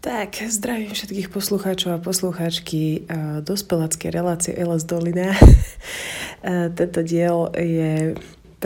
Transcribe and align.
Tak, 0.00 0.30
zdravím 0.50 0.90
všetkých 0.90 1.28
poslucháčov 1.30 1.94
a 1.94 2.02
poslucháčky 2.02 3.06
dospeláckej 3.42 4.10
relácie 4.10 4.52
LS 4.54 4.82
Dolina. 4.82 5.34
Tento 6.74 7.00
diel 7.02 7.50
je 7.54 8.14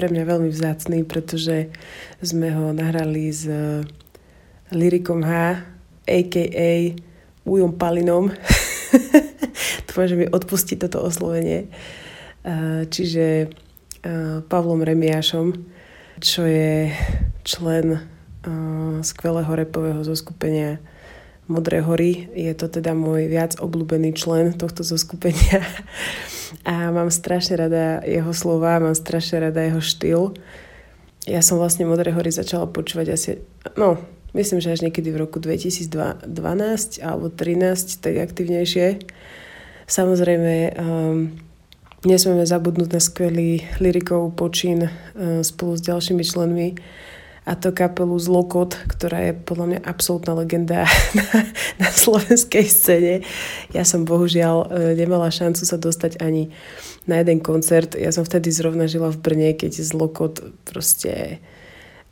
pre 0.00 0.08
mňa 0.08 0.24
veľmi 0.24 0.48
vzácný, 0.48 1.04
pretože 1.04 1.68
sme 2.24 2.48
ho 2.56 2.72
nahrali 2.72 3.28
s 3.28 3.44
Lyrikom 4.72 5.20
H, 5.20 5.60
a.k.a. 6.08 6.96
Ujom 7.44 7.76
Palinom. 7.76 8.32
Dúfam, 9.84 10.08
že 10.08 10.16
mi 10.16 10.24
odpustí 10.24 10.80
toto 10.80 11.04
oslovenie. 11.04 11.68
Čiže 12.88 13.52
Pavlom 14.48 14.80
Remiášom, 14.80 15.68
čo 16.16 16.48
je 16.48 16.96
člen 17.44 18.00
skvelého 19.04 19.52
repového 19.52 20.00
zoskupenia 20.00 20.80
Modré 21.50 21.82
hory. 21.82 22.30
Je 22.30 22.54
to 22.54 22.70
teda 22.70 22.94
môj 22.94 23.26
viac 23.26 23.58
obľúbený 23.58 24.14
člen 24.14 24.54
tohto 24.54 24.86
zoskupenia. 24.86 25.66
A 26.70 26.94
mám 26.94 27.10
strašne 27.10 27.58
rada 27.58 27.98
jeho 28.06 28.30
slova, 28.30 28.78
mám 28.78 28.94
strašne 28.94 29.50
rada 29.50 29.58
jeho 29.66 29.82
štýl. 29.82 30.22
Ja 31.26 31.42
som 31.42 31.58
vlastne 31.58 31.90
Modré 31.90 32.14
hory 32.14 32.30
začala 32.30 32.70
počúvať 32.70 33.06
asi, 33.10 33.30
no, 33.74 33.98
myslím, 34.32 34.62
že 34.62 34.72
až 34.72 34.86
niekedy 34.86 35.10
v 35.10 35.26
roku 35.26 35.42
2012 35.42 36.22
alebo 37.02 37.26
2013, 37.28 37.98
tak 37.98 38.14
aktivnejšie. 38.18 38.86
Samozrejme, 39.90 40.54
um, 40.78 41.34
nesmieme 42.06 42.46
zabudnúť 42.46 42.90
na 42.94 43.00
skvelý 43.02 43.66
lyrikov 43.82 44.38
počin 44.38 44.86
uh, 44.86 45.42
spolu 45.42 45.74
s 45.74 45.82
ďalšími 45.82 46.22
členmi 46.22 46.68
a 47.48 47.56
to 47.56 47.72
kapelu 47.72 48.20
Zlokot, 48.20 48.76
ktorá 48.84 49.30
je 49.30 49.32
podľa 49.32 49.66
mňa 49.66 49.80
absolútna 49.88 50.36
legenda 50.36 50.84
na, 51.16 51.26
na 51.82 51.88
slovenskej 51.88 52.66
scéne. 52.68 53.14
Ja 53.72 53.88
som 53.88 54.04
bohužiaľ 54.04 54.56
e, 54.68 54.94
nemala 54.94 55.32
šancu 55.32 55.64
sa 55.64 55.80
dostať 55.80 56.20
ani 56.20 56.52
na 57.08 57.18
jeden 57.18 57.40
koncert. 57.40 57.96
Ja 57.96 58.12
som 58.12 58.28
vtedy 58.28 58.52
zrovna 58.52 58.84
žila 58.84 59.08
v 59.08 59.18
Brne, 59.18 59.50
keď 59.56 59.72
Zlokot 59.80 60.44
proste 60.68 61.40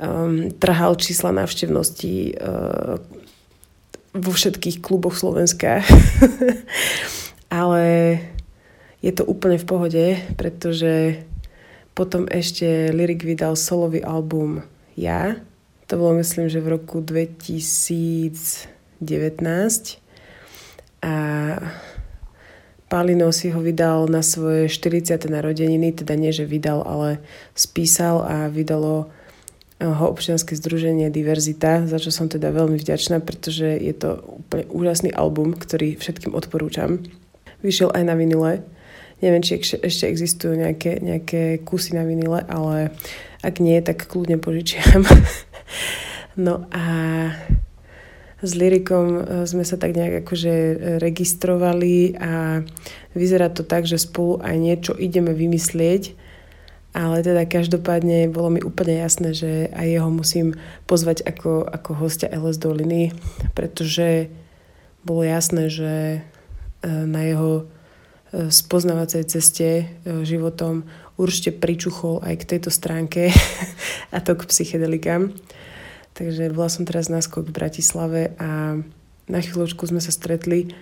um, 0.01 0.49
trhal 0.57 0.97
čísla 0.97 1.31
návštevnosti 1.37 2.35
uh, 2.41 2.97
vo 4.17 4.33
všetkých 4.33 4.81
kluboch 4.81 5.15
Slovenska. 5.15 5.85
Ale 7.63 7.85
je 9.05 9.13
to 9.15 9.29
úplne 9.29 9.61
v 9.61 9.69
pohode, 9.69 10.05
pretože 10.35 11.23
potom 11.93 12.27
ešte 12.27 12.91
Lyrik 12.91 13.23
vydal 13.23 13.55
solový 13.55 14.03
album 14.03 14.65
ja. 14.99 15.39
To 15.87 15.95
bolo 15.97 16.19
myslím, 16.19 16.51
že 16.51 16.59
v 16.59 16.75
roku 16.75 16.99
2019. 16.99 18.67
A 20.99 21.15
Palino 22.89 23.31
si 23.31 23.53
ho 23.53 23.61
vydal 23.61 24.11
na 24.11 24.25
svoje 24.25 24.67
40. 24.67 25.31
narodeniny, 25.31 25.93
teda 25.93 26.19
nie, 26.19 26.33
že 26.35 26.49
vydal, 26.49 26.83
ale 26.83 27.23
spísal 27.55 28.25
a 28.25 28.49
vydalo 28.49 29.13
ho 29.79 30.05
občianske 30.11 30.59
združenie 30.59 31.07
Diverzita, 31.07 31.87
za 31.87 32.03
čo 32.03 32.11
som 32.11 32.27
teda 32.27 32.51
veľmi 32.51 32.83
vďačná, 32.83 33.23
pretože 33.23 33.79
je 33.79 33.95
to 33.95 34.19
úplne 34.43 34.67
úžasný 34.75 35.15
album, 35.15 35.55
ktorý 35.55 35.95
všetkým 35.95 36.35
odporúčam. 36.35 37.07
Vyšiel 37.63 37.95
aj 37.95 38.03
na 38.03 38.19
vinile. 38.19 38.67
Neviem, 39.23 39.43
či 39.43 39.63
ešte 39.63 40.05
existujú 40.11 40.59
nejaké, 40.59 40.99
nejaké 40.99 41.63
kusy 41.63 41.95
na 41.95 42.03
vinile, 42.03 42.43
ale 42.51 42.91
ak 43.43 43.63
nie, 43.63 43.79
tak 43.83 44.11
kľudne 44.11 44.43
požičiam. 44.43 45.07
no 46.45 46.67
a 46.75 46.85
s 48.39 48.55
Lyrikom 48.55 49.07
e, 49.19 49.23
sme 49.51 49.67
sa 49.67 49.75
tak 49.75 49.95
nejak 49.99 50.27
akože 50.27 50.55
registrovali 51.03 52.15
a 52.19 52.63
vyzerá 53.15 53.51
to 53.51 53.67
tak, 53.67 53.87
že 53.87 53.99
spolu 53.99 54.39
aj 54.39 54.57
niečo 54.59 54.93
ideme 54.95 55.35
vymyslieť, 55.35 56.15
ale 56.95 57.23
teda 57.27 57.47
každopádne 57.51 58.31
bolo 58.31 58.55
mi 58.55 58.61
úplne 58.63 59.03
jasné, 59.03 59.35
že 59.35 59.71
aj 59.75 59.87
jeho 59.87 60.11
musím 60.11 60.49
pozvať 60.87 61.27
ako, 61.27 61.67
ako 61.67 61.91
hostia 61.99 62.31
LS 62.31 62.59
Doliny, 62.63 63.11
pretože 63.59 64.31
bolo 65.03 65.27
jasné, 65.27 65.67
že 65.67 65.95
e, 65.99 66.19
na 66.87 67.27
jeho 67.27 67.67
e, 68.31 68.51
spoznávacej 68.55 69.23
ceste 69.27 69.91
životom 70.07 70.87
určite 71.19 71.51
pričuchol 71.53 72.23
aj 72.23 72.35
k 72.41 72.49
tejto 72.57 72.71
stránke 72.71 73.35
a 74.15 74.17
to 74.23 74.39
k 74.39 74.47
psychedelikám. 74.47 75.35
Takže 76.15 76.51
bola 76.55 76.71
som 76.71 76.87
teraz 76.87 77.11
na 77.11 77.23
skok 77.23 77.51
v 77.51 77.57
Bratislave 77.59 78.21
a 78.39 78.81
na 79.29 79.39
chvíľočku 79.39 79.85
sme 79.87 80.01
sa 80.01 80.11
stretli 80.11 80.73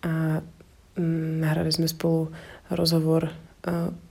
a 0.00 0.40
mm, 0.96 1.42
nahrali 1.42 1.72
sme 1.72 1.90
spolu 1.90 2.32
rozhovor. 2.70 3.34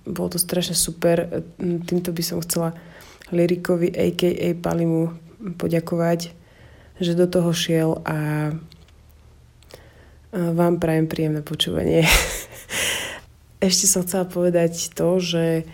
Bolo 0.05 0.29
to 0.29 0.37
strašne 0.37 0.77
super. 0.77 1.41
Týmto 1.57 2.13
by 2.13 2.21
som 2.21 2.43
chcela 2.45 2.77
Lyrikovi 3.33 3.89
a.k.a. 3.93 4.53
Palimu 4.57 5.15
poďakovať, 5.57 6.33
že 7.01 7.17
do 7.17 7.25
toho 7.25 7.49
šiel 7.55 7.97
a 8.05 8.51
vám 10.29 10.77
prajem 10.77 11.09
príjemné 11.09 11.41
počúvanie. 11.41 12.05
Ešte 13.59 13.85
som 13.91 14.07
chcela 14.07 14.23
povedať 14.23 14.95
to, 14.95 15.19
že 15.19 15.67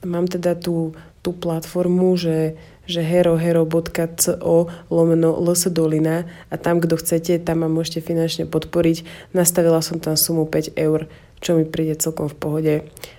mám 0.00 0.24
teda 0.24 0.56
tú, 0.56 0.96
tú 1.20 1.36
platformu, 1.36 2.16
že, 2.16 2.56
že 2.88 3.04
herohero.co 3.04 4.56
lomeno 4.88 5.30
Dolina 5.68 6.24
a 6.48 6.54
tam, 6.56 6.80
kto 6.80 6.96
chcete, 6.96 7.36
tam 7.44 7.60
ma 7.60 7.68
môžete 7.68 8.00
finančne 8.00 8.48
podporiť. 8.48 9.04
Nastavila 9.36 9.84
som 9.84 10.00
tam 10.00 10.16
sumu 10.16 10.48
5 10.48 10.80
eur, 10.80 11.12
čo 11.44 11.60
mi 11.60 11.68
príde 11.68 12.00
celkom 12.00 12.32
v 12.32 12.36
pohode. 12.40 12.74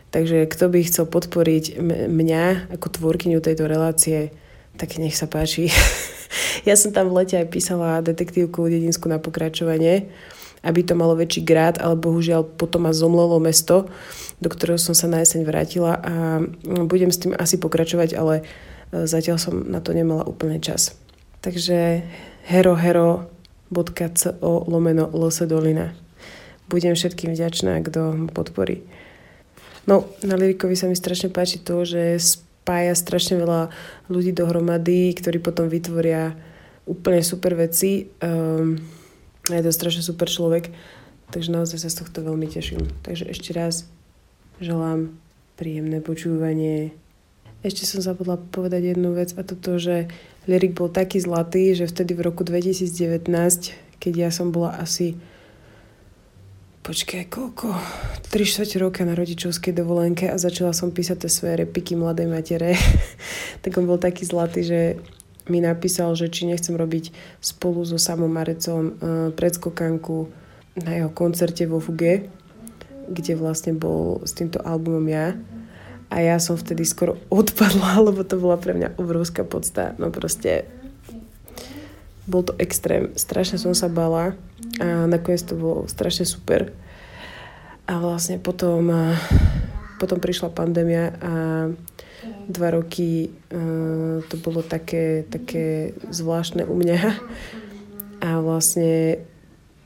Takže 0.09 0.49
kto 0.49 0.65
by 0.71 0.79
chcel 0.87 1.05
podporiť 1.05 1.77
mňa 2.09 2.73
ako 2.73 2.87
tvorkyňu 2.97 3.37
tejto 3.37 3.69
relácie, 3.69 4.33
tak 4.81 4.97
nech 4.97 5.13
sa 5.13 5.29
páči. 5.29 5.69
ja 6.67 6.73
som 6.73 6.89
tam 6.89 7.13
v 7.13 7.21
lete 7.21 7.37
aj 7.37 7.53
písala 7.53 8.01
detektívku 8.01 8.65
Dedinsku 8.65 9.05
na 9.11 9.21
pokračovanie 9.21 10.09
aby 10.67 10.83
to 10.83 10.99
malo 10.99 11.15
väčší 11.15 11.47
grát, 11.47 11.79
ale 11.79 11.95
bohužiaľ 11.95 12.43
potom 12.43 12.83
ma 12.83 12.91
zomlelo 12.91 13.39
mesto, 13.39 13.87
do 14.43 14.51
ktorého 14.51 14.75
som 14.75 14.91
sa 14.91 15.07
na 15.07 15.23
jeseň 15.23 15.47
vrátila 15.47 15.97
a 16.03 16.43
mm, 16.43 16.85
budem 16.91 17.09
s 17.09 17.23
tým 17.23 17.33
asi 17.33 17.55
pokračovať, 17.57 18.19
ale 18.19 18.43
e, 18.91 19.07
zatiaľ 19.07 19.39
som 19.39 19.63
na 19.63 19.79
to 19.79 19.95
nemala 19.95 20.27
úplne 20.27 20.59
čas. 20.59 20.99
Takže 21.39 22.03
herohero.co 22.51 24.29
lomeno 24.67 25.07
Dolina. 25.47 25.95
Budem 26.67 26.99
všetkým 26.99 27.31
vďačná, 27.31 27.79
kto 27.87 28.27
ma 28.27 28.29
podporí. 28.29 28.83
No, 29.87 30.03
na 30.19 30.35
Lyrikovi 30.35 30.75
sa 30.75 30.91
mi 30.91 30.99
strašne 30.99 31.31
páči 31.31 31.63
to, 31.63 31.87
že 31.87 32.19
spája 32.19 32.91
strašne 32.91 33.39
veľa 33.39 33.71
ľudí 34.11 34.35
dohromady, 34.35 35.15
ktorí 35.15 35.39
potom 35.39 35.71
vytvoria 35.71 36.35
úplne 36.83 37.23
super 37.23 37.55
veci. 37.55 38.11
Um, 38.19 38.96
je 39.55 39.63
to 39.63 39.71
strašne 39.71 40.03
super 40.03 40.27
človek, 40.27 40.73
takže 41.31 41.53
naozaj 41.55 41.79
sa 41.79 41.89
z 41.93 42.03
tohto 42.03 42.19
veľmi 42.25 42.47
teším. 42.51 42.83
Takže 43.07 43.31
ešte 43.31 43.55
raz 43.55 43.87
želám 44.59 45.15
príjemné 45.55 46.03
počúvanie. 46.03 46.91
Ešte 47.63 47.87
som 47.89 48.03
zabudla 48.03 48.37
povedať 48.51 48.93
jednu 48.93 49.15
vec 49.15 49.33
a 49.33 49.41
to 49.41 49.57
to, 49.57 49.79
že 49.79 49.95
Lyrik 50.45 50.77
bol 50.77 50.87
taký 50.87 51.19
zlatý, 51.19 51.73
že 51.73 51.89
vtedy 51.89 52.15
v 52.15 52.25
roku 52.31 52.45
2019, 52.45 53.27
keď 53.97 54.13
ja 54.13 54.29
som 54.29 54.53
bola 54.53 54.77
asi 54.77 55.17
počkaj, 56.87 57.27
koľko? 57.27 57.75
3 58.31 58.47
4 58.47 58.79
roka 58.79 59.03
na 59.03 59.11
rodičovskej 59.11 59.75
dovolenke 59.75 60.31
a 60.31 60.39
začala 60.39 60.71
som 60.71 60.95
písať 60.95 61.27
tie 61.27 61.31
svoje 61.31 61.53
repiky 61.67 61.99
mladej 61.99 62.31
matere. 62.31 62.79
tak 63.63 63.75
on 63.75 63.83
bol 63.83 63.99
taký 63.99 64.23
zlatý, 64.23 64.63
že 64.63 64.79
mi 65.47 65.63
napísal, 65.63 66.13
že 66.13 66.31
či 66.31 66.47
nechcem 66.47 66.75
robiť 66.75 67.11
spolu 67.41 67.83
so 67.83 67.99
Samom 67.99 68.31
Marecom 68.31 68.83
uh, 68.83 68.91
predskokanku 69.33 70.29
na 70.85 70.91
jeho 71.01 71.09
koncerte 71.09 71.65
vo 71.65 71.81
Fuge, 71.81 72.29
kde 73.07 73.33
vlastne 73.39 73.73
bol 73.73 74.21
s 74.27 74.35
týmto 74.35 74.61
albumom 74.61 75.07
ja. 75.09 75.33
A 76.07 76.23
ja 76.23 76.39
som 76.39 76.55
vtedy 76.55 76.87
skoro 76.87 77.19
odpadla, 77.27 77.99
lebo 78.07 78.23
to 78.23 78.39
bola 78.39 78.55
pre 78.59 78.75
mňa 78.77 78.95
obrovská 78.99 79.43
podsta. 79.43 79.97
No 79.99 80.13
proste 80.13 80.69
bol 82.27 82.43
to 82.43 82.53
extrém. 82.59 83.15
Strašne 83.15 83.55
som 83.57 83.71
sa 83.71 83.87
bala 83.87 84.35
a 84.83 85.07
nakoniec 85.07 85.41
to 85.47 85.55
bolo 85.55 85.87
strašne 85.87 86.27
super. 86.27 86.75
A 87.87 88.03
vlastne 88.03 88.35
potom, 88.35 88.91
potom 89.95 90.19
prišla 90.19 90.51
pandémia 90.51 91.15
a 91.23 91.31
dva 92.47 92.71
roky 92.71 93.29
uh, 93.51 94.23
to 94.31 94.35
bolo 94.39 94.63
také, 94.63 95.27
také 95.27 95.93
zvláštne 96.09 96.63
u 96.63 96.75
mňa. 96.79 96.99
A 98.23 98.41
vlastne 98.41 99.21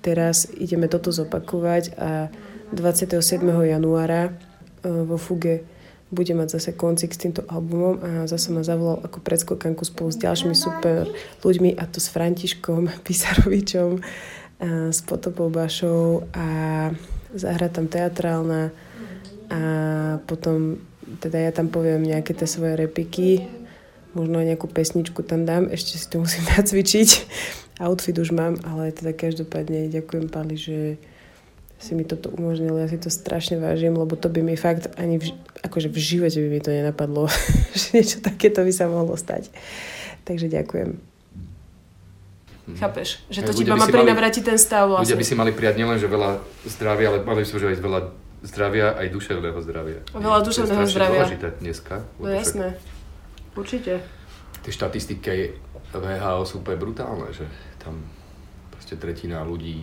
teraz 0.05 0.47
ideme 0.55 0.87
toto 0.87 1.11
zopakovať 1.11 1.97
a 1.97 2.31
27. 2.71 3.43
januára 3.43 4.31
uh, 4.31 5.03
vo 5.03 5.17
Fuge 5.17 5.65
bude 6.11 6.35
mať 6.35 6.59
zase 6.59 6.75
koncik 6.75 7.15
s 7.15 7.23
týmto 7.23 7.41
albumom 7.47 7.95
a 8.03 8.09
zase 8.27 8.51
ma 8.51 8.67
zavolal 8.67 8.99
ako 8.99 9.23
predskokanku 9.23 9.87
spolu 9.87 10.11
s 10.11 10.19
ďalšími 10.19 10.55
super 10.55 11.07
ľuďmi 11.39 11.79
a 11.79 11.87
to 11.87 12.03
s 12.03 12.11
Františkom 12.11 12.91
Pisarovičom, 13.07 13.89
a 14.61 14.91
s 14.91 14.99
Potopou 15.07 15.47
Bašou 15.47 16.27
a 16.35 16.47
zahra 17.31 17.71
tam 17.71 17.87
teatrálna 17.87 18.75
a 19.51 19.61
potom 20.27 20.79
teda 21.19 21.37
ja 21.37 21.51
tam 21.51 21.67
poviem 21.67 22.05
nejaké 22.05 22.31
tie 22.31 22.47
svoje 22.47 22.79
repiky, 22.79 23.49
možno 24.15 24.39
aj 24.39 24.55
nejakú 24.55 24.67
pesničku 24.67 25.23
tam 25.23 25.43
dám, 25.43 25.67
ešte 25.71 25.97
si 25.99 26.07
to 26.07 26.23
musím 26.23 26.45
nacvičiť. 26.55 27.09
Outfit 27.81 28.15
už 28.21 28.31
mám, 28.31 28.61
ale 28.63 28.93
teda 28.93 29.11
každopádne 29.15 29.89
ďakujem 29.89 30.29
Pali, 30.29 30.55
že 30.55 31.01
si 31.81 31.97
mi 31.97 32.05
toto 32.05 32.29
umožnil, 32.29 32.77
ja 32.77 32.85
si 32.85 33.01
to 33.01 33.09
strašne 33.09 33.57
vážim, 33.57 33.97
lebo 33.97 34.13
to 34.13 34.29
by 34.29 34.45
mi 34.45 34.53
fakt 34.53 34.93
ani 35.01 35.17
v, 35.17 35.33
akože 35.65 35.89
v 35.89 35.97
živote 35.97 36.37
by 36.37 36.49
mi 36.53 36.61
to 36.61 36.69
nenapadlo, 36.69 37.25
že 37.79 37.97
niečo 37.97 38.17
takéto 38.21 38.61
by 38.61 38.69
sa 38.69 38.85
mohlo 38.85 39.17
stať. 39.17 39.49
Takže 40.21 40.45
ďakujem. 40.45 41.01
Mhm. 42.69 42.77
Chápeš? 42.77 43.25
Že 43.33 43.41
to 43.49 43.51
ti 43.57 43.63
má 43.65 43.89
prinavrátiť 43.89 44.43
ten 44.45 44.57
stav 44.61 44.85
vlastne. 44.85 45.09
Ľudia 45.09 45.17
by 45.17 45.25
si 45.25 45.35
mali 45.35 45.51
prijať 45.51 45.75
nielen, 45.81 45.97
že 45.97 46.05
veľa 46.05 46.37
zdravia, 46.69 47.05
ale 47.09 47.17
mali 47.25 47.41
by 47.41 47.47
si 47.49 47.57
aj 47.57 47.81
veľa 47.81 47.99
zdravia, 48.41 48.97
aj 48.97 49.07
duševného 49.13 49.59
zdravia. 49.61 49.99
Veľa 50.13 50.39
duševného 50.41 50.85
zdravia. 50.89 51.21
To 51.21 51.29
je 51.29 51.37
dôležité 51.37 51.47
dneska. 51.61 51.95
No 52.17 52.27
jasné. 52.29 52.67
Určite. 53.53 54.01
Tie 54.61 54.73
štatistiky 54.73 55.57
VHO 55.93 56.45
sú 56.45 56.61
úplne 56.61 56.77
brutálne, 56.77 57.29
že 57.33 57.45
tam 57.81 58.01
proste 58.73 58.97
tretina 58.97 59.41
ľudí 59.45 59.81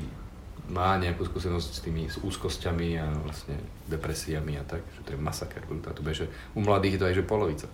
má 0.68 1.00
nejakú 1.00 1.24
skúsenosť 1.24 1.70
s 1.72 1.80
tými 1.80 2.02
s 2.12 2.20
úzkosťami 2.20 2.88
a 3.00 3.06
vlastne 3.24 3.56
depresiami 3.88 4.60
a 4.60 4.64
tak, 4.68 4.84
že 4.96 5.00
to 5.04 5.10
je 5.16 5.18
masaker, 5.18 5.64
to 5.64 6.02
že 6.12 6.28
u 6.52 6.60
mladých 6.60 7.00
to 7.00 7.08
je 7.08 7.14
že 7.20 7.24
polovica. 7.24 7.66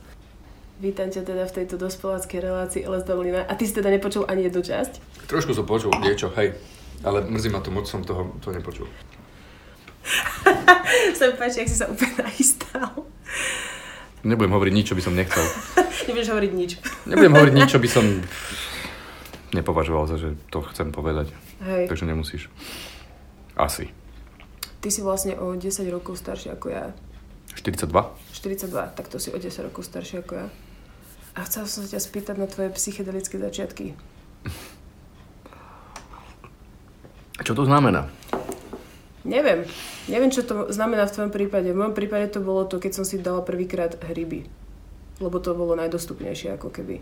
Vítam 0.78 1.06
ťa 1.06 1.22
teda 1.22 1.46
v 1.46 1.54
tejto 1.54 1.78
dospeláckej 1.78 2.38
relácii 2.42 2.82
LS 2.82 3.06
Dolina. 3.06 3.46
A 3.46 3.54
ty 3.54 3.62
si 3.62 3.74
teda 3.78 3.94
nepočul 3.94 4.26
ani 4.26 4.50
jednu 4.50 4.58
časť? 4.58 5.22
Trošku 5.30 5.54
som 5.54 5.62
počul 5.62 5.94
niečo, 6.02 6.34
hej. 6.34 6.58
Ale 7.06 7.22
mrzí 7.22 7.50
ma 7.54 7.62
to, 7.62 7.70
moc 7.70 7.86
som 7.86 8.02
toho 8.02 8.34
to 8.42 8.50
nepočul. 8.50 8.90
sa 11.18 11.24
mi 11.28 11.34
páči, 11.36 11.64
ak 11.64 11.68
si 11.68 11.76
sa 11.76 11.88
úplne 11.88 12.14
nachystal. 12.20 13.08
Nebudem 14.24 14.52
hovoriť 14.56 14.72
nič, 14.72 14.86
čo 14.88 14.96
by 14.96 15.02
som 15.04 15.14
nechcel. 15.16 15.44
Nebudeš 16.08 16.28
hovoriť 16.32 16.52
nič. 16.52 16.70
Nebudem 17.08 17.32
hovoriť 17.36 17.54
nič, 17.54 17.68
čo 17.68 17.80
by 17.80 17.88
som 17.88 18.04
nepovažoval 19.52 20.08
za, 20.08 20.16
že 20.16 20.34
to 20.48 20.64
chcem 20.72 20.90
povedať. 20.90 21.30
Hej. 21.64 21.88
Takže 21.92 22.04
nemusíš. 22.08 22.48
Asi. 23.54 23.92
Ty 24.80 24.88
si 24.90 25.00
vlastne 25.00 25.38
o 25.38 25.54
10 25.56 25.70
rokov 25.88 26.20
starší 26.20 26.52
ako 26.52 26.66
ja. 26.72 26.92
42? 27.54 27.88
42, 28.34 28.96
tak 28.98 29.06
to 29.08 29.16
si 29.22 29.30
o 29.30 29.38
10 29.38 29.48
rokov 29.70 29.86
starší 29.86 30.20
ako 30.20 30.32
ja. 30.44 30.46
A 31.34 31.46
chcel 31.46 31.66
som 31.66 31.86
sa 31.86 31.98
ťa 31.98 32.02
spýtať 32.02 32.36
na 32.38 32.46
tvoje 32.50 32.70
psychedelické 32.74 33.38
začiatky. 33.38 33.94
Čo 37.42 37.52
to 37.58 37.66
znamená? 37.66 38.06
Neviem. 39.24 39.64
Neviem, 40.06 40.28
čo 40.28 40.44
to 40.44 40.68
znamená 40.68 41.08
v 41.08 41.14
tvojom 41.16 41.32
prípade. 41.32 41.72
V 41.72 41.80
mojom 41.80 41.96
prípade 41.96 42.28
to 42.28 42.44
bolo 42.44 42.68
to, 42.68 42.76
keď 42.76 42.92
som 42.92 43.04
si 43.08 43.16
dala 43.16 43.40
prvýkrát 43.40 43.96
hryby. 44.04 44.44
Lebo 45.18 45.40
to 45.40 45.56
bolo 45.56 45.72
najdostupnejšie 45.80 46.60
ako 46.60 46.68
keby. 46.68 47.00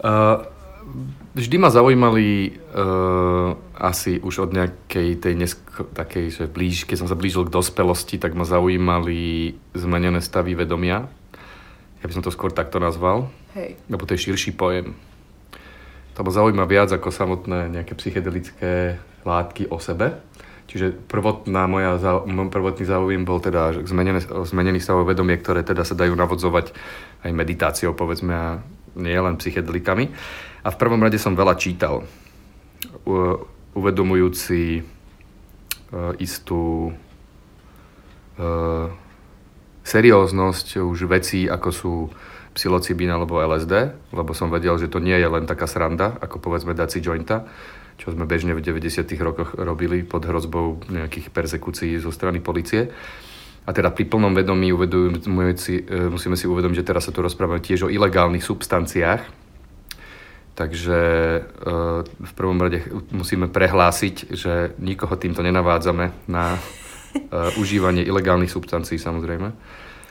Uh, 0.00 0.48
vždy 1.36 1.56
ma 1.60 1.68
zaujímali 1.68 2.56
uh, 2.72 3.52
asi 3.76 4.16
už 4.24 4.48
od 4.48 4.50
nejakej 4.56 5.20
tej 5.20 5.34
nesko, 5.36 5.84
takej, 5.92 6.24
že 6.32 6.44
blíž, 6.48 6.88
keď 6.88 7.04
som 7.04 7.08
sa 7.12 7.16
blížil 7.18 7.44
k 7.44 7.54
dospelosti, 7.54 8.16
tak 8.16 8.32
ma 8.32 8.48
zaujímali 8.48 9.52
zmenené 9.76 10.24
stavy 10.24 10.56
vedomia. 10.56 11.12
Ja 12.00 12.04
by 12.08 12.12
som 12.16 12.24
to 12.24 12.32
skôr 12.32 12.52
takto 12.52 12.80
nazval. 12.80 13.28
Hej. 13.52 13.76
Lebo 13.92 14.08
to 14.08 14.16
je 14.16 14.32
širší 14.32 14.56
pojem. 14.56 14.96
To 16.14 16.22
ma 16.24 16.30
zaujíma 16.30 16.64
viac 16.64 16.88
ako 16.94 17.12
samotné 17.12 17.68
nejaké 17.68 17.92
psychedelické 17.98 19.02
látky 19.26 19.68
o 19.68 19.82
sebe. 19.82 20.22
Čiže 20.64 20.96
prvotná 21.06 21.68
moja, 21.68 22.00
môj 22.24 22.48
prvotný 22.48 22.88
záujem 22.88 23.22
bol 23.22 23.38
teda 23.38 23.76
zmenené, 23.84 24.24
zmenený 24.24 24.80
stav 24.80 25.04
vedomie, 25.04 25.36
ktoré 25.36 25.60
teda 25.60 25.84
sa 25.84 25.92
dajú 25.94 26.16
navodzovať 26.16 26.72
aj 27.24 27.30
meditáciou, 27.30 27.92
povedzme, 27.92 28.32
a 28.32 28.48
nie 28.96 29.14
len 29.14 29.36
psychedelikami. 29.36 30.10
A 30.64 30.68
v 30.72 30.80
prvom 30.80 31.02
rade 31.04 31.20
som 31.20 31.36
veľa 31.36 31.60
čítal, 31.60 32.08
uvedomujúci 33.74 34.80
e, 34.80 34.82
istú 36.22 36.88
e, 36.88 36.92
serióznosť 39.84 40.80
už 40.80 40.98
vecí, 41.06 41.46
ako 41.46 41.68
sú 41.70 41.94
psilocibín 42.54 43.10
alebo 43.10 43.42
LSD, 43.42 43.94
lebo 44.14 44.32
som 44.32 44.48
vedel, 44.48 44.78
že 44.78 44.88
to 44.88 45.02
nie 45.02 45.14
je 45.14 45.28
len 45.28 45.44
taká 45.44 45.68
sranda, 45.68 46.16
ako 46.22 46.40
povedzme 46.40 46.72
dať 46.72 46.88
si 46.88 46.98
jointa, 47.02 47.44
čo 48.00 48.10
sme 48.10 48.26
bežne 48.26 48.56
v 48.56 48.62
90. 48.62 49.06
rokoch 49.22 49.54
robili 49.58 50.02
pod 50.02 50.24
hrozbou 50.26 50.82
nejakých 50.90 51.30
persekúcií 51.30 51.98
zo 51.98 52.10
strany 52.10 52.42
policie. 52.42 52.90
A 53.64 53.70
teda 53.72 53.92
pri 53.96 54.04
plnom 54.04 54.36
vedomí 54.36 54.68
e, 54.68 54.76
musíme 56.12 56.36
si 56.36 56.44
uvedomiť, 56.44 56.84
že 56.84 56.88
teraz 56.88 57.08
sa 57.08 57.12
tu 57.14 57.24
rozprávame 57.24 57.64
tiež 57.64 57.88
o 57.88 57.92
ilegálnych 57.92 58.44
substanciách, 58.44 59.44
Takže 60.54 60.98
eh, 61.42 62.00
v 62.06 62.32
prvom 62.38 62.62
rade 62.62 62.86
musíme 63.10 63.50
prehlásiť, 63.50 64.30
že 64.30 64.52
nikoho 64.78 65.18
týmto 65.18 65.42
nenavádzame 65.42 66.30
na 66.30 66.54
eh, 67.34 67.60
užívanie 67.60 68.02
ilegálnych 68.02 68.50
substancií 68.50 68.98
samozrejme. 68.98 69.54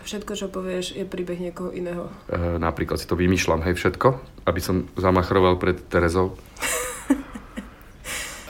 Všetko, 0.04 0.36
čo 0.36 0.52
povieš, 0.52 1.00
je 1.00 1.08
príbeh 1.08 1.40
niekoho 1.40 1.72
iného. 1.72 2.12
Eh, 2.28 2.60
napríklad 2.60 3.00
si 3.00 3.08
to 3.08 3.16
vymýšľam, 3.16 3.64
hej, 3.64 3.80
všetko, 3.80 4.08
aby 4.44 4.60
som 4.60 4.92
zamachroval 5.00 5.56
pred 5.56 5.80
Terezou. 5.88 6.36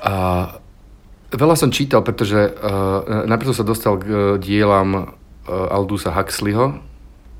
A 0.03 0.13
veľa 1.31 1.55
som 1.55 1.71
čítal, 1.71 2.03
pretože 2.03 2.35
uh, 2.35 3.23
najprv 3.23 3.55
som 3.55 3.63
sa 3.63 3.65
dostal 3.65 3.95
k 3.97 4.05
uh, 4.11 4.17
dielam 4.35 4.91
uh, 4.99 5.07
Aldusa 5.47 6.11
Huxleyho 6.11 6.75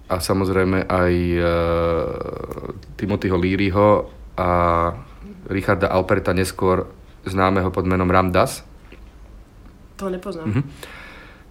a 0.07 0.16
samozrejme 0.16 0.88
aj 0.88 1.13
uh, 1.44 1.51
Timothyho 2.95 3.36
Learyho 3.36 4.07
a 4.39 4.50
Richarda 5.51 5.92
Alperta, 5.92 6.31
neskôr 6.31 6.87
známeho 7.28 7.68
pod 7.68 7.83
menom 7.83 8.07
Ramdas. 8.07 8.64
To 9.99 10.07
nepoznám. 10.07 10.47
Mm-hmm. 10.47 10.66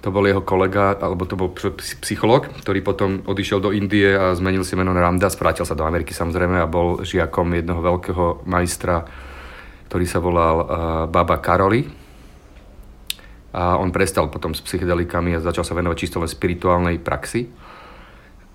To 0.03 0.11
bol 0.11 0.27
jeho 0.27 0.43
kolega, 0.43 0.99
alebo 0.99 1.23
to 1.31 1.39
bol 1.39 1.55
psycholog, 2.03 2.51
ktorý 2.59 2.83
potom 2.83 3.23
odišiel 3.23 3.63
do 3.63 3.71
Indie 3.71 4.11
a 4.19 4.35
zmenil 4.35 4.67
si 4.67 4.75
meno 4.75 4.91
na 4.91 4.99
Ramdas, 4.99 5.39
vrátil 5.39 5.63
sa 5.63 5.79
do 5.79 5.87
Ameriky 5.87 6.11
samozrejme 6.11 6.59
a 6.59 6.67
bol 6.67 7.07
žiakom 7.07 7.47
jedného 7.55 7.79
veľkého 7.79 8.43
majstra, 8.43 9.07
ktorý 9.87 10.05
sa 10.11 10.19
volal 10.19 10.57
uh, 10.59 10.67
Baba 11.07 11.39
Karoli. 11.39 11.87
A 13.55 13.79
on 13.79 13.95
prestal 13.95 14.27
potom 14.27 14.57
s 14.57 14.65
psychedelikami 14.65 15.39
a 15.39 15.45
začal 15.45 15.63
sa 15.63 15.77
venovať 15.79 15.97
čisto 16.01 16.19
len 16.19 16.27
spirituálnej 16.27 16.99
praxi. 16.99 17.47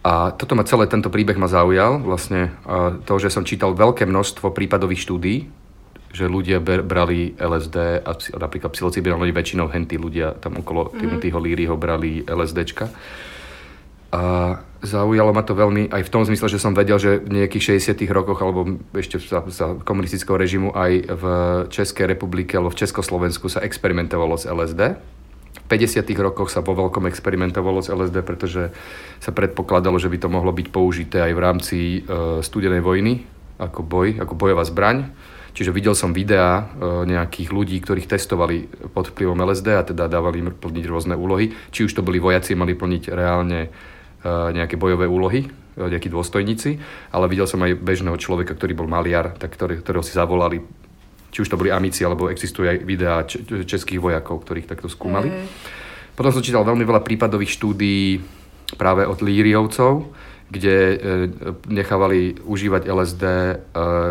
A 0.04 0.36
toto 0.36 0.52
ma 0.52 0.68
celé 0.68 0.88
tento 0.90 1.08
príbeh 1.08 1.40
ma 1.40 1.52
zaujal, 1.52 2.00
vlastne 2.00 2.56
to, 3.04 3.14
že 3.20 3.28
som 3.28 3.44
čítal 3.44 3.76
veľké 3.76 4.08
množstvo 4.08 4.56
prípadových 4.56 5.04
štúdí, 5.04 5.36
že 6.12 6.26
ľudia 6.26 6.60
brali 6.62 7.36
LSD 7.36 8.04
a 8.04 8.12
napríklad 8.40 8.72
psilocybin, 8.74 9.16
ale 9.16 9.36
väčšinou 9.36 9.68
henty 9.70 10.00
ľudia 10.00 10.40
tam 10.40 10.60
okolo 10.60 10.88
mm-hmm. 10.88 11.00
Timothyho 11.00 11.40
Learyho 11.40 11.76
brali 11.76 12.24
LSDčka. 12.24 12.90
A 14.08 14.22
zaujalo 14.80 15.36
ma 15.36 15.44
to 15.44 15.52
veľmi 15.52 15.92
aj 15.92 16.02
v 16.08 16.12
tom 16.14 16.24
zmysle, 16.24 16.48
že 16.48 16.64
som 16.64 16.72
vedel, 16.72 16.96
že 16.96 17.20
v 17.20 17.44
nejakých 17.44 17.84
60 17.84 18.08
rokoch 18.08 18.40
alebo 18.40 18.80
ešte 18.96 19.20
za, 19.20 19.44
za 19.52 19.76
komunistického 19.84 20.40
režimu 20.40 20.72
aj 20.72 20.92
v 21.12 21.24
Českej 21.68 22.08
republike 22.08 22.56
alebo 22.56 22.72
v 22.72 22.80
Československu 22.88 23.52
sa 23.52 23.60
experimentovalo 23.60 24.40
s 24.40 24.48
LSD 24.48 24.96
50. 25.68 26.08
rokoch 26.24 26.48
sa 26.48 26.64
vo 26.64 26.72
veľkom 26.72 27.12
experimentovalo 27.12 27.84
s 27.84 27.92
LSD, 27.92 28.24
pretože 28.24 28.72
sa 29.20 29.36
predpokladalo, 29.36 30.00
že 30.00 30.08
by 30.08 30.18
to 30.24 30.32
mohlo 30.32 30.56
byť 30.56 30.68
použité 30.72 31.20
aj 31.28 31.34
v 31.36 31.44
rámci 31.44 31.80
e, 31.80 32.00
studenej 32.40 32.80
vojny 32.80 33.28
ako 33.60 33.84
boj, 33.84 34.08
ako 34.22 34.34
bojová 34.40 34.64
zbraň. 34.64 35.12
Čiže 35.58 35.74
videl 35.74 35.98
som 35.98 36.14
videá 36.14 36.70
e, 36.70 37.10
nejakých 37.10 37.50
ľudí, 37.50 37.82
ktorých 37.82 38.06
testovali 38.06 38.70
pod 38.94 39.10
vplyvom 39.10 39.42
LSD 39.42 39.74
a 39.74 39.82
teda 39.82 40.06
dávali 40.06 40.46
im 40.46 40.54
plniť 40.54 40.86
rôzne 40.86 41.18
úlohy. 41.18 41.50
Či 41.74 41.90
už 41.90 41.98
to 41.98 42.06
boli 42.06 42.22
vojaci, 42.22 42.54
mali 42.54 42.78
plniť 42.78 43.10
reálne 43.10 43.66
e, 43.66 43.70
nejaké 44.54 44.78
bojové 44.78 45.10
úlohy, 45.10 45.50
e, 45.50 45.82
nejakí 45.82 46.14
dôstojníci, 46.14 46.78
ale 47.10 47.26
videl 47.26 47.50
som 47.50 47.58
aj 47.66 47.74
bežného 47.74 48.22
človeka, 48.22 48.54
ktorý 48.54 48.78
bol 48.78 48.86
maliar, 48.86 49.34
tak 49.34 49.58
ktorý, 49.58 49.82
ktorého 49.82 50.06
si 50.06 50.14
zavolali 50.14 50.62
či 51.28 51.44
už 51.44 51.52
to 51.52 51.60
boli 51.60 51.70
amici, 51.70 52.08
alebo 52.08 52.32
existujú 52.32 52.66
aj 52.66 52.78
videá 52.88 53.22
českých 53.68 54.00
vojakov, 54.00 54.48
ktorých 54.48 54.64
takto 54.64 54.88
skúmali. 54.88 55.28
Mm. 55.28 55.46
Potom 56.16 56.32
som 56.34 56.42
čítal 56.42 56.64
veľmi 56.64 56.88
veľa 56.88 57.04
prípadových 57.04 57.52
štúdií 57.52 58.24
práve 58.80 59.04
od 59.04 59.20
líriovcov, 59.22 60.08
kde 60.48 60.98
nechávali 61.68 62.40
užívať 62.42 62.90
LSD 62.90 63.24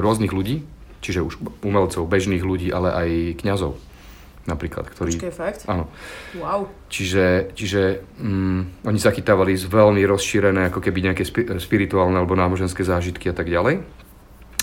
rôznych 0.04 0.30
ľudí, 0.30 0.60
čiže 1.06 1.22
už 1.22 1.38
umelcov, 1.62 2.10
bežných 2.10 2.42
ľudí, 2.42 2.75
ale 2.75 2.90
aj 2.90 3.08
kňazov 3.46 3.78
napríklad. 4.46 4.86
Ktorí, 4.90 5.18
Počkej, 5.18 5.34
fakt? 5.34 5.60
Áno. 5.66 5.90
Wow. 6.38 6.70
Čiže, 6.86 7.52
čiže 7.52 8.06
mm, 8.22 8.86
oni 8.86 8.98
zachytávali 8.98 9.58
z 9.58 9.66
veľmi 9.66 10.02
rozšírené 10.06 10.70
ako 10.70 10.78
keby 10.82 11.10
nejaké 11.10 11.26
spi- 11.26 11.46
spirituálne 11.58 12.16
alebo 12.16 12.38
náboženské 12.38 12.86
zážitky 12.86 13.30
a 13.30 13.34
tak 13.34 13.50
ďalej. 13.50 13.82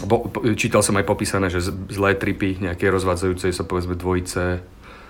Bo, 0.08 0.26
po, 0.28 0.42
čítal 0.58 0.82
som 0.82 0.98
aj 0.98 1.06
popísané, 1.06 1.54
že 1.54 1.62
zlé 1.92 2.18
tripy, 2.18 2.58
nejaké 2.58 2.90
rozvádzajúce 2.90 3.54
sa 3.54 3.64
povedzme 3.68 3.94
dvojice, 3.94 4.64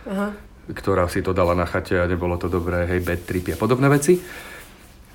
Aha. 0.10 0.28
ktorá 0.74 1.08
si 1.08 1.24
to 1.24 1.32
dala 1.32 1.56
na 1.56 1.64
chate 1.64 1.96
a 1.96 2.10
nebolo 2.10 2.36
to 2.36 2.52
dobré, 2.52 2.84
hej, 2.90 3.00
bad 3.00 3.24
tripy 3.24 3.56
a 3.56 3.58
podobné 3.58 3.88
veci. 3.88 4.20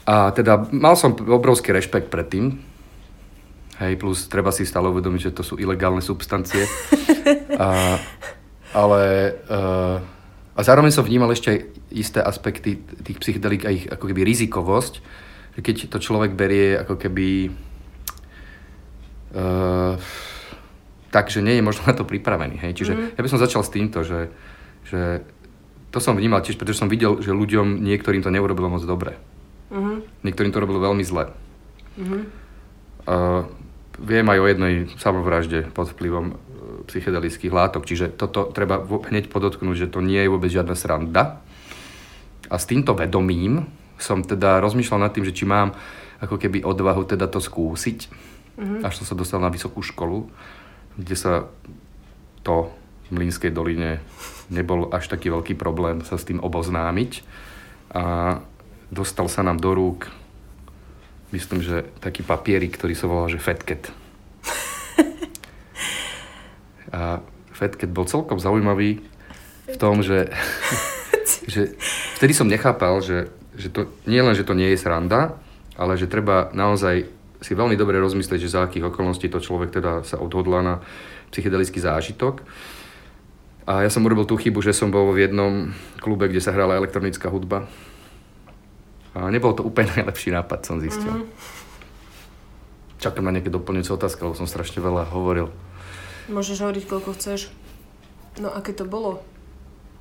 A 0.08 0.32
teda 0.32 0.72
mal 0.72 0.96
som 0.96 1.12
obrovský 1.12 1.76
rešpekt 1.76 2.08
pred 2.08 2.32
tým, 2.32 2.64
hej, 3.78 3.94
plus 3.96 4.26
treba 4.26 4.50
si 4.50 4.66
stále 4.66 4.90
uvedomiť, 4.90 5.30
že 5.30 5.34
to 5.34 5.42
sú 5.46 5.54
ilegálne 5.58 6.02
substancie. 6.02 6.66
a, 7.58 7.98
ale 8.74 9.02
uh, 9.48 9.98
a 10.58 10.60
zároveň 10.66 10.90
som 10.90 11.06
vnímal 11.06 11.30
ešte 11.30 11.48
aj 11.54 11.60
isté 11.94 12.18
aspekty 12.18 12.82
tých 12.82 13.18
psychedelík 13.22 13.62
a 13.62 13.70
ich 13.70 13.86
ako 13.86 14.10
keby 14.10 14.26
rizikovosť, 14.26 14.94
že 15.54 15.60
keď 15.62 15.76
to 15.94 15.98
človek 16.02 16.34
berie 16.34 16.74
ako 16.74 16.98
keby 16.98 17.54
uh, 19.38 19.94
tak, 21.14 21.30
že 21.30 21.40
nie 21.40 21.56
je 21.56 21.66
možno 21.66 21.86
na 21.86 21.94
to 21.94 22.02
pripravený. 22.02 22.58
Hej? 22.58 22.72
Čiže 22.82 22.92
mm. 22.92 23.08
ja 23.14 23.20
by 23.22 23.30
som 23.30 23.40
začal 23.40 23.62
s 23.64 23.72
týmto, 23.72 24.02
že, 24.02 24.34
že 24.90 25.22
to 25.88 25.98
som 26.02 26.18
vnímal 26.18 26.44
tiež, 26.44 26.60
pretože 26.60 26.82
som 26.82 26.90
videl, 26.90 27.22
že 27.24 27.32
ľuďom 27.32 27.80
niektorým 27.80 28.20
to 28.20 28.34
neurobilo 28.34 28.68
moc 28.68 28.84
dobre. 28.84 29.16
Mm-hmm. 29.72 30.24
Niektorým 30.24 30.52
to 30.52 30.60
robilo 30.60 30.80
veľmi 30.84 31.04
zle. 31.04 31.32
Mm-hmm. 31.96 32.22
Uh, 33.08 33.48
viem 33.98 34.26
aj 34.26 34.38
o 34.38 34.46
jednej 34.46 34.74
samovražde 34.96 35.70
pod 35.74 35.90
vplyvom 35.92 36.26
uh, 36.32 36.36
psychedelických 36.86 37.52
látok, 37.52 37.84
čiže 37.84 38.14
toto 38.14 38.50
treba 38.50 38.80
hneď 38.82 39.28
podotknúť, 39.28 39.76
že 39.86 39.92
to 39.92 40.00
nie 40.00 40.22
je 40.22 40.32
vôbec 40.32 40.50
žiadna 40.50 40.74
sranda. 40.78 41.42
A 42.48 42.56
s 42.56 42.64
týmto 42.64 42.96
vedomím 42.96 43.68
som 43.98 44.22
teda 44.22 44.62
rozmýšľal 44.62 45.04
nad 45.04 45.12
tým, 45.12 45.26
že 45.26 45.36
či 45.36 45.44
mám 45.44 45.74
ako 46.18 46.38
keby 46.38 46.64
odvahu 46.64 47.04
teda 47.04 47.26
to 47.30 47.38
skúsiť. 47.38 47.98
Mm-hmm. 48.58 48.82
Až 48.82 49.02
som 49.02 49.06
sa 49.06 49.18
dostal 49.18 49.38
na 49.38 49.52
vysokú 49.52 49.82
školu, 49.84 50.26
kde 50.98 51.14
sa 51.14 51.46
to 52.42 52.74
v 53.08 53.22
Mlínskej 53.22 53.54
doline 53.54 54.02
nebol 54.50 54.90
až 54.90 55.08
taký 55.08 55.30
veľký 55.30 55.54
problém 55.54 56.02
sa 56.02 56.18
s 56.18 56.26
tým 56.26 56.42
oboznámiť. 56.42 57.22
A 57.94 58.02
dostal 58.92 59.28
sa 59.30 59.44
nám 59.44 59.60
do 59.60 59.72
rúk, 59.72 60.10
myslím, 61.32 61.60
že 61.60 61.84
taký 62.00 62.24
papierik, 62.24 62.76
ktorý 62.76 62.94
sa 62.96 63.06
volal, 63.08 63.28
že 63.28 63.42
Fatcat. 63.42 63.88
A 66.96 67.20
Fatcat 67.52 67.92
bol 67.92 68.08
celkom 68.08 68.40
zaujímavý 68.40 69.04
v 69.68 69.76
tom, 69.76 70.00
že, 70.00 70.32
že 71.52 71.76
vtedy 72.16 72.32
som 72.32 72.48
nechápal, 72.48 73.04
že, 73.04 73.28
že 73.52 73.68
to 73.68 73.92
nie 74.08 74.24
len, 74.24 74.32
že 74.32 74.46
to 74.46 74.56
nie 74.56 74.72
je 74.72 74.80
sranda, 74.80 75.36
ale 75.76 76.00
že 76.00 76.08
treba 76.08 76.48
naozaj 76.56 77.04
si 77.38 77.54
veľmi 77.54 77.78
dobre 77.78 78.02
rozmyslieť, 78.02 78.40
že 78.42 78.50
za 78.50 78.66
akých 78.66 78.90
okolností 78.90 79.30
to 79.30 79.38
človek 79.38 79.70
teda 79.70 80.02
sa 80.02 80.18
odhodla 80.18 80.58
na 80.64 80.82
psychedelický 81.30 81.78
zážitok. 81.78 82.42
A 83.68 83.84
ja 83.84 83.92
som 83.92 84.00
urobil 84.02 84.24
tú 84.24 84.40
chybu, 84.40 84.64
že 84.64 84.72
som 84.72 84.88
bol 84.88 85.12
v 85.12 85.28
jednom 85.28 85.76
klube, 86.00 86.24
kde 86.26 86.40
sa 86.40 86.56
hrala 86.56 86.80
elektronická 86.80 87.28
hudba 87.28 87.68
a 89.14 89.28
nebol 89.32 89.56
to 89.56 89.64
úplne 89.64 89.88
najlepší 89.96 90.34
nápad, 90.34 90.64
som 90.64 90.82
zistil. 90.82 91.08
Mm. 91.08 91.28
Čakám 92.98 93.24
na 93.24 93.38
nejaké 93.38 93.48
doplňujúce 93.54 93.94
otázky, 93.94 94.26
lebo 94.26 94.34
som 94.34 94.50
strašne 94.50 94.82
veľa 94.82 95.06
hovoril. 95.14 95.54
Môžeš 96.28 96.66
hovoriť, 96.66 96.84
koľko 96.90 97.14
chceš. 97.14 97.48
No 98.42 98.50
aké 98.50 98.74
to 98.74 98.84
bolo? 98.84 99.22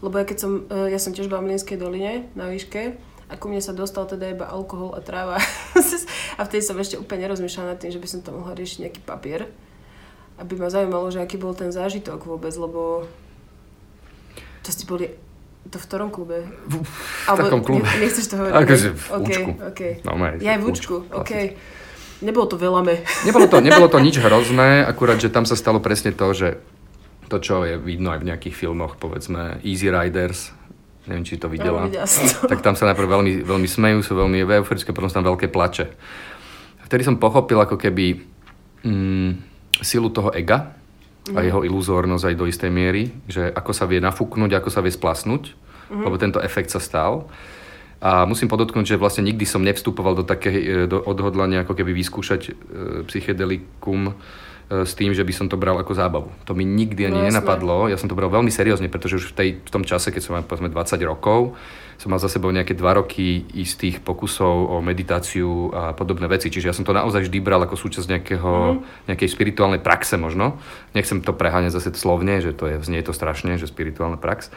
Lebo 0.02 0.18
ja 0.18 0.26
keď 0.26 0.38
som, 0.38 0.52
e, 0.70 0.94
ja 0.94 1.00
som 1.02 1.14
tiež 1.14 1.30
v 1.30 1.34
Bamlinskej 1.38 1.78
doline 1.78 2.30
na 2.38 2.50
výške 2.50 2.98
a 3.28 3.34
ku 3.38 3.50
mne 3.50 3.62
sa 3.62 3.74
dostal 3.74 4.06
teda 4.06 4.34
iba 4.34 4.46
alkohol 4.50 4.98
a 4.98 5.02
tráva. 5.02 5.38
a 6.38 6.42
vtedy 6.46 6.62
som 6.66 6.78
ešte 6.78 6.98
úplne 6.98 7.30
nerozmýšľala 7.30 7.74
nad 7.74 7.80
tým, 7.82 7.94
že 7.94 8.02
by 8.02 8.08
som 8.10 8.22
tam 8.26 8.42
mohla 8.42 8.58
riešiť 8.58 8.78
nejaký 8.86 9.02
papier. 9.06 9.50
Aby 10.38 10.58
ma 10.58 10.70
zaujímalo, 10.70 11.10
že 11.10 11.22
aký 11.22 11.42
bol 11.42 11.58
ten 11.58 11.74
zážitok 11.74 12.30
vôbec, 12.30 12.54
lebo 12.54 13.10
to 14.62 14.70
ste 14.70 14.86
boli 14.86 15.10
to 15.68 15.78
v 15.80 15.86
ktorom 15.86 16.10
klube? 16.10 16.48
V, 16.68 16.82
v 16.82 16.90
Albo, 17.28 17.40
takom 17.44 17.62
klube. 17.64 17.88
Ne, 17.88 18.08
nechceš 18.08 18.26
to 18.32 18.36
hovoriť? 18.40 18.54
Akože 18.56 18.88
v 18.96 19.06
okay, 19.20 19.42
Okay. 19.72 19.92
No, 20.04 20.16
maj, 20.16 20.40
ja 20.40 20.56
aj 20.56 20.60
v 20.60 20.66
Učku, 20.68 20.96
OK. 21.12 21.32
Nebolo 22.18 22.50
to 22.50 22.58
veľa 22.58 22.82
me. 22.82 23.06
Nebolo 23.30 23.46
to, 23.46 23.62
nebolo 23.62 23.88
to 23.92 24.02
nič 24.08 24.18
hrozné, 24.18 24.82
akurát, 24.82 25.22
že 25.22 25.30
tam 25.30 25.46
sa 25.46 25.54
stalo 25.54 25.78
presne 25.78 26.16
to, 26.16 26.28
že 26.34 26.58
to, 27.28 27.38
čo 27.38 27.68
je 27.68 27.76
vidno 27.78 28.10
aj 28.16 28.24
v 28.24 28.28
nejakých 28.34 28.56
filmoch, 28.56 28.96
povedzme 28.98 29.60
Easy 29.62 29.92
Riders, 29.92 30.56
neviem, 31.06 31.28
či 31.28 31.40
to 31.40 31.52
videla, 31.52 31.88
no, 31.88 31.92
to. 31.92 32.48
tak 32.48 32.64
tam 32.64 32.76
sa 32.76 32.88
najprv 32.92 33.08
veľmi, 33.08 33.32
veľmi 33.44 33.68
smejú, 33.68 34.00
sú 34.04 34.16
veľmi 34.16 34.44
euforické, 34.44 34.96
potom 34.96 35.12
sú 35.12 35.20
tam 35.20 35.28
veľké 35.28 35.52
plače. 35.52 35.92
Vtedy 36.88 37.04
som 37.04 37.20
pochopil 37.20 37.60
ako 37.60 37.76
keby 37.76 38.24
mm, 38.88 39.32
silu 39.84 40.08
toho 40.08 40.32
ega, 40.32 40.72
a 41.36 41.40
jeho 41.44 41.62
iluzórnosť 41.66 42.24
aj 42.32 42.36
do 42.36 42.46
istej 42.48 42.72
miery, 42.72 43.12
že 43.28 43.50
ako 43.52 43.72
sa 43.76 43.90
vie 43.90 44.00
nafúknuť, 44.00 44.52
ako 44.56 44.70
sa 44.72 44.80
vie 44.80 44.94
splasnúť, 44.94 45.44
mm-hmm. 45.52 46.04
lebo 46.04 46.16
tento 46.16 46.40
efekt 46.40 46.72
sa 46.72 46.80
stal. 46.80 47.28
A 47.98 48.30
musím 48.30 48.46
podotknúť, 48.46 48.94
že 48.94 49.02
vlastne 49.02 49.26
nikdy 49.26 49.42
som 49.50 49.66
nevstupoval 49.66 50.22
do 50.22 50.24
také 50.24 50.54
e, 50.54 50.86
do 50.86 51.02
odhodlania, 51.02 51.66
ako 51.66 51.74
keby 51.74 51.98
vyskúšať 51.98 52.42
e, 52.46 52.52
psychedelikum 53.10 54.14
e, 54.14 54.86
s 54.86 54.94
tým, 54.94 55.18
že 55.18 55.26
by 55.26 55.34
som 55.34 55.50
to 55.50 55.58
bral 55.58 55.82
ako 55.82 55.98
zábavu. 55.98 56.30
To 56.46 56.54
mi 56.54 56.62
nikdy 56.62 57.10
ani 57.10 57.18
no, 57.18 57.26
nenapadlo. 57.26 57.90
Ja 57.90 57.98
som 57.98 58.06
to 58.06 58.14
bral 58.14 58.30
veľmi 58.30 58.54
seriózne, 58.54 58.86
pretože 58.94 59.18
už 59.18 59.34
v, 59.34 59.34
tej, 59.34 59.50
v 59.66 59.70
tom 59.74 59.82
čase, 59.82 60.14
keď 60.14 60.22
som 60.22 60.38
mal 60.38 60.46
povedzme 60.46 60.70
20 60.70 61.10
rokov, 61.10 61.58
som 61.98 62.14
mal 62.14 62.22
za 62.22 62.30
sebou 62.30 62.54
nejaké 62.54 62.78
dva 62.78 62.94
roky 62.94 63.42
istých 63.58 64.06
pokusov 64.06 64.70
o 64.70 64.78
meditáciu 64.86 65.74
a 65.74 65.98
podobné 65.98 66.30
veci. 66.30 66.54
Čiže 66.54 66.70
ja 66.70 66.76
som 66.78 66.86
to 66.86 66.94
naozaj 66.94 67.26
vždy 67.26 67.42
bral 67.42 67.58
ako 67.66 67.74
súčasť 67.74 68.08
nejakého, 68.08 68.52
mm. 68.78 69.10
nejakej 69.10 69.30
spirituálnej 69.34 69.82
praxe 69.82 70.14
možno. 70.14 70.62
Nechcem 70.94 71.26
to 71.26 71.34
preháňať 71.34 71.74
zase 71.74 71.98
slovne, 71.98 72.38
že 72.38 72.54
to 72.54 72.70
je, 72.70 72.78
znie 72.86 73.02
to 73.02 73.18
strašne, 73.18 73.58
že 73.58 73.66
spirituálna 73.66 74.22
prax. 74.22 74.54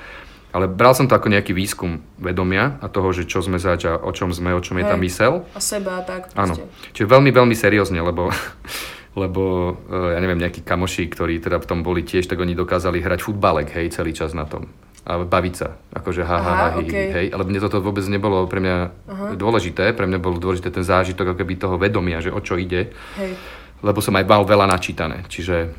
Ale 0.52 0.68
bral 0.68 0.92
som 0.92 1.08
to 1.08 1.16
ako 1.16 1.32
nejaký 1.32 1.56
výskum 1.56 2.04
vedomia 2.20 2.76
a 2.84 2.90
toho, 2.92 3.08
že 3.14 3.24
čo 3.24 3.40
sme 3.40 3.56
zač 3.56 3.88
a 3.88 3.96
o 3.96 4.10
čom 4.12 4.34
sme, 4.34 4.52
o 4.52 4.60
čom 4.60 4.76
je 4.76 4.84
tá 4.84 4.98
mysel. 5.00 5.46
A 5.56 5.62
seba 5.62 6.04
tak. 6.04 6.28
Áno. 6.36 6.58
Čiže 6.92 7.06
veľmi, 7.08 7.30
veľmi 7.32 7.56
seriózne, 7.56 8.04
lebo 8.04 8.28
lebo 9.22 9.74
eh, 9.88 10.12
ja 10.12 10.18
neviem, 10.20 10.38
nejakí 10.38 10.60
kamoši, 10.60 11.08
ktorí 11.08 11.40
teda 11.40 11.56
v 11.56 11.66
tom 11.66 11.80
boli 11.80 12.04
tiež, 12.04 12.28
tak 12.28 12.38
oni 12.38 12.52
dokázali 12.52 13.00
hrať 13.00 13.24
futbalek, 13.24 13.72
hej, 13.74 13.96
celý 13.96 14.12
čas 14.12 14.36
na 14.36 14.44
tom 14.44 14.68
a 15.10 15.26
baviť 15.26 15.54
sa. 15.58 15.74
Akože 15.90 16.22
ha, 16.22 16.38
ha, 16.38 16.52
ha, 16.54 16.66
hi, 16.78 16.86
okay. 16.86 17.06
hej. 17.10 17.26
Ale 17.34 17.42
mne 17.42 17.58
toto 17.58 17.82
vôbec 17.82 18.06
nebolo 18.06 18.46
pre 18.46 18.62
mňa 18.62 18.76
Aha. 19.10 19.26
dôležité. 19.34 19.90
Pre 19.90 20.06
mňa 20.06 20.22
bol 20.22 20.38
dôležité 20.38 20.70
ten 20.70 20.86
zážitok 20.86 21.34
ako 21.34 21.38
keby 21.42 21.58
toho 21.58 21.74
vedomia, 21.74 22.22
že 22.22 22.30
o 22.30 22.38
čo 22.38 22.54
ide. 22.54 22.94
Hej. 23.18 23.34
Lebo 23.82 23.98
som 23.98 24.14
aj 24.14 24.24
mal 24.30 24.46
veľa 24.46 24.70
načítané. 24.70 25.26
Čiže 25.26 25.74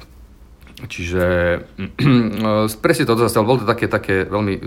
Čiže 0.82 1.26
presne 2.82 3.06
to 3.06 3.14
zase, 3.14 3.38
bolo 3.46 3.62
to 3.62 3.70
také, 3.70 3.86
také 3.86 4.26
veľmi 4.26 4.58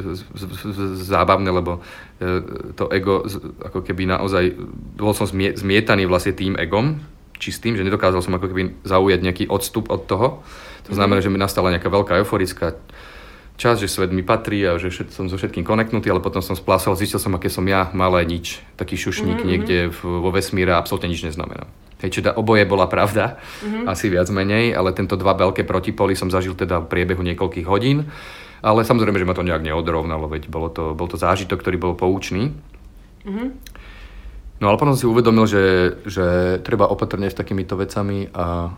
zábavné, 1.03 1.51
lebo 1.51 1.83
e, 2.23 2.71
to 2.79 2.87
ego, 2.95 3.27
ako 3.59 3.83
keby 3.83 4.07
naozaj, 4.07 4.55
bol 4.95 5.11
som 5.11 5.27
zmietaný 5.27 6.07
vlastne 6.07 6.37
tým 6.37 6.55
egom, 6.55 7.03
čistým, 7.43 7.75
že 7.75 7.83
nedokázal 7.83 8.23
som 8.23 8.37
ako 8.39 8.47
keby 8.47 8.87
zaujať 8.87 9.21
nejaký 9.27 9.45
odstup 9.51 9.91
od 9.91 10.07
toho. 10.07 10.47
To 10.87 10.93
znamená, 10.95 11.19
mm-hmm. 11.19 11.35
že 11.35 11.35
mi 11.35 11.41
nastala 11.41 11.73
nejaká 11.75 11.91
veľká 11.91 12.15
euforická 12.23 12.79
čas, 13.55 13.79
že 13.79 13.87
svet 13.87 14.11
mi 14.11 14.27
patrí 14.27 14.63
a 14.67 14.77
že 14.83 14.91
všet, 14.91 15.15
som 15.15 15.31
so 15.31 15.39
všetkým 15.39 15.63
konektnutý, 15.63 16.11
ale 16.11 16.19
potom 16.19 16.43
som 16.43 16.59
splásol, 16.59 16.99
zistil 16.99 17.23
som, 17.23 17.35
aké 17.39 17.47
som 17.47 17.63
ja, 17.67 17.91
malé 17.95 18.27
nič, 18.27 18.59
taký 18.75 18.99
šušník 18.99 19.39
mm-hmm. 19.39 19.51
niekde 19.51 19.77
v, 19.95 19.99
vo 20.03 20.31
vesmíre 20.35 20.75
a 20.75 20.81
absolútne 20.83 21.11
nič 21.11 21.23
neznamená. 21.23 21.71
Hej, 22.03 22.21
čiže 22.21 22.35
oboje 22.35 22.67
bola 22.67 22.91
pravda, 22.91 23.39
mm-hmm. 23.39 23.87
asi 23.87 24.11
viac 24.11 24.29
menej, 24.29 24.75
ale 24.75 24.91
tento 24.93 25.15
dva 25.15 25.39
veľké 25.39 25.63
protipoly 25.63 26.19
som 26.19 26.29
zažil 26.29 26.59
teda 26.59 26.83
v 26.83 26.91
priebehu 26.91 27.23
niekoľkých 27.23 27.67
hodín, 27.71 28.11
ale 28.65 28.83
samozrejme, 28.83 29.17
že 29.23 29.29
ma 29.29 29.39
to 29.39 29.47
nejak 29.47 29.63
neodrovnalo, 29.63 30.27
veď 30.27 30.51
bolo 30.51 30.69
to, 30.69 30.93
bol 30.99 31.07
to 31.07 31.15
zážitok, 31.15 31.63
ktorý 31.63 31.77
bol 31.79 31.95
poučný. 31.95 32.51
Mm-hmm. 33.23 33.49
No 34.63 34.71
ale 34.71 34.79
potom 34.79 34.95
si 34.99 35.07
uvedomil, 35.07 35.47
že, 35.47 35.65
že 36.07 36.59
treba 36.63 36.91
opatrne 36.91 37.27
s 37.31 37.37
takýmito 37.37 37.75
vecami 37.75 38.31
a 38.33 38.75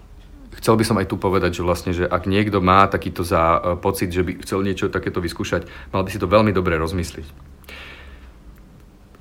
chcel 0.59 0.75
by 0.77 0.85
som 0.85 0.97
aj 0.97 1.07
tu 1.07 1.17
povedať, 1.21 1.61
že 1.61 1.63
vlastne, 1.63 1.93
že 1.93 2.09
ak 2.09 2.25
niekto 2.25 2.65
má 2.65 2.89
takýto 2.89 3.23
za, 3.23 3.61
uh, 3.61 3.77
pocit, 3.77 4.11
že 4.11 4.25
by 4.25 4.41
chcel 4.43 4.65
niečo 4.65 4.89
takéto 4.89 5.21
vyskúšať, 5.21 5.93
mal 5.93 6.03
by 6.03 6.11
si 6.11 6.19
to 6.21 6.29
veľmi 6.29 6.51
dobre 6.51 6.81
rozmysliť. 6.81 7.57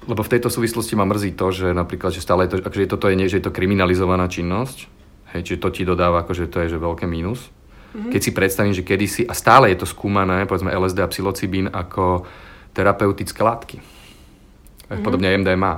Lebo 0.06 0.22
v 0.22 0.32
tejto 0.38 0.54
súvislosti 0.54 0.94
ma 0.94 1.06
mrzí 1.10 1.34
to, 1.34 1.50
že 1.50 1.68
napríklad, 1.74 2.13
že 2.13 2.22
stále 2.22 2.46
je 2.46 2.58
to, 2.58 2.58
akože 2.62 2.89
toto 2.89 3.10
je, 3.10 3.18
nie, 3.18 3.30
že 3.30 3.42
je 3.42 3.46
to 3.50 3.56
kriminalizovaná 3.56 4.30
činnosť, 4.30 4.86
hej, 5.34 5.42
čiže 5.42 5.62
to 5.62 5.70
ti 5.74 5.82
dodáva, 5.82 6.22
akože 6.22 6.46
to 6.46 6.62
je 6.62 6.77
že 6.77 6.77
veľké 6.77 7.10
mínus. 7.10 7.50
Mm-hmm. 7.96 8.12
Keď 8.13 8.22
si 8.22 8.32
predstavím, 8.36 8.75
že 8.75 8.86
kedysi, 8.86 9.24
a 9.25 9.34
stále 9.34 9.74
je 9.74 9.82
to 9.82 9.88
skúmané, 9.89 10.46
povedzme 10.46 10.70
LSD 10.70 11.00
a 11.01 11.10
psilocibín 11.10 11.68
ako 11.72 12.27
terapeutické 12.75 13.42
látky. 13.42 13.77
Mm-hmm. 13.82 15.01
Podobne 15.01 15.34
MDMA 15.42 15.74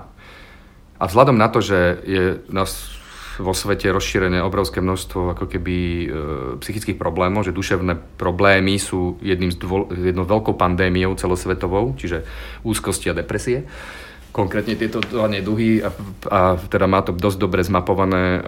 A 0.99 1.03
vzhľadom 1.07 1.39
na 1.39 1.47
to, 1.47 1.63
že 1.63 2.03
je 2.03 2.23
nás 2.51 2.96
vo 3.37 3.53
svete 3.53 3.93
rozšírené 3.93 4.41
obrovské 4.41 4.81
množstvo 4.81 5.37
ako 5.37 5.45
keby 5.45 5.75
e, 5.77 6.05
psychických 6.61 6.97
problémov, 6.97 7.45
že 7.45 7.53
duševné 7.53 8.17
problémy 8.17 8.81
sú 8.81 9.21
jedným 9.21 9.53
z 9.53 9.57
dvo, 9.61 9.87
jednou 9.93 10.25
veľkou 10.25 10.57
pandémiou 10.57 11.13
celosvetovou, 11.13 11.93
čiže 11.97 12.25
úzkosti 12.65 13.13
a 13.13 13.17
depresie. 13.17 13.69
Konkrétne 14.33 14.77
tieto 14.77 15.01
dva 15.01 15.29
neduhy 15.29 15.81
a, 15.81 15.89
a 16.29 16.39
teda 16.57 16.85
má 16.85 17.01
to 17.01 17.13
dosť 17.13 17.37
dobre 17.37 17.61
zmapované 17.61 18.37
e, 18.37 18.39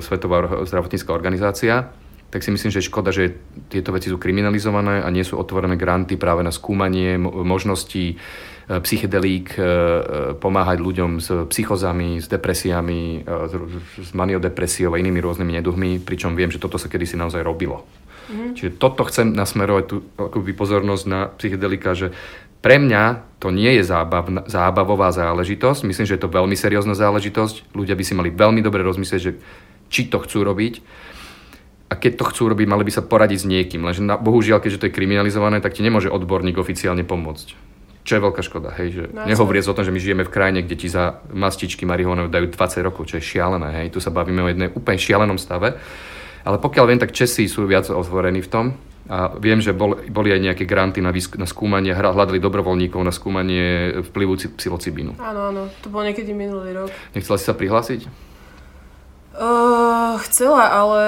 Svetová 0.00 0.64
zdravotnícká 0.64 1.12
organizácia 1.12 1.92
tak 2.28 2.44
si 2.44 2.52
myslím, 2.52 2.68
že 2.68 2.84
je 2.84 2.90
škoda, 2.92 3.08
že 3.08 3.40
tieto 3.72 3.92
veci 3.92 4.12
sú 4.12 4.20
kriminalizované 4.20 5.00
a 5.00 5.08
nie 5.08 5.24
sú 5.24 5.40
otvorené 5.40 5.80
granty 5.80 6.20
práve 6.20 6.44
na 6.44 6.52
skúmanie 6.52 7.16
možností 7.20 8.20
E, 8.68 8.84
psychedelík 8.84 9.56
e, 9.56 9.60
e, 9.60 9.66
pomáhať 10.36 10.78
ľuďom 10.84 11.24
s 11.24 11.32
psychozami, 11.48 12.20
s 12.20 12.28
depresiami, 12.28 13.24
s 13.96 14.12
maniodepresiou 14.12 14.92
a 14.92 15.00
inými 15.00 15.24
rôznymi 15.24 15.56
neduhmi, 15.56 15.90
pričom 16.04 16.36
viem, 16.36 16.52
že 16.52 16.60
toto 16.60 16.76
sa 16.76 16.92
kedysi 16.92 17.16
naozaj 17.16 17.40
robilo. 17.40 17.88
Mm-hmm. 18.28 18.52
Čiže 18.60 18.70
toto 18.76 19.08
chcem 19.08 19.32
nasmerovať 19.32 19.84
tú 19.88 20.04
akoby 20.20 20.52
pozornosť 20.52 21.04
na 21.08 21.32
psychedelika, 21.40 21.96
že 21.96 22.12
pre 22.60 22.76
mňa 22.76 23.24
to 23.40 23.48
nie 23.48 23.80
je 23.80 23.88
zábav, 23.88 24.28
zábavová 24.44 25.16
záležitosť. 25.16 25.88
Myslím, 25.88 26.04
že 26.04 26.20
je 26.20 26.22
to 26.28 26.28
veľmi 26.28 26.52
seriózna 26.52 26.92
záležitosť. 26.92 27.72
Ľudia 27.72 27.96
by 27.96 28.04
si 28.04 28.12
mali 28.12 28.28
veľmi 28.28 28.60
dobre 28.60 28.84
rozmyslieť, 28.84 29.22
že 29.24 29.40
či 29.88 30.12
to 30.12 30.20
chcú 30.20 30.44
robiť. 30.44 30.84
A 31.88 31.96
keď 31.96 32.20
to 32.20 32.24
chcú 32.28 32.52
robiť, 32.52 32.68
mali 32.68 32.84
by 32.84 32.92
sa 32.92 33.00
poradiť 33.00 33.38
s 33.42 33.46
niekým. 33.48 33.80
Lenže 33.80 34.04
na, 34.04 34.20
bohužiaľ, 34.20 34.60
keďže 34.60 34.80
to 34.84 34.86
je 34.88 34.96
kriminalizované, 34.96 35.64
tak 35.64 35.72
ti 35.72 35.80
nemôže 35.80 36.12
odborník 36.12 36.60
oficiálne 36.60 37.00
pomôcť. 37.00 37.56
Čo 38.04 38.12
je 38.16 38.24
veľká 38.24 38.40
škoda, 38.40 38.72
hej, 38.80 38.88
že 38.92 39.04
no, 39.12 39.28
nehovoriac 39.28 39.68
o 39.68 39.76
tom, 39.76 39.84
že 39.84 39.92
my 39.92 40.00
žijeme 40.00 40.24
v 40.24 40.32
krajine, 40.32 40.60
kde 40.64 40.76
ti 40.80 40.88
za 40.88 41.20
mastičky 41.28 41.84
marihuanov 41.84 42.32
dajú 42.32 42.48
20 42.48 42.80
rokov, 42.80 43.12
čo 43.12 43.20
je 43.20 43.24
šialené, 43.24 43.84
hej, 43.84 43.92
tu 43.92 44.00
sa 44.00 44.08
bavíme 44.08 44.40
o 44.40 44.48
jednej 44.48 44.72
úplne 44.72 44.96
šialenom 44.96 45.36
stave. 45.36 45.76
Ale 46.40 46.56
pokiaľ 46.56 46.84
viem, 46.88 47.00
tak 47.00 47.12
Česi 47.12 47.44
sú 47.44 47.68
viac 47.68 47.84
otvorení 47.92 48.40
v 48.40 48.48
tom 48.48 48.66
a 49.12 49.32
viem, 49.36 49.60
že 49.60 49.76
bol, 49.76 49.96
boli 50.08 50.32
aj 50.32 50.40
nejaké 50.40 50.64
granty 50.64 51.04
na, 51.04 51.12
výsk- 51.12 51.36
na 51.36 51.44
skúmanie, 51.44 51.92
hľadali 51.92 52.40
dobrovoľníkov 52.40 53.00
na 53.04 53.12
skúmanie 53.12 54.00
vplyvu 54.08 54.56
psilocibínu. 54.56 55.20
Áno, 55.20 55.52
áno, 55.52 55.62
to 55.84 55.92
bol 55.92 56.00
niekedy 56.00 56.32
minulý 56.32 56.72
rok. 56.76 56.88
Nechcela 57.12 57.36
si 57.36 57.44
sa 57.44 57.56
prihlásiť? 57.56 58.08
Uh, 59.36 60.16
chcela, 60.24 60.72
ale 60.72 61.02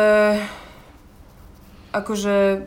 akože 1.90 2.66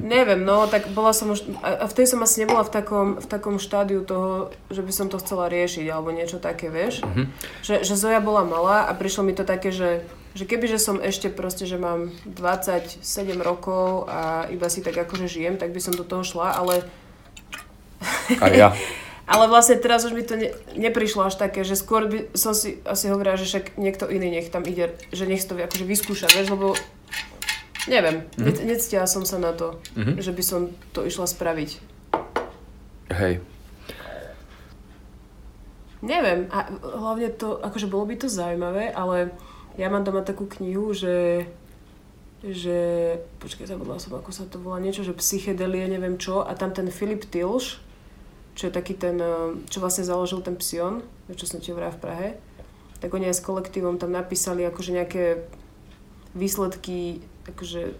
Neviem, 0.00 0.40
no, 0.40 0.64
tak 0.64 0.88
bola 0.96 1.12
som 1.12 1.36
už, 1.36 1.44
a 1.60 1.84
vtedy 1.84 2.08
som 2.08 2.24
asi 2.24 2.40
nebola 2.40 2.64
v 2.64 2.72
takom, 2.72 3.20
v 3.20 3.26
takom 3.28 3.60
štádiu 3.60 4.00
toho, 4.08 4.48
že 4.72 4.80
by 4.80 4.92
som 4.92 5.06
to 5.12 5.20
chcela 5.20 5.52
riešiť, 5.52 5.84
alebo 5.92 6.16
niečo 6.16 6.40
také, 6.40 6.72
vieš. 6.72 7.04
Mm-hmm. 7.04 7.26
Že, 7.60 7.74
že 7.84 7.94
Zoja 7.98 8.20
bola 8.24 8.40
malá 8.40 8.88
a 8.88 8.96
prišlo 8.96 9.28
mi 9.28 9.36
to 9.36 9.44
také, 9.44 9.68
že, 9.68 10.00
že 10.32 10.48
keby, 10.48 10.64
že 10.64 10.80
som 10.80 10.96
ešte 10.96 11.28
proste, 11.28 11.68
že 11.68 11.76
mám 11.76 12.08
27 12.24 13.04
rokov 13.36 14.08
a 14.08 14.48
iba 14.48 14.72
si 14.72 14.80
tak 14.80 14.96
akože 14.96 15.28
žijem, 15.28 15.60
tak 15.60 15.76
by 15.76 15.80
som 15.84 15.92
do 15.92 16.08
toho 16.08 16.24
šla, 16.24 16.56
ale... 16.56 16.80
A 18.40 18.48
ja. 18.48 18.72
ale 19.32 19.44
vlastne 19.44 19.76
teraz 19.76 20.08
už 20.08 20.16
mi 20.16 20.24
to 20.24 20.40
ne, 20.40 20.56
neprišlo 20.72 21.28
až 21.28 21.36
také, 21.36 21.68
že 21.68 21.76
skôr 21.76 22.08
by 22.08 22.32
som 22.32 22.56
si 22.56 22.80
asi 22.88 23.12
hovorila, 23.12 23.36
že 23.36 23.44
však 23.44 23.76
niekto 23.76 24.08
iný 24.08 24.40
nech 24.40 24.48
tam 24.48 24.64
ide, 24.64 24.96
že 25.12 25.28
nech 25.28 25.44
to 25.44 25.52
akože 25.52 25.84
vyskúša, 25.84 26.32
vieš, 26.32 26.48
lebo 26.56 26.72
Neviem, 27.86 28.26
mm-hmm. 28.34 28.66
necítila 28.66 29.06
som 29.06 29.22
sa 29.22 29.38
na 29.38 29.54
to, 29.54 29.78
mm-hmm. 29.94 30.18
že 30.18 30.32
by 30.34 30.42
som 30.42 30.60
to 30.90 31.06
išla 31.06 31.26
spraviť. 31.30 31.70
Hej. 33.14 33.38
Neviem, 36.02 36.50
a 36.50 36.66
hlavne 36.82 37.30
to, 37.34 37.62
akože 37.62 37.86
bolo 37.86 38.10
by 38.10 38.14
to 38.18 38.28
zaujímavé, 38.28 38.90
ale 38.90 39.32
ja 39.78 39.86
mám 39.86 40.02
doma 40.02 40.26
takú 40.26 40.44
knihu, 40.58 40.92
že 40.92 41.46
že, 42.44 43.16
počkaj, 43.40 43.66
zabudla 43.66 43.98
som, 43.98 44.14
ako 44.14 44.30
sa 44.30 44.44
to 44.46 44.60
volá, 44.60 44.78
niečo, 44.78 45.02
že 45.02 45.16
psychedelie, 45.16 45.88
neviem 45.88 46.20
čo, 46.20 46.44
a 46.44 46.52
tam 46.54 46.70
ten 46.70 46.92
Filip 46.92 47.26
Tilš, 47.26 47.80
čo 48.54 48.62
je 48.68 48.72
taký 48.72 48.94
ten, 48.94 49.18
eh, 49.18 49.56
čo 49.66 49.82
vlastne 49.82 50.06
založil 50.06 50.44
ten 50.44 50.54
Psion, 50.54 51.02
čo 51.32 51.48
som 51.48 51.58
ti 51.58 51.72
v 51.72 51.80
Prahe, 51.96 52.38
tak 53.00 53.12
oni 53.12 53.28
aj 53.28 53.40
s 53.40 53.44
kolektívom 53.44 53.98
tam 53.98 54.12
napísali 54.12 54.64
akože 54.64 54.94
nejaké 54.94 55.24
výsledky 56.36 57.24
akože 57.50 57.94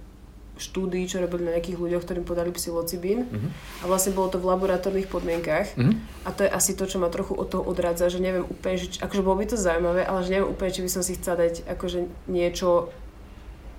štúdií, 0.57 1.05
čo 1.05 1.21
robili 1.21 1.45
na 1.45 1.53
nejakých 1.57 1.77
ľuďoch, 1.77 2.03
ktorým 2.09 2.25
podali 2.25 2.49
psilocibín. 2.49 3.29
Uh-huh. 3.29 3.85
A 3.85 3.93
vlastne 3.93 4.17
bolo 4.17 4.33
to 4.33 4.41
v 4.41 4.49
laboratórnych 4.49 5.05
podmienkach. 5.05 5.77
Uh-huh. 5.77 5.93
A 6.25 6.33
to 6.33 6.49
je 6.49 6.51
asi 6.51 6.73
to, 6.73 6.89
čo 6.89 6.97
ma 6.97 7.13
trochu 7.13 7.37
od 7.37 7.53
toho 7.53 7.61
odradza, 7.61 8.09
že 8.09 8.25
neviem 8.25 8.49
úplne, 8.49 8.81
že, 8.81 8.97
akože 9.05 9.21
bolo 9.21 9.37
by 9.45 9.53
to 9.53 9.61
zaujímavé, 9.61 10.09
ale 10.09 10.25
že 10.25 10.33
neviem 10.33 10.49
úplne, 10.49 10.73
či 10.73 10.81
by 10.81 10.91
som 10.91 11.03
si 11.05 11.13
chcela 11.21 11.45
dať 11.45 11.69
akože 11.69 12.09
niečo 12.33 12.89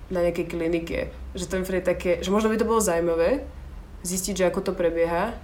na 0.08 0.22
nejakej 0.22 0.46
klinike. 0.46 1.10
Že 1.34 1.44
to 1.50 1.54
mi 1.58 1.82
také, 1.82 2.22
že 2.22 2.30
možno 2.30 2.48
by 2.54 2.56
to 2.62 2.68
bolo 2.70 2.78
zaujímavé 2.78 3.42
zistiť, 4.06 4.34
že 4.38 4.48
ako 4.48 4.70
to 4.70 4.72
prebieha, 4.78 5.34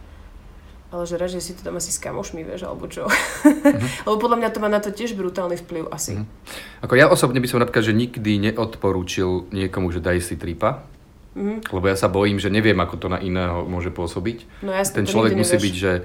ale 0.95 1.11
že 1.11 1.19
radšej 1.19 1.43
si 1.43 1.53
to 1.59 1.67
tam 1.67 1.75
asi 1.75 1.91
s 1.91 1.99
kamošmi, 1.99 2.47
vieš, 2.47 2.71
alebo 2.71 2.87
čo. 2.87 3.11
Mm-hmm. 3.11 4.07
Lebo 4.07 4.17
podľa 4.23 4.39
mňa 4.39 4.51
to 4.55 4.63
má 4.63 4.71
na 4.71 4.79
to 4.79 4.95
tiež 4.95 5.19
brutálny 5.19 5.59
vplyv 5.59 5.91
asi. 5.91 6.23
Mm-hmm. 6.23 6.87
Ako 6.87 6.95
ja 6.95 7.11
osobne 7.11 7.43
by 7.43 7.51
som 7.51 7.59
napríklad, 7.59 7.83
že 7.83 7.99
nikdy 7.99 8.39
neodporúčil 8.39 9.51
niekomu, 9.51 9.91
že 9.91 9.99
daj 9.99 10.23
si 10.23 10.39
tripa, 10.39 10.87
mm-hmm. 11.35 11.67
lebo 11.75 11.85
ja 11.91 11.99
sa 11.99 12.07
bojím, 12.07 12.39
že 12.39 12.47
neviem, 12.47 12.79
ako 12.79 12.95
to 13.03 13.09
na 13.11 13.19
iného 13.19 13.67
môže 13.67 13.91
pôsobiť. 13.91 14.63
No, 14.63 14.71
jasne, 14.71 15.03
Ten 15.03 15.11
človek 15.11 15.35
musí 15.35 15.59
byť, 15.59 15.75
že 15.75 15.93
e, 15.99 16.03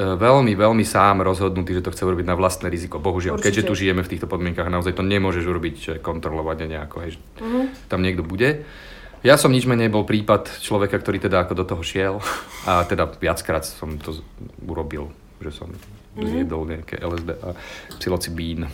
veľmi, 0.00 0.56
veľmi 0.56 0.84
sám 0.88 1.20
rozhodnutý, 1.20 1.76
že 1.76 1.84
to 1.84 1.92
chce 1.92 2.08
urobiť 2.08 2.24
na 2.24 2.32
vlastné 2.32 2.72
riziko. 2.72 2.96
Bohužiaľ, 2.96 3.36
Určite. 3.36 3.60
keďže 3.60 3.68
tu 3.68 3.76
žijeme 3.76 4.00
v 4.00 4.08
týchto 4.08 4.24
podmienkach, 4.24 4.72
naozaj 4.72 4.96
to 4.96 5.04
nemôžeš 5.04 5.44
urobiť, 5.44 5.76
kontrolovať 6.00 6.64
nejako, 6.64 6.96
hej, 7.04 7.20
mm-hmm. 7.20 7.92
tam 7.92 8.00
niekto 8.00 8.24
bude. 8.24 8.64
Ja 9.24 9.40
som 9.40 9.48
nič 9.48 9.64
menej 9.64 9.88
bol 9.88 10.04
prípad 10.04 10.60
človeka, 10.60 11.00
ktorý 11.00 11.16
teda 11.16 11.48
ako 11.48 11.56
do 11.56 11.64
toho 11.64 11.80
šiel 11.80 12.20
a 12.68 12.84
teda 12.84 13.08
viackrát 13.08 13.64
som 13.64 13.96
to 13.96 14.20
urobil, 14.68 15.16
že 15.40 15.48
som 15.48 15.72
mm-hmm. 15.72 16.28
zjedol 16.28 16.62
nejaké 16.68 17.00
LSD 17.00 17.30
a 17.40 17.56
psilocibín. 17.96 18.68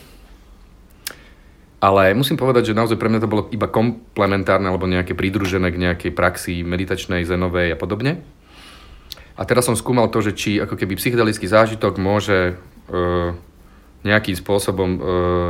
Ale 1.79 2.11
musím 2.11 2.35
povedať, 2.35 2.67
že 2.67 2.77
naozaj 2.77 2.99
pre 2.99 3.07
mňa 3.07 3.23
to 3.23 3.31
bolo 3.31 3.47
iba 3.47 3.71
komplementárne 3.71 4.67
alebo 4.67 4.91
nejaké 4.91 5.15
pridružené 5.15 5.71
k 5.71 5.81
nejakej 5.87 6.11
praxi 6.11 6.67
meditačnej, 6.67 7.23
zenovej 7.23 7.71
a 7.71 7.79
podobne. 7.79 8.19
A 9.39 9.47
teraz 9.47 9.71
som 9.71 9.79
skúmal 9.79 10.11
to, 10.11 10.19
že 10.19 10.35
či 10.35 10.59
ako 10.59 10.75
keby 10.75 10.99
psychedelický 10.99 11.47
zážitok 11.47 11.95
môže 11.95 12.59
e, 12.91 13.03
nejakým 14.03 14.35
spôsobom 14.35 14.89
e, 14.93 14.99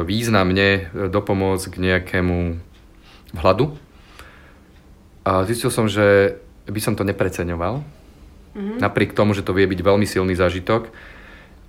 významne 0.06 0.70
e, 0.72 0.82
dopomôcť 1.10 1.66
k 1.74 1.76
nejakému 1.90 2.38
hľadu 3.42 3.91
a 5.22 5.46
zistil 5.46 5.70
som, 5.70 5.86
že 5.86 6.38
by 6.66 6.80
som 6.82 6.94
to 6.98 7.06
nepreceňoval. 7.06 7.82
Mm-hmm. 8.52 8.78
Napriek 8.82 9.14
tomu, 9.14 9.38
že 9.38 9.46
to 9.46 9.56
vie 9.56 9.70
byť 9.70 9.80
veľmi 9.80 10.06
silný 10.06 10.34
zážitok. 10.34 10.90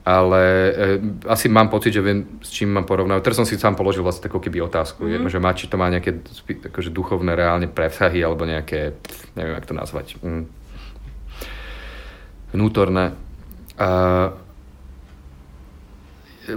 Ale 0.02 0.42
e, 0.42 0.72
asi 1.30 1.46
mám 1.46 1.70
pocit, 1.70 1.94
že 1.94 2.02
viem, 2.02 2.42
s 2.42 2.50
čím 2.50 2.74
mám 2.74 2.82
porovnať. 2.82 3.22
Teraz 3.22 3.38
som 3.38 3.46
si 3.46 3.54
sám 3.54 3.78
položil 3.78 4.02
vlastne 4.02 4.26
takú 4.26 4.42
keby 4.42 4.66
otázku, 4.66 5.06
mm-hmm. 5.06 5.30
že 5.30 5.38
má, 5.38 5.54
či 5.54 5.70
to 5.70 5.78
má 5.78 5.86
nejaké 5.86 6.18
akože 6.74 6.90
duchovné 6.90 7.38
reálne 7.38 7.70
prevzahy, 7.70 8.18
alebo 8.18 8.42
nejaké, 8.42 8.98
neviem, 9.38 9.54
jak 9.54 9.68
to 9.70 9.78
nazvať, 9.78 10.18
mm, 10.18 10.44
vnútorné. 12.50 13.14
A, 13.78 13.88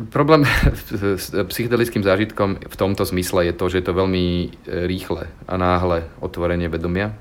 Problém 0.10 0.46
s 1.22 1.30
psychedelickým 1.30 2.02
zážitkom 2.02 2.58
v 2.58 2.76
tomto 2.76 3.06
zmysle 3.06 3.46
je 3.46 3.54
to, 3.54 3.66
že 3.70 3.78
je 3.82 3.86
to 3.86 3.94
veľmi 3.94 4.26
e, 4.26 4.48
rýchle 4.90 5.30
a 5.46 5.54
náhle 5.58 6.10
otvorenie 6.22 6.66
vedomia, 6.70 7.14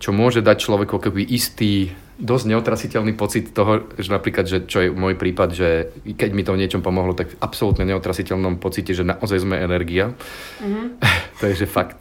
čo 0.00 0.16
môže 0.16 0.40
dať 0.40 0.56
človeku 0.56 0.96
keby 0.96 1.24
istý, 1.24 1.92
dosť 2.16 2.44
neotrasiteľný 2.48 3.12
pocit 3.12 3.52
toho, 3.52 3.92
že 4.00 4.08
napríklad, 4.08 4.48
že 4.48 4.64
čo 4.64 4.80
je 4.80 4.88
môj 4.88 5.20
prípad, 5.20 5.48
že 5.52 5.68
keď 6.16 6.30
mi 6.32 6.40
to 6.44 6.56
v 6.56 6.60
niečom 6.64 6.80
pomohlo, 6.80 7.12
tak 7.12 7.36
v 7.36 7.40
absolútne 7.44 7.84
neotrasiteľnom 7.84 8.56
pocite, 8.56 8.96
že 8.96 9.04
naozaj 9.04 9.44
sme 9.44 9.60
energia. 9.60 10.16
Mm-hmm. 10.64 10.86
to 11.40 11.44
je 11.52 11.64
že 11.64 11.66
fakt 11.68 12.00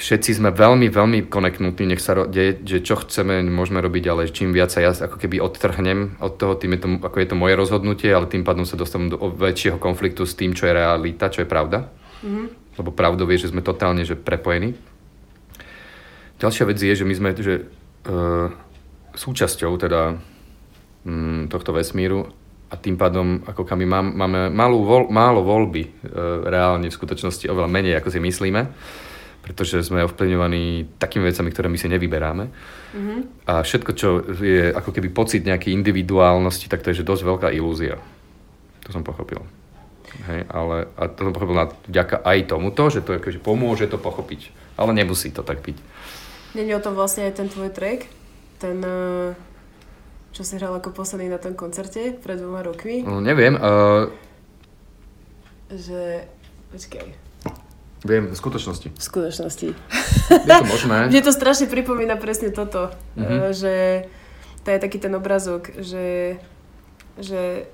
všetci 0.00 0.40
sme 0.40 0.48
veľmi, 0.48 0.88
veľmi 0.88 1.28
konektnutí, 1.28 1.84
nech 1.84 2.00
sa 2.00 2.16
deje, 2.24 2.56
že 2.64 2.80
čo 2.80 2.96
chceme, 3.04 3.44
môžeme 3.52 3.84
robiť, 3.84 4.04
ale 4.08 4.32
čím 4.32 4.56
viac 4.56 4.72
sa 4.72 4.80
ja 4.80 4.96
ako 4.96 5.20
keby 5.20 5.44
odtrhnem 5.44 6.16
od 6.24 6.40
toho, 6.40 6.56
tým 6.56 6.74
je 6.74 6.80
to, 6.80 6.88
ako 7.04 7.16
je 7.20 7.28
to 7.28 7.36
moje 7.36 7.54
rozhodnutie, 7.54 8.08
ale 8.08 8.24
tým 8.24 8.40
pádom 8.40 8.64
sa 8.64 8.80
dostanem 8.80 9.12
do 9.12 9.20
väčšieho 9.20 9.76
konfliktu 9.76 10.24
s 10.24 10.32
tým, 10.32 10.56
čo 10.56 10.64
je 10.64 10.72
realita, 10.72 11.28
čo 11.28 11.44
je 11.44 11.48
pravda. 11.52 11.92
Mm-hmm. 12.24 12.46
Lebo 12.80 12.90
pravdou 12.96 13.28
vie, 13.28 13.36
že 13.36 13.52
sme 13.52 13.60
totálne 13.60 14.00
že 14.08 14.16
prepojení. 14.16 14.72
Ďalšia 16.40 16.64
vec 16.64 16.80
je, 16.80 16.96
že 16.96 17.04
my 17.04 17.14
sme 17.14 17.30
že, 17.36 17.68
uh, 18.08 18.48
súčasťou 19.12 19.76
teda 19.76 20.16
um, 21.04 21.44
tohto 21.52 21.76
vesmíru 21.76 22.24
a 22.72 22.74
tým 22.80 22.96
pádom 22.96 23.44
ako 23.44 23.68
kami 23.68 23.84
mám, 23.84 24.16
máme 24.16 24.48
malú 24.48 24.80
voľ, 24.80 25.12
málo 25.12 25.44
voľby 25.44 25.84
uh, 25.84 26.48
reálne 26.48 26.88
v 26.88 26.96
skutočnosti 26.96 27.44
oveľa 27.52 27.68
menej, 27.68 28.00
ako 28.00 28.08
si 28.08 28.18
myslíme 28.24 28.62
pretože 29.40 29.80
sme 29.80 30.04
ovplyvňovaní 30.04 30.96
takými 31.00 31.26
vecami, 31.26 31.48
ktoré 31.50 31.66
my 31.72 31.78
si 31.80 31.88
nevyberáme. 31.88 32.44
Mm-hmm. 32.92 33.18
A 33.48 33.64
všetko, 33.64 33.90
čo 33.96 34.08
je 34.36 34.70
ako 34.70 34.90
keby 34.92 35.08
pocit 35.10 35.42
nejakej 35.42 35.72
individuálnosti, 35.74 36.68
tak 36.68 36.84
to 36.84 36.92
je 36.92 37.00
že 37.00 37.08
dosť 37.08 37.22
veľká 37.24 37.48
ilúzia. 37.56 37.96
To 38.84 38.90
som 38.92 39.02
pochopil. 39.02 39.40
Hej, 40.26 40.44
ale 40.50 40.90
a 40.98 41.06
to 41.06 41.30
som 41.30 41.32
pochopil 41.32 41.54
vďaka 41.86 42.20
aj 42.26 42.38
tomuto, 42.50 42.90
že 42.90 43.00
to 43.00 43.16
akože 43.16 43.40
pomôže 43.40 43.86
to 43.86 43.96
pochopiť. 43.96 44.50
Ale 44.74 44.90
nemusí 44.92 45.30
to 45.30 45.46
tak 45.46 45.62
byť. 45.62 45.76
Není 46.58 46.74
o 46.74 46.82
tom 46.82 46.98
vlastne 46.98 47.30
aj 47.30 47.38
ten 47.38 47.46
tvoj 47.46 47.70
track? 47.70 48.10
Ten, 48.58 48.82
eh, 48.82 49.30
čo 50.34 50.42
si 50.42 50.58
hral 50.58 50.74
ako 50.74 50.90
posledný 50.90 51.30
na 51.30 51.38
tom 51.38 51.54
koncerte 51.54 52.18
pred 52.18 52.36
dvoma 52.36 52.66
rokmi? 52.66 53.06
No, 53.06 53.22
neviem. 53.22 53.54
Uh... 53.54 54.10
Že... 55.70 56.26
Počkaj. 56.74 57.19
Viem, 58.00 58.32
v 58.32 58.36
skutočnosti. 58.36 58.88
V 58.96 59.02
skutočnosti. 59.02 59.68
Je 60.32 60.48
to 60.48 60.64
možné. 60.64 60.98
Mne 61.12 61.20
to 61.20 61.32
strašne 61.36 61.68
pripomína 61.68 62.16
presne 62.16 62.48
toto, 62.48 62.88
mm-hmm. 63.16 63.52
že 63.52 63.74
to 64.64 64.68
je 64.72 64.78
taký 64.80 64.96
ten 64.96 65.12
obrazok, 65.12 65.68
že, 65.76 66.40
že, 67.20 67.68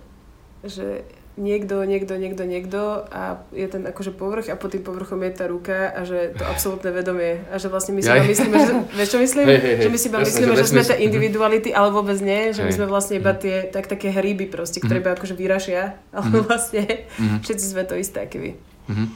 že 0.66 1.06
niekto, 1.36 1.84
niekto, 1.84 2.16
niekto, 2.16 2.42
niekto 2.48 3.04
a 3.12 3.44
je 3.52 3.68
ten 3.68 3.84
akože 3.84 4.16
povrch 4.16 4.48
a 4.48 4.56
pod 4.56 4.72
tým 4.72 4.80
povrchom 4.80 5.20
je 5.20 5.32
tá 5.36 5.44
ruka 5.44 5.92
a 5.92 6.02
že 6.08 6.32
to 6.32 6.42
absolútne 6.52 6.90
vedomie 6.90 7.44
a 7.52 7.60
že 7.60 7.68
vlastne 7.68 7.92
my 7.92 8.00
si 8.02 8.08
iba 8.08 8.24
myslíme, 8.24 8.56
že, 8.56 8.72
vieš 8.98 9.08
čo 9.12 9.18
myslím? 9.20 9.46
Hey, 9.46 9.60
hey, 9.60 9.74
hey. 9.76 9.84
Že 9.84 9.90
my 9.92 9.98
si 10.00 10.06
iba 10.08 10.18
myslíme, 10.24 10.52
že, 10.56 10.62
že 10.64 10.70
sme 10.72 10.82
tie 10.82 10.98
individuality, 11.04 11.70
ale 11.70 11.88
vôbec 11.92 12.18
nie, 12.24 12.50
že 12.56 12.64
my 12.64 12.72
sme 12.72 12.86
vlastne 12.88 13.20
iba 13.20 13.36
tie, 13.36 13.68
tak 13.68 13.86
také 13.86 14.10
hríby 14.10 14.48
proste, 14.48 14.80
ktoré 14.80 15.04
mm-hmm. 15.04 15.12
iba 15.12 15.18
akože 15.20 15.34
vyrašia, 15.36 15.82
ale 16.16 16.26
mm-hmm. 16.26 16.46
vlastne 16.48 16.82
mm-hmm. 17.04 17.38
všetci 17.44 17.64
sme 17.68 17.82
to 17.84 17.94
isté, 17.94 18.26
vy. 18.26 18.56
Mm-hmm. 18.86 19.06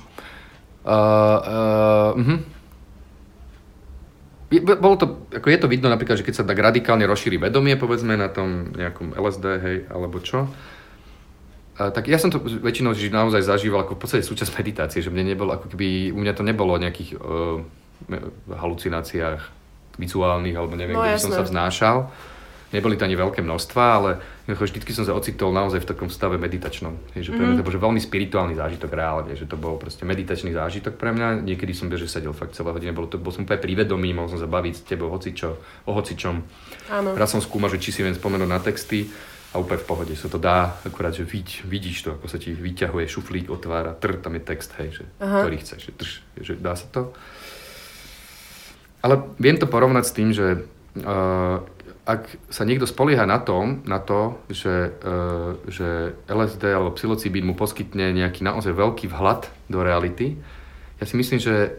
Uh, 0.84 2.14
uh, 2.16 2.16
uh 2.16 2.40
Je, 4.50 4.58
bolo 4.58 4.98
to, 4.98 5.30
ako 5.30 5.46
je 5.46 5.58
to 5.62 5.70
vidno 5.70 5.86
napríklad, 5.86 6.18
že 6.18 6.26
keď 6.26 6.42
sa 6.42 6.44
tak 6.48 6.58
radikálne 6.58 7.06
rozšíri 7.06 7.38
vedomie, 7.38 7.78
povedzme, 7.78 8.18
na 8.18 8.26
tom 8.26 8.74
nejakom 8.74 9.14
LSD, 9.14 9.46
hej, 9.62 9.76
alebo 9.86 10.18
čo, 10.18 10.50
uh, 10.50 11.90
tak 11.94 12.10
ja 12.10 12.18
som 12.18 12.34
to 12.34 12.42
väčšinou 12.42 12.90
že 12.98 13.14
naozaj 13.14 13.46
zažíval 13.46 13.86
ako 13.86 13.94
v 13.94 14.00
podstate 14.02 14.26
súčasť 14.26 14.50
meditácie, 14.58 15.06
že 15.06 15.14
mne 15.14 15.38
nebolo, 15.38 15.54
ako 15.54 15.70
keby, 15.70 16.10
u 16.10 16.18
mňa 16.18 16.34
to 16.34 16.42
nebolo 16.42 16.74
o 16.74 16.82
nejakých 16.82 17.14
uh, 17.22 17.62
halucináciách 18.50 19.42
vizuálnych, 20.02 20.56
alebo 20.58 20.74
neviem, 20.74 20.98
no, 20.98 21.06
kde 21.06 21.14
by 21.14 21.22
som 21.22 21.36
sa 21.36 21.46
vznášal 21.46 22.10
neboli 22.70 22.94
to 22.94 23.06
ani 23.06 23.18
veľké 23.18 23.42
množstva, 23.42 23.82
ale 23.82 24.10
vždycky 24.46 24.90
som 24.94 25.02
sa 25.06 25.14
ocitol 25.14 25.50
naozaj 25.50 25.82
v 25.82 25.90
takom 25.90 26.08
stave 26.10 26.38
meditačnom. 26.38 26.94
Je, 27.14 27.26
že 27.26 27.34
pre 27.34 27.42
mňa 27.42 27.54
mm. 27.54 27.60
to 27.62 27.66
bol 27.66 27.74
že 27.74 27.82
veľmi 27.82 28.00
spirituálny 28.02 28.54
zážitok 28.58 28.90
reálne, 28.94 29.32
že 29.34 29.46
to 29.46 29.58
bol 29.58 29.78
proste 29.78 30.06
meditačný 30.06 30.54
zážitok 30.54 30.94
pre 30.94 31.10
mňa. 31.10 31.42
Niekedy 31.42 31.72
som 31.74 31.90
beže 31.90 32.06
sedel 32.06 32.34
fakt 32.34 32.54
celé 32.54 32.70
hodiny, 32.70 32.94
bol, 32.94 33.10
to, 33.10 33.18
bol 33.18 33.34
som 33.34 33.42
úplne 33.46 33.62
privedomý, 33.62 34.14
mohol 34.14 34.30
som 34.30 34.38
sa 34.38 34.46
baviť 34.50 34.74
s 34.74 34.82
tebou 34.86 35.10
hocičo, 35.10 35.58
o 35.86 35.92
hocičom. 35.94 36.36
Áno. 36.94 37.08
Raz 37.14 37.34
som 37.34 37.42
skúmal, 37.42 37.70
že 37.70 37.82
či 37.82 37.90
si 37.90 38.00
viem 38.06 38.14
spomenúť 38.14 38.50
na 38.50 38.62
texty 38.62 39.10
a 39.50 39.58
úplne 39.58 39.82
v 39.82 39.86
pohode 39.86 40.14
sa 40.14 40.30
to 40.30 40.38
dá, 40.38 40.78
akurát, 40.86 41.10
že 41.10 41.26
vid, 41.26 41.66
vidíš 41.66 42.06
to, 42.06 42.08
ako 42.14 42.30
sa 42.30 42.38
ti 42.38 42.54
vyťahuje, 42.54 43.10
šuflík 43.10 43.50
otvára, 43.50 43.98
trr, 43.98 44.22
tam 44.22 44.38
je 44.38 44.42
text, 44.46 44.70
hej, 44.78 45.02
že, 45.02 45.04
ktorý 45.18 45.56
chceš, 45.58 45.90
že, 45.90 45.92
trš, 45.98 46.12
že 46.38 46.52
dá 46.54 46.78
sa 46.78 46.86
to. 46.86 47.10
Ale 49.02 49.26
viem 49.42 49.58
to 49.58 49.66
porovnať 49.66 50.04
s 50.06 50.14
tým, 50.14 50.28
že 50.30 50.46
uh, 51.02 51.58
ak 52.04 52.52
sa 52.52 52.64
niekto 52.64 52.88
spolieha 52.88 53.28
na, 53.28 53.38
tom, 53.40 53.84
na 53.84 54.00
to, 54.00 54.40
že, 54.48 54.96
uh, 55.04 55.56
že 55.68 56.16
LSD 56.26 56.72
alebo 56.72 56.96
psilocibín 56.96 57.44
mu 57.46 57.54
poskytne 57.54 58.10
nejaký 58.16 58.40
naozaj 58.40 58.72
veľký 58.72 59.12
vhľad 59.12 59.46
do 59.68 59.78
reality, 59.84 60.40
ja 61.00 61.04
si 61.04 61.14
myslím, 61.16 61.40
že 61.40 61.76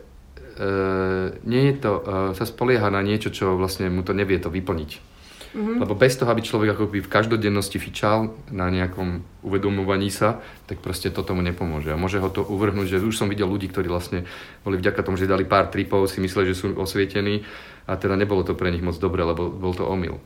uh, 0.61 1.33
nie 1.45 1.73
je 1.73 1.75
to, 1.81 1.91
uh, 2.01 2.03
sa 2.37 2.45
spolieha 2.45 2.89
na 2.93 3.01
niečo, 3.01 3.33
čo 3.33 3.57
vlastne 3.57 3.89
mu 3.89 4.05
to 4.05 4.13
nevie 4.13 4.37
to 4.37 4.53
vyplniť. 4.53 5.11
Mm-hmm. 5.51 5.83
Lebo 5.83 5.99
bez 5.99 6.15
toho, 6.15 6.31
aby 6.31 6.39
človek 6.39 6.79
akoby 6.79 7.03
v 7.03 7.11
každodennosti 7.11 7.75
fičal 7.75 8.31
na 8.55 8.71
nejakom 8.71 9.19
uvedomovaní 9.43 10.07
sa, 10.07 10.39
tak 10.63 10.79
proste 10.79 11.11
to 11.11 11.27
tomu 11.27 11.43
nepomôže. 11.43 11.91
A 11.91 11.99
môže 11.99 12.23
ho 12.23 12.31
to 12.31 12.47
uvrhnúť, 12.47 12.95
že 12.95 13.03
už 13.03 13.19
som 13.19 13.27
videl 13.27 13.51
ľudí, 13.51 13.67
ktorí 13.67 13.91
vlastne 13.91 14.23
boli 14.63 14.79
vďaka 14.79 15.03
tomu, 15.03 15.19
že 15.19 15.27
dali 15.27 15.43
pár 15.43 15.67
tripov, 15.67 16.07
si 16.07 16.23
mysleli, 16.23 16.55
že 16.55 16.59
sú 16.63 16.71
osvietení 16.79 17.43
a 17.91 17.99
teda 17.99 18.15
nebolo 18.15 18.47
to 18.47 18.55
pre 18.55 18.71
nich 18.71 18.79
moc 18.79 18.95
dobre, 18.95 19.27
lebo 19.27 19.51
bol 19.51 19.75
to 19.75 19.83
omyl. 19.83 20.23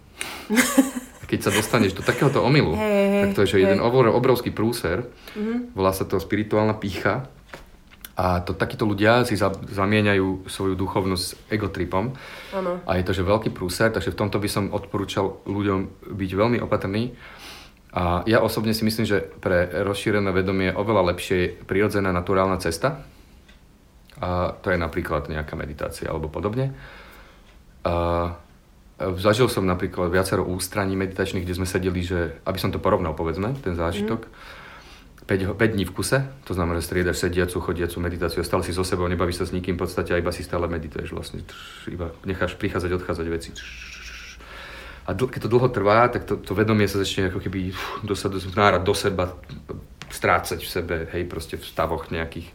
Keď 1.29 1.39
sa 1.41 1.49
dostaneš 1.49 1.97
do 1.97 2.05
takéhoto 2.05 2.45
omylu, 2.45 2.77
hey, 2.77 3.25
tak 3.25 3.29
to 3.33 3.41
je 3.41 3.57
že 3.57 3.57
hey. 3.57 3.63
jeden 3.65 3.81
obrovský 3.81 4.53
prúser, 4.53 5.09
mm-hmm. 5.33 5.73
volá 5.73 5.89
sa 5.89 6.05
to 6.05 6.21
spirituálna 6.21 6.77
pícha, 6.77 7.25
a 8.15 8.39
to 8.39 8.55
takíto 8.55 8.87
ľudia 8.87 9.27
si 9.27 9.35
za, 9.35 9.51
zamieňajú 9.51 10.47
svoju 10.47 10.79
duchovnosť 10.79 11.23
s 11.23 11.35
egotripom. 11.51 12.15
Ano. 12.55 12.79
A 12.87 12.95
je 12.95 13.03
to, 13.03 13.11
že 13.11 13.27
veľký 13.27 13.51
prúser, 13.51 13.91
takže 13.91 14.15
v 14.15 14.19
tomto 14.23 14.39
by 14.39 14.47
som 14.47 14.71
odporúčal 14.71 15.43
ľuďom 15.43 16.07
byť 16.15 16.31
veľmi 16.31 16.57
opatrný. 16.63 17.11
A 17.91 18.23
ja 18.23 18.39
osobne 18.39 18.71
si 18.71 18.87
myslím, 18.87 19.03
že 19.03 19.19
pre 19.19 19.67
rozšírené 19.83 20.31
vedomie 20.31 20.71
je 20.71 20.79
oveľa 20.79 21.11
lepšie 21.11 21.67
prirodzená 21.67 22.15
naturálna 22.15 22.55
cesta. 22.63 23.03
A 24.23 24.55
to 24.63 24.71
je 24.71 24.79
napríklad 24.79 25.27
nejaká 25.27 25.59
meditácia 25.59 26.07
alebo 26.07 26.31
podobne. 26.31 26.71
Zažil 28.95 29.47
som 29.51 29.67
napríklad 29.67 30.09
viacero 30.09 30.41
ústraní 30.47 30.97
meditačných, 30.97 31.43
kde 31.45 31.57
sme 31.57 31.67
sedeli, 31.67 32.01
že, 32.01 32.41
aby 32.47 32.57
som 32.57 32.71
to 32.71 32.81
porovnal, 32.81 33.13
povedzme, 33.13 33.53
ten 33.61 33.77
zážitok. 33.77 34.25
Mm 34.25 34.63
5, 35.25 35.57
5 35.57 35.73
dní 35.73 35.85
v 35.85 35.91
kuse, 35.91 36.29
to 36.43 36.53
znamená, 36.53 36.79
že 36.79 36.85
striedaš 36.85 37.17
sediacu, 37.17 37.59
chodiacu 37.59 37.97
meditáciu, 37.99 38.45
stále 38.45 38.61
si 38.61 38.73
so 38.73 38.85
sebou, 38.85 39.09
nebavíš 39.09 39.41
sa 39.41 39.45
s 39.49 39.55
nikým 39.57 39.73
v 39.73 39.81
podstate 39.81 40.13
a 40.13 40.21
iba 40.21 40.29
si 40.29 40.45
stále 40.45 40.69
medituješ 40.69 41.09
vlastne, 41.17 41.41
iba 41.89 42.13
necháš 42.29 42.53
prichádzať, 42.53 42.91
odchádzať 42.93 43.27
veci. 43.33 43.49
A 45.09 45.17
dl- 45.17 45.29
keď 45.29 45.49
to 45.49 45.49
dlho 45.49 45.69
trvá, 45.73 46.05
tak 46.13 46.29
to, 46.29 46.37
to 46.37 46.53
vedomie 46.53 46.85
sa 46.85 47.01
začne 47.01 47.33
ako 47.33 47.41
keby 47.41 47.73
dosad, 48.05 48.37
vnárať 48.37 48.81
do 48.85 48.93
seba, 48.93 49.33
strácať 50.13 50.61
v 50.61 50.69
sebe, 50.69 50.95
hej, 51.09 51.25
proste 51.25 51.57
v 51.57 51.65
stavoch 51.65 52.13
nejakých 52.13 52.45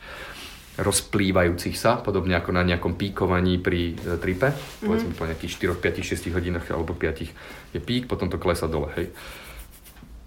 rozplývajúcich 0.81 1.77
sa, 1.77 2.01
podobne 2.01 2.35
ako 2.35 2.57
na 2.57 2.64
nejakom 2.64 2.97
píkovaní 2.97 3.61
pri 3.61 3.95
e, 3.95 4.16
tripe, 4.16 4.51
mm-hmm. 4.51 4.87
povedzme 4.88 5.12
po 5.12 5.29
nejakých 5.29 5.77
4, 5.77 6.01
5, 6.03 6.33
6 6.33 6.37
hodinách 6.37 6.66
alebo 6.73 6.97
5 6.97 7.77
je 7.77 7.81
pík, 7.81 8.09
potom 8.09 8.33
to 8.33 8.40
klesa 8.40 8.66
dole, 8.66 8.88
hej. 8.97 9.12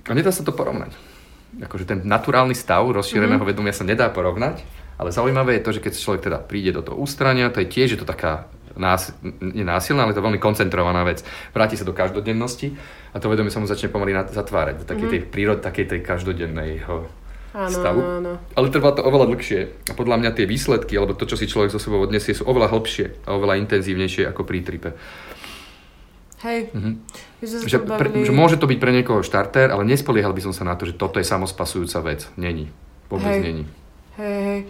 A 0.08 0.14
nedá 0.14 0.30
sa 0.30 0.46
to 0.46 0.54
porovnať 0.54 1.14
akože 1.62 1.86
ten 1.86 2.00
naturálny 2.02 2.58
stav 2.58 2.82
rozšíreného 2.90 3.38
mm-hmm. 3.38 3.52
vedomia 3.54 3.76
sa 3.76 3.86
nedá 3.86 4.10
porovnať, 4.10 4.66
ale 4.98 5.14
zaujímavé 5.14 5.60
je 5.60 5.66
to, 5.66 5.72
že 5.78 5.84
keď 5.84 5.92
človek 5.94 6.22
teda 6.26 6.40
príde 6.42 6.74
do 6.74 6.82
toho 6.82 6.98
ústrania, 6.98 7.54
to 7.54 7.62
je 7.62 7.70
tiež 7.70 7.94
je 7.94 8.00
to 8.02 8.08
taká 8.08 8.50
nás, 8.74 9.14
nenásilná, 9.38 10.10
ale 10.10 10.18
to 10.18 10.26
veľmi 10.26 10.42
koncentrovaná 10.42 11.06
vec. 11.06 11.22
Vráti 11.54 11.78
sa 11.78 11.86
do 11.86 11.94
každodennosti 11.94 12.74
a 13.14 13.22
to 13.22 13.30
vedomie 13.30 13.54
sa 13.54 13.62
mu 13.62 13.70
začne 13.70 13.94
pomaly 13.94 14.18
zatvárať 14.34 14.82
do 14.82 14.86
takej 14.90 15.08
tej 15.14 15.22
prírody, 15.30 15.62
takej 15.62 15.86
tej 15.94 16.00
každodenného 16.02 17.06
áno, 17.54 17.78
stavu. 17.78 18.00
Áno, 18.02 18.12
áno. 18.20 18.34
Ale 18.58 18.68
trvá 18.74 18.92
to 18.98 19.06
oveľa 19.06 19.30
dlhšie 19.30 19.62
a 19.90 19.94
podľa 19.94 20.18
mňa 20.20 20.32
tie 20.34 20.46
výsledky, 20.50 20.98
alebo 20.98 21.14
to, 21.14 21.30
čo 21.30 21.38
si 21.38 21.46
človek 21.46 21.70
zo 21.70 21.80
sebou 21.80 22.02
odniesie, 22.02 22.34
sú 22.34 22.50
oveľa 22.50 22.74
hlbšie 22.74 23.30
a 23.30 23.38
oveľa 23.38 23.62
intenzívnejšie 23.64 24.28
ako 24.28 24.42
pri 24.44 24.66
tripe. 24.66 24.92
Hej. 26.44 26.76
Mm-hmm. 26.76 26.94
Že, 27.44 27.78
pre, 27.88 28.08
že 28.28 28.34
môže 28.36 28.60
to 28.60 28.68
byť 28.68 28.80
pre 28.80 28.92
niekoho 28.92 29.24
štarter, 29.24 29.72
ale 29.72 29.88
nespoliehal 29.88 30.36
by 30.36 30.44
som 30.44 30.52
sa 30.52 30.68
na 30.68 30.76
to, 30.76 30.84
že 30.84 31.00
toto 31.00 31.24
je 31.24 31.28
samospasujúca 31.28 32.04
vec. 32.04 32.28
Není. 32.36 32.68
Vôbec 33.08 33.32
hej. 33.32 33.40
není. 33.40 33.64
Hej, 34.20 34.40
hej. 34.44 34.62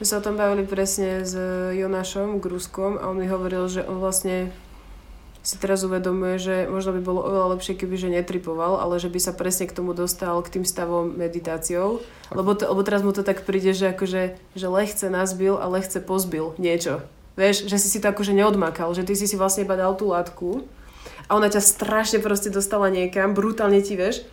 My 0.00 0.04
sa 0.08 0.18
o 0.18 0.24
tom 0.24 0.34
bavili 0.40 0.64
presne 0.64 1.22
s 1.22 1.36
Jonášom 1.76 2.40
Gruskom 2.40 2.96
a 2.98 3.12
on 3.12 3.20
mi 3.20 3.28
hovoril, 3.28 3.68
že 3.68 3.84
on 3.84 4.00
vlastne 4.00 4.50
si 5.40 5.56
teraz 5.56 5.80
uvedomuje, 5.88 6.36
že 6.36 6.54
možno 6.68 6.92
by 6.96 7.00
bolo 7.00 7.20
oveľa 7.24 7.56
lepšie, 7.56 7.80
keby 7.80 7.96
že 7.96 8.12
netripoval, 8.12 8.76
ale 8.76 9.00
že 9.00 9.08
by 9.08 9.16
sa 9.16 9.32
presne 9.32 9.64
k 9.64 9.76
tomu 9.76 9.96
dostal, 9.96 10.36
k 10.44 10.60
tým 10.60 10.64
stavom 10.68 11.16
meditáciou. 11.16 12.04
Lebo, 12.28 12.52
to, 12.52 12.68
lebo 12.68 12.84
teraz 12.84 13.00
mu 13.00 13.16
to 13.16 13.24
tak 13.24 13.48
príde, 13.48 13.72
že 13.72 13.96
akože, 13.96 14.36
že 14.52 14.66
lehce 14.68 15.08
nazbil 15.08 15.56
a 15.56 15.64
lehce 15.66 15.98
pozbil 16.04 16.52
niečo. 16.60 17.00
Vieš, 17.40 17.72
že 17.72 17.76
si 17.80 17.88
si 17.88 17.98
to 18.04 18.12
akože 18.12 18.36
neodmakal, 18.36 18.92
že 18.92 19.00
ty 19.00 19.16
si 19.16 19.24
si 19.24 19.40
vlastne 19.40 19.64
iba 19.64 19.80
dal 19.80 19.96
tú 19.96 20.12
látku 20.12 20.68
a 21.30 21.38
ona 21.38 21.48
ťa 21.48 21.64
strašne 21.64 22.18
proste 22.20 22.52
dostala 22.52 22.92
niekam, 22.92 23.32
brutálne 23.32 23.80
ti 23.80 23.96
vieš, 23.96 24.26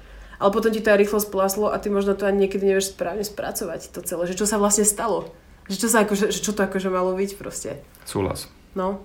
ale 0.43 0.52
potom 0.52 0.76
ti 0.76 0.84
to 0.84 0.91
aj 0.91 1.00
rýchlo 1.00 1.20
splaslo 1.24 1.72
a 1.72 1.80
ty 1.80 1.88
možno 1.88 2.20
to 2.20 2.28
ani 2.28 2.46
niekedy 2.46 2.67
nevieš 2.67 2.93
správne 2.93 3.24
spracovať 3.24 3.96
to 3.96 4.04
celé, 4.04 4.28
že 4.28 4.36
čo 4.36 4.46
sa 4.46 4.60
vlastne 4.60 4.84
stalo. 4.84 5.32
Že 5.67 5.78
čo, 5.84 5.88
sa 5.91 5.98
akože, 6.08 6.26
že 6.32 6.39
čo 6.39 6.52
to 6.56 6.63
akože 6.63 6.88
malo 6.88 7.12
byť 7.15 7.32
proste. 7.36 7.80
Súhlas. 8.08 8.48
No. 8.72 9.04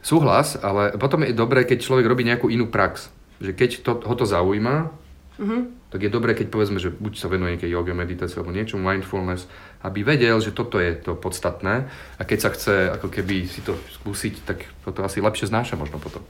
Súhlas, 0.00 0.56
ale 0.60 0.96
potom 0.96 1.24
je 1.24 1.36
dobré, 1.36 1.68
keď 1.68 1.84
človek 1.84 2.08
robí 2.08 2.24
nejakú 2.24 2.48
inú 2.48 2.72
prax. 2.72 3.12
Že 3.40 3.52
keď 3.56 3.70
to, 3.84 3.92
ho 4.00 4.14
to 4.16 4.24
zaujíma, 4.24 4.88
uh-huh. 5.36 5.62
tak 5.92 6.00
je 6.04 6.10
dobré, 6.12 6.32
keď 6.32 6.48
povedzme, 6.48 6.80
že 6.80 6.92
buď 6.92 7.12
sa 7.20 7.28
venuje 7.28 7.56
nejakej 7.56 7.72
yoga, 7.72 7.92
meditácii 7.92 8.40
alebo 8.40 8.52
niečo, 8.52 8.80
mindfulness, 8.80 9.44
aby 9.84 10.04
vedel, 10.04 10.40
že 10.40 10.56
toto 10.56 10.80
je 10.80 10.96
to 10.96 11.16
podstatné 11.16 11.88
a 12.16 12.22
keď 12.24 12.38
sa 12.40 12.50
chce 12.52 12.74
ako 12.96 13.08
keby 13.12 13.48
si 13.48 13.60
to 13.60 13.76
skúsiť, 14.00 14.34
tak 14.44 14.68
to 14.84 15.00
asi 15.04 15.20
lepšie 15.20 15.48
znáša 15.48 15.76
možno 15.76 16.00
potom. 16.00 16.24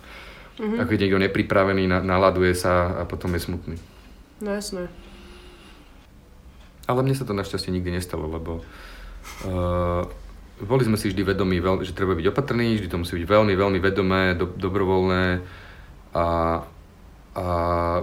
Mm-hmm. 0.59 0.79
Ako 0.83 0.91
keď 0.91 1.01
niekto 1.07 1.25
nepripravený, 1.31 1.83
naladuje 1.89 2.53
sa 2.53 3.01
a 3.01 3.03
potom 3.07 3.33
je 3.35 3.41
smutný. 3.43 3.77
No 4.43 4.51
jasné. 4.55 4.91
Ale 6.91 7.07
mne 7.07 7.15
sa 7.15 7.23
to 7.23 7.39
našťastie 7.39 7.71
nikdy 7.71 7.95
nestalo, 7.95 8.27
lebo 8.27 8.61
uh, 9.47 10.05
boli 10.65 10.83
sme 10.85 11.01
si 11.01 11.09
vždy 11.09 11.23
vedomí, 11.35 11.61
že 11.85 11.97
treba 11.97 12.13
byť 12.13 12.27
opatrný, 12.31 12.77
vždy 12.77 12.89
to 12.89 13.01
musí 13.01 13.17
byť 13.21 13.27
veľmi, 13.27 13.55
veľmi 13.57 13.79
vedomé, 13.81 14.37
do, 14.37 14.49
dobrovoľné 14.49 15.41
a, 16.13 16.27
a 17.35 17.45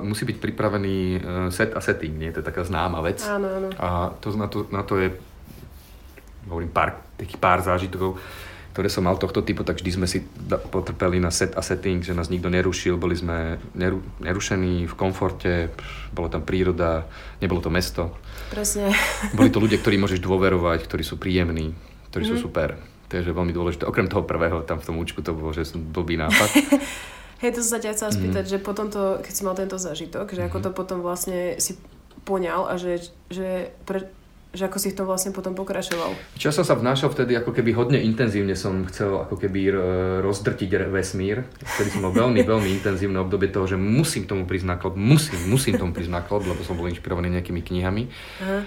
musí 0.01 0.23
byť 0.25 0.37
pripravený 0.39 0.97
e, 0.97 1.19
set 1.53 1.75
a 1.77 1.81
setting, 1.83 2.15
nie? 2.17 2.33
To 2.33 2.41
je 2.41 2.49
taká 2.49 2.63
známa 2.63 3.03
vec. 3.03 3.21
Áno, 3.27 3.47
áno. 3.47 3.67
A 3.77 4.15
to, 4.17 4.33
na, 4.33 4.47
to, 4.47 4.65
na 4.73 4.81
to 4.81 4.97
je, 4.97 5.13
hovorím, 6.49 6.71
pár, 6.71 6.97
takých 7.19 7.39
pár 7.39 7.59
zážitkov, 7.61 8.17
ktoré 8.77 8.93
som 8.93 9.09
mal 9.09 9.17
tohto 9.17 9.41
typu, 9.41 9.65
tak 9.65 9.81
vždy 9.81 9.91
sme 9.97 10.05
si 10.05 10.21
potrpeli 10.69 11.17
na 11.17 11.33
set 11.33 11.57
a 11.57 11.65
setting, 11.65 12.05
že 12.05 12.13
nás 12.13 12.29
nikto 12.29 12.45
nerušil, 12.45 12.93
boli 13.01 13.17
sme 13.17 13.57
neru, 13.73 14.05
nerušení 14.21 14.85
v 14.85 14.93
komforte, 14.93 15.73
bolo 16.13 16.29
tam 16.29 16.45
príroda, 16.45 17.09
nebolo 17.41 17.57
to 17.57 17.73
mesto. 17.73 18.13
Presne. 18.53 18.93
Boli 19.33 19.49
to 19.49 19.57
ľudia, 19.65 19.81
ktorí 19.81 19.97
môžeš 19.97 20.21
dôverovať, 20.21 20.85
ktorí 20.85 21.01
sú 21.01 21.17
príjemní, 21.17 21.73
ktorí 22.17 22.25
mm. 22.25 22.31
sú 22.33 22.37
Mhm. 22.41 22.43
super. 22.43 22.69
To 23.07 23.13
je 23.13 23.21
že 23.23 23.31
veľmi 23.31 23.53
dôležité. 23.53 23.85
Okrem 23.85 24.09
toho 24.09 24.25
prvého, 24.25 24.65
tam 24.65 24.81
v 24.81 24.85
tom 24.89 24.97
účku 24.97 25.21
to 25.21 25.31
bolo, 25.31 25.53
že 25.53 25.63
som 25.63 25.79
blbý 25.79 26.17
nápad. 26.17 26.49
Hej, 27.45 27.53
to 27.53 27.61
sa 27.61 27.77
ťa 27.77 27.93
Mhm. 27.93 27.95
chcela 27.95 28.11
spýtať, 28.11 28.45
že 28.49 28.57
potom 28.57 28.89
to, 28.89 29.21
keď 29.21 29.31
si 29.31 29.45
mal 29.45 29.53
tento 29.53 29.77
zážitok, 29.77 30.33
že 30.33 30.41
ako 30.41 30.57
to 30.59 30.69
potom 30.73 31.05
vlastne 31.05 31.61
si 31.61 31.77
poňal 32.25 32.65
a 32.67 32.75
že, 32.75 32.99
že, 33.29 33.71
pre, 33.85 34.09
že 34.51 34.65
ako 34.65 34.77
si 34.81 34.91
v 34.91 34.97
tom 34.97 35.05
vlastne 35.07 35.31
potom 35.31 35.53
pokračoval. 35.53 36.11
Čo 36.35 36.51
som 36.51 36.65
sa 36.65 36.75
vnášal 36.75 37.13
vtedy, 37.13 37.37
ako 37.37 37.55
keby 37.55 37.71
hodne 37.71 38.01
intenzívne 38.01 38.57
som 38.57 38.83
chcel 38.89 39.21
ako 39.23 39.37
keby 39.39 39.69
e, 39.69 39.71
rozdrtiť 40.19 40.89
vesmír. 40.91 41.45
Vtedy 41.77 41.93
som 41.93 42.03
mal 42.03 42.11
veľmi, 42.11 42.43
veľmi 42.51 42.67
intenzívne 42.73 43.21
obdobie 43.21 43.47
toho, 43.47 43.69
že 43.69 43.77
musím 43.79 44.27
tomu 44.27 44.43
prísť 44.43 44.67
na 44.67 44.75
klop, 44.75 44.97
musím, 44.99 45.39
musím 45.47 45.79
tomu 45.79 45.93
prísť 45.93 46.11
na 46.11 46.25
klop, 46.25 46.43
lebo 46.43 46.59
som 46.65 46.75
bol 46.75 46.89
inšpirovaný 46.91 47.31
nejakými 47.31 47.61
knihami. 47.63 48.03
Aha. 48.43 48.59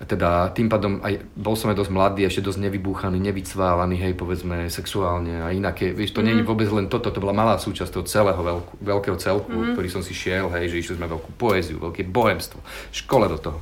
Teda 0.00 0.48
tým 0.56 0.72
pádom 0.72 1.04
aj, 1.04 1.20
bol 1.36 1.52
som 1.60 1.68
aj 1.68 1.76
dosť 1.76 1.92
mladý, 1.92 2.24
ešte 2.24 2.40
dosť 2.40 2.64
nevybúchaný, 2.64 3.20
nevycválaný, 3.20 4.00
hej, 4.00 4.16
povedzme, 4.16 4.72
sexuálne 4.72 5.44
a 5.44 5.52
inaké. 5.52 5.92
Vieš, 5.92 6.16
to 6.16 6.24
mm. 6.24 6.26
nie 6.26 6.34
je 6.40 6.48
vôbec 6.48 6.68
len 6.72 6.88
toto, 6.88 7.12
to 7.12 7.20
bola 7.20 7.36
malá 7.36 7.60
súčasť 7.60 7.92
toho 7.92 8.04
celého 8.08 8.40
veľkú, 8.40 8.80
veľkého 8.80 9.16
celku, 9.20 9.52
mm. 9.52 9.76
ktorý 9.76 9.88
som 9.92 10.00
si 10.00 10.16
šiel, 10.16 10.48
hej, 10.56 10.72
že 10.72 10.80
išli 10.80 10.96
sme 10.96 11.04
veľkú 11.04 11.36
poéziu, 11.36 11.76
veľké 11.76 12.08
bohemstvo, 12.08 12.64
škole 12.96 13.28
do 13.28 13.36
toho. 13.36 13.60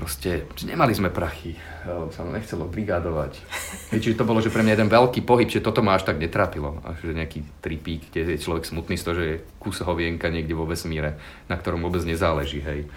Proste, 0.00 0.48
nemali 0.64 0.96
sme 0.96 1.12
prachy, 1.12 1.60
lebo 1.84 2.08
sa 2.08 2.24
nechcelo 2.24 2.64
brigádovať. 2.64 3.36
Hej, 3.92 4.00
čiže 4.00 4.16
to 4.16 4.24
bolo, 4.24 4.40
že 4.40 4.48
pre 4.48 4.64
mňa 4.64 4.72
jeden 4.72 4.88
veľký 4.88 5.20
pohyb, 5.28 5.44
že 5.44 5.60
toto 5.60 5.84
ma 5.84 5.92
až 5.92 6.08
tak 6.08 6.16
netrápilo. 6.16 6.80
Až 6.88 7.12
že 7.12 7.12
nejaký 7.12 7.44
tripík, 7.60 8.08
kde 8.08 8.32
je 8.32 8.40
človek 8.40 8.64
smutný 8.64 8.96
z 8.96 9.04
toho, 9.04 9.14
že 9.20 9.24
je 9.28 9.36
kus 9.60 9.84
hovienka 9.84 10.32
niekde 10.32 10.56
vo 10.56 10.64
vesmíre, 10.64 11.20
na 11.52 11.56
ktorom 11.60 11.84
vôbec 11.84 12.00
nezáleží, 12.08 12.64
hej. 12.64 12.88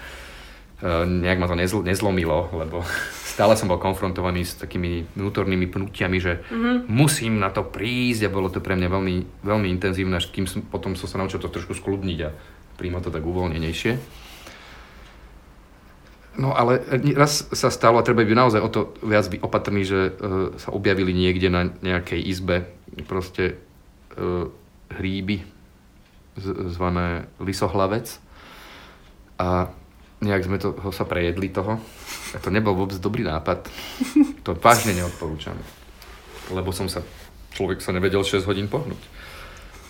E, 0.84 1.08
nejak 1.08 1.40
ma 1.40 1.48
to 1.48 1.56
nezl- 1.56 1.80
nezlomilo, 1.80 2.52
lebo 2.52 2.84
stále 3.34 3.56
som 3.56 3.72
bol 3.72 3.80
konfrontovaný 3.80 4.44
s 4.44 4.60
takými 4.60 5.08
vnútornými 5.16 5.72
pnutiami, 5.72 6.18
že 6.20 6.44
mm-hmm. 6.44 6.92
musím 6.92 7.40
na 7.40 7.48
to 7.56 7.64
prísť 7.64 8.28
a 8.28 8.34
bolo 8.34 8.52
to 8.52 8.60
pre 8.60 8.76
mňa 8.76 8.90
veľmi, 8.92 9.16
veľmi 9.48 9.68
intenzívne, 9.72 10.20
až 10.20 10.28
kým 10.36 10.44
som, 10.44 10.60
potom 10.60 11.00
som 11.00 11.08
sa 11.08 11.24
naučil 11.24 11.40
to 11.40 11.48
trošku 11.48 11.72
skludniť 11.72 12.20
a 12.28 12.36
príjmať 12.76 13.02
to 13.08 13.16
tak 13.16 13.24
uvoľnenejšie. 13.24 13.92
No 16.34 16.52
ale 16.58 16.82
raz 17.14 17.46
sa 17.54 17.70
stalo, 17.70 18.02
a 18.02 18.06
treba 18.06 18.26
byť 18.26 18.34
naozaj 18.36 18.62
o 18.66 18.70
to 18.74 18.82
viac 19.06 19.30
byť 19.30 19.40
opatrný, 19.46 19.86
že 19.86 20.10
uh, 20.10 20.50
sa 20.58 20.74
objavili 20.74 21.14
niekde 21.14 21.48
na 21.54 21.70
nejakej 21.70 22.26
izbe 22.26 22.66
proste 23.06 23.62
uh, 24.18 24.50
hríby 24.90 25.46
z- 26.42 26.74
zvané 26.74 27.30
lisohlavec 27.38 28.18
a 29.38 29.70
nejak 30.24 30.48
sme 30.48 30.58
to, 30.58 30.72
ho 30.74 30.92
sa 30.96 31.04
prejedli 31.04 31.52
toho. 31.52 31.78
A 32.34 32.38
to 32.40 32.50
nebol 32.50 32.74
vôbec 32.74 32.98
dobrý 32.98 33.28
nápad. 33.28 33.68
To 34.44 34.56
vážne 34.60 34.92
neodporúčam. 34.92 35.56
Lebo 36.52 36.76
som 36.76 36.92
sa, 36.92 37.00
človek 37.56 37.80
sa 37.80 37.96
nevedel 37.96 38.24
6 38.24 38.44
hodín 38.44 38.68
pohnúť. 38.68 39.00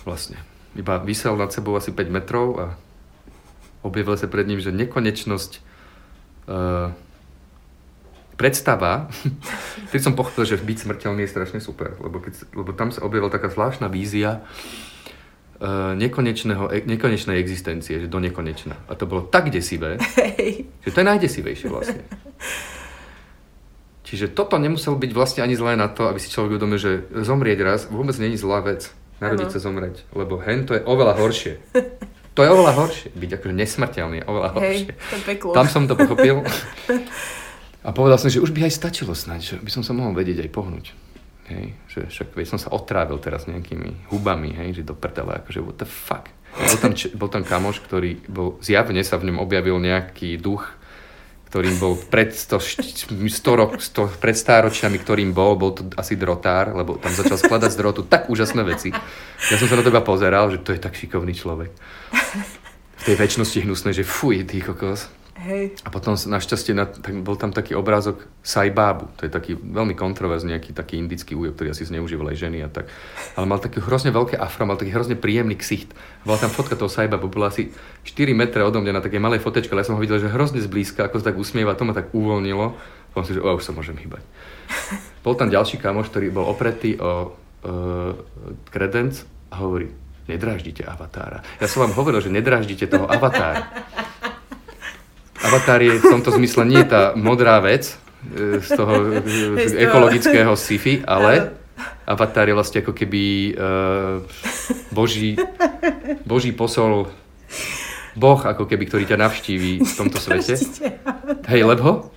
Vlastne. 0.06 0.38
Iba 0.74 1.02
vysel 1.02 1.34
nad 1.34 1.50
sebou 1.50 1.74
asi 1.78 1.90
5 1.90 2.10
metrov 2.10 2.58
a 2.58 2.66
objavil 3.82 4.14
sa 4.14 4.30
pred 4.30 4.46
ním, 4.46 4.62
že 4.62 4.74
nekonečnosť 4.74 5.52
uh, 6.50 6.94
predstava, 8.34 9.10
keď 9.94 10.00
som 10.02 10.18
pochopil, 10.18 10.46
že 10.46 10.58
byť 10.58 10.78
smrteľný 10.86 11.26
je 11.26 11.32
strašne 11.32 11.60
super, 11.62 11.94
lebo, 12.02 12.18
keď, 12.18 12.50
lebo 12.54 12.70
tam 12.74 12.90
sa 12.90 13.06
objavila 13.06 13.30
taká 13.30 13.50
zvláštna 13.50 13.86
vízia 13.90 14.42
nekonečného, 15.94 16.64
e- 16.70 16.86
nekonečnej 16.86 17.38
existencie, 17.38 18.02
že 18.02 18.08
do 18.10 18.18
nekonečna. 18.18 18.88
A 18.90 18.92
to 18.98 19.06
bolo 19.06 19.26
tak 19.26 19.48
desivé, 19.54 19.96
Hej. 20.38 20.66
že 20.82 20.90
to 20.90 20.98
je 21.00 21.06
najdesivejšie 21.06 21.68
vlastne. 21.70 22.02
Čiže 24.04 24.36
toto 24.36 24.60
nemuselo 24.60 25.00
byť 25.00 25.10
vlastne 25.16 25.40
ani 25.42 25.56
zlé 25.56 25.74
na 25.80 25.88
to, 25.88 26.06
aby 26.06 26.20
si 26.20 26.28
človek 26.28 26.58
uvedomil, 26.58 26.78
že 26.78 27.08
zomrieť 27.10 27.58
raz 27.64 27.80
vôbec 27.88 28.14
není 28.20 28.36
zlá 28.36 28.60
vec. 28.60 28.92
Narodiť 29.22 29.56
sa 29.56 29.60
zomrieť, 29.62 30.04
lebo 30.12 30.42
hen 30.42 30.66
to 30.66 30.74
je 30.74 30.82
oveľa 30.84 31.14
horšie. 31.16 31.54
To 32.34 32.42
je 32.42 32.50
oveľa 32.50 32.72
horšie. 32.74 33.08
Byť 33.14 33.30
akože 33.38 33.54
nesmrteľný 33.54 34.16
je 34.20 34.24
oveľa 34.26 34.50
horšie. 34.58 34.90
Hej, 34.90 34.98
to 34.98 35.16
peklo. 35.22 35.50
Tam 35.54 35.66
som 35.70 35.86
to 35.86 35.94
pochopil. 35.94 36.42
A 37.86 37.92
povedal 37.92 38.16
som, 38.16 38.32
že 38.32 38.40
už 38.40 38.50
by 38.50 38.66
aj 38.66 38.80
stačilo 38.80 39.12
snáď, 39.12 39.40
že 39.44 39.54
by 39.60 39.70
som 39.70 39.84
sa 39.84 39.92
mohol 39.92 40.16
vedieť 40.16 40.48
aj 40.48 40.50
pohnúť. 40.50 40.86
Hej, 41.44 41.76
že 41.92 42.00
však 42.08 42.32
veď 42.32 42.46
som 42.56 42.60
sa 42.60 42.72
otrávil 42.72 43.20
teraz 43.20 43.44
nejakými 43.44 44.08
hubami, 44.08 44.56
hej, 44.56 44.80
že 44.80 44.88
do 44.88 44.96
prdele, 44.96 45.44
akože 45.44 45.60
what 45.60 45.76
the 45.76 45.84
fuck. 45.84 46.32
Bol 46.54 46.78
tam, 46.80 46.92
bol 47.18 47.28
tam 47.28 47.42
kamoš, 47.44 47.84
ktorý 47.84 48.24
bol, 48.30 48.56
zjavne 48.64 49.02
sa 49.04 49.20
v 49.20 49.28
ňom 49.28 49.42
objavil 49.42 49.76
nejaký 49.76 50.40
duch, 50.40 50.64
ktorým 51.54 51.78
bol 51.78 51.94
pred 51.94 52.34
100, 52.34 53.14
100 53.30 53.60
rok, 53.60 53.78
100, 53.78 54.18
pred 54.18 54.34
stáročiami, 54.34 54.98
ktorým 54.98 55.30
bol, 55.30 55.54
bol 55.54 55.70
to 55.70 55.86
asi 55.94 56.18
drotár, 56.18 56.74
lebo 56.74 56.98
tam 56.98 57.14
začal 57.14 57.38
skladať 57.38 57.70
z 57.70 57.78
drotu 57.78 58.00
tak 58.02 58.26
úžasné 58.26 58.66
veci. 58.66 58.90
Ja 59.52 59.54
som 59.54 59.70
sa 59.70 59.78
na 59.78 59.86
teba 59.86 60.02
pozeral, 60.02 60.50
že 60.50 60.58
to 60.58 60.74
je 60.74 60.82
tak 60.82 60.98
šikovný 60.98 61.30
človek. 61.30 61.70
V 62.98 63.02
tej 63.06 63.14
väčšnosti 63.14 63.62
hnusnej, 63.62 63.94
že 63.94 64.02
fuj, 64.02 64.42
ty 64.50 64.58
kokos. 64.64 65.06
Hej. 65.34 65.82
A 65.82 65.90
potom 65.90 66.14
našťastie 66.14 66.78
na, 66.78 66.86
tak 66.86 67.10
bol 67.26 67.34
tam 67.34 67.50
taký 67.50 67.74
obrázok 67.74 68.22
Saibábu. 68.46 69.10
To 69.18 69.26
je 69.26 69.32
taký 69.34 69.58
veľmi 69.58 69.98
kontroverzný, 69.98 70.54
nejaký 70.54 70.70
taký 70.70 71.02
indický 71.02 71.34
újo, 71.34 71.50
ktorý 71.50 71.74
asi 71.74 71.90
zneužíval 71.90 72.30
aj 72.30 72.38
ženy 72.38 72.62
a 72.62 72.70
tak. 72.70 72.86
Ale 73.34 73.50
mal 73.50 73.58
taký 73.58 73.82
hrozne 73.82 74.14
veľké 74.14 74.38
afro, 74.38 74.62
mal 74.62 74.78
taký 74.78 74.94
hrozne 74.94 75.18
príjemný 75.18 75.58
ksicht. 75.58 75.90
Bola 76.22 76.38
tam 76.38 76.54
fotka 76.54 76.78
toho 76.78 76.86
Saibábu, 76.86 77.26
bola 77.26 77.50
asi 77.50 77.74
4 78.06 78.30
metre 78.30 78.62
odo 78.62 78.78
mňa 78.78 78.94
na 78.94 79.02
takej 79.02 79.18
malej 79.18 79.42
fotečke, 79.42 79.74
ale 79.74 79.82
ja 79.82 79.90
som 79.90 79.98
ho 79.98 80.04
videl, 80.04 80.22
že 80.22 80.30
hrozne 80.30 80.62
zblízka, 80.62 81.10
ako 81.10 81.18
sa 81.18 81.34
tak 81.34 81.36
usmieva, 81.42 81.74
to 81.74 81.82
ma 81.82 81.98
tak 81.98 82.14
uvoľnilo. 82.14 82.78
Potom 83.10 83.26
si, 83.26 83.34
že 83.34 83.42
o, 83.42 83.50
už 83.58 83.66
sa 83.66 83.74
môžem 83.74 83.98
hýbať. 83.98 84.22
Bol 85.26 85.34
tam 85.34 85.50
ďalší 85.50 85.82
kamoš, 85.82 86.14
ktorý 86.14 86.30
bol 86.30 86.46
opretý 86.46 86.94
o 87.00 87.32
uh, 87.32 88.12
kredenc 88.70 89.24
a 89.50 89.66
hovorí, 89.66 89.88
nedráždite 90.28 90.84
avatára. 90.84 91.40
Ja 91.58 91.66
som 91.66 91.88
vám 91.88 91.96
hovoril, 91.96 92.20
že 92.20 92.30
nedráždite 92.30 92.86
toho 92.86 93.08
avatára. 93.08 93.66
Avatar 95.44 95.78
je 95.84 96.00
v 96.00 96.06
tomto 96.08 96.32
zmysle 96.32 96.64
nie 96.64 96.82
tá 96.88 97.12
modrá 97.12 97.60
vec 97.60 97.92
e, 98.32 98.64
z 98.64 98.68
toho 98.72 99.20
e, 99.20 99.68
z 99.68 99.72
toho. 99.76 99.84
ekologického 99.84 100.52
sci-fi, 100.56 101.04
ale 101.04 101.52
Avatar 102.04 102.48
je 102.48 102.54
vlastne 102.56 102.84
ako 102.84 102.92
keby 102.92 103.54
uh, 103.56 104.20
boží, 104.92 105.34
boží 106.22 106.52
posol, 106.52 107.08
boh 108.14 108.40
ako 108.40 108.68
keby, 108.68 108.84
ktorý 108.86 109.04
ťa 109.08 109.18
navštíví 109.20 109.72
v 109.82 109.92
tomto 109.96 110.20
svete. 110.24 110.54
Hej, 111.48 111.62
lebo, 111.64 112.12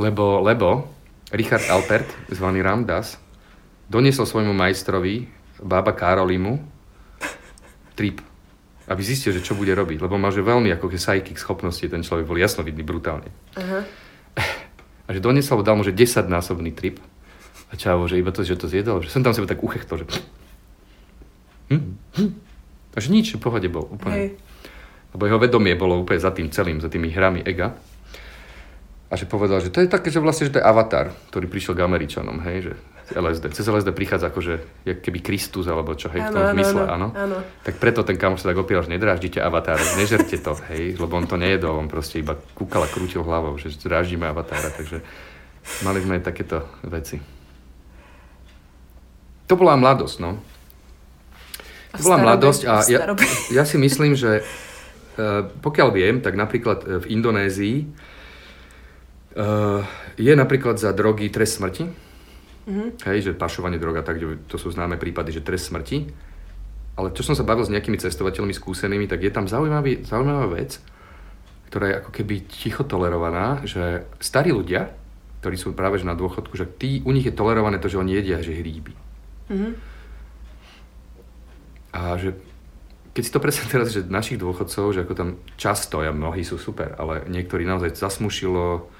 lebo, 0.00 0.40
lebo 0.42 0.88
Richard 1.30 1.68
Alpert, 1.68 2.08
zvaný 2.32 2.64
Ramdas, 2.64 3.20
doniesol 3.86 4.26
svojmu 4.26 4.56
majstrovi, 4.56 5.28
bába 5.62 5.92
Karolimu, 5.94 6.58
trip, 7.94 8.20
aby 8.86 9.02
zistil, 9.02 9.34
že 9.34 9.42
čo 9.42 9.58
bude 9.58 9.74
robiť, 9.74 9.98
lebo 9.98 10.14
má 10.14 10.30
že 10.30 10.46
veľmi 10.46 10.70
ako 10.78 10.94
ke 10.94 10.98
psychic 10.98 11.36
schopnosti, 11.42 11.82
ten 11.82 12.06
človek 12.06 12.26
bol 12.26 12.38
jasnovidný 12.38 12.86
brutálne. 12.86 13.30
Aha. 13.58 13.82
A 15.06 15.08
že 15.14 15.22
doniesol, 15.22 15.62
dal 15.66 15.78
mu, 15.78 15.82
že 15.86 15.94
10-násobný 15.94 16.74
trip. 16.74 17.02
A 17.70 17.74
čavo, 17.74 18.06
že 18.06 18.18
iba 18.18 18.30
to, 18.30 18.46
že 18.46 18.58
to 18.58 18.70
zjedol, 18.70 19.02
že 19.02 19.10
som 19.10 19.26
tam 19.26 19.34
sebe 19.34 19.50
tak 19.50 19.62
uchechtol, 19.62 20.02
že... 20.02 20.06
Hm, 21.70 21.98
hm. 22.14 22.30
A 22.94 22.98
že 23.02 23.10
nič, 23.10 23.34
v 23.34 23.42
pohode 23.42 23.66
bol 23.66 23.90
úplne. 23.90 24.14
Hej. 24.14 24.30
Lebo 25.14 25.22
jeho 25.26 25.42
vedomie 25.42 25.74
bolo 25.74 25.98
úplne 25.98 26.22
za 26.22 26.30
tým 26.30 26.50
celým, 26.54 26.78
za 26.78 26.86
tými 26.86 27.10
hrami 27.10 27.42
ega. 27.42 27.74
A 29.10 29.14
že 29.14 29.26
povedal, 29.26 29.62
že 29.62 29.70
to 29.70 29.82
je 29.82 29.90
také, 29.90 30.10
že 30.10 30.22
vlastne, 30.22 30.46
že 30.46 30.58
to 30.58 30.60
je 30.62 30.66
avatar, 30.66 31.14
ktorý 31.30 31.46
prišiel 31.46 31.78
k 31.78 31.86
Američanom, 31.86 32.42
hej, 32.46 32.70
že 32.70 32.72
LSD. 33.14 33.54
Cez 33.54 33.66
LSD 33.70 33.94
prichádza 33.94 34.34
akože, 34.34 34.82
keby 34.98 35.22
Kristus, 35.22 35.70
alebo 35.70 35.94
čo, 35.94 36.10
hej, 36.10 36.26
v 36.26 36.30
tom 36.34 36.42
zmysle, 36.58 36.82
áno. 36.90 37.08
áno. 37.14 37.38
Tak 37.62 37.78
preto 37.78 38.02
ten 38.02 38.18
kamoš 38.18 38.42
sa 38.42 38.50
tak 38.50 38.58
opieral, 38.58 38.82
že 38.82 38.90
nedráždite 38.90 39.38
avatára, 39.38 39.82
nežerte 39.94 40.34
to, 40.42 40.58
hej, 40.74 40.98
lebo 40.98 41.14
on 41.14 41.30
to 41.30 41.38
nejedol, 41.38 41.78
on 41.78 41.86
proste 41.86 42.18
iba 42.18 42.34
kúkal 42.58 42.82
a 42.82 42.90
krútil 42.90 43.22
hlavou, 43.22 43.54
že 43.54 43.70
dráždime 43.78 44.26
avatára, 44.26 44.74
takže 44.74 45.06
mali 45.86 46.02
sme 46.02 46.18
aj 46.18 46.22
takéto 46.26 46.66
veci. 46.82 47.22
To 49.46 49.54
bola 49.54 49.78
mladosť, 49.78 50.16
no. 50.18 50.42
To 51.94 52.02
bola 52.02 52.18
mladosť 52.18 52.62
a 52.66 52.82
ja, 52.90 53.14
ja 53.54 53.64
si 53.64 53.78
myslím, 53.78 54.18
že 54.18 54.42
eh, 54.42 55.42
pokiaľ 55.62 55.88
viem, 55.94 56.18
tak 56.18 56.34
napríklad 56.34 56.78
eh, 56.82 56.98
v 56.98 57.06
Indonézii 57.14 57.76
eh, 59.38 59.80
je 60.18 60.32
napríklad 60.34 60.82
za 60.82 60.90
drogy 60.90 61.30
trest 61.30 61.62
smrti. 61.62 62.05
Mm-hmm. 62.66 62.88
Hej, 63.06 63.18
že 63.30 63.38
pašovanie 63.38 63.78
droga, 63.78 64.02
tak 64.02 64.18
to 64.50 64.56
sú 64.58 64.74
známe 64.74 64.98
prípady, 64.98 65.30
že 65.30 65.46
trest 65.46 65.70
smrti. 65.70 66.10
Ale 66.98 67.14
čo 67.14 67.22
som 67.22 67.38
sa 67.38 67.46
bavil 67.46 67.62
s 67.62 67.70
nejakými 67.70 68.00
cestovateľmi 68.00 68.50
skúsenými, 68.50 69.06
tak 69.06 69.22
je 69.22 69.30
tam 69.30 69.46
zaujímavý, 69.46 70.02
zaujímavá 70.02 70.50
vec, 70.50 70.82
ktorá 71.70 71.84
je 71.92 71.98
ako 72.02 72.10
keby 72.10 72.34
ticho 72.48 72.82
tolerovaná, 72.82 73.62
že 73.62 74.08
starí 74.18 74.50
ľudia, 74.50 74.90
ktorí 75.44 75.56
sú 75.60 75.76
práve 75.78 76.02
na 76.02 76.18
dôchodku, 76.18 76.58
že 76.58 76.66
tí, 76.66 77.04
u 77.06 77.14
nich 77.14 77.28
je 77.28 77.36
tolerované 77.36 77.78
to, 77.78 77.86
že 77.86 78.00
oni 78.02 78.18
jedia 78.18 78.42
že 78.42 78.56
hríby. 78.56 78.96
Mm-hmm. 79.46 79.72
A 81.94 82.18
že 82.18 82.34
keď 83.14 83.22
si 83.24 83.32
to 83.32 83.40
predstavím 83.40 83.72
teraz, 83.72 83.88
že 83.94 84.04
našich 84.04 84.36
dôchodcov, 84.36 84.92
že 84.92 85.00
ako 85.06 85.14
tam 85.16 85.28
často, 85.56 86.04
ja 86.04 86.12
mnohí 86.12 86.44
sú 86.44 86.60
super, 86.60 86.92
ale 87.00 87.24
niektorí 87.30 87.64
naozaj 87.64 87.96
zasmušilo, 87.96 88.92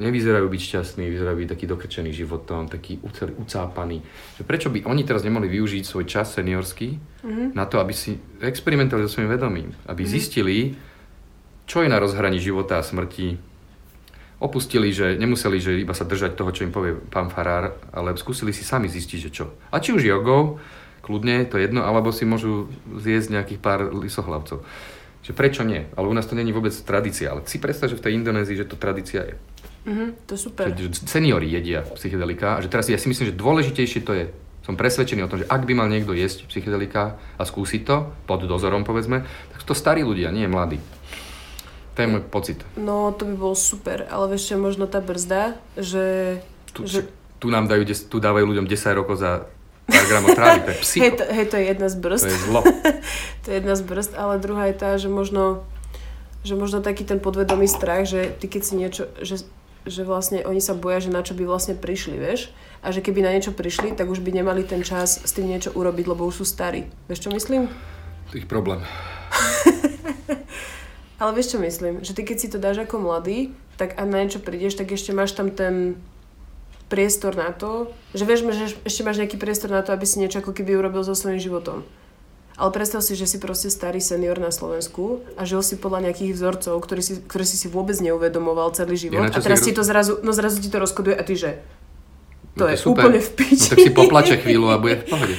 nevyzerajú 0.00 0.48
byť 0.48 0.62
šťastní, 0.64 1.04
vyzerajú 1.12 1.36
byť 1.44 1.48
taký 1.52 1.64
dokrčený 1.68 2.10
životom, 2.16 2.66
taký 2.66 2.98
ucelý, 3.04 3.36
ucápaný. 3.36 4.00
Že 4.40 4.42
prečo 4.48 4.68
by 4.72 4.88
oni 4.88 5.04
teraz 5.04 5.20
nemohli 5.22 5.46
využiť 5.52 5.84
svoj 5.84 6.08
čas 6.08 6.32
seniorský 6.32 6.96
mm-hmm. 6.96 7.48
na 7.52 7.68
to, 7.68 7.78
aby 7.78 7.92
si 7.92 8.16
experimentovali 8.40 9.04
so 9.04 9.20
svojím 9.20 9.30
vedomím, 9.36 9.68
aby 9.84 10.02
mm-hmm. 10.02 10.16
zistili, 10.16 10.56
čo 11.68 11.84
je 11.84 11.92
na 11.92 12.00
rozhraní 12.00 12.40
života 12.40 12.80
a 12.80 12.86
smrti, 12.86 13.36
opustili, 14.40 14.88
že 14.88 15.20
nemuseli, 15.20 15.60
že 15.60 15.76
iba 15.84 15.92
sa 15.92 16.08
držať 16.08 16.32
toho, 16.32 16.50
čo 16.50 16.64
im 16.64 16.72
povie 16.72 16.96
pán 16.96 17.28
Farár, 17.28 17.76
ale 17.92 18.16
skúsili 18.16 18.56
si 18.56 18.64
sami 18.64 18.88
zistiť, 18.88 19.18
že 19.28 19.30
čo. 19.30 19.52
A 19.68 19.84
či 19.84 19.92
už 19.92 20.00
jogou, 20.00 20.56
kľudne, 21.04 21.44
to 21.44 21.60
jedno, 21.60 21.84
alebo 21.84 22.08
si 22.08 22.24
môžu 22.24 22.72
zjesť 22.88 23.36
nejakých 23.36 23.60
pár 23.60 23.92
lisohlavcov. 23.92 24.64
Že 25.20 25.32
prečo 25.36 25.62
nie? 25.68 25.84
Ale 25.92 26.08
u 26.08 26.14
nás 26.16 26.24
to 26.24 26.32
není 26.32 26.48
vôbec 26.56 26.72
tradícia. 26.72 27.28
Ale 27.28 27.44
si 27.44 27.60
predstav, 27.60 27.92
že 27.92 28.00
v 28.00 28.04
tej 28.08 28.16
Indonézii, 28.16 28.56
že 28.56 28.64
to 28.64 28.80
tradícia 28.80 29.28
je. 29.28 29.36
Mm-hmm, 29.80 30.08
to 30.28 30.30
je 30.36 30.40
super. 30.40 30.64
Že, 30.76 30.92
že 30.92 31.08
seniori 31.08 31.48
jedia 31.48 31.80
psychedelika 31.96 32.56
a 32.56 32.62
že 32.62 32.68
teraz 32.68 32.84
ja 32.92 33.00
si 33.00 33.08
myslím, 33.08 33.32
že 33.32 33.34
dôležitejšie 33.36 34.00
to 34.04 34.12
je. 34.12 34.24
Som 34.60 34.76
presvedčený 34.76 35.24
o 35.24 35.30
tom, 35.30 35.40
že 35.40 35.48
ak 35.48 35.64
by 35.64 35.72
mal 35.72 35.88
niekto 35.88 36.12
jesť 36.12 36.44
psychedelika 36.52 37.16
a 37.40 37.42
skúsiť 37.48 37.80
to, 37.88 38.12
pod 38.28 38.44
dozorom 38.44 38.84
povedzme, 38.84 39.24
tak 39.56 39.60
to 39.64 39.72
starí 39.72 40.04
ľudia, 40.04 40.28
nie 40.28 40.44
mladí. 40.44 40.76
To 41.96 41.98
je 42.04 42.08
môj 42.08 42.22
pocit. 42.28 42.60
No, 42.76 43.10
to 43.16 43.24
by 43.24 43.34
bolo 43.34 43.56
super, 43.56 44.04
ale 44.12 44.36
vieš, 44.36 44.54
možno 44.60 44.84
tá 44.84 45.00
brzda, 45.00 45.56
že... 45.74 46.38
Tu, 46.76 46.86
že... 46.86 47.08
tu 47.40 47.48
nám 47.48 47.66
dajú, 47.66 47.88
tu 47.88 48.16
dávajú 48.20 48.46
ľuďom 48.46 48.68
10 48.68 49.00
rokov 49.00 49.18
za 49.18 49.48
pár 49.90 50.06
gramov 50.06 50.28
trávy, 50.38 50.58
to 50.62 50.70
je 50.70 50.78
psycho. 50.86 51.02
Hej, 51.02 51.12
to, 51.18 51.24
hej, 51.26 51.46
to 51.50 51.54
je 51.56 51.64
jedna 51.66 51.88
z 51.90 51.96
brzd. 51.98 52.24
To 52.24 52.30
je 52.30 52.40
zlo. 52.46 52.60
to 53.42 53.46
je 53.50 53.54
jedna 53.58 53.74
z 53.74 53.82
brzd, 53.82 54.12
ale 54.14 54.34
druhá 54.38 54.64
je 54.70 54.76
tá, 54.78 54.90
že 54.96 55.08
možno, 55.10 55.66
že 56.46 56.54
možno 56.54 56.78
taký 56.78 57.02
ten 57.02 57.18
podvedomý 57.18 57.66
strach, 57.66 58.06
že 58.06 58.30
ty 58.38 58.46
keď 58.46 58.62
si 58.62 58.74
niečo, 58.78 59.02
že, 59.18 59.42
že 59.88 60.04
vlastne 60.04 60.44
oni 60.44 60.60
sa 60.60 60.76
boja, 60.76 61.00
že 61.00 61.12
na 61.12 61.24
čo 61.24 61.32
by 61.32 61.44
vlastne 61.48 61.76
prišli, 61.76 62.16
vieš? 62.20 62.52
A 62.80 62.92
že 62.92 63.04
keby 63.04 63.24
na 63.24 63.32
niečo 63.32 63.52
prišli, 63.52 63.92
tak 63.96 64.08
už 64.08 64.20
by 64.24 64.32
nemali 64.32 64.64
ten 64.64 64.80
čas 64.84 65.20
s 65.20 65.30
tým 65.32 65.48
niečo 65.48 65.72
urobiť, 65.72 66.04
lebo 66.08 66.24
už 66.24 66.42
sú 66.42 66.44
starí. 66.48 66.88
Vieš, 67.08 67.28
čo 67.28 67.30
myslím? 67.32 67.68
Ich 68.32 68.48
problém. 68.48 68.84
ale 71.20 71.30
vieš, 71.36 71.56
čo 71.56 71.58
myslím? 71.60 72.00
Že 72.00 72.12
ty 72.16 72.22
keď 72.24 72.36
si 72.40 72.48
to 72.48 72.58
dáš 72.60 72.80
ako 72.80 73.00
mladý, 73.00 73.52
tak 73.80 73.96
a 73.96 74.04
na 74.04 74.20
niečo 74.20 74.44
prídeš, 74.44 74.76
tak 74.76 74.92
ešte 74.92 75.16
máš 75.16 75.32
tam 75.32 75.52
ten 75.52 75.96
priestor 76.90 77.38
na 77.38 77.54
to, 77.54 77.94
že 78.12 78.26
vieš, 78.26 78.50
že 78.50 78.76
ešte 78.82 79.06
máš 79.06 79.22
nejaký 79.22 79.38
priestor 79.38 79.70
na 79.70 79.80
to, 79.80 79.94
aby 79.94 80.04
si 80.04 80.18
niečo 80.18 80.42
ako 80.42 80.50
keby 80.52 80.74
urobil 80.74 81.06
so 81.06 81.14
svojím 81.14 81.38
životom. 81.38 81.86
Ale 82.60 82.70
predstav 82.76 83.00
si, 83.00 83.16
že 83.16 83.24
si 83.24 83.40
proste 83.40 83.72
starý 83.72 84.04
senior 84.04 84.36
na 84.36 84.52
Slovensku 84.52 85.24
a 85.40 85.48
žil 85.48 85.64
si 85.64 85.80
podľa 85.80 86.12
nejakých 86.12 86.36
vzorcov, 86.36 86.76
ktorý 86.84 87.00
si, 87.00 87.12
ktorý 87.24 87.44
si 87.48 87.56
si 87.56 87.72
vôbec 87.72 87.96
neuvedomoval 88.04 88.76
celý 88.76 89.00
život. 89.00 89.32
Ja, 89.32 89.32
a 89.32 89.40
teraz 89.40 89.64
ti 89.64 89.72
to 89.72 89.80
zrazu, 89.80 90.20
no 90.20 90.36
zrazu 90.36 90.60
ti 90.60 90.68
to 90.68 90.76
rozkoduje 90.76 91.16
a 91.16 91.24
ty 91.24 91.40
že 91.40 91.64
to, 92.60 92.66
no, 92.66 92.68
to 92.68 92.70
je, 92.70 92.76
je 92.76 92.82
super. 92.84 93.02
úplne 93.08 93.20
v 93.24 93.30
piči. 93.32 93.64
No, 93.64 93.70
tak 93.72 93.78
si 93.80 93.90
poplače 93.96 94.36
chvíľu 94.44 94.66
a 94.68 94.76
bude 94.76 95.00
v 95.00 95.04
pohode. 95.08 95.34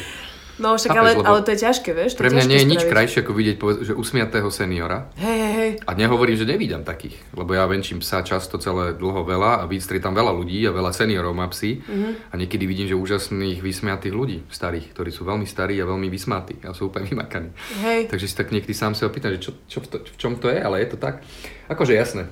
No 0.61 0.77
však 0.77 0.93
ale, 0.93 1.17
ale 1.17 1.39
to 1.41 1.49
je 1.57 1.59
ťažké, 1.65 1.89
vieš? 1.97 2.13
Pre 2.13 2.29
mňa 2.29 2.45
nie 2.45 2.61
je 2.61 2.67
nič 2.69 2.85
krajšie 2.85 3.25
ako 3.25 3.33
vidieť 3.33 3.57
že 3.81 3.93
usmiatého 3.97 4.45
seniora. 4.53 5.09
Hej, 5.17 5.37
hej, 5.41 5.53
hej. 5.57 5.71
A 5.89 5.91
nehovorím, 5.97 6.37
že 6.37 6.45
nevídam 6.45 6.85
takých, 6.85 7.17
lebo 7.33 7.57
ja 7.57 7.65
venčím 7.65 7.97
psa 7.97 8.21
často 8.21 8.61
celé 8.61 8.93
dlho 8.93 9.25
veľa 9.25 9.65
a 9.65 9.69
tam 9.97 10.13
veľa 10.13 10.31
ľudí 10.37 10.61
a 10.69 10.71
veľa 10.71 10.93
seniorov 10.93 11.33
má 11.33 11.49
psy 11.49 11.81
mm-hmm. 11.81 12.11
a 12.29 12.33
niekedy 12.37 12.63
vidím, 12.69 12.85
že 12.85 12.93
úžasných 12.93 13.57
vysmiatých 13.57 14.13
ľudí, 14.13 14.37
starých, 14.53 14.93
ktorí 14.93 15.09
sú 15.09 15.25
veľmi 15.25 15.49
starí 15.49 15.81
a 15.81 15.89
veľmi 15.89 16.07
vysmatí 16.13 16.61
a 16.61 16.77
sú 16.77 16.93
úplne 16.93 17.09
vymakaní. 17.09 17.49
Hej. 17.81 18.13
Takže 18.13 18.25
si 18.29 18.35
tak 18.37 18.53
niekedy 18.53 18.77
sám 18.77 18.93
sa 18.93 19.09
opýtam, 19.09 19.33
že 19.33 19.41
čo, 19.41 19.51
čo 19.65 19.81
v, 19.81 19.87
to, 19.89 19.97
v 20.05 20.17
čom 20.21 20.37
to 20.37 20.53
je, 20.53 20.61
ale 20.61 20.85
je 20.85 20.93
to 20.93 20.97
tak. 21.01 21.25
Akože 21.73 21.97
jasné. 21.97 22.29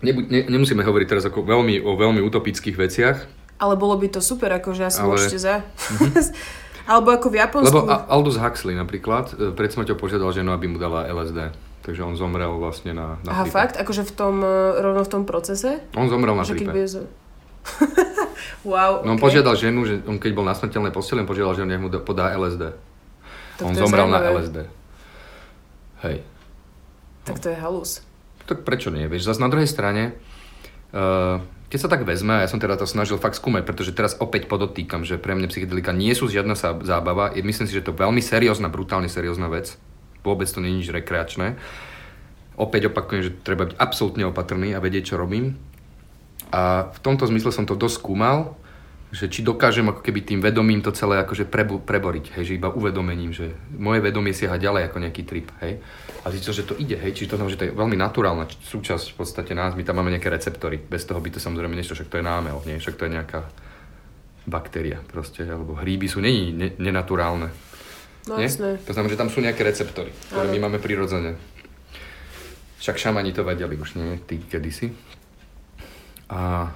Nebu, 0.00 0.24
ne, 0.24 0.46
nemusíme 0.46 0.80
hovoriť 0.80 1.06
teraz 1.10 1.24
ako 1.26 1.44
veľmi, 1.44 1.82
o 1.82 1.92
veľmi 1.98 2.22
utopických 2.22 2.76
veciach. 2.78 3.16
Ale 3.58 3.74
bolo 3.74 3.98
by 3.98 4.06
to 4.14 4.20
super, 4.22 4.54
akože 4.54 4.86
asi 4.86 5.00
ale... 5.02 5.10
môžete 5.10 5.38
za... 5.42 5.54
Mm-hmm. 5.60 6.56
Alebo 6.88 7.12
ako 7.12 7.28
v 7.28 7.36
Japonsku. 7.36 7.68
Lebo 7.68 7.92
Aldous 8.08 8.40
Huxley 8.40 8.72
napríklad 8.72 9.36
e, 9.36 9.52
pred 9.52 9.68
smrťou 9.68 10.00
požiadal 10.00 10.32
ženu, 10.32 10.56
aby 10.56 10.72
mu 10.72 10.80
dala 10.80 11.04
LSD. 11.04 11.52
Takže 11.84 12.00
on 12.00 12.16
zomrel 12.16 12.48
vlastne 12.56 12.96
na, 12.96 13.20
na 13.20 13.30
Aha, 13.36 13.44
fakt? 13.44 13.76
Akože 13.76 14.08
v 14.08 14.12
tom, 14.16 14.40
e, 14.40 14.80
rovno 14.80 15.04
v 15.04 15.10
tom 15.12 15.22
procese? 15.28 15.84
On 15.92 16.08
zomrel 16.08 16.32
na 16.32 16.48
tripe. 16.48 16.72
Bez... 16.72 16.96
wow, 18.64 19.04
no, 19.04 19.14
on 19.14 19.20
požiadal 19.20 19.52
ženu, 19.52 19.84
že 19.84 20.00
on 20.08 20.16
keď 20.16 20.32
bol 20.32 20.48
na 20.48 20.56
smrteľnej 20.56 20.88
posteli, 20.88 21.20
on 21.20 21.28
požiadal 21.28 21.60
ženu, 21.60 21.68
nech 21.68 21.82
mu 21.84 21.92
podá 22.00 22.32
LSD. 22.32 22.72
Tak 23.60 23.64
on 23.68 23.74
zomrel 23.76 24.08
na 24.08 24.24
LSD. 24.24 24.64
Hej. 26.08 26.24
Tak 27.28 27.36
to 27.44 27.52
je 27.52 27.56
halus. 27.60 28.00
Tak 28.48 28.64
prečo 28.64 28.88
nie? 28.88 29.04
Vieš, 29.04 29.28
zase 29.28 29.44
na 29.44 29.52
druhej 29.52 29.68
strane, 29.68 30.16
uh, 30.96 31.44
keď 31.68 31.78
sa 31.84 31.92
tak 31.92 32.08
vezme, 32.08 32.40
ja 32.40 32.48
som 32.48 32.56
teda 32.56 32.80
to 32.80 32.88
snažil 32.88 33.20
fakt 33.20 33.36
skúmať, 33.36 33.68
pretože 33.68 33.92
teraz 33.92 34.16
opäť 34.16 34.48
podotýkam, 34.48 35.04
že 35.04 35.20
pre 35.20 35.36
mňa 35.36 35.52
psychedelika 35.52 35.92
nie 35.92 36.16
sú 36.16 36.24
žiadna 36.24 36.56
zábava. 36.80 37.36
Myslím 37.36 37.68
si, 37.68 37.76
že 37.76 37.84
to 37.84 37.92
je 37.92 38.00
veľmi 38.00 38.24
seriózna, 38.24 38.72
brutálne 38.72 39.12
seriózna 39.12 39.52
vec. 39.52 39.76
Vôbec 40.24 40.48
to 40.48 40.64
nie 40.64 40.72
je 40.72 40.78
nič 40.80 40.88
rekreačné. 40.88 41.60
Opäť 42.56 42.88
opakujem, 42.88 43.22
že 43.22 43.36
treba 43.44 43.68
byť 43.68 43.76
absolútne 43.76 44.24
opatrný 44.26 44.72
a 44.72 44.82
vedieť, 44.82 45.12
čo 45.12 45.20
robím. 45.20 45.60
A 46.48 46.88
v 46.88 46.98
tomto 47.04 47.28
zmysle 47.28 47.52
som 47.52 47.68
to 47.68 47.76
dosť 47.76 48.00
skúmal 48.00 48.56
že 49.08 49.32
či 49.32 49.40
dokážem 49.40 49.88
ako 49.88 50.04
keby 50.04 50.20
tým 50.20 50.40
vedomím 50.44 50.84
to 50.84 50.92
celé 50.92 51.24
akože 51.24 51.48
prebu, 51.48 51.80
preboriť, 51.80 52.36
hej, 52.36 52.44
že 52.44 52.56
iba 52.60 52.68
uvedomením, 52.68 53.32
že 53.32 53.56
moje 53.72 54.04
vedomie 54.04 54.36
siaha 54.36 54.60
ďalej 54.60 54.92
ako 54.92 54.98
nejaký 55.00 55.22
trip, 55.24 55.48
hej. 55.64 55.80
A 56.24 56.28
zistil, 56.28 56.52
že 56.52 56.68
to 56.68 56.76
ide, 56.76 57.00
hej, 57.00 57.16
či 57.16 57.24
to, 57.24 57.40
že 57.48 57.56
to 57.56 57.64
je 57.68 57.72
veľmi 57.72 57.96
naturálna 57.96 58.44
súčasť 58.44 59.16
v 59.16 59.16
podstate 59.16 59.52
nás, 59.56 59.72
my 59.72 59.80
tam 59.80 59.96
máme 59.96 60.12
nejaké 60.12 60.28
receptory, 60.28 60.76
bez 60.76 61.08
toho 61.08 61.24
by 61.24 61.32
to 61.32 61.40
samozrejme 61.40 61.72
niečo, 61.72 61.96
však 61.96 62.12
to 62.12 62.20
je 62.20 62.28
námel, 62.28 62.60
nie, 62.68 62.76
však 62.76 63.00
to 63.00 63.08
je 63.08 63.14
nejaká 63.16 63.40
baktéria 64.44 65.00
proste, 65.00 65.44
alebo 65.44 65.72
hríby 65.80 66.04
sú 66.04 66.20
není 66.20 66.52
ne, 66.52 66.68
nenaturálne. 66.76 67.48
No 68.28 68.36
nie? 68.36 68.44
jasné. 68.44 68.76
To 68.84 68.92
znamená, 68.92 69.12
že 69.16 69.20
tam 69.20 69.32
sú 69.32 69.40
nejaké 69.40 69.64
receptory, 69.64 70.12
ktoré 70.28 70.52
my 70.52 70.68
máme 70.68 70.78
prirodzene. 70.84 71.40
Však 72.84 73.00
šamani 73.00 73.32
to 73.32 73.40
vedeli 73.40 73.80
už, 73.80 73.96
nie, 73.96 74.20
tí 74.28 74.36
kedysi. 74.36 74.92
A 76.28 76.68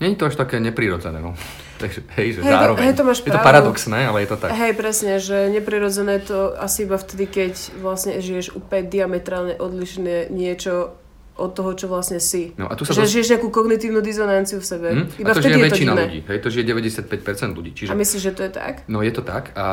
Není 0.00 0.16
to 0.16 0.28
až 0.28 0.36
také 0.36 0.60
neprirodzené, 0.60 1.20
no. 1.22 1.34
Takže, 1.80 2.08
hej, 2.16 2.32
že 2.32 2.40
hej, 2.40 2.52
zároveň. 2.52 2.80
hej, 2.88 2.94
to 2.96 3.04
máš 3.04 3.20
je 3.20 3.32
to 3.32 3.40
paradoxné, 3.40 4.08
ale 4.08 4.24
je 4.24 4.28
to 4.32 4.36
tak. 4.40 4.48
Hej, 4.56 4.72
presne, 4.80 5.20
že 5.20 5.52
neprirodzené 5.52 6.24
to 6.24 6.56
asi 6.56 6.88
iba 6.88 6.96
vtedy, 6.96 7.28
keď 7.28 7.52
vlastne 7.84 8.16
žiješ 8.16 8.56
úplne 8.56 8.88
diametrálne 8.88 9.60
odlišné 9.60 10.32
niečo 10.32 10.96
od 11.36 11.52
toho, 11.52 11.76
čo 11.76 11.86
vlastne 11.92 12.16
si. 12.16 12.56
No, 12.56 12.64
a 12.64 12.72
tu 12.80 12.88
sa 12.88 12.96
že 12.96 13.04
to... 13.04 13.12
žiješ 13.12 13.28
nejakú 13.36 13.52
kognitívnu 13.52 14.00
dizonanciu 14.00 14.56
v 14.56 14.66
sebe. 14.66 14.88
Hmm? 14.88 15.06
Iba 15.20 15.30
a 15.30 15.34
to 15.36 15.40
vtedy 15.44 15.52
žije 15.52 15.60
je 15.60 15.68
väčšina 15.68 15.92
to 15.92 16.00
ľudí. 16.00 16.20
Hej, 16.24 16.38
to 16.40 16.48
žije 16.48 16.64
95% 16.64 17.58
ľudí. 17.60 17.70
Čiže... 17.76 17.90
A 17.92 17.94
myslíš, 17.94 18.22
že 18.24 18.32
to 18.32 18.42
je 18.48 18.52
tak? 18.56 18.74
No 18.88 19.04
je 19.04 19.12
to 19.12 19.20
tak 19.20 19.52
a 19.52 19.68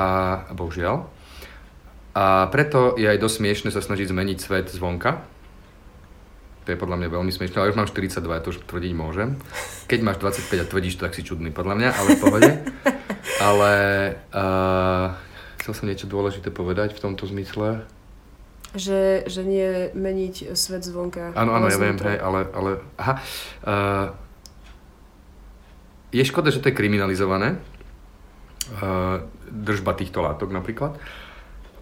bohužiaľ. 0.51 1.07
A 2.13 2.51
preto 2.51 2.99
je 2.99 3.07
aj 3.07 3.17
dosť 3.17 3.35
smiešne 3.39 3.69
sa 3.71 3.79
snažiť 3.79 4.11
zmeniť 4.11 4.37
svet 4.37 4.67
zvonka, 4.69 5.23
to 6.63 6.71
je 6.71 6.79
podľa 6.79 6.95
mňa 7.03 7.09
veľmi 7.11 7.31
smiešné, 7.31 7.59
ale 7.59 7.75
už 7.75 7.79
mám 7.79 7.91
42, 7.91 8.23
ja 8.23 8.43
to 8.43 8.55
už 8.55 8.63
tvrdiť 8.63 8.93
môžem. 8.95 9.35
Keď 9.91 9.99
máš 9.99 10.17
25 10.23 10.63
a 10.63 10.65
tvrdíš 10.65 10.95
to, 10.95 11.03
tak 11.03 11.15
si 11.15 11.27
čudný, 11.27 11.51
podľa 11.51 11.75
mňa, 11.75 11.89
ale 11.91 12.07
v 12.15 12.19
pohode. 12.23 12.51
ale 13.51 13.71
uh, 14.31 15.07
chcel 15.59 15.73
som 15.75 15.85
niečo 15.91 16.07
dôležité 16.07 16.55
povedať 16.55 16.95
v 16.95 17.03
tomto 17.03 17.27
zmysle. 17.27 17.83
Že, 18.73 19.27
že 19.27 19.41
nie 19.43 19.91
meniť 19.93 20.55
svet 20.55 20.87
zvonka. 20.87 21.35
Áno, 21.35 21.51
áno, 21.53 21.67
ja 21.67 21.77
viem, 21.77 21.99
hej, 21.99 22.17
ale, 22.17 22.47
ale 22.55 22.71
aha. 22.95 23.13
Uh, 23.61 24.07
je 26.15 26.23
škoda, 26.23 26.47
že 26.47 26.63
to 26.63 26.71
je 26.71 26.77
kriminalizované, 26.79 27.59
uh, 28.79 29.19
držba 29.51 29.99
týchto 29.99 30.23
látok 30.23 30.49
napríklad, 30.55 30.95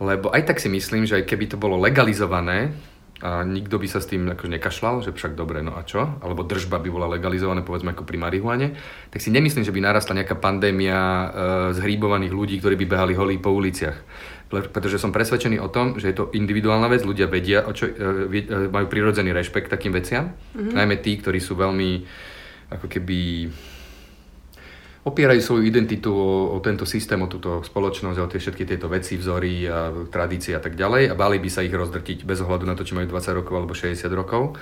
lebo 0.02 0.34
aj 0.34 0.50
tak 0.50 0.58
si 0.58 0.68
myslím, 0.68 1.06
že 1.06 1.22
aj 1.22 1.30
keby 1.30 1.46
to 1.54 1.62
bolo 1.62 1.78
legalizované, 1.78 2.74
a 3.22 3.46
nikto 3.46 3.78
by 3.78 3.86
sa 3.86 4.02
s 4.02 4.10
tým 4.10 4.34
akože 4.34 4.50
nekašľal, 4.58 5.06
že 5.06 5.14
však 5.14 5.38
dobre, 5.38 5.62
no 5.62 5.78
a 5.78 5.86
čo? 5.86 6.18
Alebo 6.26 6.42
držba 6.42 6.82
by 6.82 6.90
bola 6.90 7.06
legalizovaná, 7.06 7.62
povedzme 7.62 7.94
ako 7.94 8.02
pri 8.02 8.18
marihuane, 8.18 8.74
tak 9.14 9.22
si 9.22 9.30
nemyslím, 9.30 9.62
že 9.62 9.70
by 9.70 9.78
narastla 9.78 10.18
nejaká 10.18 10.42
pandémia 10.42 10.98
e, 10.98 11.26
zhríbovaných 11.78 12.34
ľudí, 12.34 12.58
ktorí 12.58 12.74
by 12.82 12.86
behali 12.90 13.14
holí 13.14 13.38
po 13.38 13.54
uliciach. 13.54 13.98
Pretože 14.50 14.98
som 14.98 15.14
presvedčený 15.14 15.62
o 15.62 15.70
tom, 15.70 16.02
že 16.02 16.12
je 16.12 16.18
to 16.18 16.34
individuálna 16.34 16.90
vec, 16.90 17.06
ľudia 17.06 17.30
vedia, 17.30 17.62
o 17.70 17.72
čo, 17.78 17.94
e, 17.94 18.42
e, 18.42 18.68
majú 18.74 18.90
prirodzený 18.90 19.38
rešpekt 19.38 19.70
takým 19.70 19.94
veciam, 19.94 20.34
mm-hmm. 20.34 20.74
najmä 20.74 20.98
tí, 21.06 21.22
ktorí 21.22 21.38
sú 21.38 21.54
veľmi 21.54 22.04
ako 22.74 22.90
keby 22.90 23.52
opierajú 25.02 25.42
svoju 25.42 25.64
identitu 25.66 26.14
o, 26.14 26.54
o 26.54 26.58
tento 26.62 26.86
systém, 26.86 27.18
o 27.18 27.26
túto 27.26 27.66
spoločnosť, 27.66 28.18
o 28.22 28.30
tie 28.30 28.38
všetky 28.38 28.64
tieto 28.70 28.86
veci, 28.86 29.18
vzory 29.18 29.66
a 29.66 29.90
tradície 30.14 30.54
a 30.54 30.62
tak 30.62 30.78
ďalej 30.78 31.10
a 31.10 31.18
báli 31.18 31.42
by 31.42 31.50
sa 31.50 31.66
ich 31.66 31.74
rozdrtiť 31.74 32.22
bez 32.22 32.38
ohľadu 32.46 32.70
na 32.70 32.78
to, 32.78 32.86
či 32.86 32.94
majú 32.94 33.10
20 33.10 33.40
rokov 33.42 33.54
alebo 33.58 33.74
60 33.74 33.98
rokov. 34.14 34.62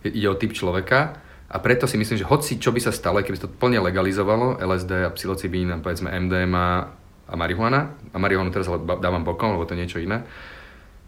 Ide 0.00 0.28
o 0.32 0.38
typ 0.40 0.56
človeka 0.56 1.20
a 1.52 1.56
preto 1.60 1.84
si 1.84 2.00
myslím, 2.00 2.16
že 2.16 2.24
hoci 2.24 2.56
čo 2.56 2.72
by 2.72 2.80
sa 2.80 2.92
stalo, 2.92 3.20
keby 3.20 3.36
sa 3.36 3.46
to 3.46 3.52
plne 3.52 3.76
legalizovalo, 3.84 4.56
LSD 4.64 4.92
a 5.06 5.12
psilocibín 5.12 5.68
a 5.68 5.76
povedzme 5.76 6.08
MDMA 6.08 6.66
a 7.26 7.34
marihuana, 7.36 7.92
a 8.14 8.16
marihuanu 8.16 8.48
teraz 8.48 8.70
dávam 8.80 9.28
bokom, 9.28 9.54
lebo 9.54 9.68
to 9.68 9.76
je 9.76 9.80
niečo 9.84 10.00
iné, 10.00 10.24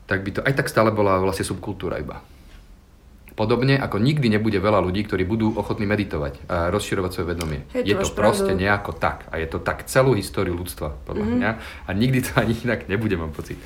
tak 0.04 0.20
by 0.28 0.30
to 0.34 0.40
aj 0.44 0.54
tak 0.60 0.68
stále 0.68 0.92
bola 0.92 1.16
vlastne 1.24 1.46
subkultúra 1.46 1.96
iba. 1.96 2.20
Podobne 3.39 3.78
ako 3.78 3.97
nikdy 3.97 4.26
nebude 4.28 4.59
veľa 4.59 4.82
ľudí, 4.82 5.07
ktorí 5.07 5.22
budú 5.22 5.55
ochotní 5.55 5.86
meditovať 5.86 6.43
a 6.45 6.68
rozširovať 6.68 7.11
svoje 7.12 7.26
vedomie. 7.28 7.62
Hej, 7.70 7.86
to 7.86 7.89
je 7.89 7.97
to 8.03 8.11
proste 8.12 8.51
pravdu. 8.51 8.59
nejako 8.59 8.93
tak. 8.93 9.30
A 9.30 9.39
je 9.39 9.47
to 9.47 9.62
tak 9.62 9.86
celú 9.86 10.12
históriu 10.12 10.53
ľudstva, 10.53 10.99
podľa 11.07 11.22
Mhm. 11.22 11.30
mm-hmm. 11.30 11.39
mňa. 11.39 11.51
A 11.86 11.91
nikdy 11.93 12.18
to 12.18 12.30
ani 12.34 12.59
inak 12.59 12.80
nebude, 12.86 13.14
mám 13.14 13.30
pocit. 13.30 13.62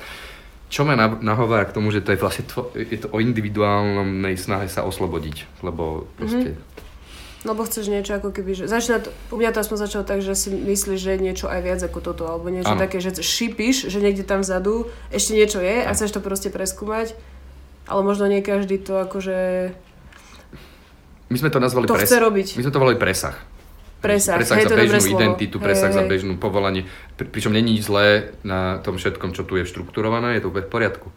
Čo 0.69 0.85
ma 0.85 0.93
na- 0.93 1.17
nahovára 1.19 1.65
k 1.65 1.73
tomu, 1.73 1.89
že 1.89 1.99
to 1.99 2.13
je 2.13 2.17
vlastne 2.17 2.45
tvo- 2.45 2.69
je 2.71 2.97
to 2.97 3.09
o 3.09 3.17
individuálnej 3.17 4.33
snahe 4.35 4.65
sa 4.65 4.81
oslobodiť. 4.83 5.61
Lebo 5.61 6.05
proste... 6.15 6.53
Mm-hmm. 6.53 6.71
Lebo 7.43 7.67
chceš 7.67 7.91
niečo 7.91 8.15
ako 8.15 8.31
keby, 8.31 8.55
že 8.55 8.71
začína 8.71 9.03
to, 9.03 9.11
u 9.27 9.35
mňa 9.35 9.51
to 9.51 9.59
aspoň 9.59 9.77
začalo 9.81 10.03
tak, 10.03 10.23
že 10.23 10.31
si 10.31 10.47
myslíš, 10.47 10.95
že 10.95 11.19
niečo 11.19 11.51
aj 11.51 11.59
viac 11.59 11.81
ako 11.83 11.99
toto, 11.99 12.23
alebo 12.23 12.47
niečo 12.47 12.71
Áno. 12.71 12.79
také, 12.79 13.03
že 13.03 13.11
šípiš, 13.11 13.91
že 13.91 13.99
niekde 13.99 14.23
tam 14.23 14.39
vzadu 14.39 14.87
ešte 15.11 15.35
niečo 15.35 15.59
je 15.59 15.83
a 15.83 15.91
chceš 15.91 16.15
to 16.15 16.23
proste 16.23 16.47
preskúmať, 16.47 17.11
ale 17.93 18.01
možno 18.01 18.25
nie 18.25 18.41
každý 18.41 18.81
to 18.81 18.97
akože 18.97 19.69
My 21.29 21.37
sme 21.37 21.49
to 21.53 21.61
nazvali 21.61 21.85
to 21.85 21.97
chce 21.97 22.17
robiť. 22.17 22.47
My 22.57 22.63
sme 22.65 22.73
to 22.73 22.81
volali 22.81 22.97
presah. 22.97 23.37
Presah, 24.03 24.35
presah 24.35 24.59
hej, 24.59 24.67
za 24.67 24.75
bežnú 24.75 24.99
slovo. 24.99 25.15
identitu, 25.15 25.55
Hej, 25.57 25.63
presah 25.63 25.91
za 25.95 26.03
hej. 26.03 26.11
bežnú 26.11 26.35
povolanie. 26.35 26.83
Pri, 27.15 27.23
pričom 27.31 27.55
není 27.55 27.79
nič 27.79 27.87
zlé 27.87 28.35
na 28.43 28.83
tom 28.83 28.99
všetkom, 28.99 29.31
čo 29.31 29.47
tu 29.47 29.55
je 29.55 29.63
štrukturované, 29.63 30.35
je 30.35 30.43
to 30.43 30.51
úplne 30.51 30.67
v 30.67 30.73
poriadku. 30.75 31.07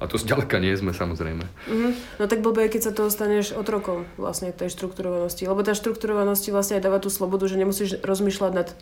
A 0.00 0.08
to 0.08 0.16
zďaleka 0.16 0.56
nie 0.56 0.72
sme 0.72 0.96
samozrejme. 0.96 1.44
Mhm. 1.68 1.90
No 2.16 2.24
tak 2.24 2.40
blbé, 2.40 2.72
keď 2.72 2.88
sa 2.88 2.92
toho 2.96 3.12
staneš 3.12 3.52
otrokom 3.52 4.08
vlastne 4.16 4.56
tej 4.56 4.72
štrukturovanosti. 4.72 5.44
Lebo 5.44 5.60
tá 5.60 5.76
štrukturovanosti 5.76 6.48
vlastne 6.48 6.80
aj 6.80 6.88
dáva 6.88 6.96
tú 6.96 7.12
slobodu, 7.12 7.44
že 7.44 7.60
nemusíš 7.60 8.00
rozmýšľať 8.00 8.52
nad 8.56 8.72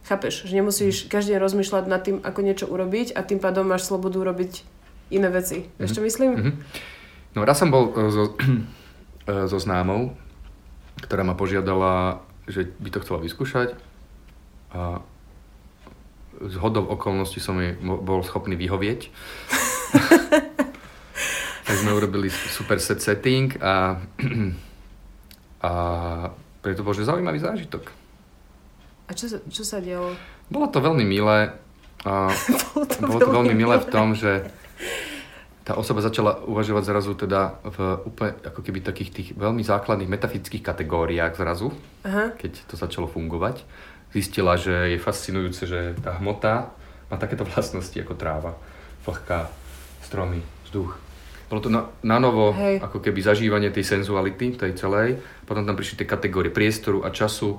Chápeš, 0.00 0.48
že 0.48 0.56
nemusíš 0.56 1.12
každý 1.12 1.36
deň 1.36 1.40
rozmýšľať 1.44 1.84
nad 1.84 2.00
tým, 2.00 2.24
ako 2.24 2.40
niečo 2.40 2.64
urobiť 2.64 3.12
a 3.12 3.20
tým 3.20 3.36
pádom 3.36 3.68
máš 3.68 3.84
slobodu 3.84 4.16
robiť 4.24 4.64
iné 5.10 5.28
veci. 5.28 5.66
Vieš, 5.78 5.90
čo 5.98 6.02
myslím? 6.02 6.30
Mhm. 6.34 6.52
No 7.34 7.46
raz 7.46 7.62
som 7.62 7.70
bol 7.70 7.94
so, 8.10 8.34
e, 9.26 9.46
so 9.46 9.58
známou, 9.62 10.18
ktorá 10.98 11.22
ma 11.22 11.38
požiadala, 11.38 12.22
že 12.50 12.66
by 12.82 12.88
to 12.90 13.02
chcela 13.06 13.22
vyskúšať 13.22 13.78
a 14.74 15.02
z 16.40 16.54
hodov 16.56 16.88
okolností 16.88 17.38
som 17.38 17.60
jej 17.60 17.76
bol 17.78 18.24
schopný 18.24 18.56
vyhovieť. 18.56 19.12
tak 21.68 21.74
sme 21.76 21.92
urobili 21.94 22.32
super 22.32 22.80
set 22.80 23.04
setting 23.04 23.54
a, 23.60 24.00
a 25.68 25.72
preto 26.64 26.82
bol 26.82 26.96
že 26.96 27.04
zaujímavý 27.06 27.38
zážitok. 27.38 27.84
A 29.06 29.14
čo 29.14 29.26
sa, 29.26 29.38
čo 29.46 29.62
sa 29.66 29.82
dialo? 29.82 30.16
Bolo 30.48 30.66
to 30.70 30.80
veľmi 30.80 31.04
milé. 31.04 31.52
A 32.06 32.32
Bolo 32.72 32.84
to, 32.88 32.96
bolo 33.04 33.20
to 33.20 33.30
veľmi 33.30 33.54
milé 33.54 33.76
v 33.76 33.88
tom, 33.92 34.16
že 34.16 34.48
tá 35.70 35.78
osoba 35.78 36.02
začala 36.02 36.40
uvažovať 36.50 36.82
zrazu 36.82 37.12
teda 37.14 37.62
v 37.62 37.78
úplne 38.08 38.32
ako 38.42 38.60
keby 38.64 38.82
takých 38.82 39.10
tých 39.12 39.28
veľmi 39.38 39.62
základných 39.62 40.10
metafyzických 40.10 40.66
kategóriách 40.66 41.38
zrazu, 41.38 41.70
Aha. 42.02 42.34
keď 42.34 42.64
to 42.66 42.74
začalo 42.74 43.06
fungovať. 43.06 43.62
Zistila, 44.10 44.58
že 44.58 44.96
je 44.96 44.98
fascinujúce, 44.98 45.70
že 45.70 45.94
tá 46.02 46.18
hmota 46.18 46.74
má 47.06 47.16
takéto 47.20 47.46
vlastnosti 47.46 47.94
ako 47.94 48.18
tráva, 48.18 48.58
vlhká, 49.06 49.46
stromy, 50.02 50.42
vzduch. 50.66 50.98
Bolo 51.46 51.60
to 51.62 51.70
na, 51.70 51.86
na 52.06 52.18
novo, 52.22 52.54
Hej. 52.54 52.82
ako 52.82 53.02
keby 53.02 53.22
zažívanie 53.22 53.70
tej 53.70 53.82
senzuality, 53.82 54.54
tej 54.54 54.74
celej. 54.74 55.18
Potom 55.46 55.66
tam 55.66 55.74
prišli 55.74 56.02
tie 56.02 56.08
kategórie 56.08 56.50
priestoru 56.50 57.02
a 57.02 57.14
času. 57.14 57.58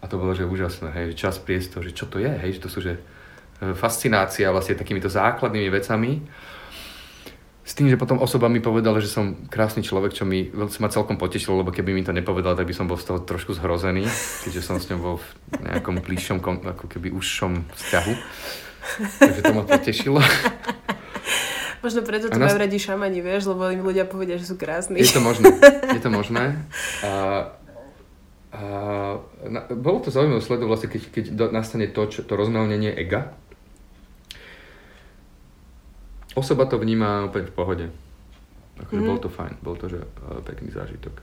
A 0.00 0.08
to 0.08 0.20
bolo, 0.20 0.36
že 0.36 0.44
úžasné, 0.44 0.92
hej, 0.92 1.04
že 1.12 1.28
čas, 1.28 1.40
priestor, 1.40 1.80
že 1.80 1.96
čo 1.96 2.04
to 2.04 2.20
je, 2.20 2.28
hej, 2.28 2.56
že 2.56 2.60
to 2.60 2.68
sú, 2.68 2.84
že 2.84 3.00
fascinácia 3.72 4.52
vlastne 4.52 4.76
takýmito 4.76 5.08
základnými 5.08 5.72
vecami. 5.72 6.12
S 7.64 7.72
tým, 7.72 7.88
že 7.88 7.96
potom 7.96 8.20
osoba 8.20 8.52
mi 8.52 8.60
povedala, 8.60 9.00
že 9.00 9.08
som 9.08 9.48
krásny 9.48 9.80
človek, 9.80 10.12
čo 10.12 10.28
mi 10.28 10.52
ma 10.52 10.88
celkom 10.92 11.16
potešilo, 11.16 11.64
lebo 11.64 11.72
keby 11.72 11.96
mi 11.96 12.04
to 12.04 12.12
nepovedala, 12.12 12.60
tak 12.60 12.68
by 12.68 12.76
som 12.76 12.84
bol 12.84 13.00
z 13.00 13.08
toho 13.08 13.24
trošku 13.24 13.56
zhrozený, 13.56 14.04
keďže 14.44 14.60
som 14.60 14.76
s 14.76 14.92
ňou 14.92 15.00
bol 15.00 15.16
v 15.16 15.26
nejakom 15.72 15.96
bližšom, 16.04 16.44
ako 16.44 16.84
keby 16.92 17.08
užšom 17.16 17.64
vzťahu. 17.72 18.12
Takže 19.16 19.40
to 19.40 19.52
ma 19.56 19.64
potešilo. 19.64 20.20
Možno 21.80 22.00
preto 22.04 22.28
to 22.28 22.36
A 22.36 22.40
nás- 22.40 22.52
majú 22.52 22.64
radi 22.64 22.76
šamani, 22.80 23.20
vieš, 23.24 23.48
lebo 23.48 23.68
im 23.68 23.80
ľudia 23.80 24.04
povedia, 24.04 24.36
že 24.36 24.48
sú 24.48 24.60
krásni. 24.60 25.00
Je 25.00 25.08
to 25.08 25.24
možné. 25.24 25.52
Je 25.92 26.00
to 26.04 26.08
možné. 26.12 26.60
A, 27.00 27.12
a 28.52 28.60
na, 29.48 29.60
bolo 29.68 30.00
to 30.04 30.08
zaujímavé 30.08 30.40
sledovať, 30.40 30.68
vlastne, 30.68 30.88
keď, 30.88 31.02
keď 31.12 31.24
nastane 31.52 31.88
to, 31.88 32.08
čo, 32.08 32.24
to 32.24 32.36
rozmelnenie 32.36 32.92
ega. 32.92 33.36
Osoba 36.34 36.66
to 36.66 36.76
vníma 36.76 37.24
úplne 37.24 37.46
v 37.46 37.52
pohode. 37.52 37.86
Akože 38.76 39.00
Mhm. 39.00 39.06
bol 39.06 39.18
to 39.18 39.28
fajn, 39.28 39.54
bol 39.60 39.74
to 39.74 39.86
že, 39.86 40.02
uh, 40.02 40.42
pekný 40.42 40.68
zážitok. 40.68 41.14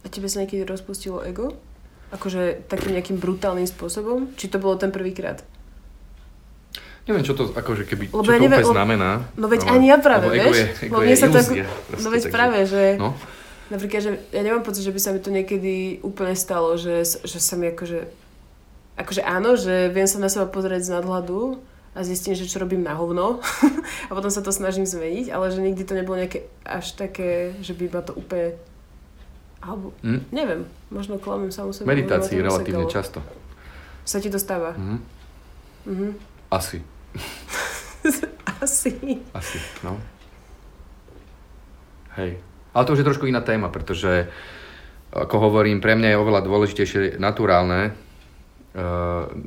A 0.00 0.08
tebe 0.08 0.24
sa 0.24 0.40
niekedy 0.40 0.64
rozpustilo 0.64 1.20
ego? 1.20 1.52
Akože 2.10 2.64
takým 2.66 2.96
nejakým 2.96 3.16
brutálnym 3.16 3.64
spôsobom? 3.64 4.32
Či 4.34 4.48
to 4.48 4.56
bolo 4.56 4.74
ten 4.74 4.88
prvýkrát? 4.88 5.44
Neviem, 7.02 7.20
čo 7.22 7.34
to, 7.34 7.50
akože 7.50 7.84
keby, 7.84 8.08
Lebo 8.08 8.22
čo 8.22 8.30
ja 8.30 8.38
to 8.38 8.42
neviem, 8.42 8.58
úplne 8.58 8.72
znamená. 8.72 9.10
No 9.34 9.46
veď 9.46 9.60
ale- 9.62 9.72
ani 9.74 9.86
ja 9.86 9.98
práve, 9.98 10.26
vieš? 10.30 10.56
Je, 10.56 10.66
ego 10.82 11.00
je 11.02 11.14
sa 11.14 11.28
to 11.28 11.38
No 11.94 12.08
veď 12.08 12.22
takže- 12.22 12.30
práve, 12.30 12.58
že 12.64 12.82
No, 12.96 13.08
napríklad, 13.68 14.00
že 14.00 14.10
ja 14.28 14.40
nemám 14.40 14.62
pocit, 14.62 14.80
že 14.80 14.90
by 14.90 14.98
sa 14.98 15.10
mi 15.10 15.18
to 15.18 15.28
niekedy 15.28 15.74
úplne 16.00 16.32
stalo, 16.34 16.74
že, 16.74 17.02
že 17.04 17.38
sa 17.38 17.54
mi 17.54 17.68
akože, 17.68 18.00
akože 18.96 19.22
áno, 19.22 19.54
že 19.54 19.88
viem 19.88 20.06
sa 20.06 20.16
na 20.16 20.28
seba 20.28 20.46
pozrieť 20.46 20.82
z 20.82 20.94
nadhľadu 20.94 21.60
a 21.90 22.06
zistím, 22.06 22.38
že 22.38 22.46
čo 22.46 22.62
robím 22.62 22.86
na 22.86 22.94
hovno 22.94 23.42
a 24.08 24.10
potom 24.14 24.30
sa 24.30 24.40
to 24.40 24.54
snažím 24.54 24.86
zmeniť, 24.86 25.34
ale 25.34 25.50
že 25.50 25.58
nikdy 25.58 25.82
to 25.82 25.98
nebolo 25.98 26.22
nejaké 26.22 26.46
až 26.62 26.94
také, 26.94 27.58
že 27.60 27.74
by 27.74 27.90
ma 27.90 28.00
to 28.02 28.14
úplne 28.14 28.54
alebo, 29.60 29.92
hm? 30.00 30.32
neviem, 30.32 30.64
možno 30.88 31.20
klamem 31.20 31.52
sa 31.52 31.68
sebe. 31.68 31.84
meditácii 31.84 32.40
relatívne 32.40 32.88
rozsekalo. 32.88 32.96
často. 32.96 33.18
Sa 34.08 34.16
ti 34.16 34.32
to 34.32 34.40
stáva? 34.40 34.72
Mhm. 34.72 34.98
Mhm. 35.90 36.08
Asi, 36.50 36.80
Asi. 38.64 38.92
asi, 39.32 39.58
no. 39.84 39.96
Hej. 42.18 42.40
Ale 42.74 42.84
to 42.86 42.92
už 42.94 43.00
je 43.02 43.08
trošku 43.08 43.26
iná 43.26 43.40
téma, 43.40 43.68
pretože 43.68 44.28
ako 45.10 45.50
hovorím, 45.50 45.82
pre 45.82 45.98
mňa 45.98 46.14
je 46.14 46.20
oveľa 46.22 46.40
dôležitejšie 46.46 47.18
naturálne, 47.18 47.94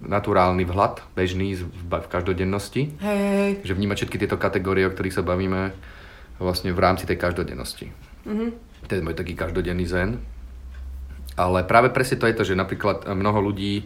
naturálny 0.03 0.67
vhľad, 0.67 1.15
bežný 1.15 1.55
v, 1.55 1.65
každodennosti, 2.11 2.91
Hej, 2.99 3.63
že 3.63 3.71
vnímať 3.71 4.03
všetky 4.03 4.17
tieto 4.19 4.35
kategórie, 4.35 4.83
o 4.83 4.91
ktorých 4.91 5.15
sa 5.15 5.23
bavíme 5.23 5.71
vlastne 6.43 6.75
v 6.75 6.79
rámci 6.83 7.07
tej 7.07 7.15
každodennosti. 7.15 7.87
Mhm. 8.27 8.47
To 8.83 8.91
je 8.91 9.05
môj 9.05 9.15
taký 9.15 9.31
každodenný 9.31 9.87
zen. 9.87 10.19
Ale 11.39 11.63
práve 11.65 11.89
presne 11.89 12.19
to 12.19 12.27
je 12.27 12.35
to, 12.35 12.43
že 12.43 12.59
napríklad 12.59 13.09
mnoho 13.09 13.39
ľudí 13.41 13.81
e, 13.81 13.83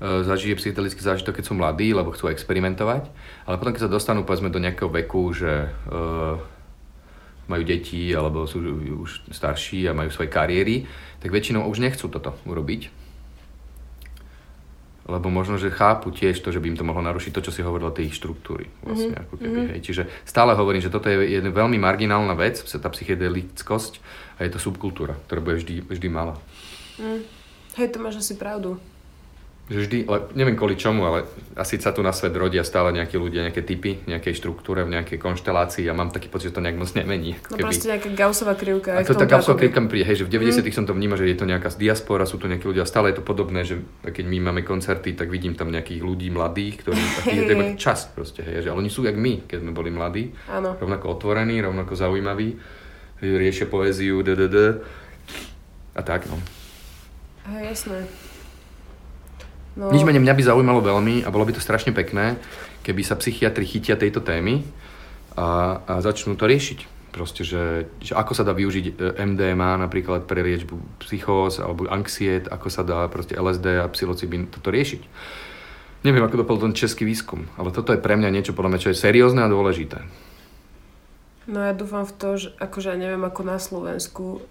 zažije 0.00 0.58
psychedelický 0.58 0.98
zážitok, 0.98 1.38
keď 1.38 1.44
sú 1.46 1.54
mladí, 1.54 1.94
lebo 1.94 2.10
chcú 2.10 2.32
experimentovať, 2.32 3.06
ale 3.46 3.54
potom, 3.60 3.70
keď 3.70 3.86
sa 3.86 3.92
dostanú 3.92 4.26
povedzme 4.26 4.50
do 4.50 4.58
nejakého 4.58 4.90
veku, 4.90 5.30
že 5.30 5.68
e, 5.68 5.68
majú 7.48 7.62
deti 7.62 8.10
alebo 8.10 8.50
sú 8.50 8.60
už 9.04 9.30
starší 9.30 9.86
a 9.86 9.96
majú 9.96 10.10
svoje 10.10 10.26
kariéry, 10.32 10.90
tak 11.22 11.30
väčšinou 11.30 11.70
už 11.70 11.80
nechcú 11.80 12.10
toto 12.10 12.34
urobiť. 12.44 13.07
Lebo 15.08 15.32
možno, 15.32 15.56
že 15.56 15.72
chápu 15.72 16.12
tiež 16.12 16.36
to, 16.44 16.52
že 16.52 16.60
by 16.60 16.68
im 16.68 16.76
to 16.76 16.84
mohlo 16.84 17.00
narušiť 17.00 17.32
to, 17.32 17.40
čo 17.40 17.52
si 17.52 17.64
hovoril 17.64 17.88
o 17.88 17.96
tej 17.96 18.12
štruktúry. 18.12 18.68
Vlastne, 18.84 19.16
Mhm, 19.16 19.22
ako 19.24 19.34
keby, 19.40 19.60
hej. 19.72 19.80
Čiže 19.80 20.02
stále 20.28 20.52
hovorím, 20.52 20.84
že 20.84 20.92
toto 20.92 21.08
je 21.08 21.32
jedna 21.32 21.48
veľmi 21.48 21.80
marginálna 21.80 22.36
vec, 22.36 22.60
tá 22.60 22.88
psychedelickosť 22.92 23.92
a 24.36 24.44
je 24.44 24.50
to 24.52 24.60
subkultúra, 24.60 25.16
ktorá 25.24 25.40
bude 25.40 25.64
vždy, 25.64 25.88
vždy 25.88 26.08
malá. 26.12 26.36
Mm. 27.00 27.24
Hej, 27.80 27.88
to 27.88 27.98
máš 28.04 28.20
asi 28.20 28.36
pravdu. 28.36 28.76
Že 29.68 29.78
vždy, 29.84 29.98
ale 30.08 30.18
neviem 30.32 30.56
kvôli 30.56 30.80
čomu, 30.80 31.04
ale 31.04 31.28
asi 31.52 31.76
sa 31.76 31.92
tu 31.92 32.00
na 32.00 32.08
svet 32.08 32.32
rodia 32.32 32.64
stále 32.64 32.88
nejakí 32.88 33.20
ľudia, 33.20 33.44
nejaké 33.44 33.60
typy, 33.60 34.00
nejakej 34.08 34.40
štruktúre, 34.40 34.80
v 34.88 34.96
nejakej 34.96 35.20
konštelácii 35.20 35.84
a 35.84 35.92
mám 35.92 36.08
taký 36.08 36.32
pocit, 36.32 36.50
že 36.50 36.56
to 36.56 36.64
nejak 36.64 36.80
moc 36.80 36.88
nemení. 36.96 37.36
No 37.52 37.60
keby. 37.60 37.68
proste 37.68 37.86
nejaká 37.92 38.08
gausová 38.16 38.56
krivka. 38.56 38.96
A 38.96 39.04
to 39.04 39.12
absolútne 39.12 39.28
akoby. 39.28 39.60
krivka 39.60 39.78
mi 39.84 39.88
príde, 39.92 40.08
hej, 40.08 40.16
že 40.20 40.24
v 40.24 40.32
90 40.40 40.64
som 40.72 40.88
to 40.88 40.96
vnímal, 40.96 41.20
že 41.20 41.28
je 41.28 41.36
to 41.36 41.44
nejaká 41.44 41.68
diaspora, 41.76 42.24
sú 42.24 42.40
to 42.40 42.48
nejakí 42.48 42.64
ľudia, 42.64 42.88
stále 42.88 43.12
je 43.12 43.20
to 43.20 43.24
podobné, 43.28 43.60
že 43.68 43.76
keď 44.08 44.24
my 44.24 44.38
máme 44.48 44.64
koncerty, 44.64 45.12
tak 45.12 45.28
vidím 45.28 45.52
tam 45.52 45.68
nejakých 45.68 46.00
ľudí 46.00 46.32
mladých, 46.32 46.88
ktorí, 46.88 47.00
taký, 47.20 47.36
je 47.36 47.44
to 47.44 47.56
čas 47.76 48.08
proste, 48.08 48.40
hej, 48.40 48.64
že, 48.64 48.72
ale 48.72 48.80
oni 48.80 48.88
sú 48.88 49.04
jak 49.04 49.20
my, 49.20 49.44
keď 49.44 49.68
sme 49.68 49.76
boli 49.76 49.92
mladí, 49.92 50.32
Áno. 50.48 50.80
rovnako 50.80 51.20
otvorení, 51.20 51.60
rovnako 51.60 51.92
zaujímaví, 51.92 52.56
riešia 53.20 53.68
poéziu, 53.68 54.24
ddd. 54.24 54.80
A 55.92 56.00
tak, 56.00 56.24
no. 56.30 56.40
Hej, 57.52 57.76
jasné. 57.76 58.27
No, 59.78 59.94
Nič 59.94 60.02
menej 60.02 60.18
mňa 60.18 60.34
by 60.34 60.42
zaujímalo 60.42 60.82
veľmi 60.82 61.22
a 61.22 61.30
bolo 61.30 61.46
by 61.46 61.54
to 61.54 61.62
strašne 61.62 61.94
pekné, 61.94 62.34
keby 62.82 63.06
sa 63.06 63.14
psychiatri 63.14 63.62
chytia 63.62 63.94
tejto 63.94 64.18
témy 64.18 64.66
a, 65.38 65.78
a 65.86 65.92
začnú 66.02 66.34
to 66.34 66.50
riešiť. 66.50 66.98
Proste, 67.14 67.46
že, 67.46 67.86
že 68.02 68.12
ako 68.18 68.34
sa 68.34 68.42
dá 68.42 68.52
využiť 68.58 68.84
e, 68.90 68.92
MDMA 69.22 69.78
napríklad 69.78 70.26
pre 70.26 70.42
liečbu 70.42 71.06
psychóz 71.06 71.62
alebo 71.62 71.86
anxiet, 71.86 72.50
ako 72.50 72.68
sa 72.68 72.82
dá 72.82 73.06
proste 73.06 73.38
LSD 73.38 73.78
a 73.78 73.86
psilocybin 73.86 74.50
toto 74.50 74.74
riešiť. 74.74 75.02
Neviem, 76.02 76.26
ako 76.26 76.42
dopadol 76.42 76.70
ten 76.70 76.78
český 76.78 77.06
výskum, 77.06 77.46
ale 77.54 77.70
toto 77.70 77.94
je 77.94 78.02
pre 78.02 78.18
mňa 78.18 78.34
niečo, 78.34 78.54
podľa 78.54 78.70
mňa, 78.74 78.82
čo 78.82 78.90
je 78.90 79.02
seriózne 79.02 79.46
a 79.46 79.50
dôležité. 79.50 80.02
no 81.46 81.58
ja 81.62 81.72
dúfam 81.74 82.02
v 82.02 82.14
to, 82.18 82.28
že 82.34 82.48
akože 82.58 82.94
ja 82.94 82.98
neviem 82.98 83.22
ako 83.22 83.42
na 83.46 83.58
Slovensku. 83.62 84.42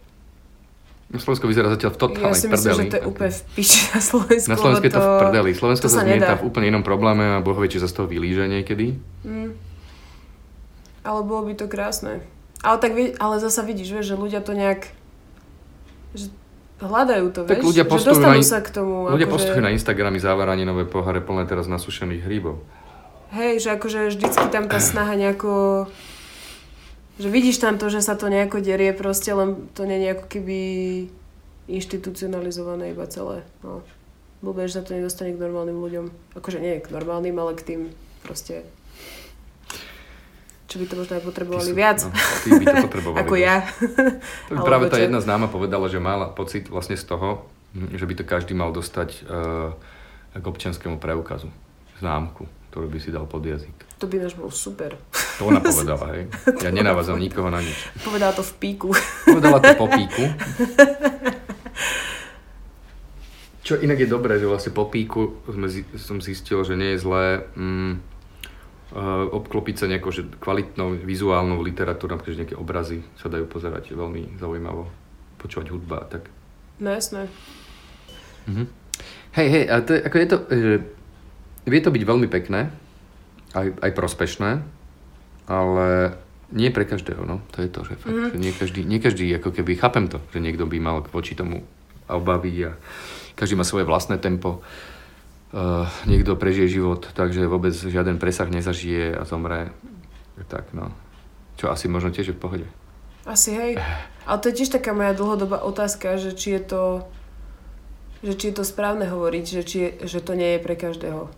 Slovensko 1.07 1.47
vyzerá 1.47 1.71
zatiaľ 1.71 1.91
v 1.95 1.97
Ja 1.97 2.03
totálnej 2.03 2.35
si 2.35 2.47
myslím, 2.51 2.51
prdeli. 2.51 2.83
že 2.83 2.91
to 2.91 2.97
je 2.99 3.05
úplne 3.07 3.31
v 3.31 3.41
piči 3.55 3.79
na 3.95 4.01
Slovensku. 4.03 4.49
Na 4.51 4.57
Slovensku 4.59 4.85
je 4.85 4.93
to 4.93 4.99
v 4.99 5.11
prdeli. 5.23 5.49
Slovensko 5.55 5.85
to 5.87 5.93
sa 5.95 6.03
sa 6.03 6.03
nedá. 6.03 6.35
v 6.35 6.43
úplne 6.43 6.65
inom 6.67 6.83
probléme 6.83 7.23
a 7.23 7.39
boh 7.39 7.55
vie, 7.55 7.71
či 7.71 7.79
sa 7.79 7.87
z 7.87 7.95
toho 7.95 8.11
vylíže 8.11 8.43
niekedy. 8.51 8.99
Mm. 9.23 9.55
Ale 11.07 11.19
bolo 11.23 11.47
by 11.47 11.53
to 11.55 11.71
krásne. 11.71 12.19
Ale 12.59 12.75
tak 12.83 12.91
ale 12.99 13.35
zasa 13.39 13.63
vidíš, 13.63 13.95
vieš, 13.95 14.07
že 14.11 14.15
ľudia 14.19 14.43
to 14.43 14.51
nejak 14.51 14.91
že 16.11 16.27
hľadajú 16.83 17.25
to, 17.31 17.39
Tak 17.47 17.63
vieš, 17.63 17.67
ľudia 17.71 17.85
postujú 17.87 18.19
na 18.19 18.35
sa 18.43 18.59
k 18.59 18.69
tomu. 18.69 19.07
Ľudia 19.07 19.27
akože, 19.31 19.35
postujú 19.39 19.61
na 19.63 19.71
Instagramy 19.71 20.19
závaranínové 20.19 20.85
poháre 20.85 21.23
plné 21.23 21.47
teraz 21.47 21.71
nasušených 21.71 22.21
hríbov. 22.27 22.59
Hej, 23.31 23.63
že 23.63 23.69
akože 23.75 24.11
vždycky 24.11 24.45
tam 24.51 24.67
tá 24.67 24.79
snaha 24.79 25.15
nejako... 25.15 25.87
Že 27.17 27.27
vidíš 27.33 27.57
tam 27.57 27.81
to, 27.81 27.89
že 27.89 28.05
sa 28.05 28.13
to 28.13 28.29
nejako 28.29 28.61
derie 28.61 28.93
proste, 28.93 29.33
len 29.33 29.69
to 29.73 29.89
nie 29.89 29.97
je 30.05 30.13
ako 30.13 30.25
keby 30.29 30.59
inštitucionalizované 31.65 32.93
iba 32.93 33.09
celé. 33.09 33.41
No. 33.65 33.81
Blbé, 34.45 34.69
že 34.69 34.79
sa 34.79 34.85
to 34.85 34.93
nedostane 34.93 35.33
k 35.33 35.41
normálnym 35.41 35.81
ľuďom. 35.81 36.37
Akože 36.37 36.61
nie 36.61 36.77
k 36.77 36.93
normálnym, 36.93 37.33
ale 37.41 37.57
k 37.57 37.65
tým 37.65 37.81
proste 38.21 38.61
čo 40.67 40.83
by 40.83 40.85
to 40.85 40.95
možno 40.99 41.13
aj 41.15 41.23
potrebovali 41.23 41.71
sú- 41.71 41.79
viac. 41.79 41.99
No, 42.03 42.11
tí 42.43 42.49
by 42.59 42.65
to 42.67 42.75
potrebovali. 42.91 43.19
Ako 43.23 43.35
ja. 43.39 43.55
To 44.51 44.53
by 44.53 44.59
práve 44.61 44.85
tá 44.91 44.99
čo? 44.99 45.07
jedna 45.07 45.23
známa 45.23 45.47
povedala, 45.47 45.87
že 45.87 46.03
mala 46.03 46.27
pocit 46.27 46.67
vlastne 46.67 46.99
z 46.99 47.07
toho, 47.07 47.47
hm, 47.71 47.95
že 47.95 48.03
by 48.03 48.13
to 48.19 48.23
každý 48.27 48.51
mal 48.51 48.75
dostať 48.75 49.09
uh, 49.25 49.71
k 50.35 50.43
občianskému 50.43 50.99
preukazu. 50.99 51.47
Známku, 52.03 52.45
ktorú 52.69 52.91
by 52.91 52.99
si 52.99 53.09
dal 53.09 53.23
pod 53.25 53.47
jazyk. 53.47 53.86
To 53.97 54.05
by 54.05 54.21
náš 54.21 54.37
bol 54.37 54.53
super. 54.53 54.93
To 55.41 55.49
ona 55.49 55.57
povedala, 55.65 56.13
hej. 56.13 56.29
Ja 56.61 56.69
nenávazam 56.69 57.17
nikoho 57.17 57.49
na 57.49 57.61
nič. 57.61 57.89
Povedala 58.05 58.33
to 58.33 58.45
v 58.45 58.53
píku. 58.61 58.93
Povedala 59.25 59.57
to 59.57 59.73
po 59.73 59.89
píku. 59.89 60.23
Čo 63.67 63.75
inak 63.83 63.99
je 63.99 64.07
dobré, 64.07 64.39
že 64.39 64.47
vlastne 64.47 64.71
po 64.71 64.87
píku 64.87 65.43
sme, 65.43 65.67
som 65.99 66.23
zistil, 66.23 66.63
že 66.63 66.79
nie 66.79 66.95
je 66.95 67.03
zlé 67.03 67.43
mm, 67.51 67.91
uh, 68.95 69.27
obklopiť 69.35 69.75
sa 69.75 69.91
nejakou 69.91 70.07
že 70.07 70.23
kvalitnou 70.39 70.95
vizuálnou 71.03 71.59
literatúrou, 71.59 72.15
napríklad 72.15 72.31
že 72.31 72.41
nejaké 72.47 72.55
obrazy 72.55 73.03
sa 73.19 73.27
dajú 73.27 73.43
pozerať 73.43 73.91
veľmi 73.91 74.39
zaujímavo, 74.39 74.87
počúvať 75.35 75.67
hudba 75.75 75.99
a 75.99 76.05
tak. 76.07 76.31
No 76.79 76.95
jasné. 76.95 77.27
Mhm. 78.47 78.65
Hej, 79.35 79.47
hej, 79.51 79.65
a 79.67 79.75
to 79.83 79.91
je, 79.93 79.99
ako 79.99 80.15
je 80.15 80.27
to, 80.31 80.37
že 80.47 80.73
vie 81.67 81.81
to 81.83 81.91
byť 81.91 82.03
veľmi 82.07 82.27
pekné, 82.31 82.71
aj, 83.53 83.67
aj 83.79 83.91
prospešné, 83.93 84.51
ale 85.47 85.87
nie 86.49 86.71
pre 86.71 86.87
každého, 86.87 87.27
no. 87.27 87.43
To 87.55 87.63
je 87.63 87.69
to, 87.69 87.83
že 87.83 87.93
fakt, 87.99 88.15
Mhm. 88.15 88.29
že 88.31 88.37
nie 88.39 88.53
každý, 88.55 88.81
nie 88.87 88.99
každý, 88.99 89.25
ako 89.35 89.51
keby, 89.51 89.75
chápem 89.75 90.07
to, 90.07 90.19
že 90.31 90.39
niekto 90.39 90.63
by 90.63 90.79
mal 90.79 91.03
voči 91.11 91.35
tomu 91.35 91.63
obavy 92.07 92.71
a 92.71 92.75
každý 93.35 93.59
má 93.59 93.67
svoje 93.67 93.83
vlastné 93.83 94.17
tempo. 94.17 94.63
Uh, 95.47 95.87
niekto 96.03 96.35
prežije 96.35 96.79
život, 96.79 97.07
takže 97.15 97.47
vôbec 97.47 97.71
žiaden 97.71 98.19
presah 98.19 98.51
nezažije 98.51 99.15
a 99.15 99.23
zomre. 99.23 99.71
Tak, 100.51 100.75
no. 100.75 100.91
Čo 101.55 101.71
asi 101.71 101.87
možno 101.87 102.11
tiež 102.11 102.31
je 102.31 102.35
v 102.35 102.41
pohode. 102.43 102.67
Asi 103.23 103.55
hej. 103.55 103.79
Ale 104.27 104.37
to 104.43 104.51
je 104.51 104.59
tiež 104.59 104.75
taká 104.75 104.91
moja 104.91 105.15
dlhodobá 105.15 105.63
otázka, 105.63 106.19
že 106.19 106.35
či 106.35 106.59
je 106.59 106.61
to 106.63 106.83
že 108.23 108.33
či 108.33 108.49
je 108.49 108.55
to 108.59 108.63
správne 108.65 109.05
hovoriť, 109.07 109.45
že, 109.45 109.61
či 109.63 109.77
je, 109.77 109.89
že 110.09 110.19
to 110.25 110.33
nie 110.33 110.57
je 110.57 110.63
pre 110.63 110.73
každého. 110.73 111.29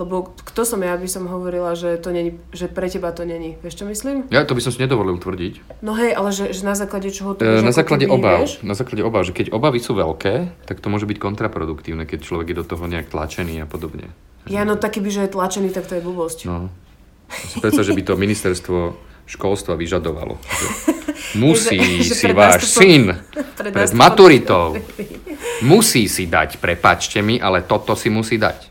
Lebo 0.00 0.32
kto 0.32 0.64
som 0.64 0.80
ja, 0.80 0.96
aby 0.96 1.04
som 1.04 1.28
hovorila, 1.28 1.76
že, 1.76 2.00
to 2.00 2.08
není, 2.08 2.40
že 2.56 2.72
pre 2.72 2.88
teba 2.88 3.12
to 3.12 3.28
není. 3.28 3.60
Vieš, 3.60 3.74
čo 3.76 3.84
myslím? 3.84 4.24
Ja 4.32 4.48
to 4.48 4.56
by 4.56 4.64
som 4.64 4.72
si 4.72 4.80
nedovolil 4.80 5.20
tvrdiť. 5.20 5.84
No 5.84 5.92
hej, 5.92 6.16
ale 6.16 6.32
že, 6.32 6.56
že 6.56 6.64
na 6.64 6.72
základe 6.72 7.12
čoho 7.12 7.36
to 7.36 7.44
E, 7.44 7.60
Na 7.60 7.68
základe 7.68 8.08
keby, 8.08 8.16
vieš? 8.40 8.64
Na 8.64 8.72
základe 8.72 9.04
obáv, 9.04 9.28
že 9.28 9.36
keď 9.36 9.52
obavy 9.52 9.76
sú 9.76 9.92
veľké, 9.92 10.56
tak 10.64 10.80
to 10.80 10.88
môže 10.88 11.04
byť 11.04 11.20
kontraproduktívne, 11.20 12.08
keď 12.08 12.24
človek 12.24 12.48
je 12.48 12.56
do 12.56 12.64
toho 12.64 12.88
nejak 12.88 13.12
tlačený 13.12 13.60
a 13.60 13.68
podobne. 13.68 14.08
Ja 14.48 14.64
no 14.64 14.80
taký 14.80 15.04
by, 15.04 15.10
že 15.12 15.20
je 15.28 15.36
tlačený, 15.36 15.68
tak 15.68 15.84
to 15.84 16.00
je 16.00 16.02
blbosť. 16.02 16.48
No. 16.48 16.72
Si 17.28 17.60
Predstav, 17.60 17.84
že 17.84 17.92
by 17.92 18.02
to 18.02 18.16
ministerstvo 18.16 18.78
školstva 19.28 19.76
vyžadovalo. 19.76 20.40
Že 20.40 20.66
musí 21.36 21.76
Že- 22.00 22.08
že 22.08 22.14
si 22.16 22.24
pred 22.24 22.36
váš 22.40 22.52
nástupom- 22.56 22.80
syn 22.80 23.02
Pred 23.60 23.72
pred 23.76 23.92
maturitou 23.92 24.80
musí 25.60 26.08
si 26.08 26.24
dať, 26.24 26.56
prepačte 26.56 27.20
mi, 27.20 27.36
ale 27.36 27.62
toto 27.68 27.92
si 27.92 28.08
musí 28.08 28.40
dať. 28.40 28.69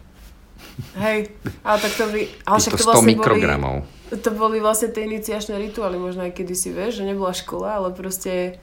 Hej, 0.96 1.34
ale 1.64 1.78
tak 1.80 1.94
to 1.96 2.06
by... 2.08 2.20
Ale 2.48 2.58
však 2.60 2.74
to 2.80 2.84
100 2.84 2.88
vlastne 2.88 3.10
mikrogramov. 3.14 3.76
Boli, 3.84 4.20
to 4.20 4.30
boli 4.34 4.58
vlastne 4.64 4.90
tie 4.90 5.06
iniciačné 5.06 5.56
rituály, 5.60 6.00
možno 6.00 6.26
aj 6.26 6.34
kedysi, 6.34 6.72
vieš, 6.72 7.02
že 7.02 7.10
nebola 7.10 7.36
škola, 7.36 7.84
ale 7.84 7.90
proste 7.92 8.58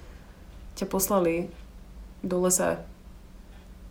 ťa 0.77 0.87
poslali 0.89 1.53
do 2.25 2.41
lesa 2.43 2.85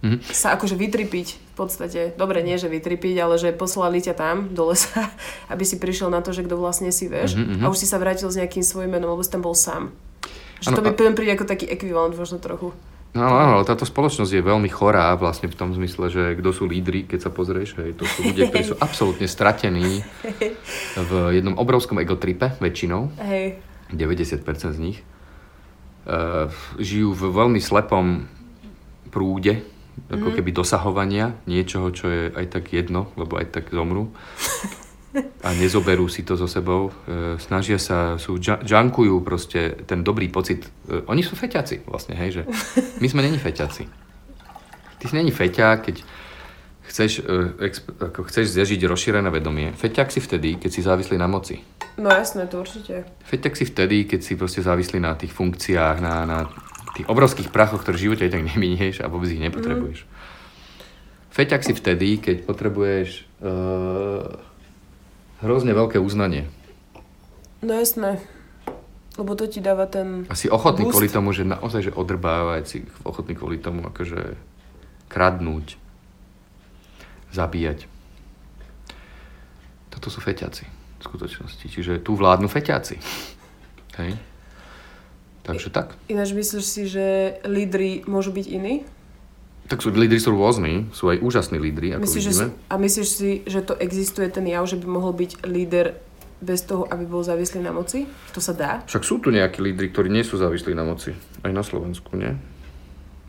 Mhm. 0.06 0.22
sa 0.30 0.54
akože 0.54 0.78
vytripiť 0.78 1.28
v 1.34 1.54
podstate. 1.58 2.02
Dobre, 2.14 2.46
nie 2.46 2.62
že 2.62 2.70
vytripiť, 2.70 3.16
ale 3.18 3.42
že 3.42 3.50
poslali 3.56 3.98
ťa 3.98 4.14
tam 4.14 4.54
do 4.54 4.70
lesa, 4.70 5.10
aby 5.54 5.66
si 5.66 5.82
prišiel 5.82 6.14
na 6.14 6.22
to, 6.22 6.30
že 6.30 6.46
kto 6.46 6.62
vlastne 6.62 6.94
si, 6.94 7.10
vieš. 7.10 7.34
Mhm, 7.34 7.60
mhm. 7.60 7.64
A 7.66 7.74
už 7.74 7.82
si 7.82 7.90
sa 7.90 7.98
vrátil 7.98 8.30
s 8.30 8.38
nejakým 8.38 8.62
svojím 8.62 9.02
menom, 9.02 9.18
lebo 9.18 9.26
si 9.26 9.34
tam 9.34 9.42
bol 9.42 9.58
sám. 9.58 9.90
Že 10.62 10.72
Áno, 10.72 10.76
to 10.78 10.86
by 10.86 10.92
a... 10.94 11.18
príde 11.18 11.34
ako 11.34 11.46
taký 11.50 11.66
ekvivalent 11.68 12.16
možno 12.16 12.38
trochu. 12.38 12.72
No 13.16 13.32
áno, 13.32 13.64
ale 13.64 13.64
táto 13.64 13.88
spoločnosť 13.88 14.28
je 14.28 14.44
veľmi 14.44 14.68
chorá 14.68 15.16
vlastne 15.16 15.48
v 15.48 15.56
tom 15.56 15.72
zmysle, 15.72 16.12
že 16.12 16.24
kto 16.36 16.52
sú 16.52 16.64
lídry, 16.68 17.08
keď 17.08 17.20
sa 17.24 17.32
pozrieš, 17.32 17.80
hej, 17.80 17.96
to 17.96 18.04
sú 18.04 18.28
ľudia, 18.28 18.52
ktorí 18.52 18.64
sú 18.68 18.76
absolútne 18.86 19.24
stratení 19.24 20.04
v 21.00 21.12
jednom 21.32 21.56
obrovskom 21.56 21.96
egotripe 22.04 22.60
väčšinou. 22.60 23.16
Hej, 23.24 23.56
90% 23.96 24.76
z 24.76 24.80
nich, 24.84 25.00
uh, 26.12 26.52
žijú 26.76 27.16
v 27.16 27.24
veľmi 27.32 27.64
slepom 27.64 28.28
prúde, 29.16 29.64
ako 30.12 30.36
keby 30.36 30.52
dosahovania 30.52 31.40
niečoho, 31.48 31.88
čo 31.96 32.12
je 32.12 32.24
aj 32.36 32.52
tak 32.52 32.76
jedno, 32.76 33.16
lebo 33.16 33.40
aj 33.40 33.48
tak 33.48 33.72
zomru. 33.72 34.12
A 35.44 35.54
nezoberú 35.56 36.10
si 36.12 36.24
to 36.28 36.36
so 36.36 36.48
sebou. 36.48 36.92
Uh, 37.06 37.40
snažia 37.40 37.80
sa, 37.80 38.20
sú, 38.20 38.36
dža- 38.36 38.64
džankujú 38.64 39.22
proste 39.24 39.86
ten 39.88 40.04
dobrý 40.04 40.28
pocit. 40.28 40.68
Uh, 40.88 41.06
oni 41.08 41.24
sú 41.24 41.40
feťaci 41.40 41.88
vlastne, 41.88 42.18
hej, 42.20 42.42
že 42.42 42.42
my 43.02 43.08
sme 43.08 43.22
není 43.24 43.40
feťaci. 43.40 43.84
Ty 45.00 45.06
si 45.06 45.16
není 45.16 45.32
feťák, 45.32 45.78
keď 45.86 45.96
chceš, 46.92 47.24
uh, 47.24 47.56
exp- 47.64 47.96
ako 47.96 48.28
chceš 48.28 48.56
zažiť 48.56 48.82
rozšírené 48.84 49.30
vedomie. 49.32 49.72
Feťák 49.72 50.10
si 50.12 50.20
vtedy, 50.20 50.60
keď 50.60 50.70
si 50.72 50.82
závislý 50.84 51.16
na 51.16 51.32
moci. 51.32 51.64
no 51.96 52.12
jasné, 52.12 52.48
to 52.52 52.60
určite. 52.60 53.08
Feťak 53.24 53.56
si 53.56 53.66
vtedy, 53.70 54.04
keď 54.04 54.20
si 54.20 54.34
proste 54.36 54.60
závislí 54.60 55.00
na 55.00 55.16
tých 55.16 55.32
funkciách, 55.32 55.98
na, 56.04 56.28
na 56.28 56.40
tých 56.96 57.08
obrovských 57.12 57.52
prachoch, 57.52 57.84
ktoré 57.84 57.96
v 58.00 58.04
živote 58.08 58.24
aj 58.28 58.32
tak 58.40 58.44
neminieš 58.44 59.04
a 59.04 59.12
vôbec 59.12 59.28
ich 59.32 59.44
nepotrebuješ. 59.44 60.08
Mm. 60.08 60.10
Feťak 61.36 61.68
si 61.68 61.76
vtedy, 61.76 62.24
keď 62.24 62.48
potrebuješ 62.48 63.28
uh, 63.44 64.40
hrozne 65.44 65.76
veľké 65.76 66.00
uznanie. 66.00 66.48
No 67.66 67.76
jasné. 67.76 68.22
Lebo 69.16 69.32
to 69.40 69.48
ti 69.48 69.64
dáva 69.64 69.88
ten... 69.88 70.28
A 70.28 70.36
si 70.36 70.52
ochotný 70.52 70.88
Boost. 70.88 70.94
kvôli 71.00 71.08
tomu, 71.08 71.32
že 71.32 71.48
naozaj 71.48 71.88
že 71.88 71.92
odrbávať, 71.96 72.64
si 72.68 72.78
ochotný 73.08 73.32
kvôli 73.40 73.64
tomu 73.64 73.88
akože 73.88 74.36
kradnúť, 75.08 75.80
zabíjať. 77.32 77.88
Toto 79.88 80.12
sú 80.12 80.20
feťaci 80.20 80.68
v 81.00 81.04
skutočnosti. 81.04 81.64
Čiže 81.64 82.04
tu 82.04 82.20
vládnu 82.20 82.52
feťaci. 82.52 83.00
Hej. 84.04 84.20
Takže 85.48 85.72
tak. 85.72 85.96
Ináč 86.12 86.36
myslíš 86.36 86.66
si, 86.66 86.84
že 86.92 87.40
lídry 87.48 88.04
môžu 88.10 88.36
byť 88.36 88.46
iní? 88.52 88.84
Tak 89.66 89.82
sú, 89.82 89.90
lídry 89.90 90.22
sú 90.22 90.30
rôzni, 90.30 90.86
sú 90.94 91.10
aj 91.10 91.26
úžasní 91.26 91.58
lídry, 91.58 91.98
ako 91.98 92.06
Myslíš, 92.06 92.24
že 92.24 92.32
vidíme. 92.38 92.48
si, 92.54 92.70
a 92.70 92.74
myslíš 92.78 93.10
si, 93.10 93.30
že 93.50 93.60
to 93.66 93.74
existuje 93.82 94.30
ten 94.30 94.46
jav, 94.46 94.62
že 94.70 94.78
by 94.78 94.86
mohol 94.86 95.18
byť 95.18 95.42
líder 95.50 95.98
bez 96.38 96.62
toho, 96.62 96.86
aby 96.86 97.10
bol 97.10 97.26
závislý 97.26 97.66
na 97.66 97.74
moci? 97.74 98.06
To 98.38 98.40
sa 98.44 98.54
dá? 98.54 98.86
Však 98.86 99.02
sú 99.02 99.18
tu 99.18 99.34
nejakí 99.34 99.66
lídry, 99.66 99.90
ktorí 99.90 100.14
nie 100.14 100.22
sú 100.22 100.38
závislí 100.38 100.78
na 100.78 100.86
moci. 100.86 101.18
Aj 101.42 101.50
na 101.50 101.66
Slovensku, 101.66 102.14
nie? 102.14 102.38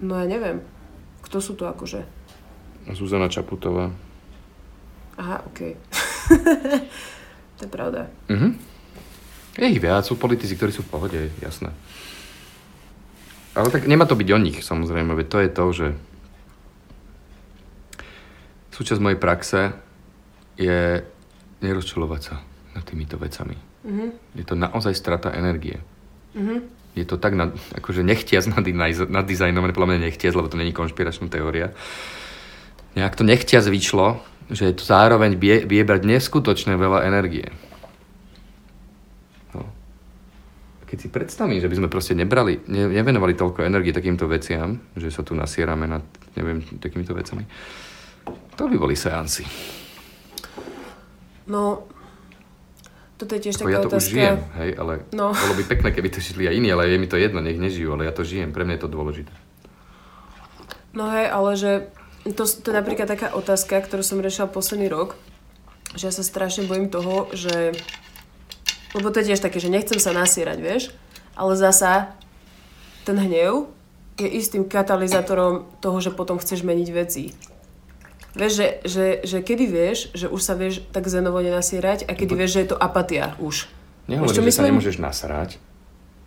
No 0.05 0.21
ja 0.21 0.29
neviem. 0.29 0.61
Kto 1.25 1.41
sú 1.41 1.57
to 1.57 1.73
akože? 1.73 2.05
Zuzana 2.93 3.33
Čaputová. 3.33 3.89
Aha, 5.17 5.41
okej. 5.49 5.73
to 7.57 7.61
je 7.65 7.71
pravda. 7.73 8.13
Mhm. 8.29 8.77
Je 9.57 9.73
ich 9.73 9.81
viac, 9.81 10.05
sú 10.05 10.21
politici, 10.21 10.53
ktorí 10.53 10.69
sú 10.69 10.85
v 10.85 10.93
pohode, 10.93 11.21
jasné. 11.41 11.73
Ale 13.57 13.73
tak 13.73 13.89
nemá 13.89 14.05
to 14.05 14.13
byť 14.13 14.29
o 14.37 14.39
nich, 14.39 14.61
samozrejme, 14.61 15.17
veď 15.17 15.27
to 15.33 15.39
je 15.41 15.49
to, 15.49 15.65
že 15.73 15.87
súčasť 18.77 19.01
mojej 19.01 19.17
praxe 19.17 19.73
je 20.61 21.01
nerozčulovať 21.65 22.21
sa 22.21 22.45
nad 22.77 22.85
týmito 22.85 23.17
vecami. 23.17 23.57
Mhm. 23.89 24.37
Je 24.37 24.45
to 24.45 24.53
naozaj 24.53 24.93
strata 24.93 25.33
energie. 25.33 25.81
Mhm. 26.37 26.77
Je 26.97 27.05
to 27.05 27.21
tak, 27.21 27.37
nad, 27.37 27.53
akože 27.77 28.01
nechtiac 28.01 28.45
dizajnom, 29.29 29.65
podľa 29.73 29.89
mňa 29.97 30.09
nechtiac, 30.09 30.33
lebo 30.33 30.49
to 30.49 30.57
není 30.57 30.73
konšpiračná 30.73 31.29
teória. 31.29 31.77
Nejak 32.97 33.21
to 33.21 33.25
nechtiac 33.25 33.65
vyšlo, 33.69 34.25
že 34.49 34.73
to 34.73 34.81
zároveň 34.81 35.37
vie, 35.37 35.69
vie 35.69 35.85
brať 35.85 36.09
neskutočne 36.09 36.81
veľa 36.81 37.05
energie. 37.05 37.53
No. 39.53 39.69
Keď 40.89 40.97
si 40.97 41.09
predstavím, 41.13 41.61
že 41.61 41.69
by 41.69 41.77
sme 41.85 41.93
proste 41.93 42.17
nebrali, 42.17 42.65
ne, 42.65 42.89
nevenovali 42.89 43.37
toľko 43.37 43.69
energie 43.69 43.93
takýmto 43.93 44.25
veciam, 44.25 44.81
že 44.97 45.13
sa 45.13 45.21
tu 45.21 45.37
nasierame 45.37 45.85
nad, 45.85 46.01
neviem, 46.33 46.65
takýmito 46.81 47.13
vecami, 47.13 47.45
to 48.55 48.63
by 48.65 48.77
boli 48.77 48.95
seansy. 48.95 49.45
No, 51.47 51.87
toto 53.17 53.33
je 53.33 53.49
tiež 53.49 53.57
Ako 53.57 53.63
taká 53.63 53.73
ja 53.73 53.81
to 53.81 53.89
otázka. 53.89 54.03
už 54.03 54.13
žijem, 54.13 54.37
hej, 54.57 54.71
ale 54.77 54.93
No. 55.15 55.33
bolo 55.33 55.55
by 55.55 55.65
pekné, 55.65 55.89
keby 55.91 56.09
to 56.11 56.19
žili 56.19 56.45
aj 56.45 56.55
iní, 56.55 56.69
ale 56.69 56.85
je 56.87 56.99
mi 56.99 57.07
to 57.07 57.17
jedno, 57.17 57.41
nech 57.41 57.57
nežijú, 57.57 57.95
ale 57.95 58.05
ja 58.05 58.13
to 58.13 58.27
žijem, 58.27 58.51
pre 58.51 58.67
mňa 58.67 58.77
je 58.77 58.83
to 58.83 58.91
dôležité. 58.91 59.33
No 60.93 61.09
hej, 61.09 61.27
ale 61.29 61.51
že 61.55 61.71
to, 62.27 62.45
to 62.45 62.67
je 62.67 62.75
napríklad 62.75 63.07
taká 63.07 63.31
otázka, 63.31 63.79
ktorú 63.79 64.03
som 64.03 64.19
riešila 64.19 64.51
posledný 64.51 64.89
rok, 64.89 65.15
že 65.95 66.09
ja 66.09 66.13
sa 66.13 66.21
strašne 66.21 66.67
bojím 66.67 66.91
toho, 66.91 67.31
že... 67.33 67.73
Lebo 68.93 69.13
to 69.13 69.21
je 69.21 69.33
tiež 69.33 69.41
také, 69.41 69.61
že 69.61 69.69
nechcem 69.69 70.01
sa 70.01 70.11
nasierať, 70.11 70.59
vieš, 70.59 70.83
ale 71.37 71.53
zasa 71.55 72.17
ten 73.05 73.15
hnev 73.15 73.69
je 74.17 74.27
istým 74.27 74.65
katalizátorom 74.65 75.69
toho, 75.79 76.01
že 76.01 76.11
potom 76.11 76.41
chceš 76.41 76.65
meniť 76.65 76.89
veci. 76.91 77.37
Vieš, 78.37 78.53
že, 78.53 78.69
že, 78.85 79.07
že 79.25 79.39
kedy 79.41 79.65
vieš, 79.65 80.13
že 80.13 80.29
už 80.29 80.41
sa 80.45 80.53
vieš 80.53 80.85
tak 80.93 81.09
zenovo 81.09 81.41
nenasierať 81.41 82.05
a 82.05 82.13
kedy 82.13 82.37
vieš, 82.37 82.61
že 82.61 82.61
je 82.69 82.69
to 82.69 82.77
apatia 82.77 83.33
už. 83.41 83.65
Nehovorím, 84.13 84.29
že 84.29 84.41
sa 84.53 84.61
myslím? 84.61 84.77
nemôžeš 84.77 84.97
nasrať, 85.01 85.51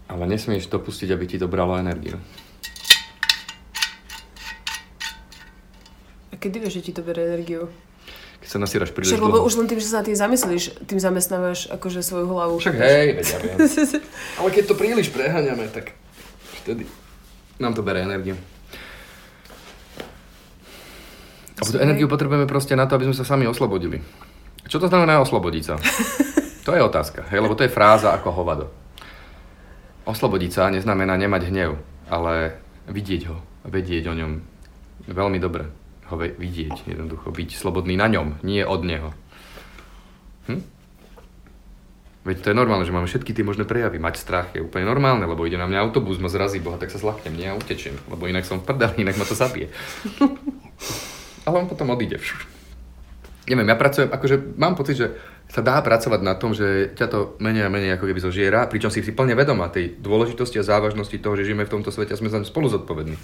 ale 0.10 0.26
nesmieš 0.26 0.74
dopustiť, 0.74 1.14
aby 1.14 1.26
ti 1.30 1.38
to 1.38 1.46
bralo 1.46 1.78
energiu. 1.78 2.18
A 6.34 6.36
kedy 6.36 6.66
vieš, 6.66 6.82
že 6.82 6.90
ti 6.90 6.92
to 6.98 7.06
berie 7.06 7.30
energiu? 7.30 7.70
Keď 8.42 8.50
sa 8.50 8.58
nasieraš 8.58 8.90
príliš 8.90 9.14
Však 9.14 9.22
lebo 9.22 9.38
dlho. 9.38 9.46
už 9.46 9.54
len 9.62 9.68
tým, 9.70 9.78
že 9.78 9.88
sa 9.94 10.02
tým 10.02 10.18
zamyslíš, 10.18 10.64
tým 10.90 10.98
zamestnávaš 10.98 11.70
akože 11.70 12.02
svoju 12.02 12.26
hlavu. 12.26 12.56
Však 12.58 12.74
hej, 12.74 13.08
veď 13.22 13.26
ja 13.30 13.38
viem. 13.38 13.58
Ale 14.42 14.50
keď 14.50 14.64
to 14.66 14.76
príliš 14.80 15.14
preháňame, 15.14 15.70
tak 15.70 15.94
vtedy 16.66 16.90
nám 17.62 17.78
to 17.78 17.86
bere 17.86 18.02
energiu. 18.02 18.34
A 21.60 21.64
tú 21.68 21.76
energiu 21.76 22.08
potrebujeme 22.08 22.48
proste 22.48 22.74
na 22.80 22.88
to, 22.88 22.96
aby 22.96 23.12
sme 23.12 23.20
sa 23.20 23.28
sami 23.28 23.44
oslobodili. 23.44 24.00
Čo 24.70 24.80
to 24.80 24.88
znamená 24.88 25.20
oslobodiť 25.20 25.64
sa? 25.64 25.76
To 26.68 26.78
je 26.78 26.86
otázka, 26.86 27.26
hej, 27.34 27.42
lebo 27.42 27.58
to 27.58 27.66
je 27.66 27.72
fráza 27.72 28.14
ako 28.14 28.30
hovado. 28.30 28.70
Oslobodiť 30.06 30.52
sa 30.54 30.70
neznamená 30.70 31.18
nemať 31.18 31.50
hnev, 31.50 31.82
ale 32.06 32.62
vidieť 32.86 33.22
ho, 33.26 33.42
vedieť 33.66 34.06
o 34.06 34.14
ňom 34.14 34.32
veľmi 35.10 35.42
dobre. 35.42 35.66
Ho 36.14 36.16
vidieť, 36.20 36.86
jednoducho, 36.86 37.34
byť 37.34 37.58
slobodný 37.58 37.98
na 37.98 38.06
ňom, 38.06 38.46
nie 38.46 38.62
od 38.62 38.86
neho. 38.86 39.10
Hm? 40.46 40.62
Veď 42.30 42.38
to 42.46 42.50
je 42.54 42.60
normálne, 42.60 42.86
že 42.86 42.94
máme 42.94 43.10
všetky 43.10 43.34
tie 43.34 43.48
možné 43.48 43.66
prejavy. 43.66 43.98
Mať 43.98 44.22
strach 44.22 44.54
je 44.54 44.62
úplne 44.62 44.86
normálne, 44.86 45.26
lebo 45.26 45.50
ide 45.50 45.58
na 45.58 45.66
mňa 45.66 45.90
autobus, 45.90 46.22
ma 46.22 46.30
zrazí 46.30 46.62
Boha, 46.62 46.78
tak 46.78 46.94
sa 46.94 47.02
zlaknem, 47.02 47.34
nie, 47.34 47.50
ja 47.50 47.58
utečiem, 47.58 47.98
lebo 48.14 48.30
inak 48.30 48.46
som 48.46 48.62
v 48.62 48.70
prdeli, 48.70 49.02
inak 49.02 49.18
ma 49.18 49.26
to 49.26 49.34
zabije. 49.34 49.74
Ale 51.50 51.66
on 51.66 51.68
potom 51.68 51.90
odíde. 51.90 52.22
Neviem, 53.50 53.66
ja 53.66 53.74
pracujem, 53.74 54.14
akože 54.14 54.62
mám 54.62 54.78
pocit, 54.78 55.02
že 55.02 55.18
sa 55.50 55.66
dá 55.66 55.82
pracovať 55.82 56.22
na 56.22 56.38
tom, 56.38 56.54
že 56.54 56.94
ťa 56.94 57.08
to 57.10 57.20
menej 57.42 57.66
a 57.66 57.74
menej 57.74 57.98
ako 57.98 58.06
keby 58.06 58.22
zožiera, 58.22 58.70
pričom 58.70 58.94
si 58.94 59.02
si 59.02 59.10
plne 59.18 59.34
vedomá 59.34 59.74
tej 59.74 59.98
dôležitosti 59.98 60.62
a 60.62 60.68
závažnosti 60.70 61.18
toho, 61.18 61.34
že 61.34 61.50
žijeme 61.50 61.66
v 61.66 61.74
tomto 61.74 61.90
svete 61.90 62.14
a 62.14 62.20
sme 62.22 62.30
za 62.30 62.38
spolu 62.46 62.70
zodpovední. 62.70 63.18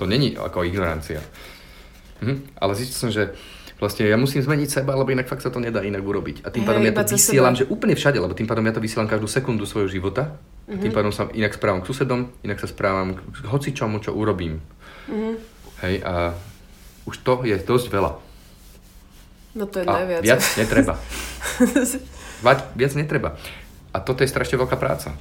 To 0.00 0.08
není 0.08 0.32
ako 0.40 0.64
ignorancia. 0.64 1.20
Mhm. 2.24 2.56
Ale 2.56 2.72
zistil 2.72 2.96
som, 2.96 3.10
že 3.12 3.36
vlastne 3.76 4.08
ja 4.08 4.16
musím 4.16 4.40
zmeniť 4.40 4.80
seba, 4.80 4.96
lebo 4.96 5.12
inak 5.12 5.28
fakt 5.28 5.44
sa 5.44 5.52
to 5.52 5.60
nedá 5.60 5.84
inak 5.84 6.00
urobiť. 6.00 6.44
A 6.44 6.52
tým 6.52 6.64
Hej, 6.64 6.68
pádom 6.72 6.82
ja 6.84 6.92
iba 6.96 7.04
to 7.04 7.16
vysielam, 7.16 7.52
seba. 7.52 7.60
že 7.60 7.68
úplne 7.68 7.94
všade, 7.96 8.16
lebo 8.16 8.32
tým 8.32 8.48
pádom 8.48 8.64
ja 8.64 8.72
to 8.72 8.80
vysielam 8.80 9.08
každú 9.08 9.28
sekundu 9.28 9.68
svojho 9.68 9.92
života. 9.92 10.40
A 10.64 10.78
tým 10.80 10.92
pádom 10.94 11.12
sa 11.12 11.28
inak 11.36 11.52
správam 11.52 11.84
k 11.84 11.88
susedom, 11.92 12.32
inak 12.46 12.62
sa 12.62 12.68
správam 12.70 13.18
k 13.18 13.44
hocičomu, 13.48 14.00
čo 14.00 14.16
urobím. 14.16 14.62
Hej, 15.84 16.04
a 16.04 16.36
už 17.10 17.16
to 17.26 17.42
je 17.42 17.58
dosť 17.58 17.90
veľa. 17.90 18.12
No 19.58 19.66
to 19.66 19.82
je 19.82 19.86
A 19.86 19.92
najviac. 19.98 20.22
viac 20.22 20.42
netreba. 20.54 20.94
Viac 22.78 22.92
netreba. 22.96 23.36
A 23.90 23.98
toto 24.00 24.22
je 24.24 24.30
strašne 24.30 24.56
veľká 24.56 24.78
práca. 24.80 25.12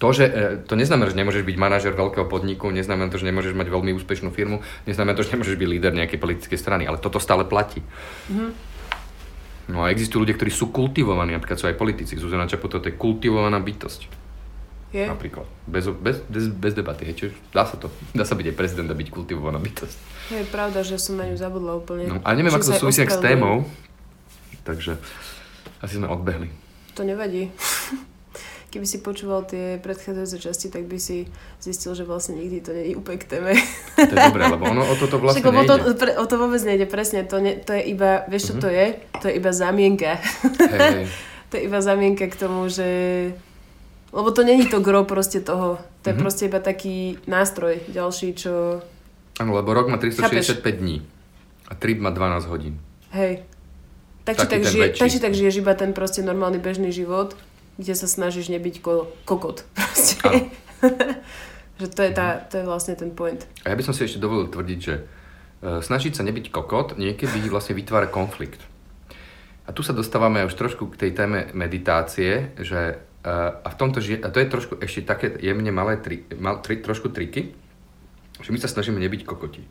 To, 0.00 0.08
že, 0.16 0.24
e, 0.24 0.64
to 0.64 0.80
neznamená, 0.80 1.12
že 1.12 1.18
nemôžeš 1.20 1.44
byť 1.44 1.56
manažer 1.60 1.92
veľkého 1.92 2.24
podniku, 2.24 2.72
neznamená 2.72 3.12
to, 3.12 3.20
že 3.20 3.28
nemôžeš 3.28 3.52
mať 3.52 3.68
veľmi 3.68 3.92
úspešnú 4.00 4.32
firmu, 4.32 4.64
neznamená 4.88 5.12
to, 5.12 5.20
že 5.20 5.36
nemôžeš 5.36 5.60
byť 5.60 5.68
líder 5.68 5.92
nejakej 5.92 6.16
politickej 6.16 6.56
strany, 6.56 6.88
ale 6.88 6.96
toto 6.96 7.20
stále 7.20 7.44
platí. 7.44 7.84
No 9.68 9.84
a 9.84 9.92
existujú 9.92 10.24
ľudia, 10.24 10.40
ktorí 10.40 10.48
sú 10.48 10.72
kultivovaní, 10.72 11.36
napríklad 11.36 11.60
sú 11.60 11.68
aj 11.68 11.76
politici. 11.76 12.16
Zuzana 12.16 12.48
Čaputová 12.48 12.80
to 12.80 12.88
je 12.88 12.96
kultivovaná 12.96 13.60
bytosť. 13.60 14.00
Je? 14.90 15.04
Napríklad. 15.04 15.46
Bez, 15.68 15.86
bez, 15.92 16.18
bez, 16.26 16.48
bez 16.48 16.72
debaty. 16.74 17.06
Hej, 17.06 17.36
dá 17.54 17.62
sa 17.62 17.76
to. 17.76 17.92
Dá 18.10 18.24
sa 18.26 18.34
byť 18.34 18.50
aj 18.50 18.56
prezident 18.56 18.88
a 18.90 18.96
byť 18.96 19.08
kultivovaná 19.12 19.60
bytosť. 19.62 19.98
Je 20.32 20.46
pravda, 20.46 20.80
že 20.80 20.94
som 20.96 21.14
na 21.14 21.24
ňu 21.24 21.34
zabudla 21.34 21.74
úplne. 21.74 22.06
No, 22.06 22.16
a 22.18 22.28
neviem, 22.32 22.50
ako 22.50 22.64
to 22.64 22.72
aj 22.72 22.80
súvisí 22.80 23.02
s 23.02 23.18
témou. 23.18 23.66
Takže 24.62 24.94
asi 25.78 25.94
sme 25.94 26.06
odbehli. 26.06 26.46
To 26.94 27.02
nevadí. 27.02 27.50
Keby 28.70 28.86
si 28.86 28.98
počúval 28.98 29.42
tie 29.42 29.82
predchádzajúce 29.82 30.38
časti, 30.38 30.66
tak 30.68 30.86
by 30.86 30.94
si 30.94 31.26
zistil, 31.58 31.90
že 31.90 32.06
vlastne 32.06 32.38
nikdy 32.38 32.58
to 32.60 32.70
nie 32.70 32.84
je 32.86 32.94
úplne 32.94 33.18
k 33.18 33.26
téme. 33.26 33.52
To 33.98 34.06
je 34.06 34.22
dobré, 34.22 34.46
lebo 34.46 34.62
ono 34.64 34.86
o 34.86 34.94
toto 34.94 35.18
vlastne 35.18 35.42
Však, 35.42 35.50
lebo 35.50 35.62
to, 35.64 35.74
nejde. 35.76 35.98
pre, 35.98 36.10
o 36.14 36.24
to 36.24 36.34
vôbec 36.38 36.62
nejde, 36.62 36.86
presne. 36.86 37.26
To, 37.26 37.36
ne, 37.36 37.58
to 37.58 37.74
je 37.74 37.82
iba, 37.84 38.22
vieš 38.24 38.42
čo 38.44 38.54
Mhm. 38.54 38.62
to 38.62 38.68
je? 38.70 38.86
To 39.16 39.24
je 39.26 39.34
iba 39.34 39.50
zamienka. 39.50 40.22
Hej. 40.70 41.10
to 41.50 41.58
je 41.58 41.62
iba 41.66 41.78
zamienka 41.80 42.24
k 42.24 42.36
tomu, 42.36 42.70
že... 42.70 42.86
Lebo 44.08 44.30
to 44.30 44.46
není 44.46 44.66
to 44.66 44.78
gro 44.78 45.02
proste 45.02 45.42
toho. 45.42 45.82
To 46.00 46.06
je 46.06 46.14
Mhm. 46.14 46.22
proste 46.22 46.46
iba 46.46 46.62
taký 46.62 47.18
nástroj 47.26 47.82
ďalší, 47.88 48.38
čo... 48.38 48.86
Áno, 49.40 49.56
lebo 49.56 49.72
rok 49.72 49.88
má 49.88 49.96
365 49.96 50.60
dní 50.60 51.00
a 51.64 51.72
trip 51.72 51.96
má 51.96 52.12
12 52.12 52.44
hodín. 52.52 52.76
Hej. 53.16 53.40
Tak 54.28 54.36
či 54.36 54.46
tak, 54.46 54.62
žije, 54.68 54.86
tak 55.00 55.08
či 55.08 55.18
tak 55.18 55.32
žiješ 55.32 55.64
iba 55.64 55.72
ten 55.72 55.96
proste 55.96 56.20
normálny 56.20 56.60
bežný 56.60 56.92
život, 56.92 57.32
kde 57.80 57.96
sa 57.96 58.04
snažíš 58.04 58.52
nebyť 58.52 58.84
ko, 58.84 59.08
kokot. 59.24 59.64
Proste. 59.74 60.52
Že 61.80 61.88
to 61.96 62.00
je, 62.04 62.10
tá, 62.12 62.44
to 62.44 62.60
je 62.60 62.64
vlastne 62.68 62.92
ten 62.92 63.08
point. 63.16 63.40
A 63.64 63.72
ja 63.72 63.76
by 63.76 63.80
som 63.80 63.96
si 63.96 64.04
ešte 64.04 64.20
dovolil 64.20 64.52
tvrdiť, 64.52 64.80
že 64.84 64.94
e, 65.00 65.02
snažiť 65.80 66.12
sa 66.12 66.20
nebyť 66.28 66.52
kokot 66.52 67.00
niekedy 67.00 67.40
vlastne 67.48 67.72
vytvára 67.72 68.04
konflikt. 68.04 68.60
A 69.64 69.72
tu 69.72 69.80
sa 69.80 69.96
dostávame 69.96 70.44
už 70.44 70.60
trošku 70.60 70.92
k 70.92 71.00
tej 71.00 71.16
téme 71.16 71.48
meditácie, 71.56 72.52
že 72.60 73.00
e, 73.00 73.32
a 73.32 73.64
v 73.64 73.78
tomto 73.80 74.04
žije, 74.04 74.20
a 74.20 74.28
to 74.28 74.44
je 74.44 74.52
trošku 74.52 74.76
ešte 74.76 75.08
také 75.08 75.32
jemne 75.40 75.72
malé 75.72 75.96
tri, 75.96 76.28
mal, 76.36 76.60
tri, 76.60 76.84
trošku 76.84 77.08
triky, 77.16 77.56
že 78.40 78.50
my 78.52 78.58
sa 78.60 78.68
snažíme 78.68 78.98
nebyť 78.98 79.22
kokoti. 79.24 79.62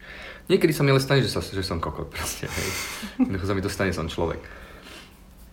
Niekedy 0.47 0.71
sa 0.73 0.81
mi 0.85 0.93
ale 0.93 1.01
stane, 1.01 1.21
že, 1.21 1.29
sa, 1.29 1.41
že 1.41 1.61
som 1.65 1.81
kokot 1.81 2.09
proste, 2.09 2.45
hej. 2.45 2.69
Jednoducho 3.21 3.45
sa 3.45 3.55
mi 3.57 3.61
dostane, 3.61 3.91
som 3.93 4.07
človek. 4.07 4.39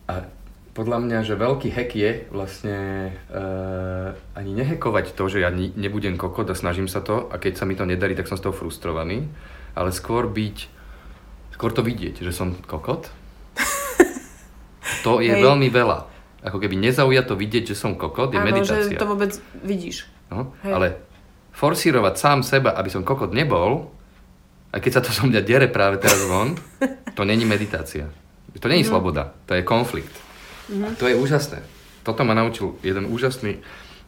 A 0.07 0.29
podľa 0.77 1.01
mňa, 1.09 1.19
že 1.25 1.41
veľký 1.41 1.73
hack 1.73 1.91
je 1.97 2.11
vlastne 2.29 3.11
uh, 3.33 4.13
ani 4.37 4.53
nehekovať 4.53 5.17
to, 5.17 5.25
že 5.33 5.41
ja 5.41 5.49
ni- 5.49 5.73
nebudem 5.73 6.21
kokot 6.21 6.53
a 6.53 6.55
snažím 6.55 6.85
sa 6.85 7.01
to 7.01 7.33
a 7.33 7.41
keď 7.41 7.57
sa 7.57 7.65
mi 7.65 7.73
to 7.73 7.89
nedarí, 7.89 8.13
tak 8.13 8.29
som 8.29 8.37
z 8.37 8.45
toho 8.45 8.53
frustrovaný, 8.53 9.25
ale 9.73 9.89
skôr 9.89 10.29
byť, 10.29 10.57
skôr 11.57 11.73
to 11.73 11.81
vidieť, 11.81 12.21
že 12.21 12.33
som 12.33 12.53
kokot. 12.53 13.09
To 15.03 15.23
je 15.23 15.31
Hej. 15.31 15.43
veľmi 15.43 15.71
veľa. 15.71 15.99
Ako 16.47 16.59
keby 16.63 16.79
nezaujať 16.79 17.25
to 17.31 17.35
vidieť, 17.35 17.75
že 17.75 17.77
som 17.79 17.99
kokot, 17.99 18.31
je 18.31 18.39
Áno, 18.39 18.47
meditácia. 18.47 18.91
že 18.91 18.99
to 18.99 19.07
vôbec 19.07 19.35
vidíš. 19.63 20.07
No, 20.31 20.55
Hej. 20.63 20.73
ale 20.75 20.87
forsírovať 21.57 22.15
sám 22.21 22.39
seba, 22.45 22.77
aby 22.77 22.93
som 22.93 23.01
kokot 23.01 23.33
nebol, 23.33 23.89
aj 24.77 24.81
keď 24.85 24.93
sa 24.93 25.03
to 25.03 25.11
so 25.11 25.25
mňa 25.25 25.41
dere 25.41 25.69
práve 25.73 25.97
teraz 25.97 26.21
von, 26.29 26.53
to 27.17 27.25
není 27.25 27.49
meditácia. 27.49 28.13
To 28.57 28.69
není 28.69 28.85
sloboda, 28.85 29.37
to 29.49 29.57
je 29.57 29.65
konflikt. 29.65 30.13
A 30.69 30.93
to 30.97 31.09
je 31.09 31.17
úžasné. 31.17 31.65
Toto 32.05 32.25
ma 32.25 32.37
naučil 32.37 32.77
jeden 32.85 33.09
úžasný 33.09 33.61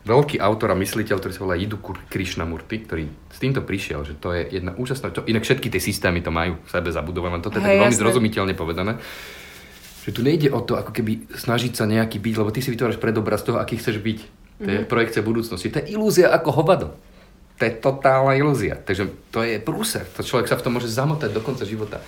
veľký 0.09 0.41
autor 0.41 0.73
a 0.73 0.77
mysliteľ, 0.79 1.21
ktorý 1.21 1.33
sa 1.35 1.45
volá 1.45 1.57
Jiddu 1.59 1.77
Krishnamurti, 2.09 2.87
ktorý 2.87 3.05
s 3.29 3.39
týmto 3.41 3.61
prišiel, 3.61 4.09
že 4.09 4.17
to 4.17 4.33
je 4.33 4.57
jedna 4.57 4.73
úžasná, 4.73 5.13
to, 5.13 5.27
inak 5.29 5.45
všetky 5.45 5.69
tie 5.69 5.83
systémy 5.83 6.25
to 6.25 6.33
majú 6.33 6.57
v 6.65 6.71
sebe 6.71 6.89
zabudované, 6.89 7.45
toto 7.45 7.61
je 7.61 7.65
tak 7.67 7.73
Hej, 7.77 7.81
veľmi 7.85 7.93
jasné. 7.93 8.03
zrozumiteľne 8.07 8.55
povedané, 8.57 8.93
že 10.09 10.11
tu 10.17 10.25
nejde 10.25 10.49
o 10.49 10.65
to, 10.65 10.81
ako 10.81 10.97
keby 10.97 11.29
snažiť 11.37 11.73
sa 11.77 11.85
nejaký 11.85 12.17
byť, 12.17 12.35
lebo 12.41 12.49
ty 12.49 12.65
si 12.65 12.73
vytváraš 12.73 12.97
predobraz 12.97 13.45
toho, 13.45 13.61
aký 13.61 13.77
chceš 13.77 14.01
byť. 14.01 14.19
To 14.59 14.69
je 14.73 14.81
projekcia 14.91 15.23
budúcnosti. 15.23 15.71
To 15.71 15.79
je 15.85 15.95
ilúzia 15.95 16.35
ako 16.35 16.51
hovado. 16.51 16.97
To 17.59 17.63
je 17.67 17.73
totálna 17.75 18.39
ilúzia. 18.39 18.79
Takže 18.79 19.11
to 19.35 19.43
je 19.43 19.59
prúser. 19.59 20.07
To 20.15 20.23
človek 20.23 20.47
sa 20.47 20.55
v 20.55 20.65
tom 20.65 20.79
môže 20.79 20.87
zamotať 20.87 21.35
do 21.35 21.43
konca 21.43 21.67
života. 21.67 21.99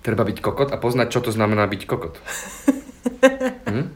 Treba 0.00 0.24
byť 0.24 0.40
kokot 0.40 0.72
a 0.72 0.80
poznať, 0.80 1.12
čo 1.12 1.20
to 1.20 1.30
znamená 1.30 1.68
byť 1.68 1.82
kokot. 1.84 2.16
Hm? 3.68 3.90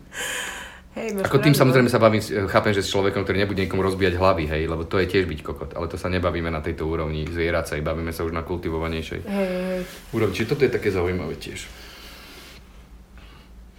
Hej, 0.92 1.24
Ako 1.24 1.40
tým 1.40 1.56
samozrejme 1.56 1.88
sa 1.88 1.96
bavím, 1.96 2.20
chápem, 2.20 2.76
že 2.76 2.84
s 2.84 2.92
človekom, 2.92 3.24
ktorý 3.24 3.40
nebude 3.40 3.64
niekomu 3.64 3.80
rozbíjať 3.80 4.20
hlavy, 4.20 4.44
hej, 4.44 4.62
lebo 4.68 4.84
to 4.84 5.00
je 5.00 5.08
tiež 5.08 5.24
byť 5.24 5.40
kokot, 5.40 5.70
ale 5.72 5.88
to 5.88 5.96
sa 5.96 6.12
nebavíme 6.12 6.52
na 6.52 6.60
tejto 6.60 6.84
úrovni 6.84 7.24
zvieracej, 7.24 7.80
bavíme 7.80 8.12
sa 8.12 8.28
už 8.28 8.36
na 8.36 8.44
kultivovanejšej 8.44 9.20
hej. 9.24 9.80
úrovni. 10.12 10.34
Čiže 10.36 10.50
toto 10.52 10.68
je 10.68 10.74
také 10.76 10.92
zaujímavé 10.92 11.40
tiež. 11.40 11.64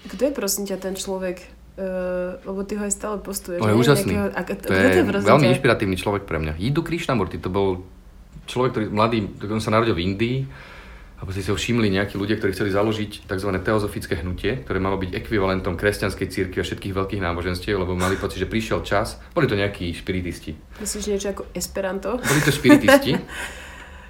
Kto 0.09 0.21
je 0.25 0.33
prosím 0.33 0.65
ťa 0.65 0.77
ten 0.81 0.97
človek? 0.97 1.62
Uh, 1.73 2.37
lebo 2.45 2.61
ty 2.61 2.77
ho 2.77 2.85
aj 2.85 2.93
stále 2.93 3.17
postuješ. 3.17 3.57
On 3.57 3.69
je 3.69 3.73
nie? 3.73 3.81
úžasný. 3.81 4.13
Nejakého, 4.13 4.29
a, 4.37 4.41
a, 4.45 4.69
To 4.69 4.73
je 4.77 5.25
veľmi 5.25 5.47
inšpiratívny 5.57 5.97
človek 5.97 6.29
pre 6.29 6.37
mňa. 6.37 6.61
Jiddu 6.61 6.85
Krishnamurti, 6.85 7.41
to 7.41 7.49
bol 7.49 7.81
človek, 8.45 8.77
ktorý 8.77 8.85
mladý, 8.93 9.25
on 9.49 9.57
sa 9.57 9.73
narodil 9.73 9.97
v 9.97 10.05
Indii, 10.05 10.37
a 11.23 11.31
si 11.31 11.47
ho 11.47 11.55
všimli 11.55 11.87
nejakí 11.87 12.19
ľudia, 12.19 12.35
ktorí 12.35 12.51
chceli 12.51 12.75
založiť 12.75 13.31
tzv. 13.31 13.49
teozofické 13.63 14.19
hnutie, 14.19 14.59
ktoré 14.67 14.83
malo 14.83 14.99
byť 14.99 15.15
ekvivalentom 15.23 15.79
kresťanskej 15.79 16.27
cirkvi 16.27 16.59
a 16.59 16.67
všetkých 16.67 16.91
veľkých 16.91 17.23
náboženstiev, 17.23 17.79
lebo 17.79 17.95
mali 17.95 18.19
pocit, 18.19 18.43
že 18.43 18.51
prišiel 18.51 18.83
čas. 18.83 19.15
Boli 19.31 19.47
to 19.47 19.55
nejakí 19.55 19.95
špiritisti. 19.95 20.51
Myslíš 20.83 21.07
niečo 21.07 21.31
ako 21.31 21.47
Esperanto? 21.55 22.19
Boli 22.19 22.41
to 22.43 22.51
špiritisti. 22.51 23.15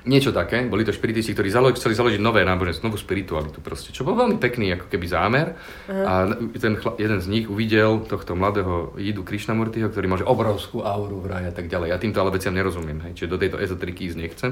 Niečo 0.04 0.36
také. 0.36 0.68
Boli 0.68 0.84
to 0.84 0.92
špiritisti, 0.92 1.32
ktorí 1.32 1.48
zalo- 1.48 1.72
chceli 1.72 1.96
založiť 1.96 2.20
nové 2.20 2.44
náboženstvo, 2.44 2.92
novú 2.92 3.00
spiritualitu 3.00 3.64
proste. 3.64 3.96
Čo 3.96 4.04
bol 4.04 4.20
veľmi 4.20 4.36
pekný 4.36 4.76
ako 4.76 4.92
keby 4.92 5.06
zámer. 5.08 5.56
A 5.88 6.28
ten 6.60 6.76
chla- 6.76 7.00
jeden 7.00 7.24
z 7.24 7.28
nich 7.32 7.48
uvidel 7.48 8.04
tohto 8.04 8.36
mladého 8.36 9.00
Jidu 9.00 9.24
Krishnamurtiho, 9.24 9.88
ktorý 9.88 10.12
má 10.12 10.20
obrovskú 10.20 10.84
auru 10.84 11.24
vraj 11.24 11.48
a 11.48 11.56
tak 11.56 11.72
ďalej. 11.72 11.96
Ja 11.96 11.98
týmto 12.04 12.20
ale 12.20 12.36
veciam 12.36 12.52
nerozumiem, 12.52 13.00
hej. 13.08 13.12
čiže 13.16 13.32
do 13.32 13.40
tejto 13.40 13.64
ezoteriky 13.64 14.12
ísť 14.12 14.18
nechcem. 14.20 14.52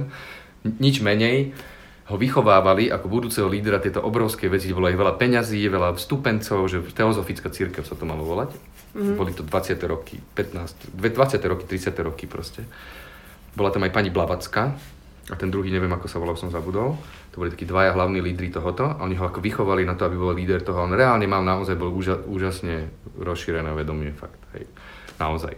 Nič 0.80 1.04
menej 1.04 1.52
ho 2.08 2.16
vychovávali 2.16 2.88
ako 2.88 3.12
budúceho 3.12 3.48
lídra 3.52 3.84
tieto 3.84 4.00
obrovské 4.00 4.48
veci, 4.48 4.72
bolo 4.72 4.88
aj 4.88 4.96
veľa 4.96 5.14
peňazí, 5.20 5.68
veľa 5.68 6.00
vstupencov, 6.00 6.64
že 6.72 6.80
teozofická 6.96 7.52
církev 7.52 7.84
sa 7.84 8.00
to 8.00 8.08
malo 8.08 8.24
volať. 8.24 8.56
Mm-hmm. 8.96 9.16
Boli 9.20 9.32
to 9.36 9.44
20. 9.44 9.80
roky, 9.84 10.16
15, 10.36 10.96
dve- 10.96 11.12
20. 11.12 11.44
roky, 11.44 11.64
30. 11.68 11.92
roky 12.08 12.24
proste. 12.28 12.64
Bola 13.52 13.72
tam 13.72 13.84
aj 13.84 13.92
pani 13.92 14.12
Blavacka 14.12 14.76
a 15.32 15.34
ten 15.40 15.48
druhý, 15.48 15.72
neviem 15.72 15.92
ako 15.96 16.12
sa 16.12 16.20
volal, 16.20 16.36
som 16.36 16.52
zabudol. 16.52 17.00
To 17.32 17.36
boli 17.40 17.48
takí 17.48 17.64
dvaja 17.64 17.96
hlavní 17.96 18.20
lídry 18.20 18.52
tohoto 18.52 18.84
a 18.84 19.00
oni 19.00 19.16
ho 19.16 19.24
ako 19.24 19.40
vychovali 19.40 19.88
na 19.88 19.96
to, 19.96 20.04
aby 20.04 20.20
bol 20.20 20.36
líder 20.36 20.60
toho. 20.60 20.84
On 20.84 20.92
reálne 20.92 21.24
mal 21.24 21.40
naozaj, 21.40 21.80
bol 21.80 21.88
úža, 21.88 22.20
úžasne 22.20 22.92
rozšírené 23.16 23.72
vedomie, 23.72 24.12
fakt, 24.12 24.44
hej. 24.60 24.68
Naozaj. 25.16 25.56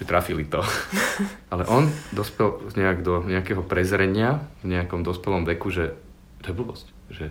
Že 0.00 0.04
trafili 0.08 0.48
to. 0.48 0.64
Ale 1.52 1.68
on 1.68 1.92
dospel 2.16 2.64
nejak 2.72 3.04
do 3.04 3.20
nejakého 3.28 3.60
prezrenia 3.60 4.48
v 4.64 4.80
nejakom 4.80 5.04
dospelom 5.04 5.44
veku, 5.44 5.68
že 5.68 5.92
to 6.40 6.50
je 6.50 6.56
blbosť, 6.56 6.86
že 7.12 7.26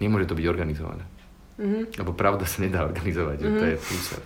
nemôže 0.00 0.24
to 0.24 0.34
byť 0.40 0.46
organizované. 0.48 1.04
Mhm. 1.60 2.00
Lebo 2.00 2.16
pravda 2.16 2.48
sa 2.48 2.64
nedá 2.64 2.88
organizovať, 2.88 3.36
že 3.44 3.48
to 3.60 3.64
je 3.68 3.76
prúser. 3.76 4.22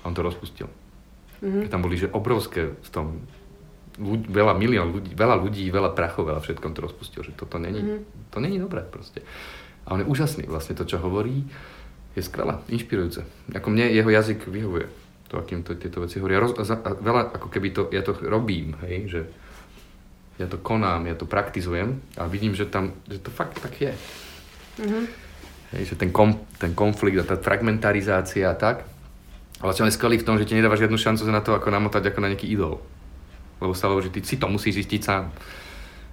A 0.00 0.08
on 0.08 0.16
to 0.16 0.24
rozpustil. 0.24 0.72
Mhm. 1.44 1.68
Tam 1.68 1.84
boli, 1.84 2.00
že 2.00 2.08
obrovské 2.08 2.72
v 2.72 2.88
tom 2.88 3.20
ľudí, 3.96 4.26
veľa 4.26 4.54
milión 4.54 4.90
ľudí, 4.90 5.12
veľa 5.12 5.36
ľudí, 5.36 5.64
veľa 5.68 5.92
prachov, 5.92 6.26
veľa 6.26 6.40
všetkom 6.40 6.72
to 6.72 6.80
rozpustil, 6.80 7.22
že 7.22 7.32
toto 7.32 7.56
není, 7.56 7.78
Mhm. 7.78 7.98
to 8.30 8.38
není 8.38 8.58
dobré 8.58 8.82
proste. 8.82 9.22
A 9.84 9.92
on 9.92 10.00
je 10.00 10.06
úžasný, 10.06 10.44
vlastne 10.44 10.74
to, 10.74 10.82
čo 10.82 10.98
hovorí, 10.98 11.44
je 12.14 12.22
skvelé, 12.22 12.56
inšpirujúce. 12.68 13.22
Ako 13.52 13.68
mne 13.68 13.90
jeho 13.90 14.06
jazyk 14.06 14.46
vyhovuje, 14.46 14.86
to, 15.28 15.34
akým 15.36 15.62
to, 15.62 15.74
tieto 15.74 16.00
veci 16.00 16.18
hovorí. 16.18 16.34
Ja 16.34 16.40
roz, 16.40 16.54
a, 16.56 16.64
a 16.64 16.90
veľa, 16.92 17.34
ako 17.34 17.48
keby 17.48 17.68
to, 17.70 17.82
ja 17.90 18.00
to 18.00 18.14
robím, 18.16 18.74
hej, 18.82 19.08
že 19.08 19.20
ja 20.34 20.46
to 20.46 20.58
konám, 20.58 21.06
ja 21.06 21.14
to 21.14 21.26
praktizujem 21.26 22.02
a 22.16 22.26
vidím, 22.26 22.54
že 22.54 22.66
tam, 22.66 22.90
že 23.06 23.18
to 23.18 23.30
fakt 23.30 23.58
tak 23.58 23.74
je. 23.76 23.92
Mhm. 24.80 25.00
Hej, 25.72 25.82
že 25.84 25.94
ten, 25.94 26.10
kom, 26.10 26.38
ten 26.56 26.70
konflikt 26.70 27.18
a 27.18 27.24
tá 27.24 27.36
fragmentarizácia 27.36 28.46
a 28.46 28.54
tak. 28.54 28.86
Ale 29.58 29.70
čo 29.70 29.82
je 29.82 29.90
skvelý 29.90 30.18
v 30.18 30.26
tom, 30.26 30.36
že 30.36 30.44
ti 30.44 30.54
nedáva 30.54 30.74
žiadnu 30.74 30.94
šancu 30.94 31.24
na 31.26 31.40
to, 31.40 31.50
ako 31.52 31.66
namotať 31.68 32.10
ako 32.10 32.20
na 32.20 32.30
nejaký 32.30 32.46
idol. 32.48 32.78
Lebo 33.64 33.72
stále, 33.72 33.96
že 34.04 34.12
ty 34.12 34.20
si 34.20 34.36
to 34.36 34.44
musíš 34.44 34.84
zistiť 34.84 35.00
sám. 35.00 35.32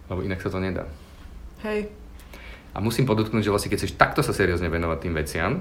Lebo 0.07 0.23
inak 0.23 0.39
sa 0.39 0.47
to 0.47 0.63
nedá. 0.63 0.87
Hej. 1.67 1.91
A 2.71 2.79
musím 2.79 3.03
podotknúť, 3.03 3.43
že 3.43 3.51
vlastne 3.51 3.67
keď 3.67 3.79
chceš 3.83 3.99
takto 3.99 4.23
sa 4.23 4.31
seriózne 4.31 4.71
venovať 4.71 4.97
tým 5.03 5.13
veciam, 5.13 5.59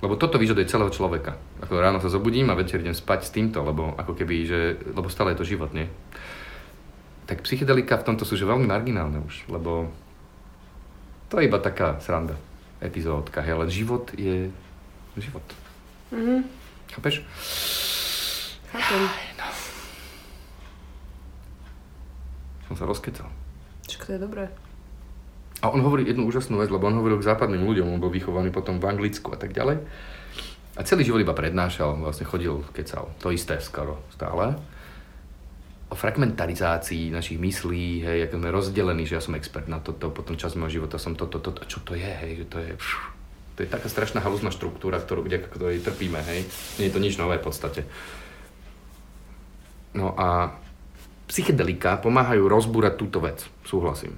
lebo 0.00 0.16
toto 0.16 0.40
vyžaduje 0.40 0.68
celého 0.68 0.92
človeka. 0.92 1.36
Ako 1.64 1.76
ráno 1.76 2.00
sa 2.00 2.12
zobudím 2.12 2.48
a 2.52 2.58
večer 2.58 2.80
idem 2.80 2.96
spať 2.96 3.20
s 3.28 3.34
týmto, 3.36 3.64
lebo 3.64 3.96
ako 3.96 4.12
keby, 4.16 4.34
že, 4.44 4.60
lebo 4.92 5.08
stále 5.12 5.32
je 5.32 5.40
to 5.40 5.50
život, 5.56 5.72
nie? 5.72 5.88
Tak 7.28 7.44
psychedelika 7.44 8.00
v 8.00 8.06
tomto 8.12 8.24
sú 8.24 8.36
že 8.36 8.48
veľmi 8.48 8.68
marginálne 8.68 9.20
už, 9.24 9.48
lebo 9.48 9.88
to 11.28 11.40
je 11.40 11.48
iba 11.48 11.58
taká 11.58 11.98
sranda, 11.98 12.36
epizódka, 12.78 13.42
hej, 13.42 13.56
ale 13.56 13.72
život 13.72 14.12
je 14.14 14.52
život. 15.16 15.44
Mhm. 16.12 16.44
Chápeš? 16.92 17.24
Chápem. 18.72 19.35
Som 22.66 22.74
sa 22.74 22.84
rozkecal. 22.84 23.28
Čo 23.86 24.02
to 24.02 24.08
je 24.14 24.20
dobré. 24.20 24.50
A 25.64 25.72
on 25.72 25.80
hovorí 25.80 26.04
jednu 26.04 26.28
úžasnú 26.28 26.60
vec, 26.60 26.68
lebo 26.68 26.84
on 26.84 26.98
hovoril 27.00 27.16
k 27.16 27.28
západným 27.32 27.64
ľuďom, 27.64 27.88
on 27.88 28.02
bol 28.02 28.12
vychovaný 28.12 28.52
potom 28.52 28.76
v 28.76 28.88
Anglicku 28.92 29.32
a 29.32 29.38
tak 29.40 29.56
ďalej. 29.56 29.80
A 30.76 30.80
celý 30.84 31.08
život 31.08 31.24
iba 31.24 31.32
prednášal, 31.32 31.96
vlastne 31.96 32.28
chodil, 32.28 32.60
kecal, 32.76 33.08
to 33.16 33.32
isté 33.32 33.56
skoro 33.64 34.04
stále. 34.12 34.52
O 35.88 35.96
fragmentarizácii 35.96 37.08
našich 37.08 37.40
myslí, 37.40 38.04
hej, 38.04 38.18
ako 38.28 38.36
sme 38.36 38.50
rozdelení, 38.52 39.08
že 39.08 39.16
ja 39.16 39.22
som 39.24 39.38
expert 39.38 39.70
na 39.70 39.80
toto, 39.80 40.12
potom 40.12 40.36
čas 40.36 40.52
môjho 40.52 40.82
života 40.82 41.00
som 41.00 41.16
toto, 41.16 41.40
toto, 41.40 41.64
a 41.64 41.70
čo 41.70 41.80
to 41.80 41.96
je, 41.96 42.04
hej, 42.04 42.44
že 42.44 42.46
to 42.52 42.58
je, 42.60 42.70
pš, 42.76 42.90
to 43.56 43.58
je 43.64 43.68
taká 43.72 43.88
strašná 43.88 44.20
halúzna 44.20 44.52
štruktúra, 44.52 45.00
ktorú, 45.00 45.24
kde, 45.24 45.48
ktorej 45.48 45.80
trpíme, 45.80 46.20
hej. 46.28 46.44
Nie 46.76 46.92
je 46.92 46.94
to 46.94 47.00
nič 47.00 47.16
nové 47.16 47.40
v 47.40 47.46
podstate. 47.48 47.88
No 49.96 50.12
a 50.12 50.52
psychedelika 51.26 51.98
pomáhajú 51.98 52.46
rozbúrať 52.46 52.94
túto 52.98 53.18
vec, 53.18 53.42
súhlasím. 53.66 54.14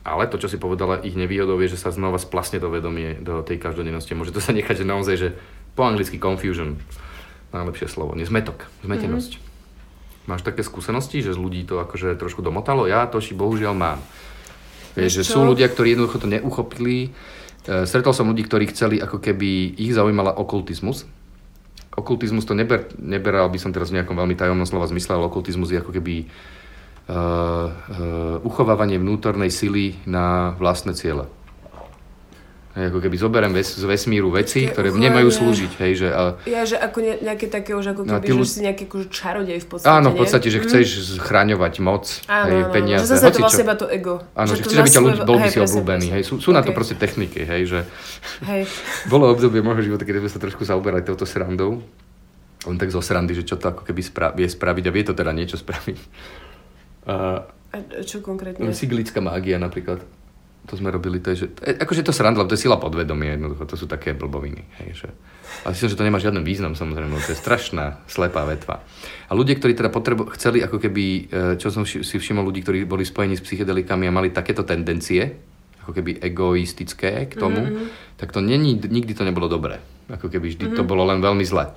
Ale 0.00 0.24
to, 0.32 0.40
čo 0.40 0.48
si 0.48 0.56
povedala, 0.56 1.04
ich 1.04 1.12
nevýhodou 1.12 1.60
je, 1.60 1.76
že 1.76 1.82
sa 1.84 1.92
znova 1.92 2.16
splasne 2.16 2.56
to 2.56 2.72
vedomie 2.72 3.20
do 3.20 3.44
tej 3.44 3.60
každodennosti. 3.60 4.16
Môže 4.16 4.32
to 4.32 4.40
sa 4.40 4.56
nechať, 4.56 4.80
že 4.80 4.88
naozaj, 4.88 5.16
že 5.20 5.28
po 5.76 5.84
anglicky 5.84 6.16
confusion, 6.16 6.80
najlepšie 7.52 7.92
slovo, 7.92 8.16
nie 8.16 8.24
zmetok, 8.24 8.64
zmetenosť. 8.80 9.32
Mm-hmm. 9.36 9.48
Máš 10.28 10.40
také 10.40 10.64
skúsenosti, 10.64 11.20
že 11.20 11.36
z 11.36 11.38
ľudí 11.40 11.68
to 11.68 11.84
akože 11.84 12.16
trošku 12.16 12.40
domotalo? 12.40 12.88
Ja 12.88 13.04
to 13.08 13.20
ši 13.20 13.36
bohužiaľ 13.36 13.74
mám. 13.76 14.00
Vieš, 14.96 15.22
že 15.22 15.24
sú 15.28 15.44
ľudia, 15.44 15.68
ktorí 15.70 15.94
jednoducho 15.94 16.18
to 16.18 16.28
neuchopili. 16.28 17.12
E, 17.66 17.88
Stretol 17.88 18.16
som 18.16 18.28
ľudí, 18.28 18.42
ktorí 18.48 18.72
chceli, 18.72 18.96
ako 18.98 19.22
keby 19.22 19.78
ich 19.78 19.92
zaujímala 19.92 20.34
okultizmus. 20.34 21.06
Okultizmus 21.90 22.46
to 22.46 22.54
neber, 22.54 22.86
neberal 23.02 23.50
by 23.50 23.58
som 23.58 23.74
teraz 23.74 23.90
v 23.90 23.98
nejakom 23.98 24.14
veľmi 24.14 24.38
tajomnom 24.38 24.68
slova 24.68 24.86
zmysle, 24.86 25.18
ale 25.18 25.26
okultizmus 25.26 25.74
je 25.74 25.82
ako 25.82 25.90
keby 25.90 26.22
uh, 26.22 27.10
uh, 27.10 28.36
uchovávanie 28.46 29.02
vnútornej 29.02 29.50
sily 29.50 29.98
na 30.06 30.54
vlastné 30.54 30.94
ciele. 30.94 31.26
Ako 32.70 32.98
keby 32.98 33.16
zoberiem 33.16 33.50
ves, 33.50 33.74
z 33.74 33.82
vesmíru 33.82 34.30
veci, 34.30 34.62
Také 34.62 34.70
ktoré 34.70 34.88
uchovanie. 34.88 35.10
nemajú 35.10 35.28
slúžiť, 35.28 35.72
hej, 35.76 35.92
že... 35.96 36.08
A, 36.08 36.38
Ja, 36.44 36.62
že 36.62 36.78
ako 36.78 36.98
ne, 37.00 37.18
nejaké 37.18 37.46
také 37.46 37.74
už 37.74 37.82
ako 37.88 38.06
No 38.06 38.16
keby, 38.16 38.22
ty 38.22 38.30
že 38.30 38.46
si 38.46 38.58
nejaký 38.62 38.82
akože 38.86 39.06
čarodej 39.10 39.58
v 39.58 39.68
podstate, 39.68 39.90
áno, 39.90 40.08
v 40.08 40.14
nie? 40.14 40.20
podstate, 40.22 40.46
že 40.46 40.58
Mhm. 40.58 40.64
chceš 40.64 40.86
zchraňovať 41.18 41.74
moc, 41.80 42.04
Áno, 42.24 42.46
hej, 42.46 42.60
áno, 42.60 42.70
peniaze, 42.70 43.02
že 43.02 43.10
zase 43.12 43.26
to 43.28 43.42
vlastne 43.42 43.64
iba 43.64 43.74
to 43.74 43.86
ego. 43.86 44.14
Áno, 44.32 44.48
že, 44.48 44.62
to 44.62 44.70
chceš, 44.70 44.78
aby 44.78 44.88
ťa 44.88 45.02
ľudí, 45.02 45.18
bol 45.20 45.36
by 45.36 45.48
si 45.50 45.58
obľúbený, 45.58 46.06
hej, 46.14 46.22
sú, 46.22 46.34
sú 46.38 46.50
na 46.50 46.62
to 46.62 46.70
proste 46.70 46.94
techniky, 46.94 47.42
hej, 47.42 47.62
že... 47.66 47.80
Hej, 48.48 48.70
Bolo 49.06 49.26
obdobie 49.28 49.60
môjho 49.60 49.82
života, 49.84 50.06
keď 50.06 50.22
sme 50.22 50.30
sa 50.30 50.38
trošku 50.38 50.62
zaoberali 50.62 51.02
touto 51.02 51.26
srandou. 51.26 51.82
Len 52.60 52.76
tak 52.76 52.88
zo 52.88 53.00
srandy, 53.00 53.32
že 53.32 53.42
čo 53.42 53.56
to 53.56 53.66
ako 53.66 53.82
keby 53.82 53.98
spra- 53.98 54.30
vie 54.30 54.46
spraviť 54.46 54.84
a 54.84 54.92
vie 54.92 55.02
to 55.02 55.10
teda 55.10 55.32
niečo 55.32 55.56
spraviť. 55.56 55.98
A 57.04 57.14
a 57.70 57.76
čo 58.02 58.18
konkrétne? 58.20 58.70
siglická 58.70 59.18
mágia 59.18 59.56
napríklad. 59.56 60.02
To 60.68 60.74
sme 60.76 60.92
robili, 60.92 61.18
to 61.18 61.32
je, 61.32 61.44
že, 61.44 61.46
to 61.56 61.60
je, 61.66 61.72
akože 61.80 62.04
to 62.04 62.12
sranda, 62.12 62.44
lebo 62.44 62.52
to 62.52 62.58
je 62.58 62.68
sila 62.68 62.76
podvedomia 62.76 63.34
jednoducho, 63.34 63.64
to 63.64 63.80
sú 63.80 63.86
také 63.88 64.12
blboviny. 64.12 64.62
Hej, 64.84 65.02
že, 65.02 65.08
ale 65.64 65.72
myslím, 65.74 65.88
že 65.90 65.98
to 65.98 66.06
nemá 66.06 66.18
žiaden 66.20 66.44
význam 66.44 66.78
samozrejme, 66.78 67.16
to 67.26 67.32
je 67.34 67.42
strašná 67.42 68.04
slepá 68.06 68.46
vetva. 68.46 68.84
A 69.26 69.32
ľudia, 69.34 69.58
ktorí 69.58 69.74
teda 69.74 69.90
potrebo- 69.90 70.30
chceli 70.36 70.62
ako 70.62 70.78
keby, 70.78 71.04
e, 71.04 71.22
čo 71.58 71.74
som 71.74 71.82
si 71.88 72.00
všimol 72.02 72.46
ľudí, 72.46 72.62
ktorí 72.62 72.86
boli 72.86 73.02
spojení 73.02 73.34
s 73.34 73.42
psychedelikami 73.42 74.06
a 74.06 74.14
mali 74.14 74.30
takéto 74.30 74.62
tendencie, 74.62 75.26
ako 75.82 75.96
keby 75.96 76.22
egoistické 76.22 77.26
k 77.26 77.34
tomu, 77.34 77.66
mm-hmm. 77.66 78.14
tak 78.20 78.30
to 78.30 78.38
není, 78.44 78.78
nikdy 78.78 79.16
to 79.16 79.26
nebolo 79.26 79.50
dobré. 79.50 79.80
Ako 80.06 80.30
keby 80.30 80.54
vždy 80.54 80.64
mm-hmm. 80.70 80.78
to 80.78 80.86
bolo 80.86 81.02
len 81.08 81.18
veľmi 81.18 81.42
zle. 81.42 81.72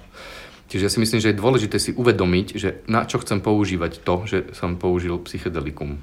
Čiže 0.70 0.86
ja 0.86 0.92
si 0.92 1.02
myslím, 1.02 1.22
že 1.22 1.32
je 1.34 1.42
dôležité 1.42 1.78
si 1.78 1.92
uvedomiť, 1.94 2.48
že 2.58 2.70
na 2.90 3.06
čo 3.06 3.22
chcem 3.22 3.42
používať 3.42 4.02
to, 4.02 4.16
že 4.26 4.38
som 4.58 4.78
použil 4.78 5.18
psychedelikum. 5.22 6.02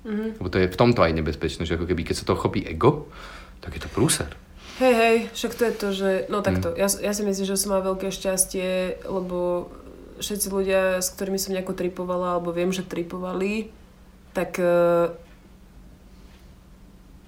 Mm-hmm. 0.00 0.40
Lebo 0.40 0.48
to 0.48 0.58
je 0.58 0.72
v 0.72 0.78
tomto 0.80 1.04
aj 1.04 1.12
nebezpečné, 1.12 1.68
že 1.68 1.76
ako 1.76 1.84
keby 1.84 2.02
keď 2.08 2.24
sa 2.24 2.28
to 2.28 2.38
chopí 2.38 2.64
ego, 2.64 3.12
tak 3.60 3.76
je 3.76 3.82
to 3.84 3.92
prúser. 3.92 4.32
Hej, 4.80 4.94
hej, 4.96 5.16
však 5.36 5.52
to 5.52 5.62
je 5.68 5.74
to, 5.76 5.88
že... 5.92 6.10
No 6.32 6.40
Mm. 6.40 6.46
takto, 6.48 6.68
ja, 6.72 6.88
ja 6.88 7.12
si 7.12 7.20
myslím, 7.20 7.44
že 7.44 7.60
som 7.60 7.76
mal 7.76 7.84
veľké 7.84 8.08
šťastie, 8.08 9.04
lebo 9.04 9.68
všetci 10.24 10.48
ľudia, 10.48 11.04
s 11.04 11.12
ktorými 11.12 11.36
som 11.36 11.52
nejako 11.52 11.76
tripovala, 11.76 12.40
alebo 12.40 12.48
viem, 12.56 12.72
že 12.72 12.80
tripovali, 12.80 13.68
tak 14.32 14.56
uh, 14.56 15.12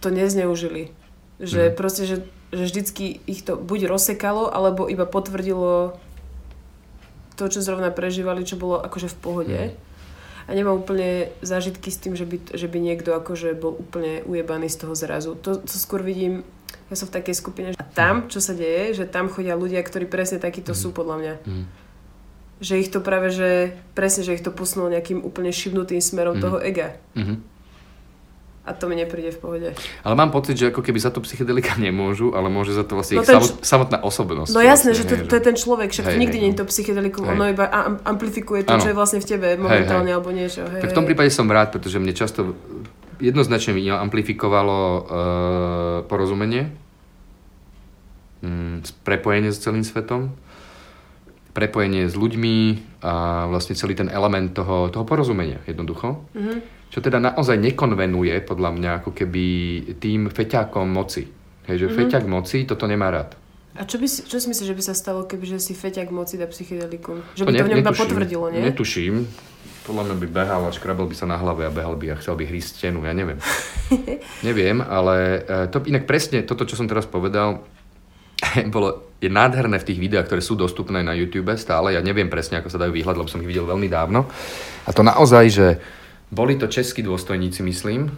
to 0.00 0.08
nezneužili. 0.08 0.96
Že 1.44 1.72
mm. 1.72 1.74
proste, 1.76 2.08
že, 2.08 2.24
že 2.56 2.64
vždycky 2.72 3.20
ich 3.28 3.44
to 3.44 3.60
buď 3.60 3.84
rozsekalo, 3.84 4.48
alebo 4.48 4.88
iba 4.88 5.04
potvrdilo 5.04 6.00
to, 7.36 7.44
čo 7.52 7.60
zrovna 7.60 7.92
prežívali, 7.92 8.48
čo 8.48 8.56
bolo 8.56 8.80
akože 8.80 9.12
v 9.12 9.16
pohode. 9.20 9.60
Mm. 9.68 9.91
A 10.52 10.56
nemám 10.56 10.84
úplne 10.84 11.32
zážitky 11.40 11.88
s 11.88 11.96
tým, 11.96 12.12
že 12.12 12.28
by, 12.28 12.52
že 12.52 12.68
by 12.68 12.76
niekto 12.76 13.16
akože 13.16 13.56
bol 13.56 13.72
úplne 13.72 14.20
ujebaný 14.28 14.68
z 14.68 14.84
toho 14.84 14.92
zrazu. 14.92 15.32
To, 15.40 15.56
to 15.56 15.74
skôr 15.80 16.04
vidím, 16.04 16.44
ja 16.92 16.94
som 17.00 17.08
v 17.08 17.16
takej 17.16 17.40
skupine, 17.40 17.72
a 17.72 17.84
tam, 17.88 18.28
čo 18.28 18.36
sa 18.36 18.52
deje, 18.52 18.92
že 18.92 19.08
tam 19.08 19.32
chodia 19.32 19.56
ľudia, 19.56 19.80
ktorí 19.80 20.04
presne 20.04 20.36
takíto 20.36 20.76
mm. 20.76 20.78
sú 20.78 20.92
podľa 20.92 21.16
mňa. 21.16 21.34
Mm. 21.48 21.64
Že 22.60 22.74
ich 22.84 22.92
to 22.92 23.00
práve, 23.00 23.32
že 23.32 23.72
presne, 23.96 24.28
že 24.28 24.36
ich 24.36 24.44
to 24.44 24.52
posunulo 24.52 24.92
nejakým 24.92 25.24
úplne 25.24 25.48
šibnutým 25.48 26.04
smerom 26.04 26.36
mm. 26.36 26.42
toho 26.44 26.60
ega. 26.60 27.00
Mm-hmm. 27.16 27.36
A 28.62 28.78
to 28.78 28.86
mi 28.86 28.94
nepríde 28.94 29.34
v 29.34 29.38
pohode. 29.42 29.68
Ale 30.06 30.14
mám 30.14 30.30
pocit, 30.30 30.54
že 30.54 30.70
ako 30.70 30.86
keby 30.86 31.02
za 31.02 31.10
to 31.10 31.18
psychedelika 31.26 31.74
nemôžu, 31.82 32.30
ale 32.30 32.46
môže 32.46 32.70
za 32.70 32.86
to 32.86 32.94
vlastne 32.94 33.18
no 33.18 33.26
ich 33.26 33.58
samotná 33.58 33.98
osobnosť. 34.06 34.54
No 34.54 34.62
jasné, 34.62 34.94
vlastne, 34.94 35.02
že 35.02 35.02
to, 35.02 35.14
hej, 35.18 35.26
to 35.26 35.34
je 35.34 35.42
ten 35.42 35.56
človek, 35.58 35.90
však 35.90 36.06
hej, 36.06 36.18
nikdy 36.22 36.36
hej, 36.38 36.42
nie 36.46 36.50
je 36.54 36.58
to 36.62 36.66
psychedelikum, 36.70 37.26
ono 37.26 37.50
iba 37.50 37.66
amplifikuje 38.06 38.62
to, 38.62 38.78
ano. 38.78 38.82
čo 38.86 38.94
je 38.94 38.96
vlastne 38.96 39.18
v 39.18 39.26
tebe 39.26 39.58
momentálne 39.58 40.06
hej, 40.06 40.14
hej. 40.14 40.14
alebo 40.14 40.30
niečo. 40.30 40.62
Hej, 40.62 40.78
tak 40.78 40.94
v 40.94 40.98
tom 41.02 41.06
prípade 41.10 41.34
som 41.34 41.50
rád, 41.50 41.74
pretože 41.74 41.98
mne 41.98 42.14
často 42.14 42.54
jednoznačne 43.18 43.74
mi 43.74 43.82
amplifikovalo 43.90 44.78
uh, 44.78 45.02
porozumenie, 46.06 46.70
um, 48.46 48.78
prepojenie 49.02 49.50
s 49.50 49.58
celým 49.58 49.82
svetom, 49.82 50.38
prepojenie 51.52 52.08
s 52.08 52.16
ľuďmi 52.16 52.56
a 53.04 53.46
vlastne 53.48 53.76
celý 53.76 53.92
ten 53.92 54.08
element 54.08 54.56
toho, 54.56 54.88
toho 54.88 55.04
porozumenia 55.04 55.60
jednoducho. 55.68 56.24
Mm-hmm 56.32 56.82
čo 56.92 57.00
teda 57.00 57.16
naozaj 57.16 57.56
nekonvenuje, 57.56 58.36
podľa 58.44 58.70
mňa, 58.76 58.90
ako 59.00 59.16
keby 59.16 59.44
tým 59.96 60.28
feťákom 60.28 60.92
moci. 60.92 61.24
Hej, 61.64 61.76
že 61.80 61.86
mm-hmm. 61.88 61.98
feťák 62.04 62.24
moci 62.28 62.68
toto 62.68 62.84
nemá 62.84 63.08
rád. 63.08 63.32
A 63.72 63.88
čo, 63.88 63.96
by 63.96 64.04
si, 64.04 64.28
čo 64.28 64.36
si 64.36 64.52
myslíš, 64.52 64.68
že 64.68 64.76
by 64.76 64.84
sa 64.84 64.92
stalo, 64.92 65.24
keby 65.24 65.56
že 65.56 65.56
si 65.56 65.72
feťák 65.72 66.12
moci 66.12 66.36
dá 66.36 66.44
psychedelikum? 66.44 67.24
Že 67.32 67.48
by 67.48 67.48
to, 67.48 67.52
ne, 67.56 67.56
to 67.56 67.64
v 67.64 67.70
ňom 67.72 67.80
iba 67.80 67.92
potvrdilo, 67.96 68.44
nie? 68.52 68.60
Netuším. 68.68 69.24
Podľa 69.88 70.02
mňa 70.04 70.16
by 70.20 70.26
behal 70.28 70.62
a 70.68 70.70
škrabal 70.76 71.08
by 71.08 71.16
sa 71.16 71.24
na 71.24 71.40
hlave 71.40 71.64
a 71.64 71.72
behal 71.72 71.96
by 71.96 72.12
a 72.12 72.20
chcel 72.20 72.36
by 72.36 72.44
hrísť 72.44 72.84
stenu, 72.84 73.00
ja 73.08 73.16
neviem. 73.16 73.40
neviem, 74.46 74.84
ale 74.84 75.48
e, 75.48 75.72
to 75.72 75.80
inak 75.88 76.04
presne 76.04 76.44
toto, 76.44 76.68
čo 76.68 76.76
som 76.76 76.84
teraz 76.84 77.08
povedal, 77.08 77.64
bolo, 78.74 79.14
je 79.22 79.30
nádherné 79.30 79.78
v 79.78 79.86
tých 79.86 80.02
videách, 80.02 80.26
ktoré 80.26 80.42
sú 80.42 80.58
dostupné 80.58 81.00
na 81.00 81.14
YouTube 81.14 81.54
stále. 81.54 81.94
Ja 81.94 82.02
neviem 82.02 82.26
presne, 82.26 82.58
ako 82.58 82.68
sa 82.72 82.80
dajú 82.82 82.92
vyhľadať, 82.94 83.18
lebo 83.18 83.30
som 83.30 83.42
ich 83.42 83.50
videl 83.50 83.66
veľmi 83.66 83.86
dávno. 83.86 84.26
A 84.86 84.90
to 84.90 85.06
naozaj, 85.06 85.44
že 85.46 85.66
boli 86.32 86.58
to 86.58 86.66
českí 86.66 87.04
dôstojníci, 87.04 87.62
myslím, 87.62 88.10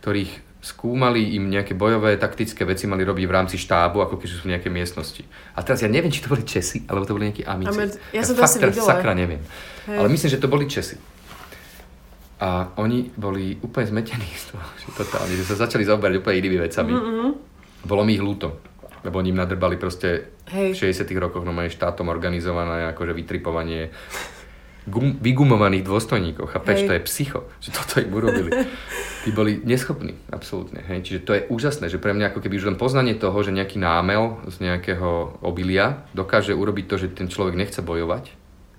ktorých 0.00 0.44
skúmali 0.64 1.36
im 1.36 1.52
nejaké 1.52 1.76
bojové, 1.76 2.16
taktické 2.16 2.64
veci 2.64 2.88
mali 2.88 3.04
robiť 3.04 3.24
v 3.28 3.36
rámci 3.36 3.56
štábu, 3.60 4.00
ako 4.00 4.16
keď 4.16 4.28
sú 4.32 4.48
v 4.48 4.56
nejakej 4.56 4.72
miestnosti. 4.72 5.22
A 5.52 5.60
teraz 5.60 5.84
ja 5.84 5.92
neviem, 5.92 6.08
či 6.08 6.24
to 6.24 6.32
boli 6.32 6.40
Česi, 6.40 6.88
alebo 6.88 7.04
to 7.04 7.12
boli 7.12 7.28
nejakí 7.28 7.44
Amici. 7.44 7.76
Amer... 7.76 7.92
Ja, 8.16 8.20
ja 8.20 8.22
som 8.24 8.32
to 8.32 8.40
fakt, 8.40 8.64
asi 8.64 8.80
sakra 8.80 9.12
neviem. 9.12 9.44
Hej. 9.84 9.98
Ale 10.00 10.08
myslím, 10.08 10.30
že 10.32 10.40
to 10.40 10.48
boli 10.48 10.64
Česi. 10.64 10.96
A 12.40 12.72
oni 12.80 13.12
boli 13.12 13.60
úplne 13.60 13.92
zmetení 13.92 14.24
z 14.24 14.56
toho, 14.56 14.64
že 14.80 14.88
totálne, 14.96 15.36
že 15.36 15.44
sa 15.44 15.68
začali 15.68 15.84
zaoberať 15.84 16.24
úplne 16.24 16.36
inými 16.40 16.58
vecami. 16.64 16.92
Mm-hmm. 16.96 17.53
Bolo 17.84 18.02
mi 18.02 18.16
ich 18.16 18.24
ľúto, 18.24 18.60
lebo 19.04 19.20
oni 19.20 19.30
im 19.30 19.38
nadrbali 19.38 19.76
proste 19.76 20.40
Hej. 20.48 20.76
v 20.76 20.92
60 20.92 21.08
rokoch 21.20 21.44
no 21.44 21.52
štátom 21.52 22.08
organizované 22.08 22.88
akože 22.92 23.12
vytripovanie 23.12 23.92
gum, 24.88 25.16
vygumovaných 25.20 25.84
dôstojníkov. 25.84 26.52
Chápeš, 26.52 26.88
to 26.88 26.92
je 26.96 27.02
psycho, 27.08 27.38
že 27.60 27.72
toto 27.72 28.00
im 28.00 28.12
urobili. 28.12 28.50
Tí 29.24 29.32
boli 29.32 29.60
neschopní, 29.64 30.16
absolútne. 30.28 30.84
Hej. 30.84 31.08
Čiže 31.08 31.20
to 31.24 31.32
je 31.36 31.42
úžasné, 31.48 31.88
že 31.88 32.00
pre 32.00 32.12
mňa 32.12 32.32
ako 32.32 32.40
keby 32.44 32.60
už 32.60 32.68
len 32.72 32.80
poznanie 32.80 33.16
toho, 33.16 33.36
že 33.40 33.56
nejaký 33.56 33.80
námel 33.80 34.44
z 34.52 34.60
nejakého 34.60 35.40
obilia 35.40 36.04
dokáže 36.12 36.52
urobiť 36.52 36.84
to, 36.88 36.96
že 37.00 37.06
ten 37.16 37.28
človek 37.32 37.56
nechce 37.56 37.80
bojovať, 37.80 38.32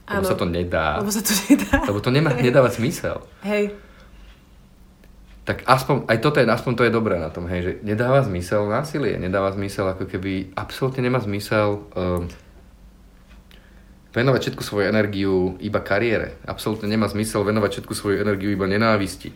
lebo 0.06 0.22
ano. 0.22 0.30
sa 0.30 0.38
to 0.38 0.46
nedá. 0.46 1.02
Lebo 1.02 1.10
sa 1.10 1.26
to 1.26 1.34
nedá. 1.50 1.82
Lebo 1.90 2.00
to 2.02 2.14
nemá, 2.14 2.38
nedáva 2.38 2.70
zmysel. 2.70 3.26
Hej. 3.42 3.74
Tak 5.46 5.62
aspoň, 5.70 6.10
aj 6.10 6.18
toto 6.26 6.42
je, 6.42 6.50
aspoň 6.50 6.74
to 6.74 6.86
je 6.90 6.96
dobré 6.96 7.22
na 7.22 7.30
tom, 7.30 7.46
hej, 7.46 7.62
že 7.62 7.72
nedáva 7.86 8.26
zmysel 8.26 8.66
násilie, 8.66 9.22
nedáva 9.22 9.54
zmysel, 9.54 9.94
ako 9.94 10.10
keby, 10.10 10.58
absolútne 10.58 11.06
nemá 11.06 11.22
zmysel 11.22 11.86
um, 11.94 12.26
venovať 14.16 14.42
všetku 14.42 14.64
svoju 14.66 14.90
energiu 14.90 15.54
iba 15.62 15.86
kariére. 15.86 16.40
Absolútne 16.50 16.90
nemá 16.90 17.06
zmysel 17.12 17.46
venovať 17.46 17.78
všetku 17.78 17.94
svoju 17.94 18.26
energiu 18.26 18.50
iba 18.50 18.66
nenávisti. 18.66 19.30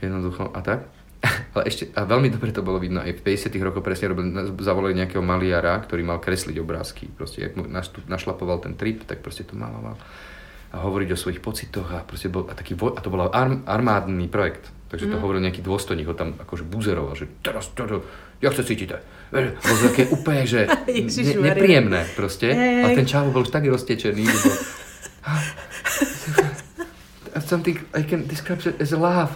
Jednoducho 0.00 0.48
a 0.48 0.60
tak. 0.64 0.88
Ale 1.52 1.68
ešte, 1.68 1.90
a 1.92 2.06
veľmi 2.06 2.30
dobre 2.30 2.54
to 2.54 2.64
bolo 2.64 2.78
vidno, 2.78 3.02
aj 3.02 3.18
v 3.18 3.36
50 3.36 3.52
rokoch 3.60 3.84
presne 3.84 4.16
robili, 4.16 4.32
zavolali 4.62 4.96
nejakého 4.96 5.20
maliara, 5.20 5.76
ktorý 5.82 6.02
mal 6.06 6.24
kresliť 6.24 6.56
obrázky. 6.56 7.10
Proste, 7.10 7.44
jak 7.44 7.58
mu 7.58 7.66
našlapoval 8.08 8.62
ten 8.62 8.78
trip, 8.78 9.04
tak 9.04 9.20
proste 9.20 9.44
to 9.44 9.58
maloval. 9.58 9.98
A 10.72 10.80
hovoriť 10.80 11.08
o 11.12 11.20
svojich 11.20 11.44
pocitoch 11.44 11.90
a 11.92 12.00
proste 12.00 12.32
bol, 12.32 12.48
a, 12.48 12.56
taký, 12.56 12.78
a 12.78 13.00
to 13.02 13.12
bol 13.12 13.28
arm, 13.28 13.60
armádny 13.68 14.30
projekt. 14.30 14.72
Takže 14.92 15.08
to 15.08 15.16
mm. 15.16 15.22
hovoril 15.24 15.40
nejaký 15.40 15.64
dôstojník, 15.64 16.04
ho 16.04 16.12
tam 16.12 16.36
akože 16.36 16.68
buzeroval, 16.68 17.16
že 17.16 17.24
teraz, 17.40 17.72
teraz, 17.72 18.04
jak 18.44 18.52
sa 18.52 18.60
cítite? 18.60 19.00
Bolo 19.32 19.56
to 19.56 19.88
také 19.88 20.04
úplne, 20.12 20.44
že 20.44 20.68
ne, 21.24 21.32
nepríjemné 21.48 22.04
proste. 22.12 22.52
Hey, 22.52 22.84
hey. 22.84 22.92
A 22.92 22.96
ten 23.00 23.08
čavo 23.08 23.32
bol 23.32 23.48
už 23.48 23.48
tak 23.48 23.64
roztečený, 23.64 24.20
že. 24.28 24.52
Something 27.48 27.80
I 27.96 28.04
can 28.04 28.28
describe 28.28 28.60
it 28.68 28.76
as 28.76 28.92
a 28.92 29.00
laugh. 29.00 29.32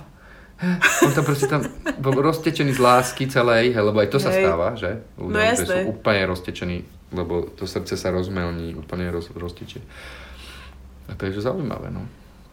On 1.05 1.13
tam 1.17 1.25
proste 1.25 1.49
tam 1.49 1.65
bol 2.01 2.17
roztečený 2.21 2.77
z 2.77 2.81
lásky 2.81 3.25
celej, 3.29 3.73
lebo 3.73 3.97
aj 4.01 4.09
to 4.13 4.21
sa 4.21 4.33
stáva, 4.33 4.77
že? 4.77 5.05
Ľudia, 5.17 5.33
no 5.33 5.39
jasné. 5.41 5.65
sú 5.65 5.77
úplne 5.93 6.23
roztečení, 6.29 6.77
lebo 7.13 7.49
to 7.57 7.65
srdce 7.69 7.97
sa 7.97 8.13
rozmelní, 8.13 8.77
úplne 8.77 9.09
roz, 9.09 9.33
roztečie. 9.33 9.81
A 11.09 11.17
to 11.17 11.29
je 11.29 11.41
zaujímavé, 11.41 11.93
no. 11.93 12.05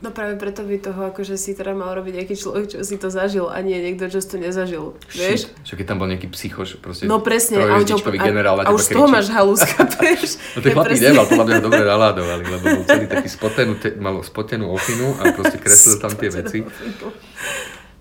No 0.03 0.11
práve 0.11 0.35
preto 0.35 0.67
by 0.67 0.83
toho 0.83 1.15
akože 1.15 1.39
si 1.39 1.55
teda 1.55 1.71
mal 1.71 1.95
robiť 1.95 2.19
nejaký 2.19 2.35
človek, 2.35 2.75
čo 2.75 2.83
si 2.83 2.99
to 2.99 3.07
zažil 3.07 3.47
a 3.47 3.55
nie 3.63 3.79
niekto, 3.79 4.11
čo 4.11 4.19
si 4.19 4.35
to 4.35 4.35
nezažil. 4.35 4.99
Vieš? 5.15 5.47
Čo 5.63 5.79
keď 5.79 5.95
tam 5.95 6.03
bol 6.03 6.11
nejaký 6.11 6.27
psychoš, 6.27 6.75
proste 6.83 7.07
no 7.07 7.23
presne, 7.23 7.63
a, 7.63 7.79
to, 7.79 7.95
generál 8.11 8.59
a, 8.59 8.67
a 8.67 8.75
už 8.75 8.91
z 8.91 8.99
toho 8.99 9.07
máš 9.07 9.31
halúska, 9.31 9.87
vieš? 10.03 10.43
No 10.53 10.59
ten 10.59 10.75
chlapík 10.75 10.99
nemal, 10.99 11.23
podľa 11.23 11.45
mňa 11.47 11.59
dobre 11.63 11.83
naládovali, 11.87 12.43
lebo 12.51 12.65
bol 12.67 12.83
celý 12.83 13.05
taký 13.07 13.29
spotenú, 13.31 13.73
te, 13.79 13.95
mal 13.95 14.19
spotenú 14.19 14.75
ofinu 14.75 15.15
a 15.23 15.31
proste 15.31 15.55
kreslil 15.55 15.95
tam 16.03 16.11
tie 16.19 16.29
veci. 16.35 16.59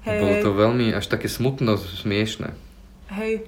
Hej. 0.03 0.19
Bolo 0.19 0.35
to 0.43 0.51
veľmi 0.59 0.87
až 0.99 1.07
také 1.07 1.31
smutno 1.31 1.79
smiešne. 1.79 2.51
Hej, 3.15 3.47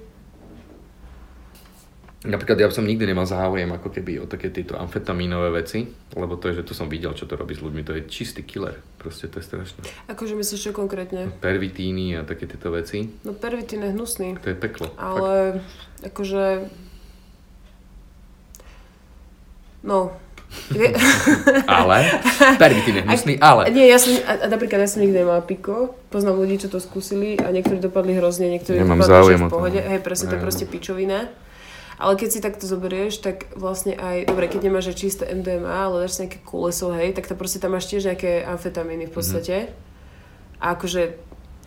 Napríklad 2.25 2.57
ja 2.57 2.67
som 2.73 2.83
nikdy 2.83 3.05
nemal 3.05 3.29
záujem 3.29 3.69
ako 3.69 3.93
keby 3.93 4.19
o 4.21 4.25
také 4.25 4.49
tieto 4.49 4.75
amfetamínové 4.75 5.53
veci, 5.61 5.85
lebo 6.17 6.35
to 6.35 6.49
je, 6.49 6.61
že 6.61 6.67
to 6.67 6.73
som 6.73 6.89
videl, 6.89 7.13
čo 7.13 7.29
to 7.29 7.37
robí 7.37 7.53
s 7.53 7.61
ľuďmi, 7.61 7.81
to 7.85 7.93
je 7.95 8.01
čistý 8.09 8.41
killer, 8.41 8.81
proste 8.97 9.29
to 9.29 9.37
je 9.39 9.45
strašné. 9.45 9.81
Akože 10.09 10.33
myslíš 10.33 10.61
čo 10.69 10.71
konkrétne? 10.73 11.29
Pervitíny 11.39 12.17
a 12.17 12.25
také 12.25 12.49
tieto 12.49 12.73
veci. 12.73 13.05
No 13.21 13.37
pervitín 13.37 13.85
je 13.85 13.93
hnusný. 13.93 14.41
To 14.41 14.49
je 14.49 14.57
peklo. 14.57 14.89
Ale 14.97 15.61
fakt. 15.61 16.13
akože... 16.13 16.43
No, 19.85 20.17
ale? 21.69 21.97
Pervitín 22.57 22.95
je 22.97 23.03
hnusný, 23.05 23.33
ale. 23.37 23.69
Nie, 23.69 23.91
ja 23.91 23.99
som, 24.01 24.15
a, 24.25 24.33
a 24.39 24.47
napríklad 24.49 24.81
ja 24.81 24.89
som 24.89 25.03
nikdy 25.03 25.21
nemala 25.21 25.43
piko. 25.43 25.93
Poznám 26.09 26.41
ľudí, 26.41 26.57
čo 26.57 26.71
to 26.71 26.79
skúsili 26.81 27.37
a 27.37 27.51
niektorí 27.51 27.77
dopadli 27.77 28.17
hrozne, 28.17 28.49
niektorí 28.49 28.81
Nemám 28.81 29.03
dopadli 29.03 29.35
v 29.35 29.51
pohode. 29.51 29.79
Hej, 29.81 30.01
presne, 30.01 30.31
to 30.31 30.39
je 30.39 30.41
proste 30.41 30.65
pičovina. 30.65 31.29
Ale 31.95 32.19
keď 32.19 32.29
si 32.31 32.39
takto 32.43 32.67
zoberieš, 32.67 33.23
tak 33.23 33.47
vlastne 33.55 33.95
aj, 33.95 34.27
dobre, 34.27 34.51
keď 34.51 34.67
nemáš 34.67 34.91
čisté 34.99 35.31
MDMA, 35.31 35.87
ale 35.91 36.03
dáš 36.03 36.19
nejaké 36.19 36.43
koleso, 36.43 36.91
hej, 36.91 37.15
tak 37.15 37.31
to 37.31 37.39
proste 37.39 37.63
tam 37.63 37.71
máš 37.71 37.87
tiež 37.87 38.11
nejaké 38.11 38.43
amfetamíny 38.43 39.07
v 39.07 39.11
mhm. 39.11 39.15
podstate. 39.15 39.55
Mm-hmm. 39.71 40.59
A 40.59 40.65
akože, 40.75 41.01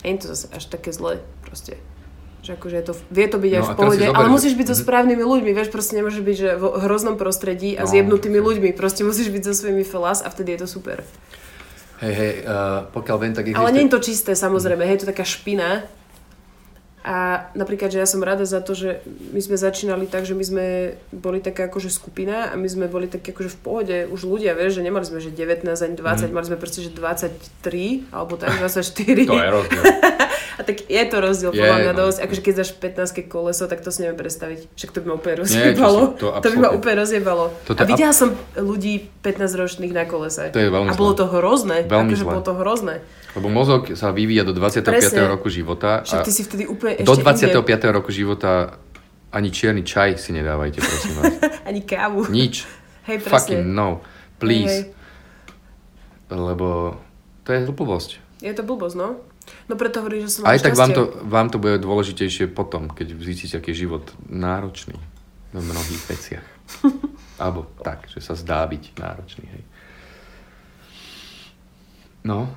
nie 0.05 0.11
je 0.17 0.19
to 0.21 0.27
zase 0.33 0.45
až 0.53 0.63
také 0.69 0.89
zle, 0.93 1.21
proste. 1.41 1.77
Že 2.39 2.55
akože 2.55 2.75
je 2.77 2.85
to, 2.85 2.93
vie 3.11 3.27
to 3.27 3.37
byť 3.41 3.51
no, 3.51 3.57
aj 3.57 3.63
v 3.63 3.69
pohode, 3.75 4.05
ale 4.05 4.27
musíš 4.31 4.53
byť 4.53 4.67
so 4.69 4.75
mhm. 4.77 4.81
správnymi 4.85 5.23
ľuďmi, 5.25 5.51
vieš, 5.53 5.69
proste 5.73 5.97
nemôže 5.97 6.21
byť, 6.21 6.35
že 6.37 6.49
v 6.61 6.63
hroznom 6.85 7.17
prostredí 7.17 7.73
a 7.73 7.83
no, 7.83 7.89
s 7.89 7.91
jebnutými 7.97 8.37
ľuďmi, 8.37 8.69
proste 8.77 9.01
musíš 9.01 9.33
byť 9.33 9.41
so 9.49 9.53
svojimi 9.65 9.81
felas 9.81 10.21
a 10.21 10.29
vtedy 10.29 10.55
je 10.55 10.59
to 10.61 10.67
super. 10.69 11.01
Hej, 11.99 12.13
hej, 12.15 12.33
uh, 12.47 12.87
pokiaľ 12.95 13.17
viem, 13.19 13.33
tak 13.35 13.43
existuje... 13.51 13.59
Ale 13.59 13.75
nie 13.75 13.83
je 13.89 13.91
to 13.91 13.99
čisté, 13.99 14.31
samozrejme, 14.31 14.87
hej, 14.87 14.95
je 14.95 15.01
to 15.03 15.11
taká 15.11 15.27
špina, 15.27 15.83
A 16.99 17.47
napríklad, 17.55 17.95
že 17.95 18.03
ja 18.03 18.07
som 18.09 18.19
rada 18.19 18.43
za 18.43 18.59
to, 18.59 18.75
že 18.75 18.99
my 19.31 19.39
sme 19.39 19.55
začínali 19.55 20.03
tak, 20.03 20.27
že 20.27 20.35
my 20.35 20.43
sme 20.43 20.65
boli 21.15 21.39
taká 21.39 21.71
akože 21.71 21.87
skupina 21.87 22.51
a 22.51 22.59
my 22.59 22.67
sme 22.67 22.91
boli 22.91 23.07
také 23.07 23.31
akože 23.31 23.55
v 23.55 23.59
pohode, 23.63 23.97
už 24.11 24.27
ľudia, 24.27 24.51
vieš, 24.51 24.79
že 24.79 24.83
nemali 24.83 25.07
sme 25.07 25.23
že 25.23 25.31
19 25.31 25.63
ani 25.63 25.95
20, 25.95 26.27
mm. 26.27 26.35
mali 26.35 26.45
sme 26.51 26.59
proste 26.59 26.83
že 26.83 26.91
23 26.91 28.11
alebo 28.11 28.35
tak 28.35 28.51
24. 28.59 29.31
To 29.31 29.39
je 29.39 29.47
rozdiel. 29.47 29.83
a 30.59 30.61
tak 30.67 30.77
je 30.91 31.03
to 31.07 31.17
rozdiel 31.23 31.51
podľa 31.55 31.77
mňa 31.87 31.93
no. 31.95 31.99
dosť, 32.03 32.17
akože 32.19 32.41
keď 32.43 32.53
dáš 32.59 32.71
15 32.75 33.31
koleso, 33.31 33.63
tak 33.71 33.79
to 33.79 33.95
si 33.95 34.03
neviem 34.03 34.19
predstaviť. 34.19 34.59
Však 34.75 34.89
to 34.91 34.97
by 34.99 35.05
ma 35.07 35.15
úplne 35.15 35.35
rozjebalo. 35.39 36.01
Nie, 36.03 36.19
to, 36.19 36.27
to, 36.35 36.41
to 36.43 36.47
by 36.51 36.57
ma 36.59 36.69
úplne 36.75 36.95
rozjebalo. 36.99 37.45
Toto 37.63 37.79
a 37.79 37.83
videla 37.87 38.11
ab... 38.11 38.19
som 38.19 38.29
ľudí 38.59 39.07
15 39.23 39.47
ročných 39.55 39.95
na 39.95 40.03
kolese. 40.03 40.51
To 40.51 40.59
je 40.59 40.67
veľmi 40.67 40.91
A 40.91 40.99
bolo 40.99 41.15
to 41.15 41.31
hrozné. 41.31 41.87
Veľmi 41.87 42.11
akože 42.11 42.25
bolo 42.27 42.43
to 42.43 42.53
hrozné. 42.59 42.99
Lebo 43.37 43.47
mozog 43.49 43.93
sa 43.93 44.09
vyvíja 44.09 44.41
do 44.41 44.57
25. 44.57 44.89
Presne. 44.89 45.21
roku 45.29 45.53
života. 45.53 46.01
Však 46.01 46.25
ty 46.25 46.33
si 46.33 46.41
vtedy 46.41 46.65
úplne 46.65 46.97
Do 47.05 47.13
25. 47.13 47.53
Inde. 47.53 47.87
roku 47.93 48.09
života 48.09 48.81
ani 49.29 49.53
čierny 49.53 49.85
čaj 49.85 50.17
si 50.17 50.33
nedávajte, 50.33 50.81
prosím 50.81 51.13
vás. 51.21 51.33
ani 51.69 51.81
kávu. 51.85 52.25
Nič. 52.33 52.65
Hej, 53.09 53.21
presne. 53.21 53.61
Fucking 53.61 53.63
no. 53.69 54.01
Please. 54.41 54.65
Hej, 54.65 54.81
hej. 54.89 56.33
Lebo 56.33 56.97
to 57.45 57.49
je 57.53 57.59
blbosť. 57.69 58.09
Je 58.41 58.53
to 58.53 58.61
blbosť, 58.61 58.95
no. 58.97 59.21
No 59.65 59.73
preto 59.73 60.05
hovorí, 60.05 60.21
že 60.21 60.29
som 60.29 60.45
Aj 60.45 60.61
tak 60.61 60.77
vám 60.77 60.93
to, 60.93 61.09
vám 61.25 61.49
to 61.49 61.57
bude 61.57 61.81
dôležitejšie 61.81 62.53
potom, 62.53 62.89
keď 62.89 63.17
zistíte, 63.17 63.57
aký 63.57 63.73
je 63.73 63.89
život 63.89 64.05
náročný 64.29 64.97
v 65.49 65.57
mnohých 65.57 66.03
veciach. 66.05 66.47
Alebo 67.41 67.65
tak, 67.81 68.05
že 68.13 68.21
sa 68.21 68.37
zdá 68.37 68.61
byť 68.69 68.83
náročný, 69.01 69.45
hej. 69.49 69.63
No, 72.21 72.51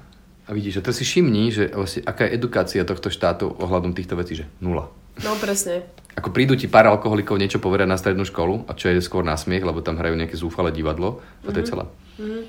a 0.47 0.51
vidíš, 0.51 0.82
že 0.82 0.84
to 0.84 0.90
si 0.90 1.07
všimni, 1.07 1.55
že 1.55 1.70
vlastne, 1.70 2.03
aká 2.03 2.26
je 2.26 2.34
edukácia 2.34 2.82
tohto 2.82 3.09
štátu 3.09 3.51
ohľadom 3.62 3.95
týchto 3.95 4.18
vecí, 4.18 4.43
že 4.43 4.51
nula. 4.59 4.90
No 5.20 5.36
presne. 5.38 5.86
Ako 6.18 6.32
prídu 6.32 6.57
ti 6.59 6.68
pár 6.68 6.88
alkoholikov 6.88 7.40
niečo 7.40 7.61
povedať 7.61 7.88
na 7.88 7.97
strednú 7.97 8.24
školu, 8.24 8.68
a 8.68 8.76
čo 8.76 8.90
je 8.90 9.01
skôr 9.05 9.24
na 9.24 9.36
smiech, 9.38 9.64
lebo 9.64 9.84
tam 9.84 9.97
hrajú 9.97 10.16
nejaké 10.16 10.36
zúfale 10.36 10.74
divadlo, 10.74 11.22
a 11.47 11.53
to 11.53 11.53
mm-hmm. 11.53 11.57
je 11.57 11.62
mhm. 11.62 11.70
celé. 11.70 11.84
Mm-hmm. 12.18 12.43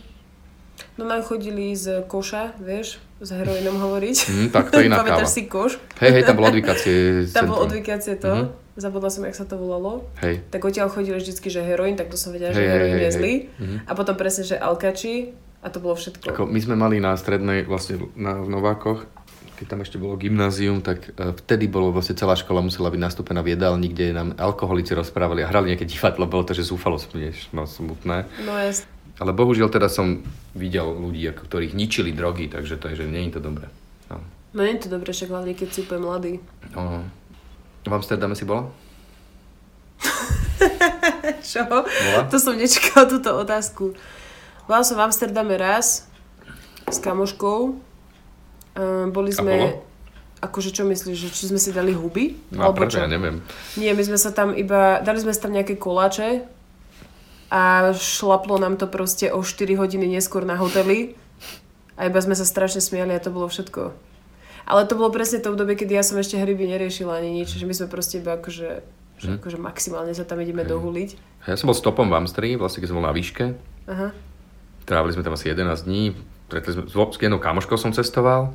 No 0.97 1.09
nám 1.09 1.21
chodili 1.25 1.73
z 1.73 2.05
koša, 2.05 2.57
vieš, 2.61 3.01
s 3.21 3.29
heroinom 3.29 3.77
hovoriť. 3.77 4.17
Mm, 4.29 4.47
tak 4.49 4.69
to 4.69 4.81
je 4.81 4.89
iná 4.89 5.01
káva. 5.05 5.25
si 5.25 5.45
koš? 5.45 5.77
Hej, 6.01 6.11
hej, 6.17 6.23
tam 6.25 6.37
bolo 6.37 6.49
odvykacie 6.53 6.97
Tam 7.35 7.49
bolo 7.49 7.65
odvykacie 7.65 8.13
to. 8.17 8.29
Mm-hmm. 8.29 8.61
Zabudla 8.73 9.09
som, 9.13 9.21
jak 9.21 9.37
sa 9.37 9.45
to 9.45 9.53
volalo. 9.53 10.09
Hej. 10.25 10.41
Tak 10.49 10.65
odtiaľ 10.65 10.89
chodili 10.89 11.21
vždycky, 11.21 11.45
že 11.53 11.61
heroin, 11.61 11.93
tak 11.93 12.09
to 12.09 12.17
som 12.17 12.33
vedela, 12.33 12.57
hej, 12.57 12.57
že 12.57 12.65
heroin 12.65 12.97
je 12.97 13.11
zlý. 13.13 13.33
Mm-hmm. 13.53 13.77
A 13.85 13.91
potom 13.93 14.17
presne, 14.17 14.49
že 14.49 14.57
alkači, 14.57 15.37
a 15.63 15.67
to 15.71 15.79
bolo 15.79 15.95
všetko. 15.95 16.27
Ako 16.27 16.43
my 16.43 16.59
sme 16.59 16.75
mali 16.75 16.99
na 16.99 17.15
strednej, 17.15 17.63
vlastne 17.63 18.11
na, 18.19 18.35
v 18.43 18.51
Novákoch, 18.51 19.07
keď 19.55 19.65
tam 19.69 19.79
ešte 19.79 19.95
bolo 19.95 20.19
gymnázium, 20.19 20.83
tak 20.83 21.15
uh, 21.15 21.31
vtedy 21.31 21.71
bolo 21.71 21.95
vlastne 21.95 22.19
celá 22.19 22.35
škola 22.35 22.59
musela 22.59 22.91
byť 22.91 22.99
nastúpená 22.99 23.39
v 23.39 23.55
jedálni, 23.55 23.87
kde 23.87 24.11
nám 24.11 24.35
alkoholici 24.35 24.91
rozprávali 24.91 25.39
a 25.45 25.47
hrali 25.47 25.71
nejaké 25.71 25.87
divadlo, 25.87 26.27
bolo 26.27 26.43
to, 26.43 26.51
že 26.51 26.67
zúfalo 26.67 26.99
no, 27.55 27.63
smutné. 27.63 28.27
No 28.43 28.53
jasne. 28.59 28.91
Ale 29.21 29.31
bohužiaľ 29.31 29.69
teda 29.71 29.87
som 29.87 30.25
videl 30.51 30.89
ľudí, 30.89 31.23
ako, 31.31 31.47
ktorých 31.47 31.77
ničili 31.77 32.11
drogy, 32.11 32.49
takže 32.49 32.75
to 32.81 32.91
je, 32.91 33.05
že 33.05 33.05
nie 33.07 33.29
je 33.29 33.39
to 33.39 33.41
dobré. 33.45 33.69
No, 34.09 34.19
no 34.51 34.59
nie 34.65 34.75
je 34.75 34.89
to 34.89 34.99
dobré, 34.99 35.15
však 35.15 35.31
hlavne 35.31 35.53
keď 35.55 35.69
si 35.69 35.79
úplne 35.85 36.01
mladý. 36.03 36.33
No. 36.73 37.07
V 37.85 37.93
Amsterdame 37.93 38.33
si 38.33 38.43
bola? 38.43 38.67
Čo? 41.53 41.63
Bola? 41.69 42.25
To 42.27 42.37
som 42.41 42.57
nečakala 42.57 43.05
túto 43.05 43.29
otázku. 43.37 43.93
Bola 44.63 44.79
som 44.87 44.95
v 44.95 45.03
Amsterdame 45.03 45.59
raz 45.59 46.07
s 46.87 46.97
kamoškou. 47.03 47.75
Uh, 48.73 49.11
boli 49.11 49.35
sme... 49.35 49.83
Akože 50.43 50.75
čo 50.75 50.83
myslíš, 50.83 51.15
že 51.15 51.29
či 51.31 51.43
sme 51.47 51.59
si 51.59 51.71
dali 51.71 51.95
huby? 51.95 52.35
No, 52.51 52.67
Alebo 52.67 52.83
čo? 52.91 52.99
ja 52.99 53.07
neviem. 53.07 53.39
Nie, 53.79 53.95
my 53.95 54.03
sme 54.03 54.19
sa 54.19 54.35
tam 54.35 54.51
iba... 54.51 54.99
Dali 54.99 55.23
sme 55.23 55.31
si 55.31 55.39
tam 55.39 55.55
nejaké 55.55 55.79
koláče 55.79 56.43
a 57.47 57.91
šlaplo 57.95 58.59
nám 58.59 58.75
to 58.75 58.91
proste 58.91 59.31
o 59.31 59.39
4 59.39 59.79
hodiny 59.79 60.03
neskôr 60.11 60.43
na 60.43 60.59
hoteli 60.59 61.15
a 61.95 62.11
iba 62.11 62.19
sme 62.19 62.35
sa 62.35 62.43
strašne 62.43 62.83
smiali 62.83 63.15
a 63.15 63.23
to 63.23 63.31
bolo 63.31 63.47
všetko. 63.47 63.95
Ale 64.67 64.83
to 64.83 64.99
bolo 64.99 65.15
presne 65.15 65.39
to 65.39 65.51
obdobie, 65.51 65.79
kedy 65.79 65.95
ja 65.95 66.03
som 66.03 66.19
ešte 66.19 66.39
hryby 66.39 66.67
neriešila 66.71 67.19
ani 67.19 67.43
nič, 67.43 67.55
že 67.55 67.63
my 67.63 67.75
sme 67.75 67.87
proste 67.87 68.19
iba 68.19 68.35
akože, 68.35 68.83
že 69.19 69.27
hm. 69.27 69.35
akože 69.39 69.57
maximálne 69.59 70.11
sa 70.11 70.27
tam 70.27 70.43
ideme 70.43 70.67
hmm. 70.67 70.71
dohuliť. 70.71 71.09
Ja 71.47 71.55
som 71.55 71.71
bol 71.71 71.75
stopom 71.75 72.07
v 72.11 72.19
Amstri, 72.19 72.55
vlastne 72.55 72.83
keď 72.83 72.87
som 72.91 72.97
bol 72.99 73.07
na 73.07 73.15
výške. 73.15 73.55
Aha. 73.87 74.11
Trávili 74.83 75.15
sme 75.15 75.23
tam 75.23 75.35
asi 75.35 75.51
11 75.51 75.87
dní. 75.87 76.15
Sme, 76.51 76.85
s 76.85 77.17
jednou 77.17 77.39
kamoškou 77.39 77.79
som 77.79 77.95
cestoval. 77.95 78.53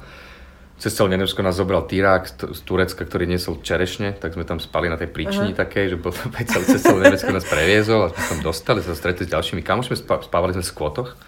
Cez 0.79 0.95
celé 0.95 1.19
Nemecko 1.19 1.43
nás 1.43 1.59
zobral 1.59 1.91
Tyrák 1.91 2.55
z 2.55 2.61
Turecka, 2.63 3.03
ktorý 3.03 3.27
niesol 3.27 3.59
čerešne, 3.59 4.15
tak 4.15 4.39
sme 4.39 4.47
tam 4.47 4.63
spali 4.63 4.87
na 4.87 4.95
tej 4.95 5.11
príčini 5.11 5.51
uh-huh. 5.51 5.67
takej, 5.67 5.91
že 5.91 5.97
bol 5.99 6.15
tam 6.15 6.31
celé, 6.31 6.65
cez 6.71 6.87
celé 6.87 7.11
Nemecko 7.11 7.35
nás 7.35 7.43
previezol 7.51 8.07
a 8.07 8.15
sme 8.15 8.23
tam 8.31 8.41
dostali, 8.47 8.79
sa 8.87 8.95
stretli 8.95 9.27
s 9.27 9.35
ďalšími 9.35 9.67
kamošmi, 9.67 9.99
spávali 9.99 10.55
sme 10.55 10.63
v 10.63 10.71
skvotoch. 10.71 11.19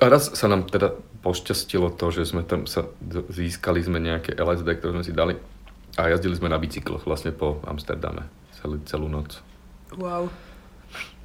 A 0.00 0.04
raz 0.08 0.32
sa 0.32 0.48
nám 0.48 0.64
teda 0.64 0.96
pošťastilo 1.20 1.92
to, 1.92 2.08
že 2.08 2.32
sme 2.32 2.40
tam 2.40 2.64
sa 2.64 2.88
získali 3.28 3.84
sme 3.84 4.00
nejaké 4.00 4.32
LSD, 4.32 4.80
ktoré 4.80 4.96
sme 4.96 5.04
si 5.04 5.12
dali 5.12 5.36
a 6.00 6.08
jazdili 6.08 6.40
sme 6.40 6.48
na 6.48 6.56
bicykloch 6.56 7.04
vlastne 7.04 7.36
po 7.36 7.60
Amsterdame 7.68 8.30
celú, 8.56 8.80
celú 8.88 9.06
noc. 9.12 9.44
Wow. 9.92 10.32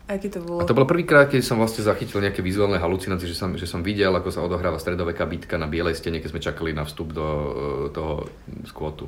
Aký 0.04 0.28
to 0.28 0.43
bolo? 0.43 0.60
A 0.60 0.68
to 0.68 0.76
bolo 0.76 0.84
prvýkrát, 0.84 1.32
keď 1.32 1.47
som 1.47 1.56
vlastne 1.56 1.80
zachytil 1.80 2.20
nejaké 2.20 2.43
vizuálne 2.43 2.76
halucinácie, 2.76 3.24
že 3.24 3.39
som, 3.39 3.56
že 3.56 3.64
som 3.64 3.80
videl, 3.80 4.12
ako 4.12 4.36
sa 4.36 4.43
odohráva 4.43 4.76
stredoveká 4.76 5.24
bitka 5.24 5.56
na 5.56 5.72
bielej 5.72 5.95
stene, 5.95 6.20
keď 6.20 6.30
sme 6.36 6.43
čakali 6.43 6.72
na 6.76 6.84
vstup 6.84 7.16
do 7.16 7.24
uh, 7.24 7.45
toho 7.88 8.28
skvotu. 8.68 9.08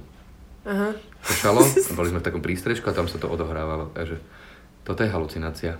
Aha. 0.63 0.95
Pršalo, 1.19 1.61
boli 1.99 2.15
sme 2.15 2.23
v 2.23 2.27
takom 2.31 2.39
prístrežku 2.39 2.87
a 2.87 2.95
tam 2.95 3.11
sa 3.11 3.19
to 3.19 3.27
odohrávalo. 3.27 3.91
Takže 3.91 4.23
toto 4.87 5.03
je 5.03 5.11
halucinácia. 5.11 5.75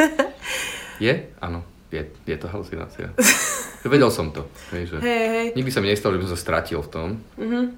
je? 1.04 1.32
Áno, 1.40 1.64
je, 1.88 2.04
je 2.28 2.36
to 2.36 2.46
halucinácia. 2.52 3.16
Vedel 3.88 4.12
som 4.12 4.28
to. 4.28 4.44
Hej, 4.76 4.92
že 4.92 4.96
hey, 5.00 5.26
hey. 5.32 5.48
Nikdy 5.56 5.70
sa 5.72 5.80
mi 5.80 5.88
nestalo, 5.88 6.20
že 6.20 6.28
som 6.28 6.36
sa 6.36 6.40
stratil 6.44 6.84
v 6.84 6.88
tom. 6.92 7.08
Uh-huh. 7.40 7.72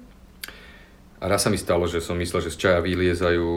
A 1.23 1.31
raz 1.31 1.39
sa 1.39 1.47
mi 1.47 1.55
stalo, 1.55 1.87
že 1.87 2.03
som 2.03 2.19
myslel, 2.19 2.43
že 2.43 2.51
z 2.51 2.57
čaja 2.59 2.79
vyliezajú 2.83 3.47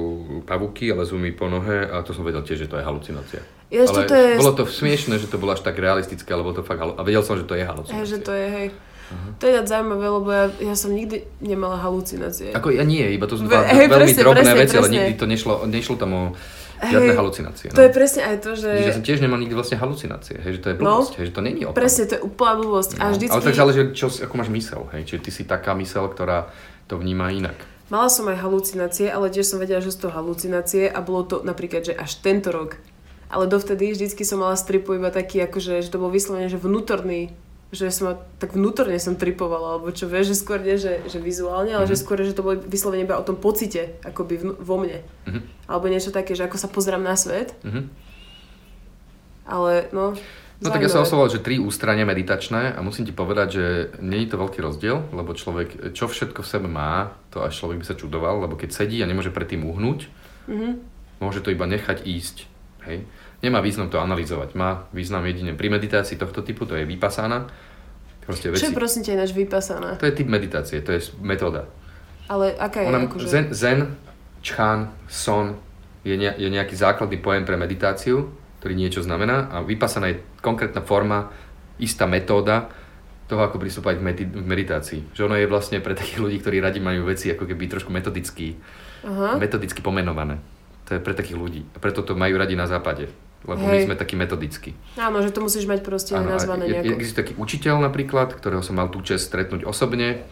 pavúky 0.47 0.95
a 0.95 1.03
lezú 1.03 1.19
mi 1.19 1.35
po 1.35 1.51
nohe 1.51 1.83
a 1.83 1.99
to 2.07 2.15
som 2.15 2.23
vedel 2.23 2.47
tiež, 2.47 2.63
že 2.63 2.71
to 2.71 2.79
je 2.79 2.85
halucinácia. 2.87 3.43
Ja, 3.75 3.83
ale 3.83 4.07
to 4.07 4.15
je... 4.15 4.39
bolo 4.39 4.55
to 4.55 4.65
smiešne, 4.71 5.19
že 5.19 5.27
to 5.27 5.43
bolo 5.43 5.59
až 5.59 5.67
tak 5.67 5.75
realistické, 5.75 6.31
ale 6.31 6.47
bolo 6.47 6.55
to 6.55 6.63
fakt 6.63 6.79
halu... 6.79 6.95
A 6.95 7.03
vedel 7.03 7.27
som, 7.27 7.35
že 7.35 7.43
to 7.43 7.59
je 7.59 7.67
halucinácia. 7.67 7.99
Hej, 7.99 8.07
že 8.07 8.19
to 8.23 8.31
je, 8.31 8.47
hej. 8.47 8.69
Uh-huh. 8.71 9.35
To 9.43 9.45
je 9.51 9.53
tak 9.59 9.67
zaujímavé, 9.67 10.07
lebo 10.07 10.29
ja, 10.31 10.47
ja 10.63 10.75
som 10.79 10.95
nikdy 10.95 11.27
nemala 11.43 11.75
halucinácie. 11.83 12.55
Ako 12.55 12.71
ja 12.71 12.87
nie, 12.87 13.03
iba 13.11 13.27
to 13.27 13.35
sú 13.35 13.51
dva 13.51 13.67
hej, 13.67 13.91
veľmi 13.91 14.15
presne, 14.15 14.23
drobné 14.23 14.43
presne, 14.47 14.55
veci, 14.63 14.75
presne. 14.75 14.79
ale 14.79 14.89
nikdy 14.95 15.13
to 15.19 15.27
nešlo, 15.27 15.53
nešlo 15.67 15.95
tam 15.99 16.11
o 16.15 16.23
žiadne 16.87 17.13
hej, 17.15 17.19
halucinácie. 17.19 17.67
No. 17.71 17.77
To 17.79 17.83
je 17.83 17.91
presne 17.91 18.23
aj 18.23 18.37
to, 18.47 18.51
že... 18.55 18.71
Ja 18.71 18.95
som 18.95 19.03
tiež 19.03 19.19
nemal 19.19 19.39
nikdy 19.43 19.55
vlastne 19.59 19.75
halucinácie, 19.83 20.39
hej, 20.39 20.53
že 20.55 20.61
to 20.63 20.69
je 20.71 20.77
no. 20.79 20.81
blbosť, 20.87 21.13
no, 21.15 21.19
hej, 21.19 21.25
že 21.27 21.33
to 21.35 21.43
není 21.43 21.61
opak. 21.67 21.83
Presne, 21.83 22.03
to 22.07 22.15
je 22.15 22.23
úplná 22.23 22.55
blbosť. 22.63 22.91
No. 22.95 23.01
A 23.03 23.05
vždycky... 23.11 23.35
Ale 23.35 23.43
tak 23.43 23.59
záleží, 23.59 23.81
čo, 23.95 24.07
ako 24.07 24.35
máš 24.39 24.51
mysel, 24.55 24.81
hej, 24.95 25.03
čiže 25.03 25.21
ty 25.27 25.31
si 25.35 25.43
taká 25.43 25.75
mysel, 25.75 26.07
ktorá 26.07 26.47
to 26.87 26.99
vníma 26.99 27.35
inak. 27.35 27.59
Mala 27.87 28.11
som 28.11 28.27
aj 28.27 28.43
halucinácie, 28.43 29.07
ale 29.07 29.31
tiež 29.31 29.47
som 29.47 29.63
vedela, 29.63 29.79
že 29.79 29.95
sú 29.95 30.11
to 30.11 30.15
halucinácie 30.15 30.91
a 30.91 30.99
bolo 30.99 31.23
to 31.23 31.47
napríklad, 31.47 31.87
že 31.87 31.95
až 31.95 32.19
tento 32.19 32.51
rok. 32.51 32.83
Ale 33.31 33.47
dovtedy 33.47 33.95
vždycky 33.95 34.27
som 34.27 34.43
mala 34.43 34.59
stripu 34.59 34.99
iba 34.99 35.11
taký, 35.15 35.43
akože, 35.47 35.83
že 35.83 35.91
to 35.91 36.03
bol 36.03 36.11
vyslovene, 36.11 36.51
že 36.51 36.59
vnútorný 36.59 37.35
že 37.75 37.91
som 37.91 38.15
tak 38.39 38.55
vnútorne 38.55 38.95
som 39.03 39.19
tripovala, 39.19 39.77
alebo 39.77 39.91
čo 39.91 40.07
vieš, 40.07 40.33
že 40.35 40.37
skôr 40.39 40.63
nie, 40.63 40.79
že, 40.79 41.03
že 41.11 41.19
vizuálne, 41.19 41.75
ale 41.75 41.83
mm-hmm. 41.83 41.99
že 41.99 42.03
skôr, 42.03 42.23
že 42.23 42.37
to 42.37 42.47
bolo 42.47 42.63
vyslovene 42.63 43.03
iba 43.03 43.19
o 43.19 43.27
tom 43.27 43.35
pocite, 43.35 43.99
akoby 44.07 44.39
vnú, 44.39 44.53
vo 44.63 44.77
mne. 44.79 45.03
Mm-hmm. 45.27 45.43
Alebo 45.67 45.91
niečo 45.91 46.15
také, 46.15 46.39
že 46.39 46.47
ako 46.47 46.57
sa 46.63 46.71
pozerám 46.71 47.03
na 47.03 47.19
svet. 47.19 47.59
Mm-hmm. 47.67 47.85
Ale 49.51 49.91
no, 49.91 50.15
No 50.57 50.73
tak 50.73 50.81
ja 50.81 50.89
som 50.89 51.05
oslovoval, 51.05 51.29
že 51.29 51.45
tri 51.45 51.61
ústrania 51.61 52.09
meditačné 52.09 52.73
a 52.73 52.81
musím 52.81 53.05
ti 53.05 53.13
povedať, 53.13 53.49
že 53.53 53.65
nie 54.01 54.25
je 54.25 54.33
to 54.33 54.41
veľký 54.41 54.65
rozdiel, 54.65 55.05
lebo 55.13 55.37
človek, 55.37 55.93
čo 55.93 56.09
všetko 56.09 56.41
v 56.41 56.49
sebe 56.49 56.65
má, 56.65 57.13
to 57.29 57.45
až 57.45 57.61
človek 57.61 57.85
by 57.85 57.85
sa 57.85 57.93
čudoval, 57.93 58.41
lebo 58.41 58.57
keď 58.57 58.73
sedí 58.73 59.05
a 59.05 59.07
nemôže 59.07 59.29
predtým 59.37 59.69
uhnúť, 59.69 60.09
mm-hmm. 60.49 60.73
môže 61.21 61.45
to 61.45 61.53
iba 61.53 61.69
nechať 61.69 62.09
ísť. 62.09 62.49
Hej? 62.89 63.05
Nemá 63.45 63.61
význam 63.61 63.93
to 63.93 64.01
analyzovať, 64.01 64.57
má 64.57 64.89
význam 64.97 65.29
jedine 65.29 65.53
pri 65.53 65.69
meditácii 65.69 66.17
tohto 66.17 66.41
typu, 66.41 66.65
to 66.65 66.73
je 66.73 66.89
vypasána. 66.89 67.53
Proste 68.25 68.49
veci. 68.49 68.65
Čo 68.65 68.73
je 68.73 68.81
prosím 68.81 69.03
ťa 69.05 69.13
ináč 69.13 69.31
vypasána? 69.37 70.01
To 70.01 70.09
je 70.09 70.17
typ 70.17 70.27
meditácie, 70.27 70.81
to 70.81 70.97
je 70.97 71.05
metóda. 71.21 71.69
Ale 72.33 72.57
aká 72.57 72.81
je? 72.81 72.87
Ona, 72.89 73.07
akože... 73.07 73.29
zen, 73.29 73.47
zen, 73.53 73.81
čchan, 74.41 74.89
son 75.07 75.61
je, 76.01 76.17
ne, 76.17 76.33
je 76.35 76.49
nejaký 76.49 76.75
základný 76.75 77.21
pojem 77.21 77.45
pre 77.45 77.61
meditáciu 77.61 78.33
ktorý 78.67 78.83
niečo 78.83 79.07
znamená 79.07 79.47
a 79.55 79.63
vypasaná 79.63 80.11
je 80.11 80.27
konkrétna 80.43 80.83
forma, 80.83 81.31
istá 81.79 82.03
metóda 82.11 82.67
toho, 83.31 83.47
ako 83.47 83.63
pristúpať 83.63 83.95
v, 83.95 84.03
medit- 84.03 84.35
v 84.35 84.43
meditácii. 84.43 85.15
Že 85.15 85.31
ono 85.31 85.39
je 85.39 85.47
vlastne 85.47 85.79
pre 85.79 85.95
takých 85.95 86.19
ľudí, 86.19 86.43
ktorí 86.43 86.59
radi 86.59 86.83
majú 86.83 87.07
veci 87.07 87.31
ako 87.31 87.47
keby 87.47 87.71
trošku 87.71 87.95
metodicky, 87.95 88.59
uh-huh. 89.07 89.39
metodicky 89.39 89.79
pomenované. 89.79 90.43
To 90.91 90.99
je 90.99 91.01
pre 91.03 91.15
takých 91.15 91.39
ľudí. 91.39 91.63
A 91.63 91.79
preto 91.79 92.03
to 92.03 92.19
majú 92.19 92.35
radi 92.35 92.59
na 92.59 92.67
západe. 92.67 93.07
Lebo 93.47 93.63
Hej. 93.63 93.71
my 93.71 93.79
sme 93.87 93.95
takí 93.95 94.19
metodickí. 94.19 94.75
Áno, 94.99 95.23
že 95.23 95.31
to 95.31 95.39
musíš 95.39 95.71
mať 95.71 95.87
proste 95.87 96.19
Áno, 96.19 96.27
nazvané 96.27 96.67
nejako. 96.67 96.99
Existuje 96.99 97.23
taký 97.23 97.35
učiteľ 97.39 97.87
napríklad, 97.87 98.35
ktorého 98.35 98.67
som 98.67 98.75
mal 98.75 98.91
tú 98.91 98.99
čest 99.07 99.31
stretnúť 99.31 99.63
osobne. 99.63 100.27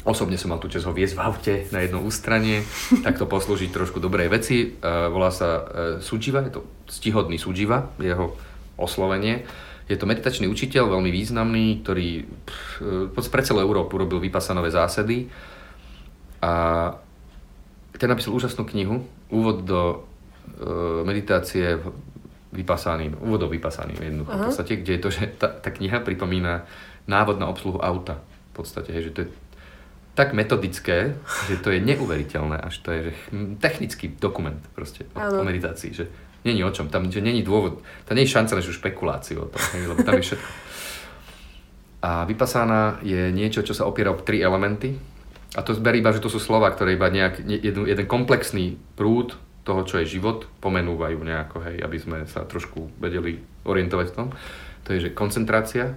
Osobne 0.00 0.40
som 0.40 0.48
mal 0.48 0.60
tu 0.62 0.72
čas 0.72 0.88
ho 0.88 0.96
viesť 0.96 1.14
v 1.16 1.20
aute 1.20 1.54
na 1.76 1.84
jedno 1.84 2.00
ústranie, 2.00 2.64
takto 3.04 3.28
poslúžiť 3.28 3.68
trošku 3.68 4.00
dobrej 4.00 4.32
veci. 4.32 4.80
Uh, 4.80 5.12
volá 5.12 5.28
sa 5.28 5.48
uh, 5.60 5.62
Sujiva, 6.00 6.40
je 6.46 6.56
to 6.56 6.64
stihodný 6.88 7.36
Sujiva, 7.36 7.92
jeho 8.00 8.32
oslovenie. 8.80 9.44
Je 9.90 9.98
to 9.98 10.08
meditačný 10.08 10.48
učiteľ, 10.48 10.88
veľmi 10.88 11.10
významný, 11.12 11.82
ktorý 11.82 12.22
pff, 12.22 13.28
pre 13.28 13.42
celú 13.42 13.60
Európu 13.60 13.98
robil 13.98 14.22
vypasanové 14.22 14.70
zásady. 14.70 15.28
A 16.40 16.52
ten 17.98 18.08
napísal 18.08 18.32
úžasnú 18.32 18.64
knihu, 18.70 19.04
úvod 19.28 19.68
do 19.68 20.08
meditácie 21.04 21.76
vypasaným, 22.54 23.20
úvod 23.20 23.44
do 23.44 23.48
vypasaným 23.52 24.00
jednoducho 24.00 24.32
v 24.32 24.44
podstate, 24.48 24.72
kde 24.80 24.92
je 24.96 25.02
to, 25.02 25.10
že 25.12 25.22
tá, 25.36 25.48
tá 25.52 25.68
kniha 25.68 26.00
pripomína 26.00 26.64
návod 27.04 27.36
na 27.36 27.50
obsluhu 27.50 27.78
auta. 27.82 28.22
V 28.50 28.64
podstate, 28.64 28.94
hej, 28.94 29.10
že 29.10 29.14
to 29.14 29.18
je 29.24 29.28
tak 30.20 30.36
metodické, 30.36 31.16
že 31.48 31.56
to 31.64 31.72
je 31.72 31.80
neuveriteľné, 31.80 32.60
až 32.60 32.84
to 32.84 32.92
je 32.92 33.00
že 33.08 33.12
technický 33.56 34.12
dokument 34.20 34.60
proste 34.76 35.08
o, 35.16 35.40
o 35.40 35.42
meditácii, 35.48 35.96
že 35.96 36.04
není 36.44 36.60
o 36.60 36.68
čom, 36.68 36.92
tam 36.92 37.08
že 37.08 37.24
není 37.24 37.40
dôvod, 37.40 37.80
tam 38.04 38.20
je 38.20 38.28
šanca 38.28 38.60
než 38.60 38.68
špekuláciu 38.76 39.40
o 39.40 39.48
tom, 39.48 39.64
hej, 39.72 39.88
lebo 39.88 40.04
tam 40.04 40.20
je 40.20 40.28
všetko. 40.28 40.50
A 42.04 42.28
vypasána 42.28 43.00
je 43.00 43.32
niečo, 43.32 43.64
čo 43.64 43.72
sa 43.72 43.88
opiera 43.88 44.12
o 44.12 44.20
tri 44.20 44.44
elementy. 44.44 44.96
A 45.56 45.64
to 45.64 45.72
zber 45.72 45.96
iba, 45.96 46.12
že 46.12 46.20
to 46.20 46.32
sú 46.32 46.40
slova, 46.40 46.68
ktoré 46.72 47.00
iba 47.00 47.08
nejak, 47.08 47.40
jeden, 47.44 47.84
jeden 47.88 48.06
komplexný 48.08 48.76
prúd 48.96 49.36
toho, 49.64 49.84
čo 49.88 50.00
je 50.00 50.20
život, 50.20 50.48
pomenúvajú 50.60 51.16
nejako, 51.16 51.64
hej, 51.64 51.76
aby 51.80 51.96
sme 51.96 52.18
sa 52.28 52.44
trošku 52.44 52.92
vedeli 53.00 53.40
orientovať 53.64 54.06
v 54.12 54.16
tom. 54.16 54.28
To 54.84 54.96
je, 54.96 55.08
že 55.08 55.16
koncentrácia, 55.16 55.96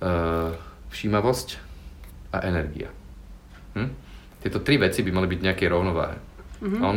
uh, 0.00 0.56
všímavosť 0.92 1.48
a 2.32 2.44
energia. 2.44 2.99
Hm? 3.76 3.90
Tieto 4.40 4.58
tri 4.64 4.80
veci 4.80 5.04
by 5.04 5.10
mali 5.12 5.28
byť 5.28 5.40
nejaké 5.44 5.64
rovnováhe. 5.68 6.16
Mm-hmm. 6.60 6.80
On 6.80 6.96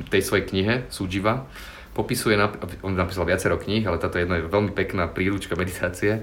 v 0.00 0.08
tej 0.10 0.22
svojej 0.24 0.44
knihe 0.48 0.74
Sujiva 0.90 1.46
popisuje, 1.90 2.38
on 2.86 2.94
napísal 2.94 3.26
viacero 3.26 3.58
kníh, 3.58 3.82
ale 3.82 3.98
táto 3.98 4.16
jedna 4.16 4.38
je 4.38 4.46
veľmi 4.46 4.70
pekná 4.72 5.10
príručka 5.10 5.58
meditácie, 5.58 6.22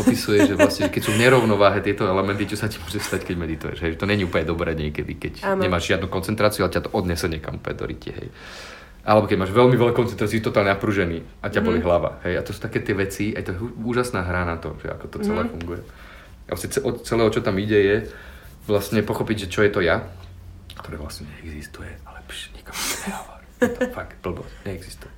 popisuje, 0.00 0.48
že 0.48 0.56
vlastne 0.56 0.88
keď 0.88 1.02
sú 1.04 1.10
v 1.12 1.20
nerovnováhe 1.20 1.84
tieto 1.84 2.08
elementy, 2.08 2.48
čo 2.48 2.56
sa 2.56 2.66
ti 2.66 2.80
môže 2.80 2.96
stať, 2.96 3.28
keď 3.28 3.36
medituješ. 3.36 3.78
Hej. 3.84 3.92
To 4.00 4.08
není 4.08 4.24
úplne 4.24 4.48
dobré 4.48 4.72
niekedy, 4.72 5.20
keď 5.20 5.32
ano. 5.44 5.60
nemáš 5.60 5.92
žiadnu 5.92 6.08
koncentráciu, 6.08 6.64
ale 6.64 6.72
ťa 6.72 6.88
to 6.88 6.90
odnese 6.96 7.28
niekam 7.28 7.60
úplne 7.60 7.76
do 7.76 7.84
rytie, 7.84 8.12
hej. 8.16 8.28
Alebo 9.02 9.26
keď 9.26 9.36
máš 9.42 9.52
veľmi 9.52 9.76
veľa 9.76 9.92
koncentrácií, 9.98 10.38
totálne 10.38 10.70
napružený 10.70 11.42
a 11.42 11.50
ťa 11.50 11.60
boli 11.60 11.82
mm. 11.82 11.84
hlava. 11.84 12.22
Hej. 12.22 12.34
A 12.38 12.42
to 12.46 12.54
sú 12.54 12.62
také 12.62 12.78
tie 12.80 12.94
veci, 12.94 13.34
aj 13.34 13.42
to 13.42 13.50
je 13.52 13.58
úžasná 13.82 14.22
hra 14.22 14.46
na 14.46 14.62
to, 14.62 14.78
že 14.78 14.94
ako 14.94 15.06
to 15.10 15.18
celé 15.26 15.42
mm. 15.42 15.50
funguje. 15.58 15.82
A 16.46 16.50
vlastne 16.54 16.70
od 16.86 16.94
celého, 17.02 17.30
čo 17.34 17.42
tam 17.42 17.58
ide, 17.58 17.78
je, 17.82 17.96
vlastne 18.66 19.02
pochopiť, 19.02 19.46
že 19.46 19.50
čo 19.50 19.60
je 19.66 19.70
to 19.70 19.80
ja, 19.82 20.06
ktoré 20.78 20.96
vlastne 20.98 21.28
neexistuje, 21.30 21.90
ale 22.06 22.18
pš, 22.26 22.50
nikomu 22.56 22.82
nehovor. 23.06 23.40
To 23.62 23.94
fakt 23.94 24.18
blbosť, 24.26 24.54
neexistuje. 24.66 25.12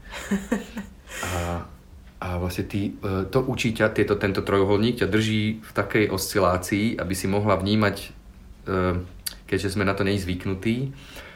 A, 1.24 1.64
a 2.20 2.28
vlastne 2.36 2.68
ty, 2.68 2.92
e, 2.92 3.24
to 3.32 3.40
učí 3.40 3.72
ťa, 3.72 3.88
tieto, 3.96 4.20
tento 4.20 4.44
trojuholník 4.44 5.00
ťa 5.00 5.08
drží 5.08 5.64
v 5.64 5.70
takej 5.72 6.12
oscilácii, 6.12 7.00
aby 7.00 7.14
si 7.16 7.24
mohla 7.24 7.56
vnímať, 7.56 7.96
e, 8.04 8.08
keďže 9.48 9.72
sme 9.72 9.88
na 9.88 9.96
to 9.96 10.04
nezvyknutí, 10.04 10.92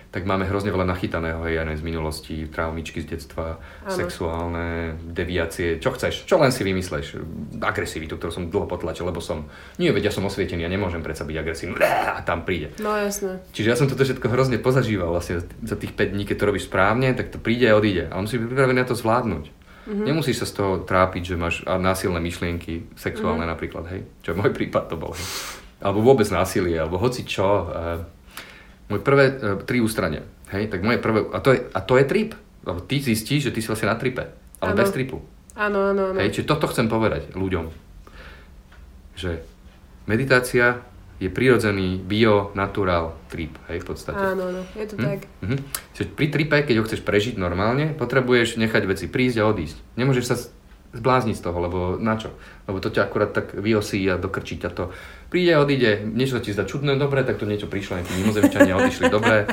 tak 0.08 0.24
máme 0.24 0.48
hrozne 0.48 0.72
veľa 0.72 0.88
nachytaného, 0.88 1.44
hej, 1.44 1.60
aj 1.60 1.78
z 1.80 1.84
minulosti, 1.84 2.34
traumičky 2.48 3.04
z 3.04 3.12
detstva, 3.12 3.60
ano. 3.60 3.92
sexuálne 3.92 4.96
deviácie, 5.04 5.76
čo 5.76 5.92
chceš, 5.92 6.24
čo 6.24 6.40
len 6.40 6.48
si 6.48 6.64
vymysleš, 6.64 7.20
agresivitu, 7.60 8.16
ktorú 8.16 8.32
som 8.32 8.44
dlho 8.48 8.64
potlačil, 8.64 9.04
lebo 9.04 9.20
som, 9.20 9.52
nie 9.76 9.92
vedia, 9.92 10.08
som 10.08 10.24
osvietený, 10.24 10.64
ja 10.64 10.72
nemôžem 10.72 11.04
predsa 11.04 11.28
byť 11.28 11.36
agresívny, 11.36 11.76
a 11.84 12.24
tam 12.24 12.48
príde. 12.48 12.72
No 12.80 12.96
jasné. 12.96 13.44
Čiže 13.52 13.68
ja 13.68 13.76
som 13.76 13.84
toto 13.84 14.00
všetko 14.00 14.32
hrozne 14.32 14.56
pozažíval 14.56 15.12
vlastne 15.12 15.44
za 15.44 15.76
tých 15.76 15.92
5 15.92 16.16
dní, 16.16 16.24
keď 16.24 16.36
to 16.40 16.48
robíš 16.48 16.72
správne, 16.72 17.12
tak 17.12 17.28
to 17.28 17.36
príde 17.36 17.68
a 17.68 17.76
odíde. 17.76 18.08
A 18.08 18.16
on 18.16 18.24
si 18.24 18.40
pripravený 18.40 18.80
na 18.80 18.88
to 18.88 18.96
zvládnuť. 18.96 19.44
Mm-hmm. 19.88 20.04
Nemusíš 20.04 20.44
sa 20.44 20.46
z 20.48 20.56
toho 20.56 20.72
trápiť, 20.84 21.32
že 21.32 21.36
máš 21.40 21.64
násilné 21.64 22.20
myšlienky, 22.20 22.92
sexuálne 22.96 23.44
mm-hmm. 23.44 23.52
napríklad, 23.52 23.84
hej, 23.92 24.00
čo 24.24 24.32
môj 24.36 24.52
prípad 24.56 24.88
to 24.88 24.96
bol, 24.96 25.12
hej. 25.12 25.28
Alebo 25.78 26.02
vôbec 26.02 26.26
násilie, 26.32 26.74
alebo 26.74 26.98
hoci 26.98 27.22
čo, 27.22 27.70
moje 28.88 29.00
prvé 29.04 29.24
uh, 29.30 29.60
tri 29.62 29.78
ústrania, 29.80 30.24
hej, 30.52 30.72
tak 30.72 30.80
moje 30.80 30.98
prvé, 31.00 31.28
a 31.32 31.38
to 31.40 31.52
je, 31.54 31.60
a 31.64 31.80
to 31.84 31.94
je 32.00 32.04
trip, 32.08 32.32
lebo 32.64 32.80
ty 32.84 33.00
zistíš, 33.00 33.48
že 33.48 33.54
ty 33.54 33.60
si 33.60 33.68
vlastne 33.68 33.92
na 33.92 33.96
tripe, 33.96 34.28
ale 34.60 34.72
ano. 34.72 34.80
bez 34.80 34.90
tripu. 34.92 35.20
Áno, 35.58 35.92
áno, 35.92 36.14
áno. 36.14 36.18
Hej, 36.18 36.38
čiže 36.38 36.50
toto 36.50 36.70
chcem 36.70 36.86
povedať 36.86 37.34
ľuďom, 37.34 37.68
že 39.18 39.42
meditácia 40.06 40.80
je 41.18 41.26
prirodzený 41.26 41.98
bio, 41.98 42.54
natural 42.54 43.18
trip, 43.26 43.58
hej, 43.66 43.82
v 43.82 43.86
podstate. 43.90 44.22
Áno, 44.22 44.54
áno, 44.54 44.62
je 44.78 44.86
to 44.86 44.94
hm? 44.94 45.02
tak. 45.02 45.20
Hm? 45.42 45.60
Čiže 45.98 46.06
pri 46.14 46.26
tripe, 46.30 46.56
keď 46.62 46.74
ho 46.78 46.86
chceš 46.86 47.02
prežiť 47.02 47.34
normálne, 47.34 47.90
potrebuješ 47.98 48.54
nechať 48.54 48.82
veci 48.86 49.06
prísť 49.10 49.42
a 49.42 49.48
odísť. 49.50 49.76
Nemôžeš 49.98 50.24
sa 50.30 50.36
zblázniť 50.94 51.36
z 51.36 51.44
toho, 51.44 51.58
lebo 51.58 51.78
na 52.00 52.16
čo? 52.16 52.32
Lebo 52.70 52.78
to 52.80 52.88
ťa 52.88 53.10
akurát 53.10 53.34
tak 53.34 53.52
vyosí 53.52 54.06
a 54.08 54.16
dokrčí 54.16 54.62
ťa 54.62 54.70
to. 54.72 54.84
Príde, 55.28 55.60
odíde, 55.60 56.08
niečo 56.08 56.40
sa 56.40 56.42
ti 56.42 56.56
zdá 56.56 56.64
čudné, 56.64 56.96
dobre, 56.96 57.20
tak 57.20 57.36
to 57.36 57.44
niečo 57.44 57.68
prišlo, 57.68 58.00
nejakí 58.00 58.12
mimozemšťania 58.24 58.74
odišli, 58.80 59.06
dobre. 59.12 59.44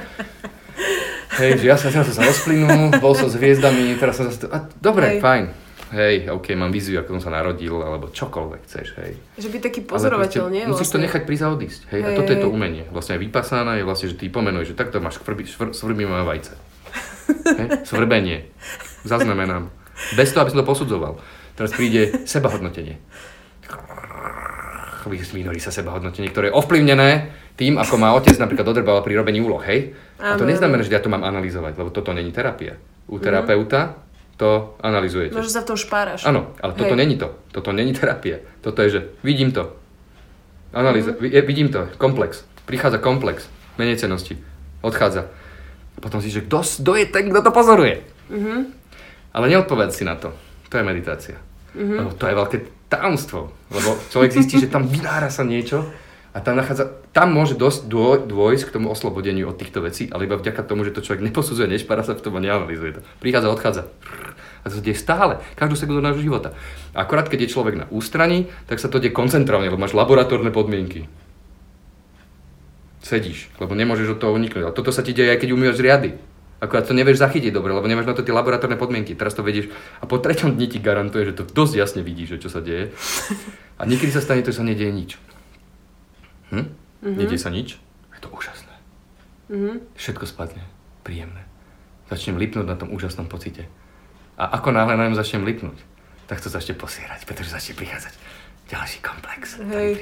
Hej, 1.36 1.60
že 1.60 1.66
ja 1.68 1.76
sa 1.76 1.92
teraz 1.92 2.16
sa 2.16 2.24
rozplynul, 2.24 2.96
bol 3.04 3.12
som 3.12 3.28
s 3.28 3.36
hviezdami, 3.36 4.00
teraz 4.00 4.16
som 4.16 4.32
zase... 4.32 4.48
A, 4.48 4.72
dobre, 4.80 5.20
hej. 5.20 5.20
fajn. 5.20 5.46
Hej, 5.92 6.32
OK, 6.32 6.56
mám 6.56 6.72
víziu, 6.72 6.96
ako 7.04 7.20
som 7.20 7.28
sa 7.28 7.32
narodil, 7.44 7.76
alebo 7.76 8.08
čokoľvek 8.08 8.62
chceš, 8.64 8.88
hej. 9.04 9.20
Že 9.36 9.48
byť 9.52 9.62
taký 9.68 9.80
pozorovateľ, 9.84 10.44
nie? 10.48 10.64
Musíš 10.64 10.88
vlastne. 10.88 10.96
to 10.96 11.06
nechať 11.12 11.22
prísť 11.28 11.44
a 11.44 11.48
odísť, 11.52 11.82
hej. 11.92 12.02
hej. 12.02 12.08
A 12.08 12.10
toto 12.16 12.32
je 12.32 12.40
to 12.40 12.48
umenie. 12.48 12.84
Vlastne 12.96 13.20
aj 13.20 13.22
vypasána 13.28 13.76
je 13.76 13.84
vlastne, 13.84 14.08
že 14.12 14.16
ty 14.16 14.32
pomenuješ, 14.32 14.72
že 14.72 14.76
takto 14.80 15.04
máš 15.04 15.20
svrbí 15.76 16.04
moje 16.08 16.24
vajce. 16.24 16.54
hej? 17.60 17.68
Svrbenie. 17.84 18.48
Zaznamenám. 19.04 19.68
Bez 20.16 20.32
toho, 20.32 20.48
aby 20.48 20.56
som 20.56 20.64
to 20.64 20.68
posudzoval. 20.72 21.20
Teraz 21.60 21.76
príde 21.76 22.28
sebahodnotenie. 22.28 22.96
Vynorí 25.10 25.62
sa 25.62 25.70
sebahodnotenie, 25.70 26.34
ktoré 26.34 26.50
je 26.50 26.58
ovplyvnené 26.58 27.30
tým, 27.56 27.78
ako 27.78 27.96
má 28.02 28.12
otec 28.18 28.36
napríklad 28.36 28.68
odrbal 28.68 29.00
pri 29.06 29.16
robení 29.22 29.40
úloh, 29.40 29.62
hej? 29.64 29.94
A 30.20 30.36
to 30.36 30.44
neznamená, 30.44 30.82
že 30.82 30.92
ja 30.92 31.04
to 31.04 31.14
mám 31.14 31.24
analyzovať, 31.24 31.78
lebo 31.78 31.94
toto 31.94 32.12
není 32.12 32.34
terapia. 32.34 32.76
U 33.06 33.22
terapeuta 33.22 34.02
to 34.36 34.76
analyzujete. 34.84 35.32
Možno 35.32 35.52
sa 35.52 35.64
v 35.64 35.70
tom 35.72 35.78
špáraš. 35.80 36.28
Áno, 36.28 36.52
ale 36.60 36.76
hej. 36.76 36.80
toto 36.84 36.96
není 37.00 37.16
to. 37.16 37.28
Toto 37.56 37.72
není 37.72 37.96
terapia. 37.96 38.44
Toto 38.60 38.84
je, 38.84 38.90
že 38.90 39.02
vidím 39.24 39.56
to. 39.56 39.72
Analýza, 40.76 41.16
mm-hmm. 41.16 41.48
vidím 41.48 41.72
to, 41.72 41.88
komplex. 41.96 42.44
Prichádza 42.68 43.00
komplex, 43.00 43.48
menej 43.80 43.96
cenosti. 43.96 44.36
Odchádza. 44.84 45.32
A 45.96 45.98
potom 46.04 46.20
si, 46.20 46.28
že 46.28 46.44
kto 46.44 46.92
je 47.00 47.08
ten, 47.08 47.32
kto 47.32 47.40
to 47.40 47.52
pozoruje? 47.56 48.04
Mm-hmm. 48.28 48.60
Ale 49.32 49.46
neodpovedať 49.48 49.94
si 49.96 50.04
na 50.04 50.20
to. 50.20 50.36
To 50.68 50.76
je 50.76 50.84
meditácia. 50.84 51.40
Mm-hmm. 51.72 51.98
Lebo 52.04 52.12
to 52.12 52.26
je 52.28 52.36
veľké 52.36 52.58
tajomstvo. 52.90 53.52
Lebo 53.74 53.98
človek 54.14 54.32
zistí, 54.36 54.62
že 54.62 54.72
tam 54.72 54.86
vynára 54.86 55.34
sa 55.34 55.42
niečo 55.42 55.86
a 56.36 56.44
tam, 56.44 56.60
nachádza, 56.60 56.92
tam 57.16 57.32
môže 57.32 57.56
dosť 57.56 57.88
dô, 57.88 58.20
dôjsť 58.20 58.68
k 58.68 58.74
tomu 58.76 58.92
oslobodeniu 58.92 59.48
od 59.48 59.56
týchto 59.56 59.80
vecí, 59.80 60.12
ale 60.12 60.28
iba 60.28 60.36
vďaka 60.36 60.68
tomu, 60.68 60.84
že 60.84 60.92
to 60.92 61.00
človek 61.00 61.24
neposudzuje, 61.24 61.72
nešpara 61.72 62.04
sa 62.04 62.12
v 62.12 62.20
tom 62.20 62.36
a 62.36 62.44
neanalizuje 62.44 63.00
to. 63.00 63.02
Prichádza, 63.24 63.56
odchádza. 63.56 63.84
A 64.62 64.66
to 64.68 64.76
sa 64.76 64.84
deje 64.84 65.00
stále, 65.00 65.40
každú 65.56 65.80
sekundu 65.80 66.04
nášho 66.04 66.26
života. 66.26 66.52
A 66.92 67.08
akorát 67.08 67.32
keď 67.32 67.48
je 67.48 67.54
človek 67.56 67.80
na 67.80 67.86
ústraní, 67.88 68.52
tak 68.68 68.84
sa 68.84 68.92
to 68.92 69.00
deje 69.00 69.16
koncentrovane, 69.16 69.72
lebo 69.72 69.80
máš 69.80 69.96
laboratórne 69.96 70.52
podmienky. 70.52 71.08
Sedíš, 73.00 73.48
lebo 73.62 73.72
nemôžeš 73.72 74.18
od 74.18 74.20
toho 74.20 74.36
uniknúť. 74.36 74.66
A 74.68 74.76
toto 74.76 74.92
sa 74.92 75.06
ti 75.08 75.16
deje 75.16 75.32
aj 75.32 75.40
keď 75.40 75.56
umývaš 75.56 75.80
riady. 75.80 76.20
Akurát 76.66 76.90
to 76.90 76.98
nevieš 76.98 77.22
zachytiť 77.22 77.54
dobre, 77.54 77.70
lebo 77.70 77.86
nemáš 77.86 78.10
na 78.10 78.18
to 78.18 78.26
tie 78.26 78.34
laboratórne 78.34 78.74
podmienky. 78.74 79.14
Teraz 79.14 79.38
to 79.38 79.46
vedieš 79.46 79.70
a 80.02 80.10
po 80.10 80.18
treťom 80.18 80.58
dni 80.58 80.66
ti 80.66 80.82
garantuje, 80.82 81.30
že 81.30 81.38
to 81.38 81.44
dosť 81.46 81.74
jasne 81.78 82.02
vidíš, 82.02 82.36
že 82.36 82.42
čo 82.42 82.50
sa 82.50 82.66
deje. 82.66 82.90
A 83.78 83.86
niekedy 83.86 84.10
sa 84.10 84.26
stane 84.26 84.42
to, 84.42 84.50
že 84.50 84.58
sa 84.58 84.66
nedieje 84.66 84.90
nič. 84.90 85.12
Hm? 86.50 86.58
Mm-hmm. 86.58 87.16
Nedieje 87.22 87.42
sa 87.46 87.54
nič? 87.54 87.78
Je 88.18 88.20
to 88.26 88.34
úžasné. 88.34 88.74
Mm-hmm. 89.54 89.76
Všetko 89.94 90.26
spadne. 90.26 90.66
Príjemné. 91.06 91.46
Začnem 92.10 92.42
lipnúť 92.42 92.66
na 92.66 92.74
tom 92.74 92.90
úžasnom 92.90 93.30
pocite. 93.30 93.70
A 94.42 94.58
ako 94.58 94.74
náhle 94.74 94.98
na 94.98 95.06
ňom 95.06 95.16
začnem 95.16 95.46
lipnúť, 95.46 95.78
tak 96.26 96.42
to 96.42 96.50
začne 96.50 96.74
posierať, 96.74 97.30
pretože 97.30 97.54
začne 97.54 97.78
prichádzať 97.78 98.14
ďalší 98.74 99.00
komplex. 99.06 99.62
Hej 99.62 100.02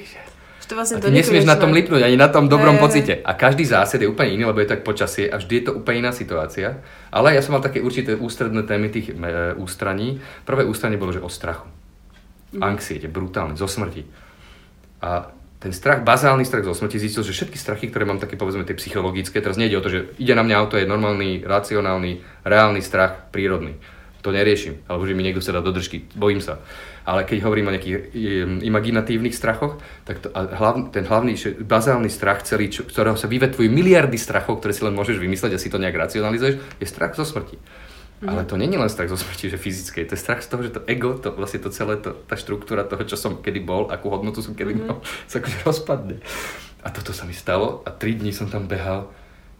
to 0.69 0.75
vlastne 0.77 0.97
a 0.97 1.03
ty 1.03 1.11
nesmieš 1.11 1.47
na 1.47 1.59
tom 1.59 1.73
lipnúť, 1.73 2.03
ani 2.05 2.17
na 2.17 2.29
tom 2.31 2.45
dobrom 2.47 2.77
hey, 2.77 2.83
pocite. 2.83 3.13
A 3.23 3.31
každý 3.35 3.67
zásed 3.67 3.99
je 3.99 4.07
úplne 4.07 4.35
iný, 4.35 4.43
lebo 4.47 4.61
je 4.61 4.67
to 4.69 4.73
tak 4.77 4.87
počasie 4.87 5.25
a 5.27 5.41
vždy 5.41 5.53
je 5.59 5.63
to 5.69 5.73
úplne 5.77 6.07
iná 6.07 6.11
situácia. 6.15 6.83
Ale 7.09 7.35
ja 7.35 7.41
som 7.41 7.57
mal 7.57 7.63
také 7.63 7.81
určité 7.81 8.15
ústredné 8.15 8.63
témy 8.63 8.89
tých 8.93 9.11
e, 9.11 9.53
ústraní. 9.59 10.23
Prvé 10.47 10.63
ústranie 10.63 10.95
bolo, 10.95 11.11
že 11.11 11.23
o 11.23 11.29
strachu. 11.29 11.67
Mm. 12.53 12.61
Anxiete, 12.61 13.07
brutálne, 13.09 13.57
zo 13.57 13.65
smrti. 13.65 14.05
A 15.03 15.33
ten 15.63 15.71
strach, 15.71 16.03
bazálny 16.03 16.43
strach 16.43 16.67
zo 16.67 16.75
smrti 16.75 16.99
zistil, 16.99 17.23
že 17.23 17.31
všetky 17.31 17.55
strachy, 17.55 17.87
ktoré 17.87 18.03
mám 18.03 18.19
také 18.19 18.35
povedzme 18.35 18.67
tie 18.67 18.75
psychologické, 18.75 19.39
teraz 19.39 19.55
nejde 19.55 19.79
o 19.79 19.83
to, 19.83 19.87
že 19.87 19.99
ide 20.19 20.35
na 20.35 20.43
mňa 20.43 20.59
auto, 20.59 20.75
je 20.75 20.83
normálny, 20.83 21.47
racionálny, 21.47 22.43
reálny 22.43 22.83
strach, 22.83 23.31
prírodný. 23.31 23.79
To 24.23 24.31
neriešim. 24.31 24.83
Alebo 24.87 25.07
že 25.07 25.15
mi 25.15 25.23
niekto 25.23 25.43
sa 25.43 25.55
dá 25.55 25.59
do 25.59 25.71
držky. 25.71 26.07
Bojím 26.15 26.39
sa. 26.39 26.59
Ale 27.03 27.27
keď 27.27 27.43
hovorím 27.43 27.67
o 27.67 27.73
nejakých 27.75 28.15
imaginatívnych 28.63 29.35
strachoch, 29.35 29.75
tak 30.07 30.23
to, 30.23 30.31
a 30.31 30.47
ten 30.87 31.03
hlavný, 31.03 31.35
bazálny 31.59 32.07
strach, 32.07 32.47
celý, 32.47 32.71
čo, 32.71 32.87
ktorého 32.87 33.19
sa 33.19 33.27
vyvetvujú 33.27 33.67
miliardy 33.67 34.15
strachov, 34.15 34.63
ktoré 34.63 34.71
si 34.71 34.87
len 34.87 34.95
môžeš 34.95 35.19
vymysleť 35.19 35.55
a 35.55 35.59
si 35.59 35.67
to 35.67 35.81
nejak 35.83 35.99
racionalizuješ, 35.99 36.55
je 36.79 36.87
strach 36.87 37.11
zo 37.19 37.27
smrti. 37.27 37.59
Mm. 38.23 38.29
Ale 38.31 38.41
to 38.47 38.55
není 38.55 38.79
len 38.79 38.87
strach 38.87 39.11
zo 39.11 39.19
smrti, 39.19 39.51
že 39.51 39.59
fyzické, 39.59 40.07
to 40.07 40.15
je 40.15 40.23
strach 40.23 40.39
z 40.39 40.47
toho, 40.47 40.63
že 40.63 40.71
to 40.71 40.81
ego, 40.87 41.19
to 41.19 41.35
vlastne 41.35 41.59
to 41.59 41.67
celé, 41.75 41.99
to, 41.99 42.15
tá 42.23 42.39
štruktúra 42.39 42.87
toho, 42.87 43.03
čo 43.03 43.19
som 43.19 43.43
kedy 43.43 43.59
bol, 43.59 43.91
akú 43.91 44.07
hodnotu 44.07 44.39
som 44.39 44.55
kedy 44.55 44.71
mm. 44.71 44.79
mal, 44.87 45.03
sa 45.31 45.43
akože 45.43 45.59
rozpadne. 45.67 46.23
A 46.83 46.87
toto 46.91 47.11
sa 47.11 47.27
mi 47.27 47.35
stalo 47.35 47.83
a 47.83 47.91
tri 47.91 48.15
dní 48.15 48.31
som 48.31 48.47
tam 48.47 48.67
behal 48.67 49.11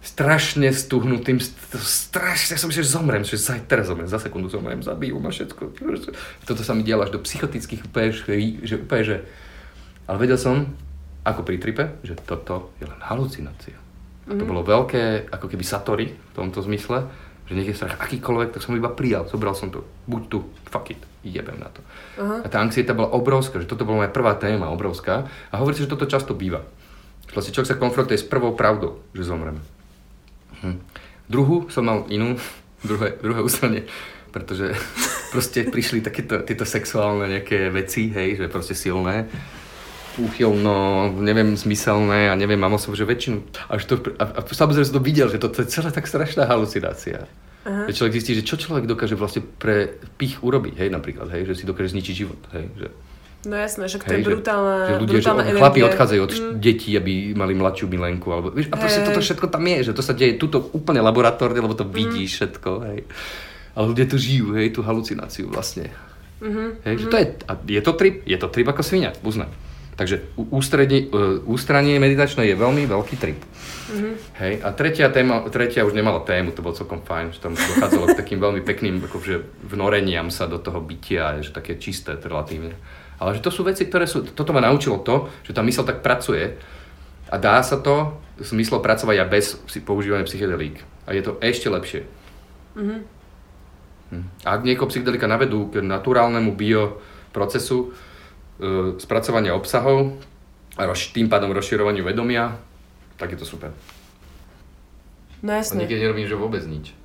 strašne 0.04 0.68
stuhnutým, 0.68 1.40
strašne 1.80 2.60
som 2.60 2.68
že 2.68 2.84
zomrem, 2.84 3.24
že 3.24 3.40
za, 3.40 3.56
teraz 3.64 3.88
zomrem, 3.88 4.06
za 4.06 4.20
sekundu 4.20 4.52
zomrem, 4.52 4.84
zabijú 4.84 5.16
ma 5.24 5.32
všetko. 5.32 5.80
Toto 6.44 6.62
sa 6.62 6.76
mi 6.76 6.84
dialo 6.84 7.08
až 7.08 7.16
do 7.16 7.24
psychotických 7.24 7.88
úplne, 7.88 8.12
že 8.68 8.76
úplne, 8.76 9.04
že... 9.08 9.18
Ale 10.04 10.20
vedel 10.20 10.36
som, 10.36 10.68
ako 11.24 11.48
pri 11.48 11.56
tripe, 11.56 11.86
že 12.04 12.20
toto 12.20 12.76
je 12.84 12.86
len 12.86 13.00
halucinácia. 13.00 13.80
A 14.28 14.36
to 14.36 14.44
mhm. 14.44 14.50
bolo 14.52 14.62
veľké, 14.68 15.32
ako 15.32 15.48
keby 15.48 15.64
satori 15.64 16.12
v 16.12 16.32
tomto 16.36 16.60
zmysle, 16.60 17.08
že 17.48 17.56
nech 17.56 17.68
je 17.72 17.76
strach 17.76 18.00
akýkoľvek, 18.00 18.56
tak 18.56 18.64
som 18.64 18.76
iba 18.76 18.92
prijal, 18.92 19.28
zobral 19.28 19.56
som 19.56 19.68
to, 19.68 19.84
buď 20.08 20.22
tu, 20.32 20.48
fuck 20.68 20.96
it, 20.96 21.00
jebem 21.28 21.60
na 21.60 21.68
to. 21.68 21.84
Uh-huh. 22.16 22.40
A 22.40 22.48
tá 22.48 22.64
anxieta 22.64 22.96
bola 22.96 23.12
obrovská, 23.12 23.60
že 23.60 23.68
toto 23.68 23.84
bola 23.84 24.08
moja 24.08 24.16
prvá 24.16 24.40
téma, 24.40 24.72
obrovská. 24.72 25.28
A 25.52 25.60
hovorí 25.60 25.76
si, 25.76 25.84
že 25.84 25.92
toto 25.92 26.08
často 26.08 26.32
býva. 26.32 26.64
Vlastne 27.36 27.52
človek 27.52 27.76
sa 27.76 27.82
konfrontuje 27.82 28.16
s 28.16 28.24
prvou 28.24 28.56
pravdou, 28.56 29.04
že 29.12 29.28
zomreme. 29.28 29.60
Hm. 30.64 30.80
Druhú 31.28 31.68
som 31.68 31.84
mal 31.84 32.08
inú, 32.08 32.40
druhé, 32.88 33.20
druhé 33.20 33.40
ústranie, 33.44 33.86
pretože 34.32 34.74
proste 35.36 35.68
prišli 35.68 36.00
takéto 36.02 36.42
tieto 36.42 36.64
sexuálne 36.64 37.28
nejaké 37.28 37.70
veci, 37.70 38.10
hej, 38.10 38.40
že 38.40 38.46
proste 38.48 38.74
silné 38.74 39.28
úchylno, 40.14 41.10
neviem, 41.26 41.58
zmyselné 41.58 42.30
a 42.30 42.38
neviem, 42.38 42.60
mám 42.62 42.78
som, 42.78 42.94
že 42.94 43.02
väčšinu, 43.02 43.42
až 43.66 43.82
to, 43.90 43.98
a, 44.22 44.26
a 44.30 44.40
samozrejme 44.46 44.86
som 44.86 45.02
to 45.02 45.08
videl, 45.10 45.26
že 45.26 45.42
to, 45.42 45.50
to 45.50 45.66
je 45.66 45.74
celá 45.74 45.90
tak 45.90 46.06
strašná 46.06 46.46
halucinácia. 46.46 47.26
Aha. 47.66 47.90
Že 47.90 47.98
človek 47.98 48.16
zistí, 48.20 48.32
že 48.38 48.46
čo 48.46 48.60
človek 48.60 48.86
dokáže 48.86 49.16
vlastne 49.18 49.42
pre 49.42 49.98
pich 50.20 50.44
urobiť, 50.44 50.86
hej, 50.86 50.90
napríklad, 50.92 51.32
hej, 51.34 51.50
že 51.50 51.64
si 51.64 51.66
dokáže 51.66 51.98
zničiť 51.98 52.14
život, 52.14 52.42
hej, 52.54 52.66
že 52.78 52.88
No 53.44 53.60
jasné, 53.60 53.92
že 53.92 54.00
to 54.00 54.08
je 54.08 54.24
brutálna, 54.24 54.76
že, 54.80 54.88
že 54.88 55.02
ľudia, 55.04 55.14
brutálna 55.20 55.44
že 55.44 55.54
chlapi 55.60 55.80
odchádzajú 55.84 56.22
od 56.24 56.32
mm. 56.32 56.54
detí, 56.64 56.90
aby 56.96 57.36
mali 57.36 57.54
mladšiu 57.60 57.92
milenku. 57.92 58.28
Alebo, 58.32 58.56
vieš, 58.56 58.72
a 58.72 58.80
proste 58.80 59.04
hey. 59.04 59.08
toto 59.12 59.20
všetko 59.20 59.46
tam 59.52 59.64
je, 59.68 59.78
že 59.92 59.92
to 59.92 60.00
sa 60.00 60.16
deje 60.16 60.40
tuto 60.40 60.72
úplne 60.72 61.04
laboratórne, 61.04 61.60
lebo 61.60 61.76
to 61.76 61.84
mm. 61.84 61.92
vidíš 61.92 62.30
všetko. 62.40 62.72
Hej. 62.88 63.00
Ale 63.76 63.86
ľudia 63.92 64.06
tu 64.08 64.16
žijú, 64.16 64.56
hej, 64.56 64.72
tú 64.72 64.80
halucináciu 64.86 65.52
vlastne. 65.52 65.92
Mm-hmm. 66.40 66.70
Hej, 66.88 66.96
že 67.00 67.06
to 67.08 67.16
je, 67.20 67.26
a 67.48 67.54
je 67.56 67.82
to 67.84 67.92
trip, 67.96 68.16
je 68.24 68.38
to 68.38 68.48
trip 68.52 68.68
ako 68.68 68.84
svinia, 68.84 69.12
uznaj. 69.24 69.52
Takže 69.94 70.26
ústredie, 70.50 71.06
ústranie 71.46 72.02
meditačné 72.02 72.50
je 72.50 72.58
veľmi 72.58 72.90
veľký 72.90 73.16
trip. 73.22 73.38
Mm-hmm. 73.94 74.14
Hej, 74.42 74.54
a 74.66 74.74
tretia 74.74 75.14
téma, 75.14 75.46
tretia 75.54 75.86
už 75.86 75.94
nemala 75.94 76.26
tému, 76.26 76.50
to 76.50 76.66
bolo 76.66 76.74
celkom 76.74 77.06
fajn, 77.06 77.38
že 77.38 77.44
tam 77.44 77.54
dochádzalo 77.54 78.10
k 78.10 78.18
takým 78.18 78.40
veľmi 78.42 78.62
pekným 78.66 79.06
akože 79.06 79.66
vnoreniam 79.70 80.34
sa 80.34 80.50
do 80.50 80.58
toho 80.58 80.82
bytia, 80.82 81.46
že 81.46 81.54
také 81.54 81.78
čisté 81.78 82.18
relatívne. 82.18 82.74
Ale 83.22 83.38
že 83.38 83.46
to 83.46 83.54
sú 83.54 83.62
veci, 83.62 83.86
ktoré 83.86 84.10
sú, 84.10 84.26
toto 84.34 84.50
ma 84.50 84.66
naučilo 84.66 85.06
to, 85.06 85.30
že 85.46 85.54
tá 85.54 85.62
mysl 85.62 85.86
tak 85.86 86.02
pracuje 86.02 86.58
a 87.30 87.36
dá 87.38 87.62
sa 87.62 87.78
to 87.78 88.18
zmyslo 88.42 88.82
pracovať 88.82 89.16
aj 89.22 89.30
bez 89.30 89.46
používania 89.86 90.26
psychedelík. 90.26 90.82
A 91.06 91.14
je 91.14 91.22
to 91.22 91.38
ešte 91.38 91.70
lepšie. 91.70 92.02
Mm-hmm. 92.74 93.00
Hm. 94.14 94.26
A 94.46 94.48
ak 94.58 94.66
niekoho 94.66 94.90
psychedelika 94.90 95.30
navedú 95.30 95.70
k 95.70 95.86
naturálnemu 95.86 96.54
bioprocesu 96.54 97.94
spracovania 99.02 99.58
obsahov 99.58 100.14
a 100.78 100.86
roz, 100.86 101.10
tým 101.14 101.30
pádom 101.30 101.54
rozširovaniu 101.54 102.06
vedomia, 102.06 102.58
tak 103.18 103.34
je 103.34 103.40
to 103.42 103.46
super. 103.46 103.74
No 105.44 105.52
jasne. 105.54 105.80
A 105.80 105.86
niekedy 105.86 106.00
nerobím, 106.02 106.26
že 106.26 106.40
vôbec 106.40 106.64
nič. 106.64 106.96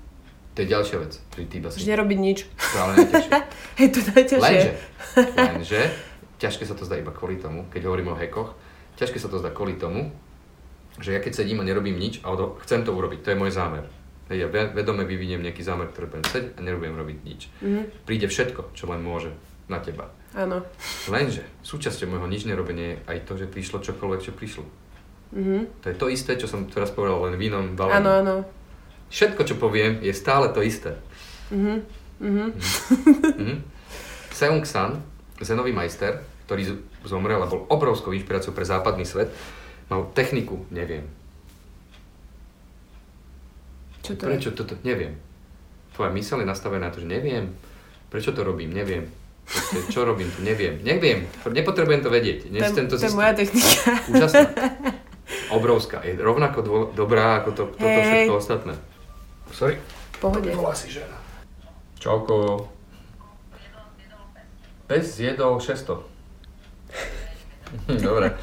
To 0.55 0.67
je 0.67 0.75
ďalšia 0.75 0.99
vec 0.99 1.13
pri 1.31 1.47
Že 1.47 1.87
nerobiť 1.95 2.19
nič. 2.19 2.39
Práve 2.59 2.91
najťažšie. 2.99 3.31
je 3.83 3.89
to 3.95 4.01
najťažšie. 4.11 4.43
Lenže, 4.43 4.73
lenže, 5.39 5.81
ťažké 6.43 6.65
sa 6.67 6.75
to 6.75 6.83
zdá 6.83 6.99
iba 6.99 7.15
kvôli 7.15 7.39
tomu, 7.39 7.67
keď 7.71 7.87
hovorím 7.87 8.15
o 8.15 8.19
hekoch, 8.19 8.59
ťažké 8.99 9.23
sa 9.23 9.31
to 9.31 9.39
zdá 9.39 9.55
kvôli 9.55 9.79
tomu, 9.79 10.11
že 10.99 11.15
ja 11.15 11.23
keď 11.23 11.39
sedím 11.39 11.63
a 11.63 11.65
nerobím 11.67 11.95
nič, 11.95 12.19
ale 12.27 12.59
chcem 12.67 12.83
to 12.83 12.91
urobiť, 12.91 13.23
to 13.23 13.31
je 13.31 13.39
môj 13.39 13.55
zámer. 13.55 13.87
Ja 14.29 14.51
vedome 14.51 15.09
vyviniem 15.09 15.41
nejaký 15.41 15.63
zámer, 15.63 15.89
ktorý 15.89 16.11
budem 16.11 16.27
sedieť 16.27 16.53
a 16.59 16.61
nerobím 16.61 16.99
robiť 16.99 17.19
nič. 17.25 17.41
Mm-hmm. 17.63 17.85
Príde 18.05 18.27
všetko, 18.27 18.77
čo 18.77 18.85
len 18.91 19.01
môže 19.01 19.33
na 19.71 19.79
teba. 19.81 20.11
Áno. 20.37 20.61
Lenže 21.09 21.45
súčasťou 21.65 22.11
môjho 22.13 22.29
nič 22.29 22.45
nerobenia 22.45 22.97
je 22.97 22.97
aj 23.09 23.19
to, 23.25 23.33
že 23.41 23.49
prišlo 23.49 23.81
čokoľvek, 23.81 24.21
čo 24.21 24.33
prišlo. 24.37 24.65
Mm-hmm. 25.33 25.61
To 25.85 25.87
je 25.93 25.97
to 25.97 26.07
isté, 26.09 26.37
čo 26.37 26.49
som 26.49 26.69
teraz 26.69 26.93
povedal, 26.93 27.21
len 27.29 27.37
v 27.37 27.53
inom 27.53 27.77
balení. 27.77 28.01
Áno, 28.01 28.13
áno 28.25 28.37
všetko, 29.09 29.43
čo 29.45 29.55
poviem, 29.57 30.01
je 30.05 30.13
stále 30.13 30.53
to 30.53 30.61
isté. 30.61 30.97
Mm-hmm. 31.53 31.79
Mm-hmm. 32.21 32.49
Mm-hmm. 33.41 33.59
Seung 34.33 34.65
San, 34.69 35.01
zenový 35.41 35.73
majster, 35.73 36.21
ktorý 36.47 36.79
zomrel 37.05 37.41
a 37.41 37.51
bol 37.51 37.69
obrovskou 37.69 38.13
inšpiráciou 38.13 38.53
pre 38.53 38.69
západný 38.69 39.05
svet, 39.09 39.33
mal 39.89 40.09
techniku, 40.13 40.65
neviem. 40.69 41.09
Čo 44.05 44.17
to 44.17 44.25
Prečo 44.29 44.51
je? 44.53 44.57
toto? 44.57 44.75
Neviem. 44.85 45.17
Tvoja 45.93 46.13
myseľ 46.15 46.45
je 46.45 46.49
nastavená 46.49 46.89
na 46.89 46.93
to, 46.95 47.03
že 47.03 47.09
neviem. 47.11 47.53
Prečo 48.09 48.33
to 48.33 48.47
robím? 48.47 48.73
Neviem. 48.73 49.11
Proste, 49.49 49.81
čo 49.89 50.05
robím 50.05 50.29
tu? 50.29 50.45
Neviem. 50.45 50.85
Neviem. 50.85 51.25
Nepotrebujem 51.49 52.05
to 52.05 52.13
vedieť. 52.13 52.53
Nechcem 52.53 52.85
to, 52.85 53.01
to 53.01 53.09
je 53.09 53.17
moja 53.17 53.33
technika. 53.33 53.97
Úžasná. 54.13 54.45
Obrovská. 55.49 56.05
Je 56.05 56.21
rovnako 56.21 56.59
dvo- 56.61 56.89
dobrá 56.93 57.41
ako 57.41 57.51
to, 57.57 57.63
toto 57.73 57.89
hey. 57.89 58.29
všetko 58.29 58.35
ostatné. 58.37 58.75
Sorry. 59.57 59.81
Pohode. 60.21 60.53
Volá 60.53 60.77
si 60.77 60.93
žena. 60.93 61.17
Čauko. 61.97 62.69
Pes 64.85 65.17
zjedol 65.17 65.57
600. 65.57 65.97
Dobre. 68.05 68.37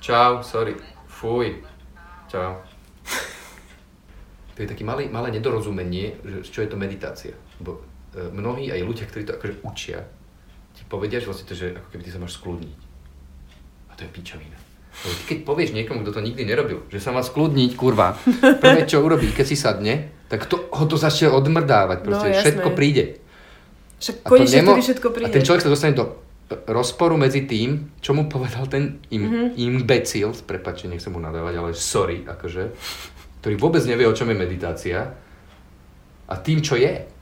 Čau, 0.00 0.40
sorry. 0.40 0.80
Fuj. 1.08 1.60
Čau. 2.32 2.60
To 4.54 4.58
je 4.62 4.68
taký 4.70 4.86
malý, 4.86 5.10
malé 5.10 5.34
nedorozumenie, 5.34 6.16
že 6.24 6.48
čo 6.48 6.62
je 6.64 6.68
to 6.72 6.76
meditácia. 6.78 7.34
Bo 7.58 7.93
mnohí 8.32 8.70
aj 8.70 8.80
ľudia, 8.82 9.04
ktorí 9.10 9.22
to 9.26 9.34
akože 9.36 9.54
učia, 9.66 9.98
ti 10.74 10.82
povedia, 10.86 11.22
že 11.22 11.30
vlastne 11.30 11.46
to, 11.46 11.54
že 11.54 11.74
ako 11.74 11.88
keby 11.94 12.02
ty 12.02 12.10
sa 12.10 12.20
máš 12.22 12.38
skľudniť. 12.38 12.78
A 13.90 13.92
to 13.94 14.00
je 14.06 14.10
pičovina. 14.10 14.58
Ty 14.94 15.22
keď 15.26 15.38
povieš 15.42 15.74
niekomu, 15.74 16.06
kto 16.06 16.18
to 16.18 16.22
nikdy 16.22 16.46
nerobil, 16.46 16.86
že 16.90 17.02
sa 17.02 17.10
má 17.10 17.22
skľudniť, 17.22 17.70
kurva, 17.74 18.14
prvé 18.62 18.86
čo 18.86 19.02
urobí, 19.02 19.34
keď 19.34 19.46
si 19.46 19.58
sadne, 19.58 20.14
tak 20.30 20.46
to, 20.46 20.70
ho 20.70 20.84
to 20.86 20.94
začne 20.94 21.30
odmrdávať, 21.34 21.98
no, 22.02 22.04
proste 22.06 22.28
no, 22.30 22.38
všetko 22.38 22.68
príde. 22.78 23.04
Však 23.98 24.16
konečne 24.22 24.62
nemo- 24.62 24.78
všetko 24.78 25.08
príde. 25.10 25.26
A 25.26 25.34
ten 25.34 25.42
človek 25.42 25.66
sa 25.66 25.70
dostane 25.70 25.98
do 25.98 26.24
rozporu 26.70 27.16
medzi 27.18 27.48
tým, 27.48 27.98
čo 27.98 28.14
mu 28.14 28.28
povedal 28.28 28.68
ten 28.68 29.02
im, 29.10 29.22
mm-hmm. 29.26 29.46
imbecil, 29.58 30.30
prepáčte, 30.46 30.86
nechcem 30.86 31.10
mu 31.10 31.18
nadávať, 31.18 31.54
ale 31.58 31.70
sorry, 31.74 32.22
akože, 32.22 32.62
ktorý 33.42 33.54
vôbec 33.58 33.82
nevie, 33.88 34.06
o 34.06 34.14
čom 34.14 34.30
je 34.30 34.36
meditácia, 34.36 34.98
a 36.24 36.34
tým, 36.40 36.64
čo 36.64 36.76
je. 36.76 37.13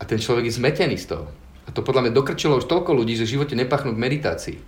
A 0.00 0.02
ten 0.08 0.16
človek 0.16 0.48
je 0.48 0.56
zmetený 0.56 0.96
z 0.96 1.14
toho. 1.16 1.28
A 1.68 1.70
to 1.70 1.84
podľa 1.84 2.08
mňa 2.08 2.16
dokrčilo 2.16 2.58
už 2.58 2.66
toľko 2.66 2.96
ľudí, 2.96 3.14
že 3.14 3.28
v 3.28 3.38
živote 3.38 3.54
nepachnú 3.54 3.94
k 3.94 4.02
meditácii. 4.02 4.58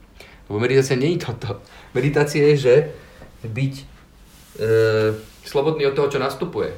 Lebo 0.47 0.61
meditácia 0.61 0.95
je 1.01 1.19
toto. 1.19 1.65
Meditácia 1.97 2.45
je, 2.53 2.57
že 2.61 2.75
byť 3.43 3.75
e, 3.75 3.85
slobodný 5.43 5.89
od 5.89 5.97
toho, 5.97 6.13
čo 6.13 6.21
nastupuje. 6.21 6.71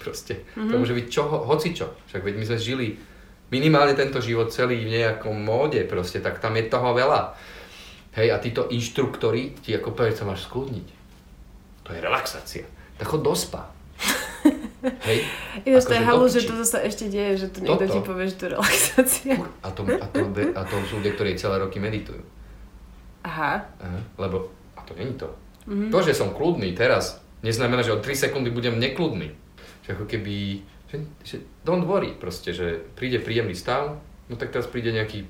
Proste. 0.00 0.48
Mm-hmm. 0.56 0.70
To 0.72 0.74
môže 0.80 0.96
byť 0.96 1.06
čo, 1.12 1.22
hoci 1.28 1.76
čo. 1.76 1.92
Však 2.08 2.24
veď 2.24 2.34
my 2.40 2.44
sme 2.48 2.58
žili 2.58 2.88
minimálne 3.52 3.92
tento 3.92 4.22
život 4.22 4.48
celý 4.48 4.80
v 4.86 4.94
nejakom 4.96 5.36
móde 5.36 5.84
proste, 5.84 6.22
tak 6.24 6.40
tam 6.40 6.56
je 6.56 6.70
toho 6.70 6.96
veľa. 6.96 7.36
Hej, 8.16 8.28
a 8.34 8.42
títo 8.42 8.66
inštruktori 8.72 9.54
ti 9.62 9.70
ako 9.76 9.94
povedať 9.94 10.22
sa 10.22 10.26
máš 10.26 10.50
skľudniť. 10.50 10.88
To 11.86 11.90
je 11.94 12.00
relaxácia. 12.00 12.66
Tak 12.98 13.06
chod 13.06 13.22
do 13.22 13.34
spa. 13.34 13.70
Hej. 14.80 15.18
Ináč 15.68 15.84
to 15.84 15.94
je 15.94 16.02
halu, 16.02 16.24
že 16.28 16.40
toto 16.48 16.64
sa 16.64 16.80
ešte 16.80 17.12
deje, 17.12 17.44
že 17.44 17.46
to 17.52 17.60
niekto 17.60 17.84
toto. 17.84 17.94
ti 17.94 18.00
povie, 18.00 18.24
že 18.28 18.36
to 18.36 18.42
je 18.48 18.50
relaxácia. 18.56 19.34
A 19.60 19.68
to, 19.72 19.80
a 19.84 20.06
to, 20.08 20.20
a 20.56 20.62
to 20.64 20.74
sú 20.88 21.00
ľudia, 21.00 21.12
ktorí 21.16 21.36
celé 21.36 21.60
roky 21.60 21.76
meditujú. 21.76 22.20
Aha. 23.24 23.68
Aha. 23.76 24.00
Lebo, 24.16 24.48
a 24.76 24.80
to 24.88 24.96
není 24.96 25.12
to. 25.20 25.28
Mm-hmm. 25.68 25.92
To, 25.92 25.98
že 26.00 26.16
som 26.16 26.32
kľudný 26.32 26.72
teraz, 26.72 27.20
neznamená, 27.44 27.84
že 27.84 27.92
o 27.92 28.00
3 28.00 28.28
sekundy 28.28 28.48
budem 28.48 28.80
nekľudný. 28.80 29.28
Že 29.84 29.90
ako 30.00 30.04
keby, 30.08 30.36
že, 30.88 30.96
že 31.24 31.36
don't 31.64 31.84
worry 31.84 32.16
proste, 32.16 32.56
že 32.56 32.80
príde 32.96 33.20
príjemný 33.20 33.52
stav, 33.52 34.00
no 34.32 34.34
tak 34.40 34.56
teraz 34.56 34.64
príde 34.64 34.96
nejaký 34.96 35.28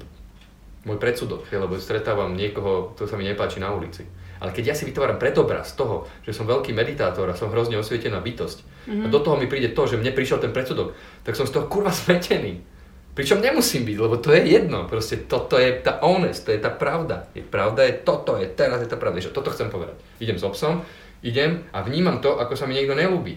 môj 0.86 0.96
predsudok, 0.96 1.44
hej, 1.52 1.60
lebo 1.60 1.76
stretávam 1.76 2.32
niekoho, 2.32 2.96
to 2.96 3.04
sa 3.04 3.20
mi 3.20 3.28
nepáči 3.28 3.60
na 3.60 3.68
ulici. 3.68 4.06
Ale 4.40 4.56
keď 4.56 4.72
ja 4.72 4.74
si 4.74 4.88
vytváram 4.88 5.20
predobraz 5.20 5.76
toho, 5.76 6.08
že 6.24 6.32
som 6.32 6.48
veľký 6.48 6.72
meditátor 6.72 7.28
a 7.28 7.36
som 7.36 7.52
hrozne 7.52 7.76
osvietená 7.76 8.24
bytosť, 8.24 8.64
mm-hmm. 8.86 9.04
a 9.04 9.06
do 9.12 9.20
toho 9.20 9.36
mi 9.36 9.50
príde 9.50 9.72
to, 9.72 9.84
že 9.84 10.00
mne 10.00 10.14
prišiel 10.14 10.38
ten 10.40 10.54
predsudok, 10.54 10.96
tak 11.24 11.36
som 11.36 11.48
z 11.48 11.54
toho 11.56 11.66
kurva 11.66 11.92
smetený. 11.92 12.62
Pričom 13.10 13.42
nemusím 13.42 13.82
byť, 13.84 13.98
lebo 13.98 14.16
to 14.22 14.30
je 14.30 14.54
jedno. 14.54 14.86
Proste 14.86 15.26
toto 15.26 15.58
je 15.58 15.82
tá 15.82 15.98
honest, 16.06 16.46
to 16.46 16.54
je 16.54 16.62
tá 16.62 16.70
pravda. 16.70 17.26
Je 17.34 17.42
pravda 17.42 17.82
je 17.84 18.00
toto, 18.06 18.38
je 18.38 18.46
teraz 18.46 18.78
je 18.80 18.88
tá 18.88 18.94
pravda. 18.94 19.18
Že 19.18 19.34
toto 19.34 19.50
chcem 19.50 19.66
povedať. 19.66 19.98
Idem 20.22 20.38
s 20.38 20.46
obsom, 20.46 20.86
idem 21.20 21.66
a 21.74 21.82
vnímam 21.82 22.22
to, 22.22 22.38
ako 22.38 22.54
sa 22.54 22.70
mi 22.70 22.78
niekto 22.78 22.94
nelúbi. 22.94 23.36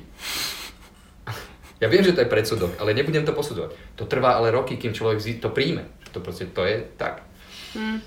Ja 1.82 1.92
viem, 1.92 2.06
že 2.06 2.16
to 2.16 2.24
je 2.24 2.32
predsudok, 2.32 2.80
ale 2.80 2.96
nebudem 2.96 3.28
to 3.28 3.36
posudzovať. 3.36 4.00
To 4.00 4.08
trvá 4.08 4.40
ale 4.40 4.56
roky, 4.56 4.80
kým 4.80 4.96
človek 4.96 5.20
to 5.44 5.52
príjme. 5.52 5.84
To 6.16 6.22
proste 6.22 6.54
to 6.54 6.64
je 6.64 6.86
tak. 6.96 7.26
Mm. 7.76 8.00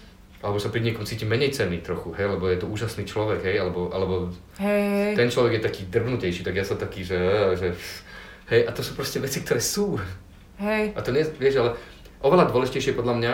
Alebo 0.45 0.61
sa 0.61 0.69
pri 0.69 0.85
niekom 0.85 1.09
cíti 1.09 1.25
menej 1.25 1.57
cenný 1.57 1.81
trochu, 1.81 2.13
hej, 2.13 2.29
lebo 2.37 2.45
je 2.47 2.61
to 2.61 2.69
úžasný 2.69 3.09
človek, 3.09 3.41
hej, 3.41 3.57
alebo, 3.57 3.89
alebo 3.89 4.29
hey. 4.61 5.17
ten 5.17 5.33
človek 5.33 5.59
je 5.59 5.67
taký 5.67 5.83
drvnutejší, 5.89 6.45
tak 6.45 6.55
ja 6.55 6.65
som 6.65 6.77
taký, 6.77 7.09
že, 7.09 7.21
že 7.57 7.69
hej, 8.53 8.69
a 8.69 8.71
to 8.77 8.85
sú 8.85 8.93
proste 8.93 9.17
veci, 9.19 9.41
ktoré 9.41 9.65
sú. 9.65 9.97
Hej. 10.61 10.93
A 10.93 11.01
to 11.01 11.13
nie, 11.13 11.25
vieš, 11.41 11.65
ale 11.65 11.71
oveľa 12.21 12.53
dôležitejšie 12.53 12.93
podľa 12.93 13.15
mňa 13.17 13.33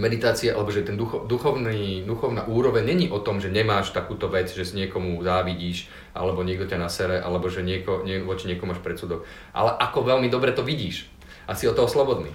meditácia, 0.00 0.56
alebo 0.56 0.72
že 0.72 0.88
ten 0.88 0.96
ducho, 0.96 1.28
duchovný, 1.28 2.08
duchovná 2.08 2.48
úroveň 2.48 2.96
není 2.96 3.06
o 3.12 3.20
tom, 3.20 3.44
že 3.44 3.52
nemáš 3.52 3.92
takúto 3.92 4.32
vec, 4.32 4.48
že 4.48 4.64
si 4.64 4.80
niekomu 4.80 5.20
závidíš, 5.20 5.92
alebo 6.16 6.40
niekto 6.40 6.64
ťa 6.64 6.80
nasere, 6.80 7.20
alebo 7.20 7.52
že 7.52 7.60
nieko, 7.60 8.00
nie, 8.08 8.24
voči 8.24 8.48
niekomu 8.48 8.72
máš 8.72 8.80
predsudok. 8.80 9.28
Ale 9.52 9.76
ako 9.76 10.08
veľmi 10.08 10.32
dobre 10.32 10.56
to 10.56 10.64
vidíš. 10.64 11.12
A 11.44 11.52
si 11.52 11.68
od 11.68 11.76
toho 11.76 11.92
slobodný. 11.92 12.32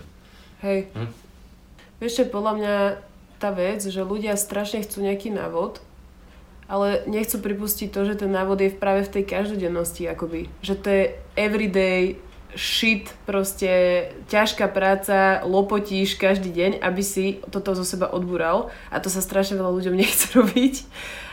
Hej. 0.61 0.93
Hm? 0.93 1.09
Vieš, 1.97 2.29
podľa 2.29 2.53
mňa 2.61 2.75
tá 3.37 3.53
vec, 3.53 3.85
že 3.85 4.01
ľudia 4.01 4.37
strašne 4.37 4.81
chcú 4.83 5.05
nejaký 5.05 5.29
návod, 5.33 5.81
ale 6.67 7.07
nechcú 7.07 7.39
pripustiť 7.39 7.89
to, 7.89 8.03
že 8.03 8.19
ten 8.19 8.31
návod 8.31 8.59
je 8.59 8.75
práve 8.75 9.07
v 9.07 9.13
tej 9.19 9.23
každodennosti, 9.23 10.03
akoby. 10.03 10.51
Že 10.59 10.73
to 10.83 10.87
je 10.91 11.03
everyday 11.39 12.19
shit, 12.57 13.13
proste 13.23 13.69
ťažká 14.27 14.67
práca, 14.73 15.45
lopotíš 15.45 16.17
každý 16.17 16.49
deň, 16.51 16.71
aby 16.81 17.03
si 17.05 17.39
toto 17.53 17.77
zo 17.77 17.85
seba 17.85 18.09
odbúral 18.09 18.73
a 18.89 18.97
to 18.99 19.07
sa 19.07 19.21
strašne 19.21 19.55
veľa 19.55 19.71
ľuďom 19.71 19.95
nechce 20.01 20.33
robiť. 20.35 20.75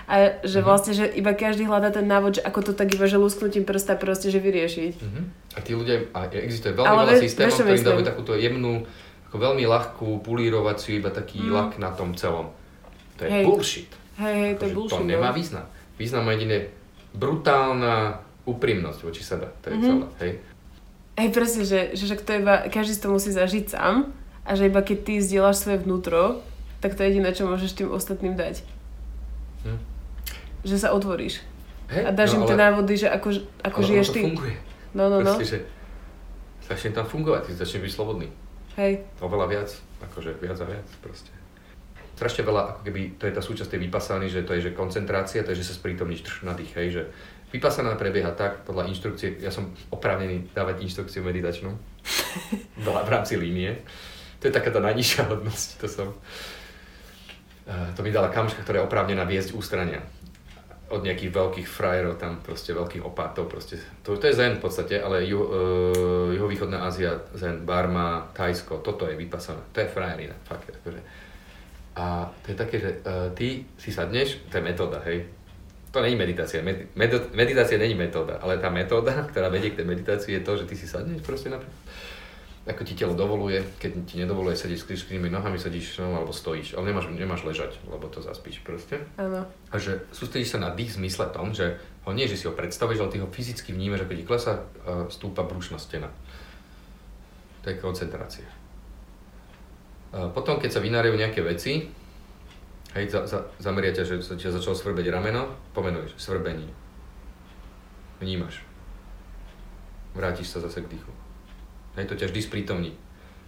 A 0.04 0.44
že 0.44 0.60
mm-hmm. 0.60 0.68
vlastne, 0.68 0.92
že 0.92 1.08
iba 1.16 1.32
každý 1.32 1.64
hľadá 1.64 1.88
ten 1.88 2.04
návod, 2.04 2.36
že 2.36 2.42
ako 2.44 2.60
to 2.60 2.72
tak 2.76 2.92
iba, 2.92 3.08
že 3.08 3.16
lusknutím 3.16 3.64
prsta 3.64 3.96
proste, 3.96 4.28
že 4.28 4.36
vyriešiť. 4.36 4.94
Mm-hmm. 5.00 5.24
A 5.56 5.58
tí 5.64 5.72
ľudia, 5.72 6.12
a 6.12 6.28
existuje 6.28 6.76
veľmi 6.76 6.92
veľa 6.92 7.24
systémov, 7.24 7.56
ktorí 7.56 7.80
dávajú 7.80 8.04
takúto 8.04 8.32
jemnú, 8.36 8.84
veľmi 9.36 9.64
ľahkú, 9.66 10.22
pulírovaciu, 10.22 10.98
iba 10.98 11.10
taký 11.10 11.42
mm. 11.42 11.50
lak 11.50 11.70
na 11.82 11.90
tom 11.94 12.14
celom. 12.14 12.50
To 13.18 13.20
je 13.26 13.30
hej. 13.30 13.44
bullshit. 13.46 13.90
Hej, 14.18 14.34
hej, 14.34 14.52
to 14.58 14.62
je 14.66 14.72
bullshit. 14.74 14.98
To 14.98 15.06
nemá 15.06 15.30
no. 15.30 15.36
význam. 15.36 15.66
Význam 15.94 16.26
má 16.26 16.34
jediné 16.34 16.70
brutálna 17.14 18.22
úprimnosť 18.44 18.98
voči 19.06 19.22
sebe. 19.22 19.46
To 19.62 19.70
je 19.70 19.74
mm-hmm. 19.74 19.86
celé. 19.86 20.06
Hej. 20.20 20.32
Hej, 21.14 21.28
presne, 21.30 21.62
že, 21.62 21.80
že, 21.94 22.04
že 22.10 22.14
to 22.18 22.32
iba, 22.34 22.66
každý 22.66 22.92
si 22.98 23.00
to 23.02 23.08
musí 23.14 23.30
zažiť 23.30 23.70
sám 23.70 24.10
a 24.42 24.50
že 24.58 24.66
iba 24.66 24.82
keď 24.82 24.98
ty 25.06 25.14
zdieľaš 25.22 25.62
svoje 25.62 25.78
vnútro, 25.86 26.42
tak 26.82 26.98
to 26.98 27.06
je 27.06 27.14
jediné, 27.14 27.30
čo 27.30 27.46
môžeš 27.46 27.78
tým 27.78 27.88
ostatným 27.94 28.34
dať. 28.34 28.66
Hm. 29.62 29.78
Že 30.66 30.76
sa 30.76 30.88
otvoríš. 30.90 31.40
Hey, 31.86 32.08
a 32.08 32.10
dáš 32.10 32.34
no, 32.34 32.42
im 32.42 32.50
tie 32.50 32.58
návody, 32.58 32.98
že 32.98 33.08
ako, 33.08 33.46
ako 33.62 33.78
ale 33.80 33.88
žiješ 33.88 34.06
to 34.10 34.14
ty. 34.16 34.22
funguje. 34.26 34.54
No, 34.94 35.04
no, 35.06 35.16
no. 35.22 35.32
Proste, 35.32 35.46
že 35.46 35.58
začne 36.66 36.90
tam 36.90 37.06
fungovať, 37.06 37.40
ty 37.46 37.52
začne 37.54 37.84
byť 37.84 37.92
slobodný. 37.92 38.28
Hej. 38.74 39.06
Oveľa 39.22 39.46
viac, 39.46 39.70
akože 40.10 40.36
viac 40.42 40.58
a 40.58 40.66
viac 40.66 40.88
proste. 41.00 41.30
Strašne 42.14 42.46
veľa, 42.46 42.62
ako 42.78 42.80
keby, 42.86 43.18
to 43.18 43.26
je 43.26 43.34
tá 43.34 43.42
súčasť 43.42 43.74
tej 43.74 43.80
vypasány, 43.90 44.30
že 44.30 44.46
to 44.46 44.54
je, 44.54 44.70
že 44.70 44.78
koncentrácia, 44.78 45.42
to 45.42 45.50
je, 45.50 45.66
že 45.66 45.74
sa 45.74 45.78
sprítomníš 45.78 46.46
na 46.46 46.54
dých, 46.54 46.74
hej, 46.78 46.88
že 46.90 47.02
Vypasaná 47.54 47.94
prebieha 47.94 48.34
tak, 48.34 48.66
podľa 48.66 48.90
inštrukcie, 48.90 49.38
ja 49.38 49.54
som 49.54 49.70
oprávnený 49.94 50.50
dávať 50.58 50.82
inštrukciu 50.82 51.22
meditačnú 51.22 51.70
v 52.82 53.10
rámci 53.14 53.38
línie. 53.38 53.78
To 54.42 54.50
je 54.50 54.52
taká 54.58 54.74
tá 54.74 54.82
najnižšia 54.82 55.30
hodnosť, 55.30 55.68
to 55.78 55.86
som. 55.86 56.10
To 57.94 58.00
mi 58.02 58.10
dala 58.10 58.34
kamoška, 58.34 58.66
ktorá 58.66 58.82
je 58.82 58.86
oprávnená 58.90 59.22
viesť 59.22 59.54
ústrania 59.54 60.02
od 60.92 61.00
nejakých 61.00 61.32
veľkých 61.32 61.68
frajerov, 61.68 62.20
tam 62.20 62.44
proste 62.44 62.76
veľkých 62.76 63.00
opátov, 63.00 63.48
proste. 63.48 63.80
To, 64.04 64.20
to 64.20 64.28
je 64.28 64.36
zen 64.36 64.60
v 64.60 64.62
podstate, 64.62 65.00
ale 65.00 65.24
ju, 65.24 65.40
uh, 65.40 65.48
juhovýchodná 66.36 66.84
Ázia, 66.84 67.24
zen, 67.32 67.64
Barma, 67.64 68.28
Thajsko, 68.36 68.84
toto 68.84 69.08
je 69.08 69.16
vypasané. 69.16 69.64
To 69.72 69.80
je 69.80 69.88
frajerina, 69.88 70.36
fakt. 70.44 70.68
Akože. 70.68 71.00
A 71.96 72.28
to 72.44 72.52
je 72.52 72.56
také, 72.56 72.76
že 72.80 72.90
uh, 73.00 73.32
ty 73.32 73.64
si 73.80 73.88
sadneš, 73.88 74.44
to 74.52 74.60
je 74.60 74.62
metóda, 74.62 75.00
hej, 75.08 75.24
to 75.94 76.02
není 76.02 76.18
meditácia. 76.18 76.60
Med, 76.60 76.90
med, 76.98 77.32
meditácia 77.32 77.78
není 77.78 77.94
metóda, 77.94 78.42
ale 78.42 78.58
tá 78.58 78.68
metóda, 78.68 79.14
ktorá 79.30 79.48
vedie 79.48 79.72
k 79.72 79.80
tej 79.80 79.86
meditácii, 79.88 80.36
je 80.36 80.42
to, 80.42 80.52
že 80.60 80.64
ty 80.68 80.74
si 80.76 80.86
sadneš 80.90 81.24
proste 81.24 81.48
napríklad 81.48 81.80
ako 82.64 82.80
ti 82.80 82.96
telo 82.96 83.12
dovoluje, 83.12 83.60
keď 83.76 84.08
ti 84.08 84.16
nedovoluje 84.16 84.56
sedieť 84.56 84.80
s 84.80 84.88
krížkými 84.88 85.28
nohami, 85.28 85.60
sedíš 85.60 86.00
no, 86.00 86.16
alebo 86.16 86.32
stojíš, 86.32 86.80
ale 86.80 86.88
nemáš, 86.88 87.12
nemáš 87.12 87.44
ležať, 87.44 87.76
lebo 87.84 88.08
to 88.08 88.24
zaspíš 88.24 88.64
proste. 88.64 89.04
Áno. 89.20 89.44
A 89.68 89.74
že 89.76 90.08
sústredíš 90.16 90.56
sa 90.56 90.64
na 90.64 90.72
dých 90.72 90.96
zmysle 90.96 91.28
tom, 91.28 91.52
že 91.52 91.76
ho 92.08 92.10
nie, 92.16 92.24
že 92.24 92.40
si 92.40 92.48
ho 92.48 92.56
predstavíš, 92.56 93.04
ale 93.04 93.12
ty 93.12 93.18
ho 93.20 93.28
fyzicky 93.28 93.76
vnímaš, 93.76 94.08
ako 94.08 94.16
ti 94.16 94.24
klesa 94.24 94.64
a 94.88 95.04
stúpa 95.12 95.44
brušná 95.44 95.76
stena. 95.76 96.08
To 97.64 97.68
je 97.68 97.76
koncentrácia. 97.76 98.48
A 100.16 100.32
potom, 100.32 100.56
keď 100.56 100.70
sa 100.72 100.80
vynárajú 100.80 101.20
nejaké 101.20 101.44
veci, 101.44 101.92
Hej, 102.94 103.10
za, 103.10 103.26
za, 103.26 103.38
zameria 103.58 103.90
ťa, 103.90 104.06
že 104.06 104.14
sa 104.22 104.38
ťa 104.38 104.54
začalo 104.54 104.78
svrbeť 104.78 105.10
rameno, 105.10 105.50
pomenuješ, 105.74 106.14
svrbení. 106.14 106.70
Vnímaš. 108.22 108.62
Vrátiš 110.14 110.54
sa 110.54 110.62
zase 110.62 110.78
k 110.86 110.94
dýchu. 110.94 111.23
Hej, 111.94 112.10
to 112.10 112.18
ťa 112.18 112.30
vždy 112.30 112.40
sprítomní. 112.42 112.90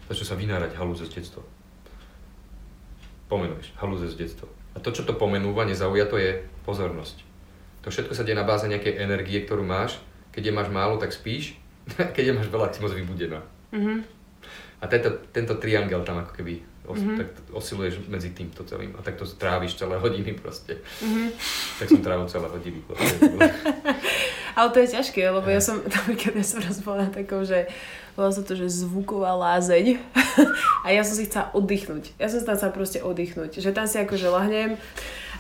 Začnú 0.07 0.25
sa 0.27 0.39
vynárať 0.39 0.79
halúze 0.79 1.03
z 1.03 1.19
detstva. 1.19 1.43
Pomenuješ, 3.27 3.75
halúze 3.83 4.07
z 4.07 4.15
detstva. 4.15 4.47
A 4.73 4.79
to, 4.79 4.95
čo 4.95 5.03
to 5.03 5.19
pomenúva, 5.19 5.67
nezaujato, 5.67 6.15
je 6.15 6.47
pozornosť. 6.63 7.27
To 7.83 7.91
všetko 7.91 8.15
sa 8.15 8.23
deje 8.23 8.39
na 8.39 8.47
báze 8.47 8.71
nejakej 8.71 9.03
energie, 9.03 9.43
ktorú 9.43 9.67
máš. 9.67 9.99
Keď 10.31 10.51
je 10.51 10.57
máš 10.57 10.71
málo, 10.71 10.99
tak 10.99 11.11
spíš. 11.11 11.59
Keď 12.15 12.25
je 12.31 12.37
máš 12.37 12.51
veľa, 12.51 12.71
si 12.71 12.83
moc 12.83 12.95
vybudená. 12.95 13.43
Mm-hmm. 13.75 13.99
A 14.83 14.85
tento, 14.87 15.11
tento 15.35 15.55
triangel 15.59 16.05
tam 16.05 16.23
ako 16.23 16.37
keby 16.37 16.61
os, 16.87 17.01
mm-hmm. 17.01 17.19
tak 17.19 17.29
osiluješ 17.51 18.07
medzi 18.07 18.31
týmto 18.31 18.63
celým 18.63 18.95
a 18.95 19.03
tak 19.03 19.19
to 19.19 19.27
tráviš 19.27 19.75
celé 19.75 19.99
hodiny 19.99 20.39
proste. 20.39 20.79
Mm-hmm. 21.03 21.29
Tak 21.83 21.87
som 21.91 22.03
trávil 22.05 22.27
celé 22.31 22.47
hodiny. 22.47 22.79
Ale 24.59 24.69
to 24.73 24.79
je 24.81 24.89
ťažké, 24.95 25.21
lebo 25.29 25.49
ja 25.51 25.59
som, 25.59 25.83
napríklad 25.97 26.33
ja 26.39 26.47
som 26.47 26.61
raz 26.63 26.79
bola 26.81 27.11
takou, 27.11 27.43
že 27.43 27.67
volá 28.17 28.33
sa 28.33 28.41
to, 28.41 28.57
že 28.57 28.83
zvuková 28.83 29.37
lázeň 29.37 30.01
a 30.85 30.89
ja 30.91 31.05
som 31.05 31.15
si 31.15 31.29
chcela 31.29 31.53
oddychnúť. 31.53 32.17
Ja 32.17 32.33
som 32.33 32.41
si 32.41 32.49
chcela 32.49 32.73
proste 32.73 33.05
oddychnúť. 33.05 33.61
Že 33.61 33.77
tam 33.77 33.87
si 33.87 34.01
akože 34.01 34.27
lahnem 34.33 34.81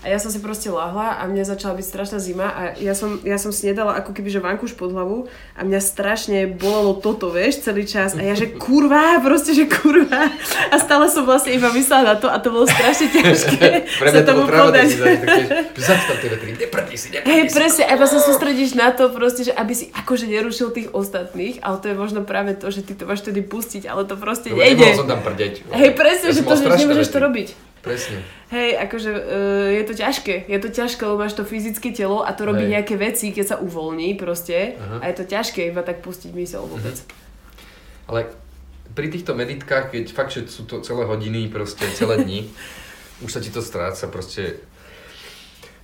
a 0.06 0.14
ja 0.14 0.22
som 0.22 0.30
si 0.30 0.38
proste 0.38 0.70
lahla 0.70 1.18
a 1.18 1.26
mne 1.26 1.42
začala 1.42 1.74
byť 1.74 1.82
strašná 1.82 2.22
zima 2.22 2.46
a 2.54 2.62
ja 2.78 2.94
som, 2.94 3.18
ja 3.26 3.42
som 3.42 3.50
si 3.50 3.66
nedala 3.66 3.98
ako 3.98 4.14
keby 4.14 4.30
že 4.30 4.38
vankuš 4.38 4.78
pod 4.78 4.94
hlavu 4.94 5.26
a 5.58 5.66
mňa 5.66 5.80
strašne 5.82 6.46
bolelo 6.46 6.94
toto, 7.02 7.34
vieš, 7.34 7.66
celý 7.66 7.82
čas 7.82 8.14
a 8.14 8.22
ja 8.22 8.38
že 8.38 8.54
kurva, 8.54 9.18
proste, 9.18 9.50
že 9.50 9.66
kurva 9.66 10.30
a 10.70 10.74
stále 10.78 11.10
som 11.10 11.26
vlastne 11.26 11.58
iba 11.58 11.74
myslela 11.74 12.14
na 12.14 12.16
to 12.22 12.30
a 12.30 12.38
to 12.38 12.54
bolo 12.54 12.70
strašne 12.70 13.10
ťažké 13.10 13.68
Pre 14.00 14.08
sa 14.14 14.22
tomu 14.22 14.46
podať. 14.46 14.94
Zastav 15.74 16.22
tie 16.22 16.30
vetry, 16.30 16.54
si, 16.94 17.10
Hej, 17.10 17.50
presne, 17.50 17.82
iba 17.90 18.06
sa 18.06 18.18
sústredíš 18.22 18.78
na 18.78 18.94
to 18.94 19.10
proste, 19.10 19.50
že 19.50 19.52
aby 19.52 19.72
si 19.74 19.90
akože 19.90 20.30
nerušil 20.30 20.70
tých 20.70 20.88
ostatných, 20.94 21.58
ale 21.66 21.82
to 21.82 21.90
je 21.90 21.96
možno 21.98 22.22
práve 22.22 22.54
to, 22.54 22.70
že 22.70 22.86
ty 22.86 22.94
to 22.94 23.10
máš 23.10 23.26
tedy 23.26 23.42
pustiť, 23.42 23.90
ale 23.90 24.06
to 24.06 24.14
proste 24.14 24.54
Lebo 24.54 24.62
nejde. 24.62 24.94
som 24.94 25.10
tam 25.10 25.20
prdeť. 25.26 25.66
Hej, 25.74 25.90
presne, 25.98 26.30
ja 26.30 26.36
že 26.38 26.42
to, 26.46 26.54
že 26.54 26.86
nemôžeš 26.86 27.08
to 27.10 27.18
robiť. 27.18 27.48
Presne. 27.86 28.18
Hej, 28.50 28.82
akože 28.82 29.10
uh, 29.14 29.70
je 29.70 29.84
to 29.86 29.94
ťažké. 29.94 30.34
Je 30.50 30.58
to 30.58 30.68
ťažké, 30.74 31.06
lebo 31.06 31.22
máš 31.22 31.38
to 31.38 31.46
fyzické 31.46 31.94
telo 31.94 32.26
a 32.26 32.34
to 32.34 32.42
robí 32.42 32.66
Hej. 32.66 32.72
nejaké 32.74 32.94
veci, 32.98 33.30
keď 33.30 33.44
sa 33.46 33.56
uvoľní 33.62 34.18
proste. 34.18 34.74
Uh-huh. 34.74 34.98
A 34.98 35.06
je 35.06 35.22
to 35.22 35.24
ťažké 35.30 35.70
iba 35.70 35.86
tak 35.86 36.02
pustiť 36.02 36.34
mysel 36.34 36.66
vôbec. 36.66 36.98
Uh-huh. 36.98 38.10
Ale 38.10 38.34
pri 38.90 39.06
týchto 39.06 39.38
meditkách, 39.38 39.94
keď 39.94 40.04
fakt, 40.10 40.34
že 40.34 40.50
sú 40.50 40.66
to 40.66 40.82
celé 40.82 41.06
hodiny, 41.06 41.46
proste 41.46 41.86
celé 41.94 42.26
dni, 42.26 42.40
už 43.24 43.30
sa 43.30 43.38
ti 43.38 43.54
to 43.54 43.62
stráca 43.62 44.10
proste 44.10 44.58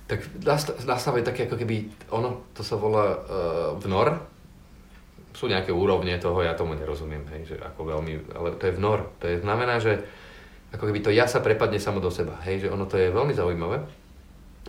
tak 0.03 0.19
nastavuje 0.83 1.23
také 1.23 1.47
ako 1.47 1.55
keby, 1.55 1.87
ono, 2.11 2.51
to 2.51 2.59
sa 2.59 2.75
volá 2.75 3.15
uh, 3.15 3.79
vnor, 3.79 4.19
sú 5.33 5.47
nejaké 5.49 5.71
úrovne 5.73 6.13
toho, 6.19 6.43
ja 6.43 6.53
tomu 6.53 6.75
nerozumiem, 6.75 7.23
hej, 7.33 7.55
že 7.55 7.55
ako 7.57 7.87
veľmi, 7.87 8.35
ale 8.35 8.53
to 8.59 8.69
je 8.69 8.77
vnor, 8.77 9.09
to 9.17 9.31
je, 9.31 9.41
znamená, 9.41 9.79
že 9.79 10.03
ako 10.73 10.89
keby 10.89 10.99
to 11.05 11.13
ja 11.13 11.29
sa 11.29 11.39
prepadne 11.39 11.77
samo 11.77 12.01
do 12.01 12.09
seba. 12.09 12.41
Hej, 12.43 12.65
že 12.65 12.71
ono 12.73 12.89
to 12.89 12.97
je 12.97 13.13
veľmi 13.13 13.31
zaujímavé. 13.37 13.85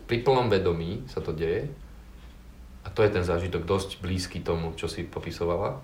Pri 0.05 0.21
plnom 0.21 0.53
vedomí 0.53 1.09
sa 1.09 1.25
to 1.25 1.33
deje 1.33 1.65
a 2.85 2.89
to 2.93 3.01
je 3.01 3.11
ten 3.11 3.25
zážitok 3.25 3.65
dosť 3.65 4.05
blízky 4.05 4.45
tomu, 4.45 4.77
čo 4.77 4.85
si 4.85 5.09
popisovala. 5.09 5.81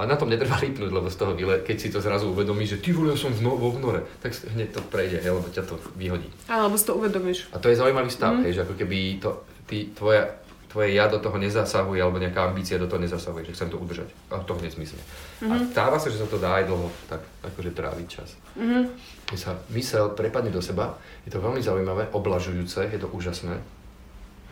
A 0.00 0.08
na 0.08 0.16
tom 0.16 0.32
netreba 0.32 0.56
lípnuť, 0.58 0.90
lebo 0.90 1.12
z 1.12 1.16
toho 1.18 1.36
vyle, 1.36 1.60
keď 1.62 1.76
si 1.76 1.92
to 1.92 2.00
zrazu 2.00 2.32
uvedomíš, 2.32 2.78
že 2.78 2.82
ty 2.82 2.90
vole, 2.90 3.14
som 3.14 3.30
v 3.30 3.44
no, 3.44 3.54
vo 3.54 3.70
vnore, 3.70 4.02
tak 4.24 4.32
hneď 4.32 4.72
to 4.74 4.80
prejde, 4.88 5.20
hej, 5.20 5.30
lebo 5.30 5.46
ťa 5.52 5.62
to 5.66 5.76
vyhodí. 5.94 6.26
Alebo 6.48 6.74
si 6.74 6.88
to 6.88 6.96
uvedomíš. 6.96 7.52
A 7.52 7.60
to 7.60 7.68
je 7.68 7.76
zaujímavý 7.76 8.08
stav, 8.08 8.32
mm. 8.32 8.42
hej, 8.48 8.52
že 8.56 8.62
ako 8.64 8.74
keby 8.80 9.20
to, 9.20 9.44
ty, 9.68 9.92
tvoja, 9.92 10.40
tvoje 10.72 10.94
ja 10.94 11.10
do 11.10 11.18
toho 11.20 11.36
nezasahuje, 11.36 11.98
alebo 12.00 12.22
nejaká 12.22 12.46
ambícia 12.48 12.80
do 12.80 12.86
toho 12.86 13.02
nezasahuje, 13.02 13.50
že 13.50 13.54
chcem 13.58 13.68
to 13.68 13.76
udržať. 13.76 14.08
A 14.30 14.40
to 14.40 14.56
hneď 14.56 14.78
zmysle. 14.78 14.96
Mm-hmm. 14.96 15.50
A 15.50 15.54
stáva 15.68 15.96
sa, 15.98 16.08
že 16.08 16.22
sa 16.22 16.30
to 16.30 16.38
dá 16.38 16.62
aj 16.62 16.64
dlho, 16.70 16.88
tak 17.10 17.20
akože 17.44 17.70
tráviť 17.74 18.06
čas. 18.06 18.38
Mm-hmm. 18.54 18.82
Keď 19.30 19.38
sa 19.38 19.54
mysel 19.70 20.10
prepadne 20.18 20.50
do 20.50 20.58
seba, 20.58 20.98
je 21.22 21.30
to 21.30 21.38
veľmi 21.38 21.62
zaujímavé, 21.62 22.10
oblažujúce, 22.10 22.82
je 22.90 22.98
to 22.98 23.06
úžasné, 23.14 23.62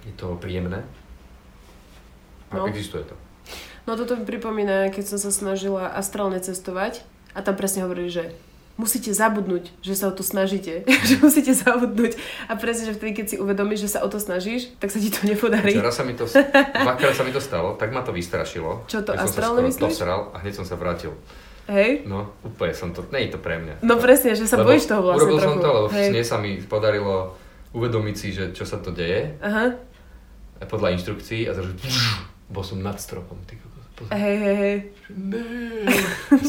je 0.07 0.15
to 0.15 0.39
príjemné. 0.39 0.87
A 2.55 2.63
no. 2.63 2.71
existuje 2.71 3.03
to. 3.03 3.19
No 3.91 3.99
toto 3.99 4.15
mi 4.15 4.23
pripomína, 4.23 4.95
keď 4.95 5.17
som 5.17 5.19
sa 5.19 5.35
snažila 5.35 5.91
astrálne 5.91 6.39
cestovať 6.39 7.03
a 7.35 7.43
tam 7.43 7.59
presne 7.59 7.83
hovorili, 7.83 8.13
že 8.13 8.25
musíte 8.79 9.11
zabudnúť, 9.11 9.75
že 9.83 9.99
sa 9.99 10.07
o 10.09 10.15
to 10.15 10.23
snažíte. 10.23 10.87
že 11.11 11.19
musíte 11.19 11.51
zabudnúť. 11.51 12.15
A 12.47 12.55
presne, 12.55 12.89
že 12.89 12.95
vtedy, 12.95 13.13
keď 13.19 13.27
si 13.35 13.37
uvedomíš, 13.37 13.91
že 13.91 13.99
sa 13.99 14.07
o 14.07 14.09
to 14.09 14.23
snažíš, 14.23 14.71
tak 14.79 14.95
sa 14.95 15.03
ti 15.03 15.11
to 15.11 15.27
nepodarí. 15.27 15.75
Včera 15.75 15.91
sa 15.91 16.07
mi 16.07 16.15
to, 16.15 16.25
dvakrát 16.29 17.13
sa 17.19 17.27
mi 17.27 17.35
to 17.35 17.43
stalo, 17.43 17.75
tak 17.75 17.91
ma 17.91 18.07
to 18.07 18.15
vystrašilo. 18.15 18.87
Čo 18.87 19.03
to, 19.03 19.19
astrálne 19.19 19.67
myslíš? 19.67 19.83
Dosral 19.83 20.31
a 20.33 20.39
hneď 20.41 20.55
som 20.55 20.65
sa 20.65 20.79
vrátil. 20.79 21.11
Hej? 21.69 22.09
No, 22.09 22.33
úplne 22.41 22.73
som 22.73 22.97
to, 22.97 23.05
nie 23.13 23.29
je 23.29 23.37
to 23.37 23.41
pre 23.45 23.61
mňa. 23.61 23.85
No 23.85 24.01
presne, 24.01 24.33
že 24.33 24.49
sa 24.49 24.57
lebo 24.57 24.73
bojíš 24.73 24.89
toho 24.89 25.05
vlastne 25.05 25.21
urobil 25.21 25.37
trochu. 25.37 25.49
som 25.53 25.57
to, 25.61 25.69
lebo 25.69 25.87
Hej. 25.93 26.25
sa 26.25 26.37
mi 26.41 26.51
podarilo 26.65 27.37
uvedomiť 27.77 28.15
si, 28.17 28.29
že 28.33 28.57
čo 28.57 28.65
sa 28.65 28.81
to 28.81 28.89
deje. 28.89 29.37
Aha. 29.45 29.77
Podľa 30.65 30.97
inštrukcií 30.97 31.45
a 31.45 31.53
zrazu 31.53 31.77
bol 32.49 32.65
som 32.65 32.81
nad 32.81 32.97
stropom. 32.97 33.37
Ty 33.45 33.61
Hej, 33.99 34.37
hej, 34.39 34.57
hej. 34.63 34.77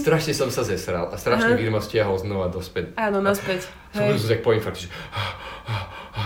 Strašne 0.06 0.38
som 0.38 0.54
sa 0.54 0.62
zesral 0.62 1.10
a 1.10 1.18
strašne 1.18 1.58
by 1.58 1.74
ma 1.74 1.82
stiahol 1.82 2.22
znova 2.22 2.46
dospäť. 2.54 2.94
Áno, 2.94 3.26
naspäť. 3.26 3.66
Som 3.90 4.06
hej. 4.06 4.22
tak 4.22 4.46
po 4.46 4.54
infarkte, 4.54 4.86
že, 4.86 4.90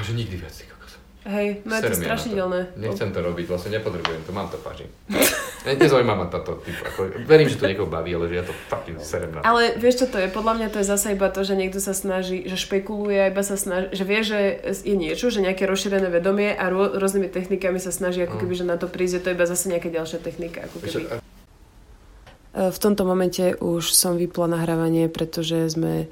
že 0.03 0.11
nikdy 0.11 0.35
viac. 0.35 0.51
Ty 0.51 0.67
kokos. 0.67 0.93
Hej, 1.23 1.63
no 1.63 1.71
je 1.79 1.81
to 1.87 1.95
strašidelné. 1.95 2.59
Nechcem 2.75 3.15
to 3.15 3.23
robiť, 3.23 3.45
vlastne 3.47 3.71
nepotrebujem 3.71 4.21
to, 4.27 4.35
mám 4.35 4.51
to 4.51 4.59
páči. 4.59 4.83
Ne, 5.63 5.79
nezaujíma 5.79 6.15
ma 6.19 6.27
táto 6.27 6.59
typ, 6.59 6.75
ako, 6.83 7.23
verím, 7.23 7.47
že 7.47 7.55
to 7.55 7.71
niekoho 7.71 7.87
baví, 7.87 8.11
ale 8.11 8.27
že 8.27 8.35
ja 8.35 8.43
to 8.43 8.51
fucking 8.67 8.99
serem 8.99 9.31
na 9.31 9.47
Ale 9.47 9.79
vieš 9.79 10.03
čo 10.03 10.07
to 10.11 10.19
je? 10.19 10.27
Podľa 10.27 10.53
mňa 10.59 10.67
to 10.75 10.83
je 10.83 10.87
zase 10.91 11.15
iba 11.15 11.31
to, 11.31 11.47
že 11.47 11.55
niekto 11.55 11.79
sa 11.79 11.95
snaží, 11.95 12.43
že 12.43 12.59
špekuluje, 12.59 13.31
iba 13.31 13.43
sa 13.47 13.55
snaží, 13.55 13.95
že 13.95 14.03
vie, 14.03 14.19
že 14.27 14.39
je 14.83 14.95
niečo, 14.99 15.31
že 15.31 15.39
nejaké 15.39 15.63
rozšírené 15.63 16.11
vedomie 16.11 16.51
a 16.51 16.67
rô, 16.67 16.91
rôznymi 16.99 17.31
technikami 17.31 17.79
sa 17.79 17.95
snaží 17.95 18.27
ako 18.27 18.35
mm. 18.35 18.41
keby, 18.43 18.53
že 18.59 18.65
na 18.67 18.75
to 18.75 18.91
prísť, 18.91 19.23
to 19.23 19.31
je 19.31 19.37
iba 19.39 19.47
zase 19.47 19.71
nejaká 19.71 19.87
ďalšia 19.87 20.19
technika. 20.19 20.67
Ako 20.67 20.77
keby. 20.83 21.01
E, 21.07 22.61
v 22.67 22.77
tomto 22.83 23.07
momente 23.07 23.55
už 23.55 23.95
som 23.95 24.19
vypla 24.19 24.51
nahrávanie, 24.51 25.07
pretože 25.07 25.71
sme 25.71 26.05
e, 26.05 26.07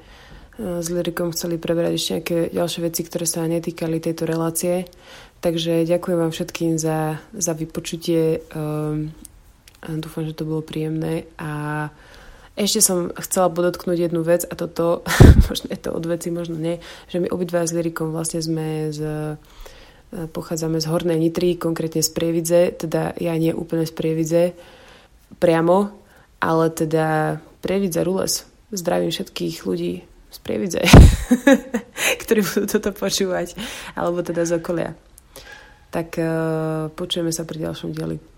s 0.80 0.88
Lyrikom 0.88 1.28
chceli 1.36 1.60
prebrať 1.60 1.92
ešte 2.00 2.12
nejaké 2.16 2.38
ďalšie 2.56 2.80
veci, 2.88 3.00
ktoré 3.04 3.28
sa 3.28 3.44
netýkali 3.44 4.00
tejto 4.00 4.24
relácie. 4.24 4.88
Takže 5.44 5.84
ďakujem 5.84 6.18
vám 6.22 6.32
všetkým 6.32 6.78
za, 6.78 7.18
za 7.34 7.52
vypočutie. 7.52 8.46
Um, 8.54 9.10
dúfam, 9.82 10.22
že 10.22 10.36
to 10.36 10.46
bolo 10.46 10.62
príjemné 10.62 11.26
a 11.38 11.90
ešte 12.52 12.84
som 12.84 13.08
chcela 13.16 13.48
podotknúť 13.48 14.12
jednu 14.12 14.20
vec 14.20 14.44
a 14.44 14.52
toto, 14.52 15.00
možno 15.48 15.66
je 15.72 15.80
to 15.80 15.90
od 15.90 16.04
veci, 16.04 16.28
možno 16.28 16.60
nie, 16.60 16.78
že 17.08 17.18
my 17.18 17.32
obidva 17.32 17.64
s 17.64 17.72
Lyrikom 17.72 18.12
vlastne 18.12 18.44
sme 18.44 18.92
z, 18.92 19.00
e, 20.12 20.28
pochádzame 20.28 20.76
z 20.76 20.86
Hornej 20.86 21.18
Nitry, 21.18 21.56
konkrétne 21.56 22.04
z 22.04 22.12
Prievidze, 22.12 22.76
teda 22.76 23.16
ja 23.16 23.32
nie 23.40 23.56
úplne 23.56 23.88
z 23.88 23.92
Prievidze 23.96 24.42
priamo, 25.40 25.96
ale 26.44 26.68
teda 26.68 27.40
Prievidza 27.64 28.04
Rules. 28.04 28.44
Zdravím 28.72 29.12
všetkých 29.12 29.64
ľudí 29.64 30.04
z 30.32 30.38
Prievidze, 30.40 30.80
ktorí 32.24 32.40
budú 32.40 32.64
toto 32.68 32.92
počúvať, 32.92 33.56
alebo 33.96 34.24
teda 34.24 34.48
z 34.48 34.60
okolia. 34.60 34.96
Tak 35.92 36.16
uh, 36.16 36.88
počujeme 36.96 37.28
sa 37.36 37.44
pri 37.44 37.68
ďalšom 37.68 37.92
dieli. 37.92 38.31